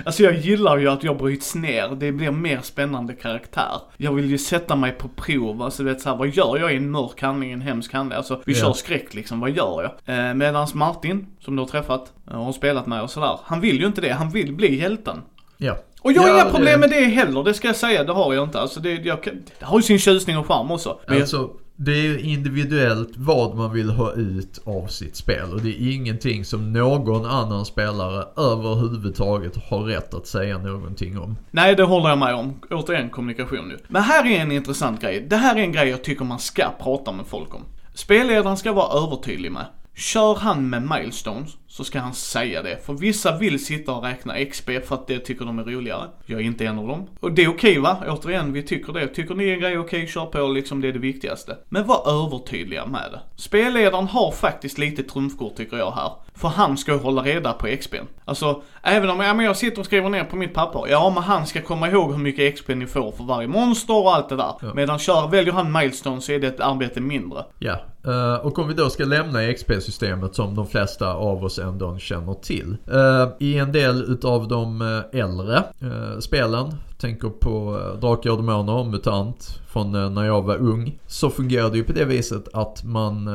Alltså 0.05 0.23
jag 0.23 0.36
gillar 0.36 0.77
ju 0.77 0.89
att 0.89 1.05
jag 1.05 1.16
bryts 1.18 1.55
ner, 1.55 1.89
det 1.89 2.12
blir 2.12 2.31
mer 2.31 2.60
spännande 2.62 3.12
karaktär. 3.14 3.81
Jag 3.97 4.12
vill 4.12 4.31
ju 4.31 4.39
sätta 4.39 4.77
mig 4.77 4.93
på 4.93 5.09
prov, 5.09 5.62
alltså 5.62 5.82
du 5.82 5.89
vet 5.93 6.01
såhär, 6.01 6.16
vad 6.16 6.28
gör 6.28 6.59
jag 6.59 6.73
i 6.73 6.77
en 6.77 6.90
mörk 6.90 7.23
handling, 7.23 7.52
en 7.52 7.60
hemsk 7.60 7.93
handling? 7.93 8.16
Alltså 8.16 8.43
vi 8.47 8.52
Ja. 8.52 8.59
kör 8.64 8.73
skräck 8.73 9.14
liksom, 9.14 9.40
vad 9.40 9.51
gör 9.51 9.93
jag? 10.06 10.18
Eh, 10.28 10.35
Medans 10.35 10.74
Martin, 10.74 11.27
som 11.40 11.56
du 11.56 11.62
har 11.62 11.68
träffat 11.68 12.12
eh, 12.31 12.39
och 12.39 12.44
har 12.44 12.52
spelat 12.52 12.86
med 12.86 13.02
och 13.02 13.10
sådär, 13.10 13.39
han 13.44 13.60
vill 13.60 13.81
ju 13.81 13.86
inte 13.86 14.01
det, 14.01 14.10
han 14.10 14.31
vill 14.31 14.52
bli 14.52 14.81
hjälten. 14.81 15.23
Ja. 15.56 15.77
Och 16.02 16.12
jag 16.12 16.23
har 16.23 16.28
Ja, 16.28 16.35
inga 16.43 16.51
problem 16.51 16.81
med 16.81 16.90
det 16.90 17.01
heller, 17.05 17.44
det 17.44 17.55
ska 17.55 17.66
jag 17.68 17.77
säga, 17.77 18.05
det 18.05 18.12
har 18.12 18.35
jag 18.35 18.44
inte. 18.44 18.60
Alltså 18.60 18.81
det, 18.81 18.93
jag, 18.94 19.23
kan- 19.23 19.43
det 19.59 19.64
har 19.64 19.78
ju 19.78 19.82
sin 19.82 19.98
tjusning 19.98 20.39
och 20.39 20.47
charm 20.47 20.70
också. 20.70 20.98
Men 21.06 21.14
jag, 21.14 21.23
Alltså, 21.23 21.51
det 21.77 21.93
är 21.93 22.03
ju 22.03 22.20
individuellt 22.20 23.11
vad 23.16 23.57
man 23.57 23.73
vill 23.73 23.90
ha 23.90 24.12
ut 24.12 24.61
av 24.65 24.86
sitt 24.86 25.16
spel 25.16 25.53
och 25.53 25.61
det 25.61 25.69
är 25.69 25.93
ingenting 25.94 26.44
som 26.44 26.73
någon 26.73 27.27
annan 27.27 27.65
spelare 27.65 28.24
överhuvudtaget 28.36 29.57
har 29.57 29.81
rätt 29.81 30.15
att 30.15 30.27
säga 30.27 30.59
någonting 30.59 31.19
om. 31.19 31.36
nej, 31.51 31.77
det 31.77 31.82
håller 31.82 32.09
jag 32.09 32.19
med 32.19 32.35
om. 32.35 32.61
Återigen 32.70 33.11
kommunikation 33.11 33.69
nu. 33.69 33.78
Men 33.89 34.03
här 34.03 34.27
är 34.27 34.40
en 34.40 34.53
intressant 34.53 35.01
grej. 35.01 35.27
Det 35.31 35.36
här 35.36 35.57
är 35.57 35.61
en 35.61 35.73
grej 35.73 35.89
jag 35.89 36.05
tycker 36.05 36.24
man 36.24 36.39
ska 36.39 36.70
prata 36.82 37.12
med 37.12 37.27
folk 37.27 37.55
om. 37.55 37.62
Spelledaren 37.94 38.57
ska 38.57 38.73
vara 38.73 39.05
övertydlig 39.05 39.53
med. 39.53 39.66
Kör 39.98 40.35
han 40.35 40.70
med 40.70 40.82
milestones 40.82 41.56
så 41.68 41.85
ska 41.85 42.01
han 42.01 42.14
säga 42.14 42.62
det. 42.62 42.86
För 42.86 42.93
vissa 42.93 43.39
vill 43.39 43.64
sitta 43.64 43.93
och 43.93 44.02
räkna 44.02 44.44
XP 44.44 44.70
för 44.86 44.94
att 44.94 45.06
det 45.06 45.18
tycker 45.18 45.44
de 45.44 45.59
är 45.59 45.64
roligare. 45.64 46.09
Jag 46.27 46.40
är 46.40 46.44
inte 46.44 46.66
en 46.66 46.78
av 46.78 46.89
dem. 46.89 47.06
Och 47.20 47.32
det 47.32 47.44
är 47.44 47.48
okej 47.48 47.78
va? 47.78 47.97
Återigen, 48.09 48.52
vi 48.52 48.62
tycker 48.62 48.93
det. 48.93 49.09
Tycker 49.09 49.35
ni 49.35 49.48
en 49.48 49.60
grej 49.60 49.73
är 49.73 49.78
okej, 49.78 50.06
kör 50.06 50.27
på 50.27 50.48
liksom, 50.48 50.81
det 50.81 50.89
är 50.89 50.93
det 50.93 50.98
viktigaste. 50.98 51.56
Men 51.68 51.86
var 51.86 52.24
övertydliga 52.24 52.86
med 52.86 53.12
det. 53.12 53.20
Spelledaren 53.36 54.06
har 54.06 54.32
faktiskt 54.32 54.78
lite 54.78 55.02
trumfkort 55.02 55.56
tycker 55.56 55.77
jag 55.77 55.90
här. 55.90 56.12
För 56.35 56.48
han 56.48 56.77
ska 56.77 56.97
hålla 56.97 57.23
reda 57.23 57.52
på 57.52 57.66
XP'n. 57.66 58.06
Alltså, 58.24 58.62
även 58.82 59.10
om 59.10 59.20
ja, 59.20 59.35
men 59.35 59.44
jag 59.44 59.56
sitter 59.56 59.78
och 59.81 59.86
skriver 59.86 60.09
ner 60.09 60.24
på 60.24 60.36
mitt 60.36 60.55
papper. 60.55 60.85
Ja, 60.89 61.12
men 61.14 61.23
han 61.23 61.47
ska 61.47 61.62
komma 61.62 61.90
ihåg 61.90 62.12
hur 62.12 62.18
mycket 62.18 62.56
XP 62.56 62.68
ni 62.68 62.86
får 62.86 63.12
för 63.12 63.24
varje 63.24 63.48
monster 63.48 63.97
och 63.97 64.14
allt 64.14 64.28
det 64.28 64.36
där. 64.36 64.74
Medan 64.74 64.98
kör, 64.98 65.28
väljer 65.28 65.52
han 65.52 65.73
milestone 65.73 66.20
så 66.20 66.32
är 66.32 66.39
det 66.39 66.47
ett 66.47 66.60
arbete 66.60 67.01
mindre. 67.01 67.44
Ja, 67.59 67.81
Uh, 68.06 68.34
och 68.34 68.58
om 68.58 68.68
vi 68.68 68.74
då 68.74 68.90
ska 68.90 69.04
lämna 69.04 69.52
XP-systemet 69.52 70.34
som 70.34 70.54
de 70.54 70.66
flesta 70.66 71.14
av 71.14 71.44
oss 71.44 71.58
ändå 71.58 71.98
känner 71.98 72.34
till. 72.34 72.76
Uh, 72.92 73.28
I 73.38 73.58
en 73.58 73.72
del 73.72 74.02
utav 74.02 74.48
de 74.48 74.82
eh, 74.82 75.20
äldre 75.20 75.62
uh, 75.82 76.18
spelen, 76.18 76.74
tänker 76.98 77.28
på 77.28 77.80
Drakar 78.00 78.30
och 78.30 78.36
Demoner 78.36 78.72
och 78.72 78.86
MUTANT 78.86 79.60
från 79.68 80.14
när 80.14 80.24
jag 80.24 80.42
var 80.42 80.56
ung. 80.56 80.98
Så 81.06 81.30
fungerade 81.30 81.70
det 81.70 81.76
ju 81.76 81.84
på 81.84 81.92
det 81.92 82.04
viset 82.04 82.48
att 82.52 82.84
man, 82.84 83.30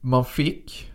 man 0.00 0.24
fick 0.24 0.92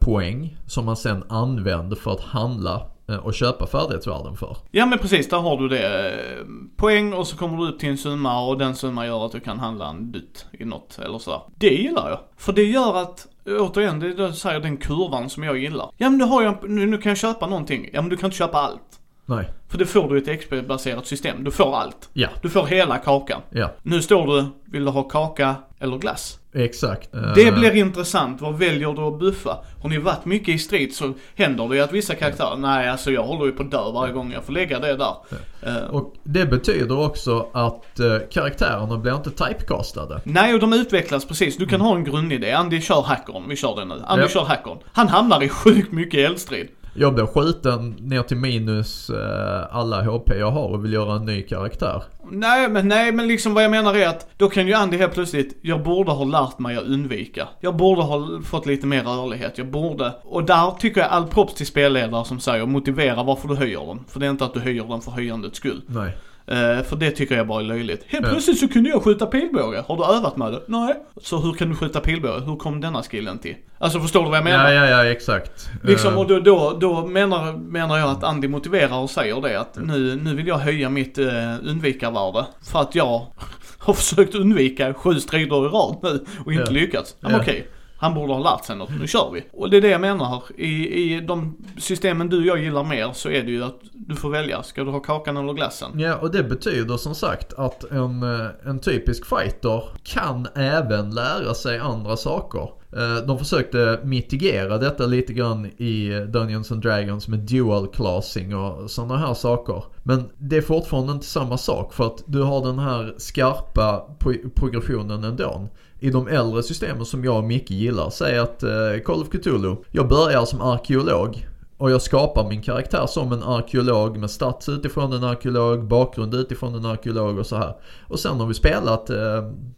poäng 0.00 0.56
som 0.66 0.84
man 0.84 0.96
sen 0.96 1.24
använde 1.28 1.96
för 1.96 2.10
att 2.10 2.20
handla 2.20 2.82
och 3.18 3.34
köpa 3.34 3.66
färdighetsvärden 3.66 4.36
för. 4.36 4.56
Ja 4.70 4.86
men 4.86 4.98
precis, 4.98 5.28
där 5.28 5.38
har 5.38 5.56
du 5.56 5.68
det. 5.68 6.10
eh, 6.12 6.44
Poäng 6.76 7.12
och 7.12 7.26
så 7.26 7.36
kommer 7.36 7.58
du 7.58 7.68
upp 7.72 7.78
till 7.78 7.88
en 7.88 7.98
summa 7.98 8.46
och 8.46 8.58
den 8.58 8.74
summan 8.76 9.06
gör 9.06 9.26
att 9.26 9.32
du 9.32 9.40
kan 9.40 9.58
handla 9.58 9.88
en 9.88 10.12
dutt 10.12 10.46
i 10.52 10.64
något 10.64 10.98
eller 10.98 11.18
sådär. 11.18 11.40
Det 11.56 11.68
gillar 11.74 12.10
jag. 12.10 12.18
För 12.36 12.52
det 12.52 12.64
gör 12.64 12.96
att, 12.96 13.26
återigen, 13.46 14.00
det 14.00 14.06
är 14.24 14.32
säger 14.32 14.60
den 14.60 14.76
kurvan 14.76 15.30
som 15.30 15.42
jag 15.42 15.58
gillar. 15.58 15.90
Ja 15.96 16.10
men 16.10 16.18
nu 16.18 16.24
har 16.24 16.42
jag, 16.42 16.70
nu, 16.70 16.86
nu 16.86 16.98
kan 16.98 17.10
jag 17.10 17.18
köpa 17.18 17.46
någonting. 17.46 17.90
Ja 17.92 18.00
men 18.02 18.08
du 18.10 18.16
kan 18.16 18.26
inte 18.26 18.36
köpa 18.36 18.58
allt. 18.58 18.82
Nej, 19.26 19.48
För 19.68 19.78
det 19.78 19.86
får 19.86 20.08
du 20.08 20.18
i 20.18 20.22
ett 20.22 20.40
XP-baserat 20.40 21.06
system. 21.06 21.44
Du 21.44 21.50
får 21.50 21.76
allt. 21.76 22.10
ja, 22.12 22.28
Du 22.42 22.50
får 22.50 22.66
hela 22.66 22.98
kakan. 22.98 23.40
ja, 23.50 23.70
Nu 23.82 24.02
står 24.02 24.26
du, 24.26 24.44
vill 24.64 24.84
du 24.84 24.90
ha 24.90 25.02
kaka 25.02 25.54
eller 25.78 25.98
glass? 25.98 26.38
Exakt. 26.54 27.14
Eh, 27.14 27.34
Det 27.34 27.52
blir 27.52 27.76
intressant. 27.76 28.40
Vad 28.40 28.58
väljer 28.58 28.92
du 28.92 29.02
att 29.02 29.18
buffa? 29.18 29.58
Har 29.82 29.88
ni 29.88 29.98
varit 29.98 30.24
mycket 30.24 30.48
i 30.48 30.58
strid 30.58 30.94
så 30.94 31.12
händer 31.36 31.68
det 31.68 31.76
ju 31.76 31.82
att 31.82 31.92
vissa 31.92 32.14
karaktärer, 32.14 32.56
nej 32.56 32.88
alltså 32.88 33.10
jag 33.10 33.22
håller 33.22 33.44
ju 33.46 33.52
på 33.52 33.62
att 33.62 33.70
dö 33.70 33.90
varje 33.94 34.12
gång 34.12 34.32
jag 34.32 34.44
får 34.44 34.52
lägga 34.52 34.78
det 34.78 34.96
där. 34.96 35.14
Eh, 35.62 35.76
Och 35.90 36.14
det 36.22 36.46
betyder 36.46 36.98
också 37.06 37.46
att 37.52 38.00
eh, 38.00 38.18
karaktärerna 38.30 38.98
blir 38.98 39.14
inte 39.16 39.30
typecastade. 39.30 40.20
Nej, 40.24 40.54
och 40.54 40.60
de 40.60 40.72
utvecklas 40.72 41.24
precis. 41.24 41.56
Du 41.56 41.66
kan 41.66 41.80
ha 41.80 41.96
en 41.96 42.04
grundidé. 42.04 42.52
Andy 42.52 42.80
kör 42.80 43.02
hackern. 43.02 43.48
Vi 43.48 43.56
kör 43.56 43.76
den 43.76 43.88
nu. 43.88 44.02
Andy 44.06 44.22
Ja. 44.22 44.28
kör 44.28 44.44
hackern. 44.44 44.78
Han 44.92 45.08
hamnar 45.08 45.42
i 45.42 45.48
sjukt 45.48 45.92
mycket 45.92 46.20
eldstrid. 46.30 46.68
Jag 46.94 47.14
blir 47.14 47.26
skjuten 47.26 47.96
ner 48.00 48.22
till 48.22 48.36
minus 48.36 49.10
eh, 49.10 49.76
alla 49.76 50.02
HP 50.02 50.30
jag 50.38 50.50
har 50.50 50.68
och 50.68 50.84
vill 50.84 50.92
göra 50.92 51.16
en 51.16 51.24
ny 51.24 51.42
karaktär. 51.42 52.02
Nej, 52.30 52.68
men 52.68 52.88
nej, 52.88 53.12
men 53.12 53.28
liksom 53.28 53.54
vad 53.54 53.64
jag 53.64 53.70
menar 53.70 53.94
är 53.94 54.08
att 54.08 54.28
då 54.36 54.48
kan 54.48 54.66
ju 54.66 54.72
Andy 54.74 54.96
helt 54.96 55.14
plötsligt, 55.14 55.58
jag 55.62 55.82
borde 55.82 56.12
ha 56.12 56.24
lärt 56.24 56.58
mig 56.58 56.76
att 56.76 56.84
undvika. 56.84 57.48
Jag 57.60 57.76
borde 57.76 58.02
ha 58.02 58.40
fått 58.44 58.66
lite 58.66 58.86
mer 58.86 59.02
rörlighet. 59.02 59.58
Jag 59.58 59.66
borde. 59.66 60.12
Och 60.22 60.44
där 60.44 60.70
tycker 60.70 61.00
jag 61.00 61.10
all 61.10 61.26
props 61.26 61.54
till 61.54 61.66
spelledare 61.66 62.24
som 62.24 62.40
säger 62.40 62.66
motivera 62.66 63.22
varför 63.22 63.48
du 63.48 63.54
höjer 63.54 63.86
den. 63.86 64.04
För 64.08 64.20
det 64.20 64.26
är 64.26 64.30
inte 64.30 64.44
att 64.44 64.54
du 64.54 64.60
höjer 64.60 64.84
den 64.84 65.00
för 65.00 65.10
höjandets 65.10 65.56
skull. 65.56 65.82
Nej. 65.86 66.16
Eh, 66.52 66.82
för 66.82 66.96
det 66.96 67.10
tycker 67.10 67.36
jag 67.36 67.46
bara 67.46 67.60
är 67.60 67.64
löjligt. 67.64 68.04
Helt 68.06 68.28
plötsligt 68.28 68.58
så 68.58 68.68
kunde 68.68 68.90
jag 68.90 69.02
skjuta 69.02 69.26
pilbåge. 69.26 69.84
Har 69.88 69.96
du 69.96 70.04
övat 70.16 70.36
med 70.36 70.52
det? 70.52 70.60
Nej. 70.66 70.94
Så 71.22 71.38
hur 71.38 71.52
kan 71.52 71.68
du 71.68 71.74
skjuta 71.74 72.00
pilbåge? 72.00 72.40
Hur 72.40 72.56
kom 72.56 72.80
denna 72.80 73.02
skillen 73.02 73.38
till? 73.38 73.54
Alltså 73.78 74.00
förstår 74.00 74.24
du 74.24 74.28
vad 74.28 74.36
jag 74.36 74.44
menar? 74.44 74.72
Ja, 74.72 74.86
ja, 74.86 75.04
ja, 75.04 75.10
exakt. 75.10 75.70
Liksom, 75.82 76.12
Eh, 76.12 76.18
och 76.18 76.26
då, 76.26 76.38
då, 76.38 76.76
då 76.80 77.06
menar, 77.06 77.52
menar 77.52 77.98
jag 77.98 78.10
att 78.10 78.24
Andy 78.24 78.48
motiverar 78.48 78.98
och 78.98 79.10
säger 79.10 79.40
det 79.40 79.60
att 79.60 79.78
nu, 79.82 80.16
nu 80.16 80.34
vill 80.34 80.46
jag 80.46 80.58
höja 80.58 80.88
mitt 80.88 81.18
uh, 81.18 81.26
undvikarvärde. 81.64 82.46
För 82.72 82.80
att 82.80 82.94
jag 82.94 83.26
har 83.78 83.94
försökt 83.94 84.34
undvika 84.34 84.94
sju 84.94 85.20
strider 85.20 85.66
i 85.66 85.68
rad 85.68 85.98
nu 86.02 86.24
och 86.44 86.52
inte 86.52 86.72
lyckats. 86.72 87.16
Ja. 87.20 87.28
Men 87.28 87.40
okej, 87.40 87.68
han 88.02 88.14
borde 88.14 88.32
ha 88.32 88.40
lärt 88.40 88.64
sig 88.64 88.76
något, 88.76 88.90
nu 89.00 89.06
kör 89.06 89.30
vi. 89.32 89.44
Och 89.52 89.70
det 89.70 89.76
är 89.76 89.80
det 89.80 89.88
jag 89.88 90.00
menar. 90.00 90.42
I, 90.56 91.02
I 91.02 91.20
de 91.20 91.56
systemen 91.78 92.28
du 92.28 92.38
och 92.38 92.46
jag 92.46 92.58
gillar 92.58 92.84
mer 92.84 93.12
så 93.12 93.28
är 93.28 93.42
det 93.42 93.50
ju 93.50 93.64
att 93.64 93.78
du 93.92 94.16
får 94.16 94.30
välja. 94.30 94.62
Ska 94.62 94.84
du 94.84 94.90
ha 94.90 95.00
kakan 95.00 95.36
eller 95.36 95.52
glassen? 95.52 96.00
Ja, 96.00 96.16
och 96.16 96.30
det 96.30 96.42
betyder 96.42 96.96
som 96.96 97.14
sagt 97.14 97.52
att 97.52 97.84
en, 97.84 98.22
eh, 98.22 98.46
en 98.64 98.78
typisk 98.78 99.26
fighter 99.26 99.84
kan 100.02 100.46
även 100.54 101.10
lära 101.10 101.54
sig 101.54 101.78
andra 101.78 102.16
saker. 102.16 102.68
Eh, 102.96 103.26
de 103.26 103.38
försökte 103.38 104.00
mitigera 104.04 104.78
detta 104.78 105.06
lite 105.06 105.32
grann 105.32 105.66
i 105.66 106.26
Dungeons 106.28 106.72
and 106.72 106.82
Dragons 106.82 107.28
med 107.28 107.38
dual 107.38 107.88
classing 107.88 108.56
och 108.56 108.90
sådana 108.90 109.16
här 109.16 109.34
saker. 109.34 109.84
Men 110.02 110.30
det 110.38 110.56
är 110.56 110.62
fortfarande 110.62 111.12
inte 111.12 111.26
samma 111.26 111.58
sak 111.58 111.92
för 111.94 112.06
att 112.06 112.22
du 112.26 112.42
har 112.42 112.64
den 112.64 112.78
här 112.78 113.14
skarpa 113.16 114.16
progressionen 114.54 115.24
ändå. 115.24 115.68
I 116.02 116.10
de 116.10 116.28
äldre 116.28 116.62
systemen 116.62 117.04
som 117.06 117.24
jag 117.24 117.36
och 117.36 117.44
Micke 117.44 117.70
gillar, 117.70 118.10
säg 118.10 118.38
att 118.38 118.62
eh, 118.62 118.70
Call 119.04 119.20
of 119.22 119.28
Cthulhu, 119.28 119.76
jag 119.90 120.08
börjar 120.08 120.44
som 120.44 120.60
arkeolog 120.60 121.46
och 121.78 121.90
jag 121.90 122.02
skapar 122.02 122.48
min 122.48 122.62
karaktär 122.62 123.06
som 123.06 123.32
en 123.32 123.42
arkeolog 123.42 124.16
med 124.16 124.30
stats 124.30 124.68
utifrån 124.68 125.12
en 125.12 125.24
arkeolog, 125.24 125.84
bakgrund 125.84 126.34
utifrån 126.34 126.74
en 126.74 126.86
arkeolog 126.86 127.38
och 127.38 127.46
så 127.46 127.56
här. 127.56 127.74
Och 128.08 128.18
sen 128.20 128.40
har 128.40 128.46
vi 128.46 128.54
spelat 128.54 129.10
eh, 129.10 129.16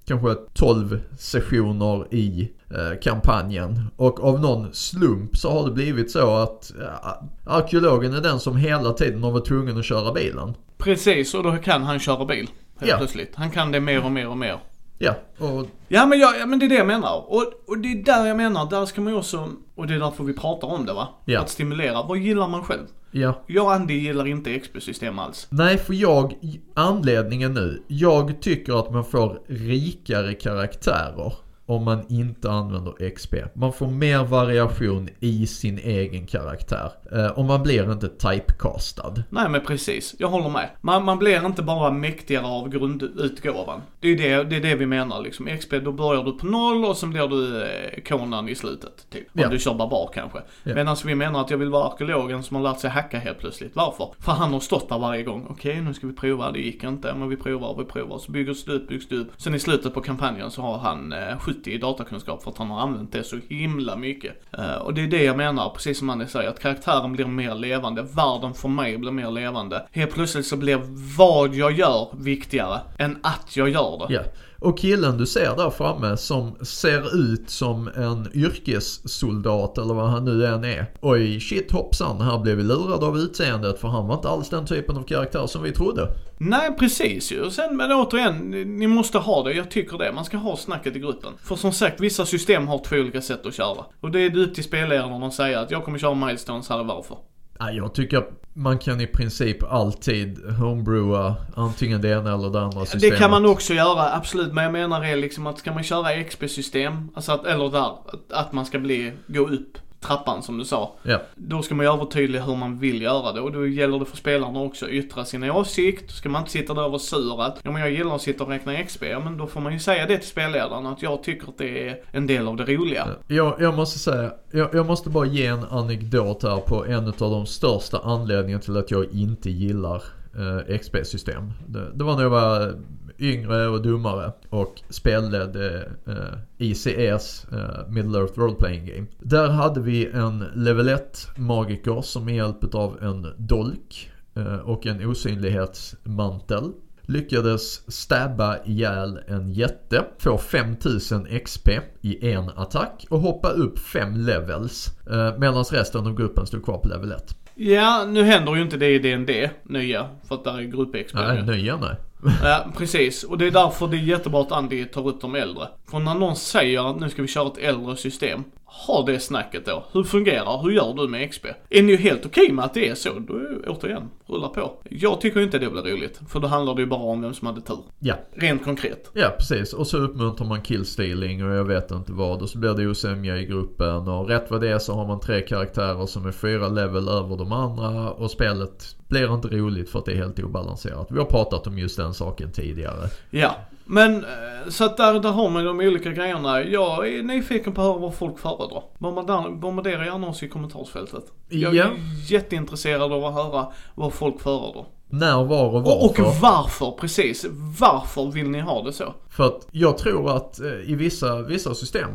kanske 0.07 0.35
12 0.55 1.01
sessioner 1.19 2.15
i 2.15 2.53
eh, 2.71 3.01
kampanjen. 3.03 3.81
Och 3.97 4.25
av 4.25 4.41
någon 4.41 4.73
slump 4.73 5.37
så 5.37 5.51
har 5.51 5.67
det 5.67 5.73
blivit 5.73 6.11
så 6.11 6.37
att 6.37 6.73
eh, 6.81 7.55
arkeologen 7.55 8.15
är 8.15 8.21
den 8.21 8.41
som 8.41 8.57
hela 8.57 8.93
tiden 8.93 9.23
har 9.25 9.31
varit 9.31 9.47
tvungen 9.49 9.79
att 9.79 9.85
köra 9.85 10.13
bilen. 10.13 10.55
Precis, 10.79 11.35
och 11.35 11.43
då 11.43 11.53
kan 11.53 11.83
han 11.83 11.99
köra 11.99 12.25
bil. 12.25 12.49
Helt 12.79 12.91
Ja. 12.91 12.97
plötsligt. 12.99 13.33
Han 13.35 13.51
kan 13.51 13.73
det 13.73 13.81
mer 13.81 14.05
och 14.05 14.13
mer 14.13 14.29
och 14.29 14.37
mer. 14.39 14.59
Ja, 14.99 15.15
och 15.39 15.67
Ja 15.89 16.07
men, 16.07 16.19
jag, 16.19 16.39
ja, 16.41 16.47
men 16.47 16.59
det 16.59 16.67
är 16.67 16.69
det 16.69 16.75
jag 16.75 16.87
menar. 16.87 17.25
Och, 17.29 17.53
och 17.67 17.79
det 17.79 17.93
är 17.93 18.05
där 18.05 18.27
jag 18.27 18.37
menar, 18.37 18.71
där 18.71 18.87
ska 18.87 19.01
man 19.01 19.13
ju 19.13 19.19
också, 19.19 19.51
och 19.75 19.87
det 19.87 19.95
är 19.95 19.99
därför 19.99 20.25
vi 20.25 20.33
pratar 20.33 20.69
om 20.69 20.87
det 20.87 20.93
va? 20.93 21.09
Ja. 21.25 21.41
Att 21.41 21.51
stimulera, 21.51 22.03
vad 22.03 22.19
gillar 22.19 22.49
man 22.49 22.63
själv? 22.63 22.87
ja. 23.11 23.43
Jag 23.47 23.65
och 23.65 23.73
Andy 23.73 23.95
gillar 23.95 24.27
inte 24.27 24.59
XP-system 24.59 25.19
alls. 25.19 25.47
Nej, 25.51 25.79
för 25.79 25.95
jag, 25.95 26.35
anledningen 26.75 27.55
nu, 27.55 27.83
jag 27.87 28.43
tycker 28.43 28.79
att 28.81 28.91
man 28.93 29.05
får 29.05 29.41
rikare 29.49 30.35
karaktärer 30.35 31.33
om 31.67 31.85
man 31.85 32.07
inte 32.09 32.51
använder 32.51 33.11
XP. 33.11 33.35
Man 33.55 33.73
får 33.73 33.87
mer 33.87 34.25
variation 34.25 35.09
i 35.21 35.47
sin 35.47 35.79
egen 35.79 36.27
karaktär. 36.27 36.91
Eh, 37.13 37.27
och 37.27 37.45
man 37.45 37.63
blir 37.63 37.93
inte 37.93 38.09
typecastad. 38.09 39.15
Nej 39.31 39.49
men 39.49 39.61
precis, 39.61 40.15
jag 40.19 40.29
håller 40.29 40.49
med. 40.51 40.69
Man, 40.81 41.05
man 41.05 41.19
blir 41.19 41.47
inte 41.47 41.63
bara 41.63 41.91
mäktigare 41.91 42.47
av 42.47 42.69
grundutgåvan. 42.69 43.81
Det 44.01 44.09
är 44.09 44.17
det, 44.17 44.45
det, 44.45 44.57
är 44.57 44.61
det 44.61 44.75
vi 44.75 44.87
menar 44.87 45.23
liksom. 45.23 45.47
XP, 45.59 45.71
då 45.85 45.93
börjar 45.93 46.25
du 46.25 46.33
på 46.33 46.47
noll 46.47 46.85
och 46.85 46.97
sen 46.97 47.11
blir 47.11 47.29
du 47.29 47.63
eh, 47.63 48.03
konan 48.09 48.49
i 48.49 48.55
slutet. 48.55 49.07
Typ. 49.11 49.27
Om 49.35 49.41
Ja. 49.43 49.49
du 49.49 49.59
kör 49.59 49.75
barbar 49.75 50.11
kanske. 50.15 50.39
Ja. 50.63 50.75
Medan 50.75 50.97
vi 51.05 51.15
menar 51.15 51.41
att 51.41 51.51
jag 51.51 51.59
vill 51.59 51.71
vara 51.71 51.85
arkeologen 51.89 52.43
som 52.43 52.57
har 52.57 52.63
lärt 52.63 52.81
sig 52.81 52.91
hacka 52.91 53.19
helt 53.19 53.39
plötsligt. 53.39 53.77
Varför? 53.77 54.09
För 54.19 54.33
han 54.33 54.53
har 54.53 54.61
stått 54.61 54.89
där 54.89 54.99
varje 54.99 55.23
gång. 55.23 55.47
Okej, 55.51 55.81
nu 55.81 55.95
ska 55.95 56.07
vi 56.07 56.13
prova, 56.13 56.53
det 56.53 56.59
gick 56.59 56.85
inte. 56.85 57.15
Men 57.15 57.29
vi 57.29 57.37
provar 57.37 57.75
vi 57.79 57.85
provar. 57.85 58.19
Så 58.19 58.33
byggs 58.33 58.65
det 58.65 58.73
upp, 58.73 58.89
byggs 58.89 59.09
det 59.09 59.17
upp. 59.17 59.29
Sen 59.37 59.55
i 59.55 59.59
slutet 59.59 59.95
på 59.95 60.01
kampanjen 60.01 60.51
så 60.51 60.63
har 60.63 60.79
han 60.79 61.13
eh, 61.13 61.39
70 61.55 61.71
i 61.71 61.79
datakunskap 61.79 62.43
för 62.43 62.51
att 62.51 62.59
han 62.59 62.71
har 62.71 62.81
använt 62.81 63.13
det 63.13 63.25
så 63.25 63.39
himla 63.49 63.97
mycket. 63.97 64.43
Eh, 64.59 64.75
och 64.75 64.95
det 64.95 65.03
är 65.03 65.07
det 65.07 65.23
jag 65.23 65.37
menar, 65.37 65.71
precis 65.71 65.99
som 65.99 66.11
Annie 66.11 66.27
säger, 66.27 66.51
att 66.51 66.61
karaktären 66.61 67.13
blir 67.13 67.27
mer 67.27 67.55
levande. 67.55 68.03
Världen 68.03 68.55
för 68.55 68.69
mig 68.69 68.99
blir 68.99 69.11
mer 69.11 69.31
levande. 69.31 69.87
Helt 69.91 70.15
plötsligt 70.15 70.47
så 70.47 70.57
blir 70.57 70.81
vad 71.17 71.55
jag 71.55 71.73
gör 71.73 72.09
viktigare 72.13 72.81
än 72.99 73.19
att 73.23 73.57
jag 73.57 73.69
gör 73.69 74.07
det. 74.09 74.15
Yeah. 74.15 74.27
Och 74.65 74.79
killen 74.79 75.19
du 75.19 75.27
ser 75.27 75.57
där 75.57 75.71
framme 75.71 76.17
som 76.17 76.55
ser 76.63 77.17
ut 77.17 77.51
som 77.51 77.89
en 77.89 78.29
yrkessoldat 78.35 79.79
eller 79.79 79.95
vad 79.95 80.11
han 80.11 80.25
nu 80.25 80.47
än 80.47 80.65
är. 80.65 80.87
Oj, 81.01 81.41
shit 81.41 81.73
hoppsan, 81.73 82.21
här 82.21 82.39
blev 82.39 82.57
vi 82.57 82.63
lurade 82.63 83.07
av 83.07 83.19
utseendet 83.19 83.81
för 83.81 83.89
han 83.89 84.07
var 84.07 84.15
inte 84.15 84.29
alls 84.29 84.49
den 84.49 84.67
typen 84.67 84.97
av 84.97 85.03
karaktär 85.03 85.47
som 85.47 85.63
vi 85.63 85.73
trodde. 85.73 86.09
Nej, 86.39 86.77
precis 86.79 87.33
ju. 87.33 87.51
Sen, 87.51 87.77
men 87.77 87.93
återigen, 87.93 88.51
ni- 88.51 88.87
måste 88.87 89.19
ha 89.19 89.43
det. 89.43 89.53
Jag 89.53 89.71
tycker 89.71 89.99
det. 89.99 90.13
Man 90.13 90.25
ska 90.25 90.37
ha 90.37 90.57
snacket 90.57 90.97
i 90.97 90.99
gruppen. 90.99 91.33
För 91.43 91.57
som 91.57 91.73
sagt, 91.73 92.01
vissa 92.01 92.27
system 92.27 92.69
har 92.69 92.79
två 92.85 92.97
olika 92.97 93.23
sätt 93.23 93.47
att 93.47 93.55
köra. 93.55 93.85
Och 94.01 94.11
det 94.11 94.21
är 94.21 94.39
upp 94.39 94.55
till 94.55 94.65
spelledaren 94.65 95.23
att 95.23 95.35
säga 95.35 95.61
att 95.61 95.71
jag 95.71 95.85
kommer 95.85 95.99
köra 95.99 96.15
milestones, 96.15 96.69
här 96.69 96.81
och 96.81 96.87
varför. 96.87 97.17
Ja, 97.59 97.71
jag 97.71 97.95
tycker 97.95 98.19
att 98.19 98.31
man 98.53 98.79
kan 98.79 99.01
i 99.01 99.07
princip 99.07 99.63
alltid 99.63 100.45
homebrewa 100.51 101.35
antingen 101.55 102.01
det 102.01 102.09
ena 102.09 102.35
eller 102.35 102.51
det 102.51 102.61
andra 102.61 102.87
systemet. 102.87 103.11
Det 103.11 103.19
kan 103.19 103.31
man 103.31 103.47
också 103.47 103.75
göra, 103.75 104.13
absolut. 104.13 104.53
Men 104.53 104.65
jag 104.65 104.73
menar 104.73 105.05
är 105.05 105.17
liksom 105.17 105.47
att 105.47 105.59
ska 105.59 105.73
man 105.73 105.83
köra 105.83 106.25
XP-system, 106.25 107.09
alltså 107.15 107.33
att, 107.33 107.47
eller 107.47 107.71
där, 107.71 107.93
att 108.31 108.53
man 108.53 108.67
ska 108.67 108.79
bli, 108.79 109.13
gå 109.27 109.49
upp 109.49 109.79
trappan 110.07 110.43
som 110.43 110.59
du 110.59 110.65
sa. 110.65 110.97
Ja, 111.03 111.21
Då 111.35 111.63
ska 111.63 111.75
man 111.75 111.87
ju 111.87 111.93
övertydliga 111.93 112.43
hur 112.43 112.57
man 112.57 112.79
vill 112.79 113.03
göra 113.03 113.33
det 113.33 113.41
och 113.41 113.53
då 113.53 113.67
gäller 113.67 113.99
det 113.99 114.05
för 114.05 114.17
spelarna 114.17 114.61
också 114.61 114.85
att 114.85 114.91
yttra 114.91 115.25
sin 115.25 115.51
åsikt. 115.51 116.09
Då 116.09 116.13
ska 116.13 116.29
man 116.29 116.43
inte 116.43 116.53
sitta 116.53 116.75
där 116.75 116.85
och 116.85 116.91
vara 116.91 116.99
sur 116.99 117.43
att, 117.43 117.61
ja 117.63 117.71
men 117.71 117.81
jag 117.81 117.91
gillar 117.91 118.15
att 118.15 118.23
sitta 118.23 118.45
och 118.45 118.51
räkna 118.51 118.85
XP. 118.85 119.03
Ja 119.03 119.21
men 119.21 119.37
då 119.37 119.47
får 119.47 119.61
man 119.61 119.73
ju 119.73 119.79
säga 119.79 120.07
det 120.07 120.19
till 120.19 120.29
spelledaren 120.29 120.87
att 120.87 121.03
jag 121.03 121.23
tycker 121.23 121.49
att 121.49 121.59
det 121.59 121.89
är 121.89 122.01
en 122.13 122.27
del 122.27 122.49
av 122.49 122.57
det 122.57 122.65
roliga. 122.65 123.09
jag, 123.27 123.57
jag 123.61 123.75
måste 123.75 123.99
säga, 123.99 124.31
jag, 124.51 124.75
jag 124.75 124.87
måste 124.87 125.11
bara 125.11 125.27
ge 125.27 125.47
en 125.47 125.65
anekdot 125.65 126.43
här 126.43 126.57
på 126.57 126.87
en 126.87 127.07
av 127.09 127.15
de 127.15 127.47
största 127.47 127.99
anledningarna 127.99 128.63
till 128.63 128.77
att 128.77 128.91
jag 128.91 129.05
inte 129.13 129.51
gillar 129.51 130.03
eh, 130.35 130.79
XP-system. 130.79 131.53
Det, 131.67 131.91
det 131.95 132.05
var 132.05 132.15
när 132.15 132.23
jag 132.23 132.31
var 132.31 132.75
yngre 133.19 133.69
och 133.69 133.83
dummare 133.83 134.33
och 134.51 134.83
spelade 134.89 135.89
eh, 136.07 136.39
ICEs 136.59 137.47
eh, 137.53 137.89
Middle 137.89 138.19
Earth 138.19 138.39
Role 138.39 138.55
Playing 138.55 138.87
Game. 138.87 139.07
Där 139.19 139.49
hade 139.49 139.81
vi 139.81 140.07
en 140.07 140.45
level 140.55 140.89
1 140.89 141.29
magiker 141.37 142.03
som 142.03 142.25
med 142.25 142.37
hjälp 142.37 142.75
av 142.75 143.03
en 143.03 143.27
dolk 143.37 144.11
eh, 144.37 144.57
och 144.57 144.87
en 144.87 145.07
osynlighetsmantel 145.07 146.73
lyckades 147.07 147.93
stabba 147.93 148.57
ihjäl 148.65 149.19
en 149.29 149.53
jätte, 149.53 150.05
få 150.19 150.39
5000 150.39 151.27
XP 151.45 151.69
i 152.01 152.31
en 152.31 152.49
attack 152.57 153.07
och 153.11 153.21
hoppa 153.21 153.49
upp 153.49 153.79
5 153.79 154.17
levels 154.17 154.91
eh, 155.11 155.39
medan 155.39 155.65
resten 155.65 156.07
av 156.07 156.15
gruppen 156.15 156.47
stod 156.47 156.65
kvar 156.65 156.79
på 156.79 156.89
level 156.89 157.13
1. 157.13 157.37
Ja, 157.55 158.05
nu 158.09 158.23
händer 158.23 158.55
ju 158.55 158.63
inte 158.63 158.77
det 158.77 158.89
i 158.89 158.99
D&D 158.99 159.51
nya, 159.63 160.09
för 160.29 160.35
att 160.35 160.45
där 160.45 160.59
är 160.59 160.63
grupp-XP 160.63 161.15
Nej, 161.15 161.43
nya 161.43 161.77
nej. 161.77 161.97
Ja, 162.43 162.67
precis. 162.77 163.25
Och 163.25 163.39
det 163.39 163.47
är 163.47 163.51
därför 163.51 163.87
det 163.87 163.97
är 163.97 164.01
jättebra 164.01 164.41
att 164.41 164.53
Andy 164.53 164.85
tar 164.85 165.09
upp 165.09 165.21
de 165.21 165.35
äldre. 165.35 165.69
För 165.91 165.99
när 165.99 166.15
någon 166.15 166.37
säger 166.37 166.91
att 166.91 167.01
nu 167.01 167.11
ska 167.11 167.23
vi 167.23 167.29
köra 167.29 167.47
ett 167.47 167.59
äldre 167.59 167.97
system, 167.97 168.45
ha 168.87 169.03
det 169.07 169.21
snacket 169.21 169.67
då. 169.67 169.85
Hur 169.93 170.05
fungerar? 170.05 170.63
Hur 170.63 170.71
gör 170.71 170.95
du 170.95 171.09
med 171.09 171.31
XP? 171.31 171.47
Är 171.71 171.83
ni 171.83 171.93
ju 171.93 171.99
helt 171.99 172.27
okej 172.27 172.53
med 172.53 172.65
att 172.65 172.75
det 172.75 172.89
är 172.89 172.95
så, 172.95 173.09
då 173.19 173.35
är 173.35 173.59
återigen, 173.67 174.11
rulla 174.27 174.49
på. 174.49 174.73
Jag 174.91 175.21
tycker 175.21 175.41
inte 175.41 175.59
det 175.59 175.71
blir 175.71 175.83
roligt, 175.83 176.21
för 176.29 176.41
då 176.41 176.49
handlar 176.49 176.75
det 176.75 176.81
ju 176.81 176.87
bara 176.87 177.01
om 177.03 177.23
vem 177.23 177.35
som 177.35 177.47
hade 177.47 177.61
tur. 177.61 177.79
Ja, 177.99 178.15
Rent 178.35 178.65
konkret. 178.65 179.11
ja 179.15 179.29
precis. 179.39 179.73
Och 179.73 179.87
så 179.87 179.99
uppmuntrar 179.99 180.47
man 180.47 180.63
killstealing 180.63 181.45
och 181.45 181.55
jag 181.55 181.65
vet 181.65 181.91
inte 181.91 182.13
vad. 182.13 182.43
Och 182.43 182.49
så 182.49 182.59
blir 182.59 182.75
det 182.75 182.87
osämja 182.87 183.39
i 183.39 183.47
gruppen 183.47 184.09
och 184.09 184.29
rätt 184.29 184.51
vad 184.51 184.61
det 184.61 184.69
är 184.69 184.79
så 184.79 184.95
har 184.95 185.07
man 185.07 185.21
tre 185.21 185.41
karaktärer 185.41 186.07
som 186.07 186.27
är 186.27 186.33
fyra 186.33 186.69
level 186.69 187.09
över 187.09 187.37
de 187.37 187.53
andra 187.53 188.11
och 188.11 188.31
spelet 188.31 188.97
blir 189.09 189.35
inte 189.35 189.49
roligt 189.49 189.91
för 189.91 189.99
att 189.99 190.05
det 190.05 190.13
är 190.13 190.17
helt 190.17 190.39
obalanserat. 190.39 191.07
Vi 191.11 191.19
har 191.19 191.25
pratat 191.27 191.67
om 191.67 191.79
just 191.79 191.97
den 191.97 192.15
saken 192.15 192.53
tidigare. 192.53 193.09
Ja. 193.31 193.57
Men, 193.87 194.17
eh, 194.17 194.69
så 194.69 194.85
att 194.85 194.97
där, 194.97 195.21
där 195.21 195.31
har 195.31 195.51
man 195.51 195.65
de 195.65 195.81
olika 195.81 196.11
grejerna. 196.11 196.63
Jag 196.63 197.09
är 197.09 197.23
nyfiken 197.23 197.73
på 197.73 197.81
att 197.81 197.87
höra 197.87 197.99
vad 197.99 198.15
folk 198.15 198.39
föredrar. 198.39 198.83
Bombardera, 198.99 199.51
bombardera 199.51 200.05
gärna 200.07 200.27
oss 200.29 200.43
i 200.43 200.49
kommentarsfältet. 200.49 201.25
Jag 201.49 201.75
Ja. 201.75 201.85
är 201.85 201.91
jätteintresserad 202.33 203.13
av 203.13 203.25
att 203.25 203.35
höra 203.35 203.67
vad 203.95 204.13
folk 204.13 204.41
föredrar. 204.41 204.85
När, 205.09 205.45
var 205.45 205.65
och 205.65 205.77
Och, 205.77 206.05
och 206.05 206.19
varför. 206.19 206.41
varför, 206.43 206.91
precis. 207.01 207.47
Varför 207.81 208.31
vill 208.31 208.51
ni 208.51 208.61
ha 208.61 208.83
det 208.83 208.93
så? 208.93 209.15
För 209.29 209.47
att 209.47 209.67
jag 209.71 209.99
tror 209.99 210.37
att 210.37 210.61
eh, 210.61 210.67
i 210.73 210.95
vissa, 210.95 211.43
vissa 211.43 211.75
system 211.75 212.11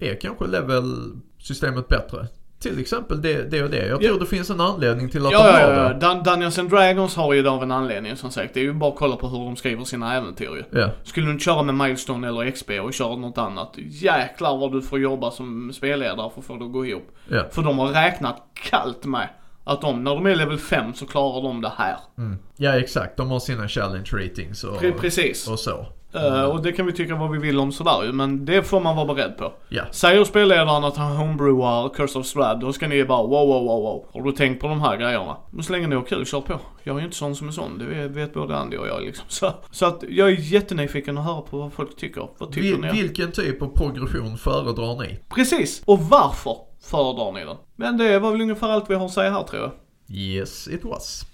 är 0.00 0.14
kanske 0.20 0.46
level-systemet 0.46 1.88
bättre. 1.88 2.26
Till 2.60 2.80
exempel 2.80 3.22
det, 3.22 3.42
det 3.50 3.62
och 3.62 3.70
det. 3.70 3.86
Jag 3.86 4.00
tror 4.00 4.12
Ja. 4.12 4.18
det 4.20 4.26
finns 4.26 4.50
en 4.50 4.60
anledning 4.60 5.08
till 5.08 5.26
att 5.26 5.32
Ja, 5.32 5.38
de 5.52 5.60
ja, 5.60 5.66
har 5.66 5.72
ja. 5.72 5.88
det. 5.88 6.06
Dun- 6.06 6.22
Dungeons 6.24 6.58
and 6.58 6.70
Dragons 6.70 7.16
har 7.16 7.32
ju 7.34 7.42
det 7.42 7.50
av 7.50 7.62
en 7.62 7.70
anledning 7.72 8.16
som 8.16 8.30
sagt. 8.30 8.54
Det 8.54 8.60
är 8.60 8.64
ju 8.64 8.72
bara 8.72 8.90
att 8.92 8.96
kolla 8.98 9.16
på 9.16 9.28
hur 9.28 9.38
de 9.38 9.56
skriver 9.56 9.84
sina 9.84 10.14
äventyr 10.16 10.44
ju. 10.72 10.80
Ja. 10.80 10.90
Skulle 11.04 11.26
du 11.26 11.32
inte 11.32 11.44
köra 11.44 11.62
med 11.62 11.74
Milestone 11.74 12.28
eller 12.28 12.50
XP 12.50 12.70
och 12.82 12.92
köra 12.94 13.16
något 13.16 13.38
annat, 13.38 13.74
jäklar 13.76 14.56
vad 14.56 14.72
du 14.72 14.82
får 14.82 14.98
jobba 15.00 15.30
som 15.30 15.72
spelledare 15.72 16.30
för 16.34 16.40
att 16.40 16.46
få 16.46 16.56
det 16.56 16.64
att 16.64 16.72
gå 16.72 16.86
ihop. 16.86 17.08
Ja. 17.28 17.44
För 17.50 17.62
de 17.62 17.78
har 17.78 17.88
räknat 17.88 18.36
kallt 18.70 19.04
med 19.04 19.28
att 19.64 19.80
de, 19.80 20.04
när 20.04 20.14
de 20.14 20.26
är 20.26 20.34
level 20.36 20.58
5 20.58 20.94
så 20.94 21.06
klarar 21.06 21.42
de 21.42 21.60
det 21.60 21.72
här. 21.76 21.96
Mm. 22.18 22.38
ja, 22.56 22.78
exakt. 22.78 23.16
De 23.16 23.30
har 23.30 23.40
sina 23.40 23.68
challenge 23.68 24.08
ratings 24.12 24.64
och, 24.64 24.80
Pre- 24.82 24.98
precis. 24.98 25.48
och 25.48 25.58
så. 25.58 25.86
Eh, 26.14 26.44
och 26.44 26.62
det 26.62 26.72
kan 26.72 26.86
vi 26.86 26.92
tycka 26.92 27.14
vad 27.14 27.30
vi 27.30 27.38
vill 27.38 27.58
om 27.58 27.72
sådär 27.72 28.04
ju, 28.04 28.12
men 28.12 28.44
det 28.44 28.62
får 28.62 28.80
man 28.80 28.96
vara 28.96 29.14
beredd 29.14 29.36
på. 29.36 29.52
Ja. 29.68 29.82
Säger 29.90 30.24
spelledaren 30.24 30.84
att 30.84 30.96
han 30.96 31.16
homebrewar 31.16 31.88
Curse 31.88 32.18
of 32.18 32.26
Strad, 32.26 32.60
då 32.60 32.72
ska 32.72 32.88
ni 32.88 33.04
bara 33.04 33.22
wow, 33.22 33.48
wow, 33.48 33.64
wow, 33.64 33.82
wow. 33.82 34.06
Har 34.12 34.22
du 34.22 34.32
tänkt 34.32 34.60
på 34.60 34.68
de 34.68 34.80
här 34.80 34.96
grejerna? 34.96 35.36
Men 35.50 35.64
så 35.64 35.72
länge 35.72 35.86
ni 35.86 35.94
har 35.94 36.02
kul, 36.02 36.26
kör 36.26 36.40
på. 36.40 36.60
Jag 36.82 36.96
är 36.96 37.00
ju 37.00 37.04
inte 37.04 37.16
sån 37.16 37.36
som 37.36 37.48
är 37.48 37.52
sån, 37.52 37.78
det 37.78 37.84
vet, 37.84 38.10
vet 38.10 38.34
både 38.34 38.56
Andy 38.56 38.76
och 38.76 38.88
jag 38.88 39.02
liksom. 39.02 39.24
Så, 39.28 39.52
så 39.70 39.86
att 39.86 40.04
jag 40.08 40.28
är 40.28 40.36
jättenyfiken 40.38 41.18
att 41.18 41.24
höra 41.24 41.40
på 41.40 41.58
vad 41.58 41.72
folk 41.72 41.96
tycker. 41.96 42.28
Vad 42.38 42.52
tycker 42.52 42.68
Vil, 42.68 42.80
ni? 42.80 42.92
vilken 42.92 43.32
typ 43.32 43.62
av 43.62 43.66
progression 43.76 44.38
föredrar 44.38 45.02
ni? 45.02 45.18
Precis! 45.28 45.82
Och 45.84 45.98
varför 45.98 46.56
föredrar 46.82 47.32
ni 47.32 47.44
den? 47.44 47.56
Men 47.76 47.96
det 47.96 48.18
var 48.18 48.32
väl 48.32 48.40
ungefär 48.40 48.68
allt 48.68 48.90
vi 48.90 48.94
har 48.94 49.04
att 49.04 49.12
säga 49.12 49.30
här 49.30 49.42
tror 49.42 49.62
jag. 49.62 49.70
Yes, 50.12 50.68
it 50.68 50.84
was. 50.84 51.26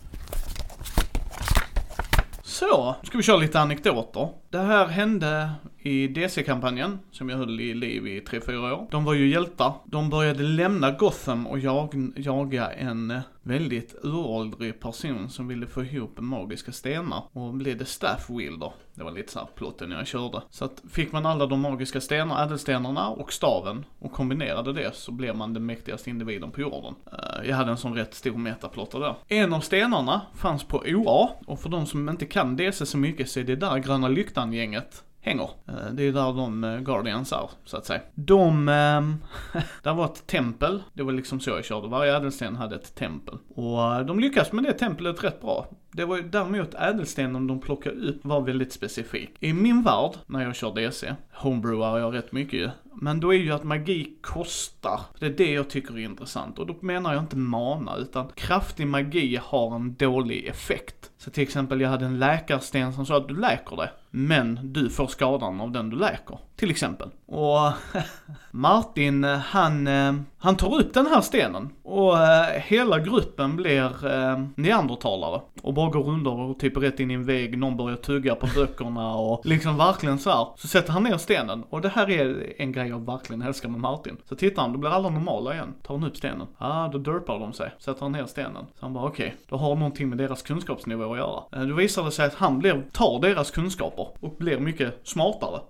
Så, 2.59 2.95
nu 3.03 3.07
ska 3.07 3.19
vi 3.19 3.25
köra 3.25 3.37
lite 3.37 3.61
anekdoter. 3.61 4.29
Det 4.51 4.59
här 4.59 4.87
hände 4.87 5.51
i 5.79 6.09
DC-kampanjen, 6.09 6.99
som 7.11 7.29
jag 7.29 7.37
höll 7.37 7.61
i 7.61 7.75
liv 7.75 8.07
i 8.07 8.21
3-4 8.21 8.73
år. 8.73 8.89
De 8.91 9.05
var 9.05 9.15
ju 9.15 9.29
hjältar. 9.29 9.73
De 9.85 10.11
började 10.11 10.43
lämna 10.43 10.91
Gotham 10.91 11.47
och 11.47 11.59
jag, 11.59 12.13
jaga 12.17 12.71
en 12.71 13.21
väldigt 13.47 13.95
uråldrig 14.03 14.81
person 14.81 15.31
som 15.31 15.49
ville 15.49 15.67
få 15.67 15.85
ihop 15.85 16.21
magiska 16.21 16.73
stenar 16.73 17.23
och 17.33 17.55
blev 17.55 17.77
det 17.79 17.85
staff 17.85 18.31
wielder. 18.31 18.73
Det 18.95 19.05
var 19.05 19.11
lite 19.11 19.33
såhär 19.33 19.49
plotten 19.55 19.91
jag 19.91 20.07
körde. 20.07 20.43
Så 20.51 20.65
att 20.65 20.83
fick 20.91 21.13
man 21.13 21.27
alla 21.27 21.47
de 21.47 21.61
magiska 21.61 22.01
stenar, 22.01 22.45
ädelstenarna 22.45 23.09
och 23.09 23.33
staven 23.33 23.85
och 23.99 24.13
kombinerade 24.13 24.73
det 24.73 24.95
så 24.95 25.13
blev 25.13 25.37
man 25.37 25.55
den 25.55 25.67
mäktigaste 25.67 26.11
individen 26.11 26.51
på 26.51 26.61
jorden. 26.61 26.95
Eh, 27.13 27.49
jag 27.49 27.57
hade 27.57 27.71
en 27.71 27.77
sån 27.77 27.95
rätt 27.95 28.15
stor 28.15 28.37
metaplotter 28.37 29.01
där. 29.01 29.15
En 29.29 29.53
av 29.53 29.61
stenarna 29.61 30.21
fanns 30.35 30.65
på 30.65 30.83
OA 30.87 31.31
och 31.47 31.61
för 31.61 31.69
de 31.69 31.87
som 31.87 32.09
inte 32.09 32.27
kan 32.27 32.57
DC 32.57 32.87
så 32.87 32.99
mycket 32.99 33.31
så 33.31 33.41
är 33.41 33.45
det 33.45 33.57
där 33.57 33.79
Gröna 33.79 34.09
Lyktan-gänget 34.09 35.03
hänger. 35.27 35.51
Eh, 35.69 35.93
det 35.93 36.03
är 36.03 36.13
där 36.13 36.33
de 36.33 36.65
eh, 36.65 36.79
Guardians 36.79 37.33
är, 37.33 37.51
så 37.65 37.77
att 37.77 37.87
säga. 37.87 38.01
De, 38.15 38.69
ehm, 38.69 39.17
där 39.83 39.95
var 39.95 40.05
ett 40.05 40.27
tempel. 40.27 40.83
Det 40.93 41.03
var 41.03 41.13
liksom 41.13 41.41
så 41.41 41.51
jag 41.51 41.65
körde. 41.65 41.89
Varje 41.89 42.17
ädelsten 42.17 42.57
hade 42.57 42.77
ett 42.77 42.95
tempel. 42.95 43.39
Och 43.55 43.95
eh, 43.95 44.01
de 44.01 44.21
lyckas 44.21 44.53
med 44.53 44.65
det 44.65 44.73
templet 44.73 45.25
rätt 45.25 45.41
bra. 45.41 45.67
Det 45.97 46.05
var 46.05 46.17
ju 46.17 46.23
däremot 46.23 46.75
ädelstenen 46.75 47.47
de 47.47 47.61
plockade 47.61 48.09
upp 48.09 48.25
var 48.25 48.41
väldigt 48.41 48.73
specifik. 48.73 49.31
I 49.41 49.53
min 49.53 49.83
värld, 49.83 50.11
när 50.27 50.43
jag 50.43 50.57
kör 50.57 50.75
DC, 50.75 51.15
homebrewar 51.33 51.99
jag 51.99 52.15
rätt 52.15 52.33
mycket 52.33 52.61
ju. 52.61 52.71
Men 52.93 53.21
då 53.21 53.35
är 53.35 53.39
ju 53.39 53.53
att 53.53 53.65
magi 53.65 54.19
kostar. 54.23 55.01
Det 55.19 55.27
är 55.27 55.31
det 55.31 55.53
jag 55.53 55.71
tycker 55.71 55.95
är 55.95 55.99
intressant. 55.99 56.59
Och 56.59 56.67
då 56.67 56.77
menar 56.81 57.15
jag 57.15 57.23
inte 57.23 57.37
mana, 57.37 57.97
utan 57.97 58.29
kraftig 58.35 58.87
magi 58.87 59.41
har 59.43 59.77
en 59.77 59.95
dålig 59.95 60.47
effekt. 60.47 61.11
Så 61.19 61.31
till 61.31 61.43
exempel, 61.43 61.81
jag 61.81 61.89
hade 61.89 62.07
en 62.07 62.19
läkarsten 62.19 62.93
som 62.93 63.07
sa 63.07 63.17
att 63.17 63.29
du 63.29 63.41
läker 63.41 63.77
det. 63.77 63.91
Men 64.11 64.59
du 64.63 64.91
får 64.91 65.07
skadan 65.07 65.61
av 65.61 65.71
den 65.71 65.91
du 65.91 65.97
läker. 65.97 66.39
Till 66.57 66.71
exempel. 66.71 67.09
Och 67.27 67.73
Martin, 68.51 69.25
han, 69.25 69.87
eh, 69.87 70.15
han 70.39 70.57
tar 70.57 70.81
upp 70.81 70.95
den 70.95 71.07
här 71.07 71.21
stenen. 71.21 71.69
Och 71.83 72.19
eh, 72.19 72.61
hela 72.61 72.99
gruppen 72.99 73.57
blir 73.57 74.07
eh, 74.07 74.41
neandertalare. 74.55 75.41
Och 75.63 75.75
bara 75.75 75.91
går 75.91 76.09
under 76.09 76.31
och 76.31 76.59
typ 76.59 76.77
rätt 76.77 77.01
in 77.01 77.11
i 77.11 77.15
en 77.15 77.25
vägg, 77.25 77.59
någon 77.59 77.77
börjar 77.77 77.97
tugga 77.97 78.35
på 78.35 78.47
böckerna 78.55 79.15
och 79.15 79.47
liksom 79.47 79.77
verkligen 79.77 80.19
så 80.19 80.31
här. 80.31 80.47
Så 80.57 80.69
sätter 80.69 80.93
han 80.93 81.03
ner 81.03 81.17
stenen. 81.17 81.65
Och 81.71 81.81
det 81.81 81.89
här 81.89 82.11
är 82.11 82.53
en 82.59 82.73
grej 82.73 82.89
jag 82.89 83.07
verkligen 83.07 83.43
älskar 83.43 83.69
med 83.69 83.81
Martin. 83.81 84.17
Så 84.29 84.37
tittar 84.37 84.63
han, 84.63 84.73
då 84.73 84.79
blir 84.79 84.91
alla 84.91 85.09
normala 85.09 85.55
igen. 85.55 85.75
Tar 85.83 85.95
han 85.95 86.05
upp 86.05 86.17
stenen. 86.17 86.47
Ah, 86.59 86.89
då 86.89 86.99
derpar 86.99 87.39
de 87.39 87.53
sig. 87.53 87.71
Sätter 87.79 88.01
han 88.01 88.13
ner 88.13 88.27
stenen. 88.27 88.67
Så 88.75 88.87
han 88.87 88.93
bara 88.93 89.05
okej, 89.05 89.27
okay, 89.27 89.39
då 89.49 89.57
har 89.57 89.75
någonting 89.75 90.09
med 90.09 90.19
deras 90.19 90.43
kunskapsnivå 90.43 91.13
att 91.13 91.19
göra. 91.19 91.43
Eh, 91.53 91.69
då 91.69 91.75
visar 91.75 92.05
det 92.05 92.11
sig 92.11 92.27
att 92.27 92.35
han 92.35 92.59
blir, 92.59 92.83
tar 92.93 93.21
deras 93.21 93.51
kunskaper 93.51 94.09
och 94.21 94.37
blir 94.39 94.59
mycket 94.59 95.01
smartare. 95.09 95.61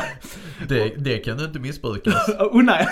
det, 0.68 1.04
det 1.04 1.18
kan 1.18 1.40
inte 1.40 1.58
missbrukas. 1.58 2.28
oh, 2.38 2.62
nej. 2.62 2.86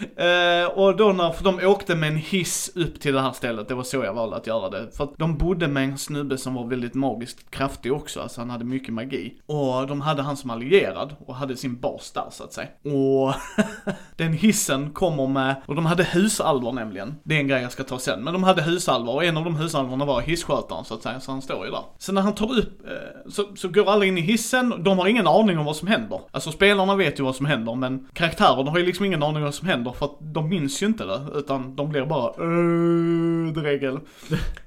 uh, 0.00 0.68
och 0.78 0.96
då 0.96 1.12
när, 1.12 1.32
för 1.32 1.44
de 1.44 1.66
åkte 1.66 1.94
med 1.94 2.08
en 2.08 2.16
hiss 2.16 2.72
upp 2.74 3.00
till 3.00 3.14
det 3.14 3.20
här 3.20 3.32
stället, 3.32 3.68
det 3.68 3.74
var 3.74 3.82
så 3.82 3.96
jag 3.96 4.14
valde 4.14 4.36
att 4.36 4.46
göra 4.46 4.70
det. 4.70 4.96
För 4.96 5.04
att 5.04 5.18
de 5.18 5.38
bodde 5.38 5.68
med 5.68 5.84
en 5.84 5.98
snubbe 5.98 6.38
som 6.38 6.54
var 6.54 6.66
väldigt 6.66 6.94
magiskt 6.94 7.50
kraftig 7.50 7.92
också, 7.92 8.20
alltså 8.20 8.40
han 8.40 8.50
hade 8.50 8.64
mycket 8.64 8.94
magi. 8.94 9.40
Och 9.46 9.86
de 9.86 10.00
hade 10.00 10.22
han 10.22 10.36
som 10.36 10.50
allierad 10.50 11.16
och 11.26 11.34
hade 11.34 11.56
sin 11.56 11.80
bas 11.80 12.12
där 12.12 12.26
så 12.30 12.44
att 12.44 12.52
säga. 12.52 12.68
Och 12.82 13.34
den 14.16 14.32
hissen 14.32 14.90
kommer 14.90 15.26
med, 15.26 15.62
och 15.66 15.74
de 15.74 15.86
hade 15.86 16.04
husalvor 16.04 16.72
nämligen. 16.72 17.14
Det 17.24 17.34
är 17.34 17.40
en 17.40 17.48
grej 17.48 17.62
jag 17.62 17.72
ska 17.72 17.84
ta 17.84 17.98
sen, 17.98 18.24
men 18.24 18.32
de 18.32 18.42
hade 18.42 18.62
husalvor 18.62 19.14
och 19.14 19.24
en 19.24 19.36
av 19.36 19.44
de 19.44 19.56
husalvorna 19.56 20.04
var 20.04 20.20
hisskötaren 20.20 20.84
så 20.84 20.94
att 20.94 21.02
säga, 21.02 21.20
så 21.20 21.30
han 21.30 21.42
står 21.42 21.64
ju 21.64 21.70
där. 21.70 21.82
Så 21.98 22.12
när 22.12 22.22
han 22.22 22.34
tar 22.34 22.58
upp, 22.58 22.80
uh, 22.84 23.30
så, 23.30 23.56
så 23.56 23.68
går 23.68 23.90
alla 23.90 24.04
in 24.04 24.18
i 24.18 24.20
hissen, 24.20 24.82
de 24.82 24.98
har 24.98 25.06
ingen 25.06 25.26
aning 25.26 25.58
om 25.58 25.64
vad 25.64 25.76
som 25.76 25.88
händer. 25.88 26.20
Alltså 26.30 26.52
spelarna 26.54 26.96
vet 26.96 27.20
ju 27.20 27.24
vad 27.24 27.36
som 27.36 27.46
händer 27.46 27.74
men 27.74 28.08
karaktärerna 28.12 28.70
har 28.70 28.78
ju 28.78 28.86
liksom 28.86 29.06
ingen 29.06 29.22
aning 29.22 29.36
om 29.36 29.42
vad 29.42 29.54
som 29.54 29.68
händer 29.68 29.92
för 29.92 30.06
att 30.06 30.16
de 30.20 30.48
minns 30.48 30.82
ju 30.82 30.86
inte 30.86 31.04
det. 31.04 31.20
Utan 31.34 31.76
de 31.76 31.88
blir 31.88 32.06
bara 32.06 32.44
uh. 32.44 33.98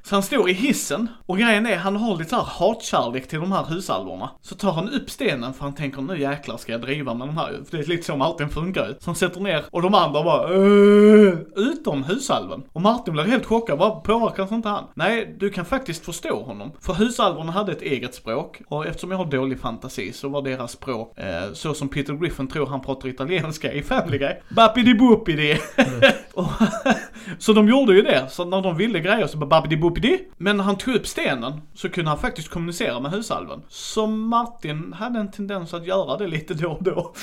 Så 0.03 0.15
han 0.15 0.23
står 0.23 0.49
i 0.49 0.53
hissen 0.53 1.07
och 1.25 1.37
grejen 1.37 1.65
är 1.65 1.77
han 1.77 1.95
har 1.95 2.17
lite 2.17 2.29
såhär 2.29 2.43
hatkärlek 2.43 3.27
till 3.27 3.39
de 3.39 3.51
här 3.51 3.65
husalvorna. 3.65 4.29
Så 4.41 4.55
tar 4.55 4.71
han 4.71 4.89
upp 4.89 5.09
stenen 5.09 5.53
för 5.53 5.63
han 5.63 5.75
tänker 5.75 6.01
nu 6.01 6.21
jäklar 6.21 6.57
ska 6.57 6.71
jag 6.71 6.81
driva 6.81 7.13
med 7.13 7.27
de 7.27 7.37
här. 7.37 7.59
För 7.69 7.77
det 7.77 7.83
är 7.83 7.87
lite 7.87 8.03
så 8.03 8.15
Martin 8.15 8.49
funkar 8.49 8.87
ju. 8.87 8.93
Så 8.93 9.05
han 9.05 9.15
sätter 9.15 9.41
ner 9.41 9.65
och 9.71 9.81
de 9.81 9.93
andra 9.93 10.23
bara 10.23 10.53
uh, 10.53 11.37
utom 11.55 12.03
husalven. 12.03 12.63
Och 12.73 12.81
Martin 12.81 13.13
blir 13.13 13.23
helt 13.23 13.45
chockad, 13.45 13.79
vad 13.79 14.03
påverkas 14.03 14.51
inte 14.51 14.69
han? 14.69 14.83
Nej, 14.93 15.35
du 15.39 15.49
kan 15.49 15.65
faktiskt 15.65 16.05
förstå 16.05 16.43
honom. 16.43 16.71
För 16.79 16.93
husalvorna 16.93 17.51
hade 17.51 17.71
ett 17.71 17.81
eget 17.81 18.15
språk 18.15 18.61
och 18.67 18.87
eftersom 18.87 19.11
jag 19.11 19.17
har 19.17 19.25
dålig 19.25 19.59
fantasi 19.59 20.13
så 20.13 20.29
var 20.29 20.41
deras 20.41 20.71
språk 20.71 21.17
eh, 21.17 21.53
så 21.53 21.73
som 21.77 21.89
Peter 21.89 22.13
Griffin 22.13 22.47
tror 22.47 22.65
han 22.65 22.81
pratar 22.81 23.09
italienska 23.09 23.73
i 23.73 23.83
Family 23.83 24.17
Guy. 24.17 24.33
Bappidi 24.49 24.93
boopidi. 24.93 25.59
Mm. 25.77 26.01
så 27.39 27.53
de 27.53 27.67
gjorde 27.69 27.93
ju 27.93 28.01
det, 28.01 28.27
så 28.29 28.45
när 28.45 28.61
de 28.61 28.77
ville 28.77 28.99
grejer 28.99 29.27
så 29.27 29.37
bara 29.37 29.45
bappidi 29.45 29.77
boopidi. 29.77 30.19
Men 30.37 30.57
när 30.57 30.63
han 30.63 30.77
tog 30.77 30.95
upp 30.95 31.07
stenen 31.07 31.61
så 31.73 31.89
kunde 31.89 32.09
han 32.09 32.19
faktiskt 32.19 32.49
kommunicera 32.49 32.99
med 32.99 33.11
husalven. 33.11 33.61
Så 33.69 34.07
Martin 34.07 34.93
hade 34.93 35.19
en 35.19 35.31
tendens 35.31 35.73
att 35.73 35.85
göra 35.85 36.17
det 36.17 36.27
lite 36.27 36.53
då 36.53 36.69
och 36.69 36.83
då. 36.83 37.13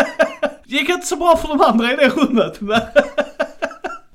Gick 0.64 0.88
inte 0.88 1.06
så 1.06 1.16
bra 1.16 1.36
för 1.36 1.48
de 1.48 1.60
andra 1.60 1.92
i 1.92 1.96
det 1.96 2.08
rummet. 2.08 2.60
Men 2.60 2.80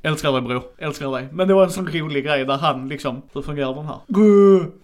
Älskar 0.05 0.31
dig 0.31 0.41
bror, 0.41 0.63
älskar 0.77 1.11
dig. 1.11 1.27
Men 1.31 1.47
det 1.47 1.53
var 1.53 1.63
en 1.63 1.71
sån 1.71 1.87
rolig 1.87 2.25
grej 2.25 2.45
där 2.45 2.57
han 2.57 2.89
liksom, 2.89 3.21
hur 3.33 3.41
fungerar 3.41 3.73
den 3.73 3.85
här? 3.85 3.99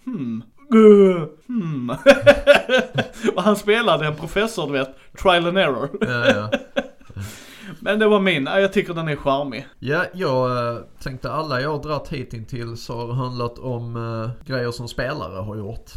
Hmm, 0.04 0.44
Hmm. 0.70 1.90
och 3.36 3.44
han 3.44 3.56
spelade 3.56 4.08
en 4.08 4.16
professor, 4.16 4.68
du 4.68 4.74
vet, 4.74 4.96
trial 5.22 5.48
and 5.48 5.58
error. 5.58 5.90
ja, 6.02 6.28
ja. 6.28 6.52
Men 7.80 8.00
det 8.00 8.08
var 8.08 8.20
min, 8.20 8.46
jag 8.46 8.74
tycker 8.74 8.94
den 8.94 9.08
är 9.08 9.16
charmig. 9.16 9.68
Ja, 9.80 10.06
jag 10.14 10.68
äh, 10.76 10.82
tänkte 11.00 11.32
alla 11.32 11.62
jag 11.62 11.72
har 11.72 11.84
dratt 11.84 12.10
hittills 12.10 12.88
har 12.88 13.14
handlat 13.14 13.60
om 13.60 13.96
äh, 13.96 14.48
grejer 14.48 14.72
som 14.72 14.88
spelare 14.88 15.40
har 15.40 15.56
gjort. 15.56 15.92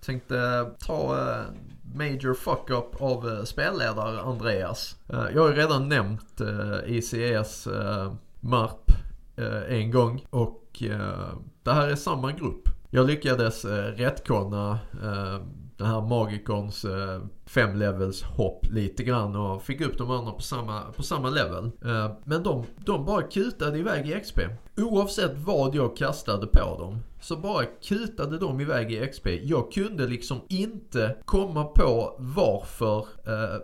Tänkte 0.00 0.38
äh, 0.38 0.86
ta 0.86 1.18
äh, 1.18 1.44
major 1.94 2.34
fuck-up 2.34 3.02
av 3.02 3.28
äh, 3.28 3.44
spelledare 3.44 4.20
Andreas. 4.20 4.96
jag 5.06 5.42
har 5.42 5.48
ju 5.48 5.54
redan 5.54 5.88
nämnt 5.88 6.40
äh, 6.40 8.12
MARP 8.40 8.92
en 9.68 9.90
gång 9.90 10.24
och 10.30 10.82
det 11.62 11.72
här 11.72 11.88
är 11.88 11.96
samma 11.96 12.32
grupp. 12.32 12.68
Jag 12.90 13.06
lyckades 13.06 13.64
eh, 13.64 13.92
rättkonna 13.92 14.78
eh, 15.02 15.42
den 15.76 15.86
här 15.86 16.00
Magikons 16.00 16.84
eh, 16.84 17.20
fem 17.46 17.76
levels 17.76 18.22
hopp 18.22 18.66
lite 18.70 19.04
grann 19.04 19.36
och 19.36 19.62
fick 19.62 19.80
upp 19.80 19.98
de 19.98 20.10
andra 20.10 20.32
på 20.32 20.42
samma, 20.42 20.80
på 20.80 21.02
samma 21.02 21.30
level. 21.30 21.70
Eh, 21.84 22.12
men 22.24 22.42
de, 22.42 22.64
de 22.76 23.04
bara 23.04 23.22
kutade 23.22 23.78
iväg 23.78 24.10
i 24.10 24.20
XP. 24.20 24.38
Oavsett 24.76 25.32
vad 25.36 25.74
jag 25.74 25.96
kastade 25.96 26.46
på 26.46 26.78
dem 26.78 26.98
så 27.20 27.36
bara 27.36 27.64
kutade 27.64 28.38
de 28.38 28.60
iväg 28.60 28.92
i 28.92 29.06
XP. 29.06 29.26
Jag 29.42 29.72
kunde 29.72 30.06
liksom 30.06 30.40
inte 30.48 31.16
komma 31.24 31.64
på 31.64 32.16
varför 32.18 32.98
eh, 33.26 33.60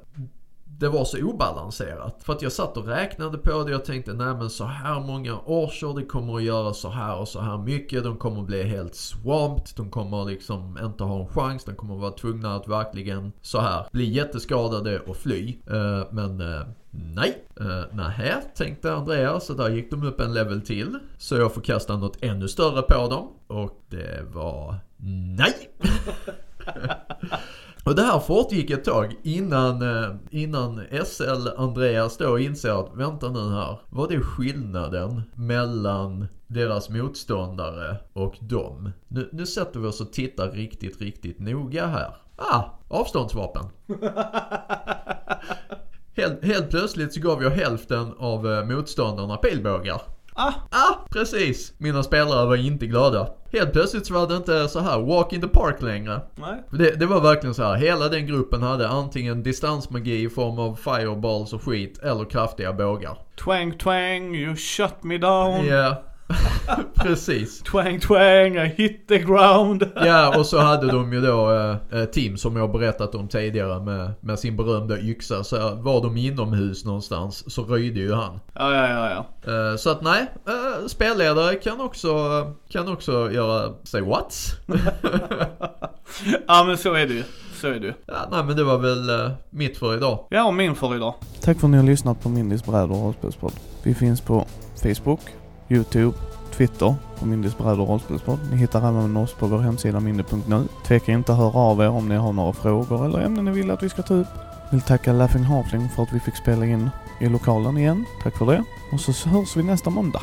det 0.78 0.88
var 0.88 1.05
så 1.05 1.22
obalanserat. 1.22 2.22
För 2.22 2.32
att 2.32 2.42
jag 2.42 2.52
satt 2.52 2.76
och 2.76 2.86
räknade 2.86 3.38
på 3.38 3.64
det 3.64 3.76
och 3.76 3.84
tänkte 3.84 4.12
nej 4.12 4.34
men 4.34 4.51
så 4.51 4.64
här 4.64 5.01
många 5.01 5.38
orcher, 5.38 6.01
det 6.01 6.06
kommer 6.06 6.36
att 6.36 6.42
göra 6.42 6.74
så 6.74 6.88
här 6.88 7.16
och 7.16 7.28
så 7.28 7.40
här 7.40 7.59
mycket. 7.59 8.05
De 8.05 8.16
kommer 8.16 8.40
att 8.40 8.46
bli 8.46 8.62
helt 8.62 8.94
swamped, 8.94 9.68
de 9.76 9.90
kommer 9.90 10.24
liksom 10.24 10.78
inte 10.82 11.05
ha 11.05 11.20
en 11.20 11.28
chans. 11.28 11.64
De 11.64 11.74
kommer 11.74 11.94
att 11.94 12.01
vara 12.01 12.12
tvungna 12.12 12.56
att 12.56 12.68
verkligen 12.68 13.32
så 13.42 13.60
här 13.60 13.86
bli 13.92 14.05
jätteskadade 14.05 15.01
och 15.01 15.16
fly. 15.16 15.56
Uh, 15.70 16.05
men 16.10 16.40
uh, 16.40 16.62
Nej, 16.90 17.44
uh, 17.60 17.82
nähä, 17.92 18.40
tänkte 18.56 18.92
Andreas. 18.92 19.46
Så 19.46 19.55
där 19.55 19.70
gick 19.70 19.90
de 19.90 20.02
upp 20.02 20.20
en 20.20 20.34
level 20.34 20.60
till. 20.60 20.98
Så 21.18 21.36
jag 21.36 21.55
får 21.55 21.60
kasta 21.60 21.96
något 21.96 22.18
ännu 22.20 22.48
större 22.48 22.82
på 22.82 23.09
dem. 23.09 23.28
Och 23.46 23.84
det 23.88 24.34
var 24.34 24.74
nej. 25.36 25.70
Och 27.85 27.94
det 27.94 28.02
här 28.02 28.19
fortgick 28.19 28.70
ett 28.70 28.85
tag 28.85 29.15
innan, 29.23 29.82
eh, 29.82 30.15
innan 30.31 30.82
SL 31.05 31.48
Andreas 31.56 32.16
då 32.16 32.39
inser 32.39 32.81
att 32.81 32.97
vänta 32.97 33.31
nu 33.31 33.51
här. 33.51 33.78
Vad 33.90 34.12
är 34.12 34.20
skillnaden 34.20 35.23
mellan 35.35 36.27
deras 36.47 36.89
motståndare 36.89 37.97
och 38.12 38.35
dem? 38.40 38.90
Nu, 39.09 39.28
nu 39.32 39.47
sätter 39.47 39.81
vi 39.81 39.86
oss 39.86 40.01
och 40.01 40.12
tittar 40.12 40.51
riktigt, 40.51 41.01
riktigt 41.01 41.39
noga 41.39 41.86
här. 41.86 42.16
Ah, 42.36 42.62
avståndsvapen. 42.89 43.65
helt, 46.16 46.44
helt 46.44 46.70
plötsligt 46.70 47.15
så 47.15 47.20
gav 47.20 47.43
jag 47.43 47.51
hälften 47.51 48.12
av 48.19 48.52
eh, 48.52 48.65
motståndarna 48.65 49.36
pilbågar. 49.36 50.02
Ah. 50.36 50.52
ah, 50.70 51.06
precis. 51.11 51.73
Mina 51.78 52.02
spelare 52.02 52.47
var 52.47 52.56
inte 52.56 52.86
glada. 52.86 53.28
Helt 53.52 53.73
plötsligt 53.73 54.06
så 54.06 54.15
var 54.15 54.28
det 54.28 54.36
inte 54.36 54.69
så 54.69 54.81
här 54.81 55.01
walk 55.01 55.32
in 55.32 55.40
the 55.40 55.48
park 55.48 55.82
längre. 55.82 56.20
Nej. 56.35 56.62
Det, 56.70 56.90
det 56.90 57.06
var 57.06 57.20
verkligen 57.20 57.55
så 57.55 57.62
här. 57.62 57.74
hela 57.74 58.09
den 58.09 58.27
gruppen 58.27 58.62
hade 58.62 58.89
antingen 58.89 59.43
distansmagi 59.43 60.23
i 60.23 60.28
form 60.28 60.59
av 60.59 60.74
fireballs 60.74 61.52
och 61.52 61.62
skit 61.62 61.98
eller 61.98 62.24
kraftiga 62.31 62.73
bågar. 62.73 63.19
Twang 63.44 63.78
twang, 63.78 64.35
you 64.35 64.56
shut 64.56 65.02
me 65.02 65.19
down. 65.19 65.65
Yeah. 65.65 65.97
Precis. 66.94 67.62
Twang 67.62 68.01
twang, 68.01 68.56
I 68.56 68.74
hit 68.76 69.09
the 69.09 69.18
ground. 69.18 69.90
ja, 69.96 70.38
och 70.38 70.46
så 70.46 70.59
hade 70.59 70.86
de 70.86 71.12
ju 71.12 71.20
då 71.20 71.52
eh, 71.92 72.05
team 72.05 72.36
som 72.36 72.56
jag 72.56 72.72
berättat 72.72 73.14
om 73.14 73.28
tidigare 73.28 73.80
med, 73.80 74.12
med 74.20 74.38
sin 74.38 74.56
berömda 74.56 74.98
yxa. 74.98 75.44
Så 75.44 75.74
var 75.74 76.02
de 76.02 76.16
inomhus 76.16 76.84
någonstans 76.84 77.55
så 77.55 77.62
röjde 77.62 78.01
ju 78.01 78.12
han. 78.12 78.40
Ja, 78.55 78.74
ja, 78.74 78.88
ja, 78.88 79.10
ja. 79.10 79.52
Eh, 79.52 79.76
så 79.76 79.90
att 79.90 80.02
nej, 80.02 80.26
eh, 80.46 80.86
spelledare 80.86 81.55
kan 81.55 81.80
också, 81.80 82.42
kan 82.68 82.88
också 82.88 83.30
göra, 83.32 83.72
say 83.82 84.01
what? 84.01 84.34
ja 86.46 86.64
men 86.64 86.78
så 86.78 86.94
är 86.94 87.06
det 87.06 87.14
ju. 87.14 87.24
Så 87.55 87.66
är 87.66 87.80
det 87.80 87.86
ju. 87.86 87.94
Ja, 88.06 88.28
nej 88.30 88.44
men 88.44 88.56
det 88.56 88.64
var 88.64 88.78
väl 88.78 89.10
uh, 89.10 89.30
mitt 89.51 89.76
för 89.76 89.96
idag. 89.96 90.26
Ja, 90.30 90.44
och 90.44 90.55
min 90.55 90.74
för 90.74 90.96
idag. 90.96 91.14
Tack 91.40 91.60
för 91.60 91.66
att 91.66 91.70
ni 91.70 91.76
har 91.76 91.84
lyssnat 91.84 92.22
på 92.22 92.28
Mindys 92.28 92.64
brädor 92.64 92.92
och 92.92 93.02
rollspelspodd. 93.02 93.52
Vi 93.82 93.94
finns 93.94 94.20
på 94.20 94.46
Facebook, 94.82 95.20
Youtube, 95.69 96.16
Twitter 96.53 96.95
på 97.19 97.27
Mindys 97.27 97.59
bräd 97.59 97.81
och 97.81 97.89
rollspelspodd. 97.89 98.39
Ni 98.51 98.57
hittar 98.57 98.89
även 98.89 99.16
oss 99.16 99.35
på 99.35 99.47
vår 99.47 99.59
hemsida 99.59 100.01
mindy.nu. 100.01 100.65
Tveka 100.86 101.12
inte 101.12 101.32
att 101.32 101.39
höra 101.39 101.59
av 101.59 101.81
er 101.81 101.89
om 101.89 102.09
ni 102.09 102.15
har 102.15 102.32
några 102.32 102.53
frågor 102.53 103.05
eller 103.05 103.20
ämnen 103.20 103.45
ni 103.45 103.51
vill 103.51 103.70
att 103.70 103.82
vi 103.82 103.89
ska 103.89 104.03
ta 104.03 104.15
upp. 104.15 104.28
Vill 104.70 104.81
tacka 104.81 105.12
Laughing 105.12 105.43
Halfling 105.43 105.89
för 105.89 106.03
att 106.03 106.12
vi 106.12 106.20
fick 106.20 106.36
spela 106.36 106.66
in 106.66 106.91
i 107.20 107.28
lokalen 107.28 107.78
igen. 107.78 108.05
Tack 108.23 108.39
för 108.39 108.47
det. 108.47 108.65
Och 108.93 109.01
så 109.01 109.28
hörs 109.28 109.57
vi 109.57 109.62
nästa 109.62 109.91
måndag. 109.91 110.20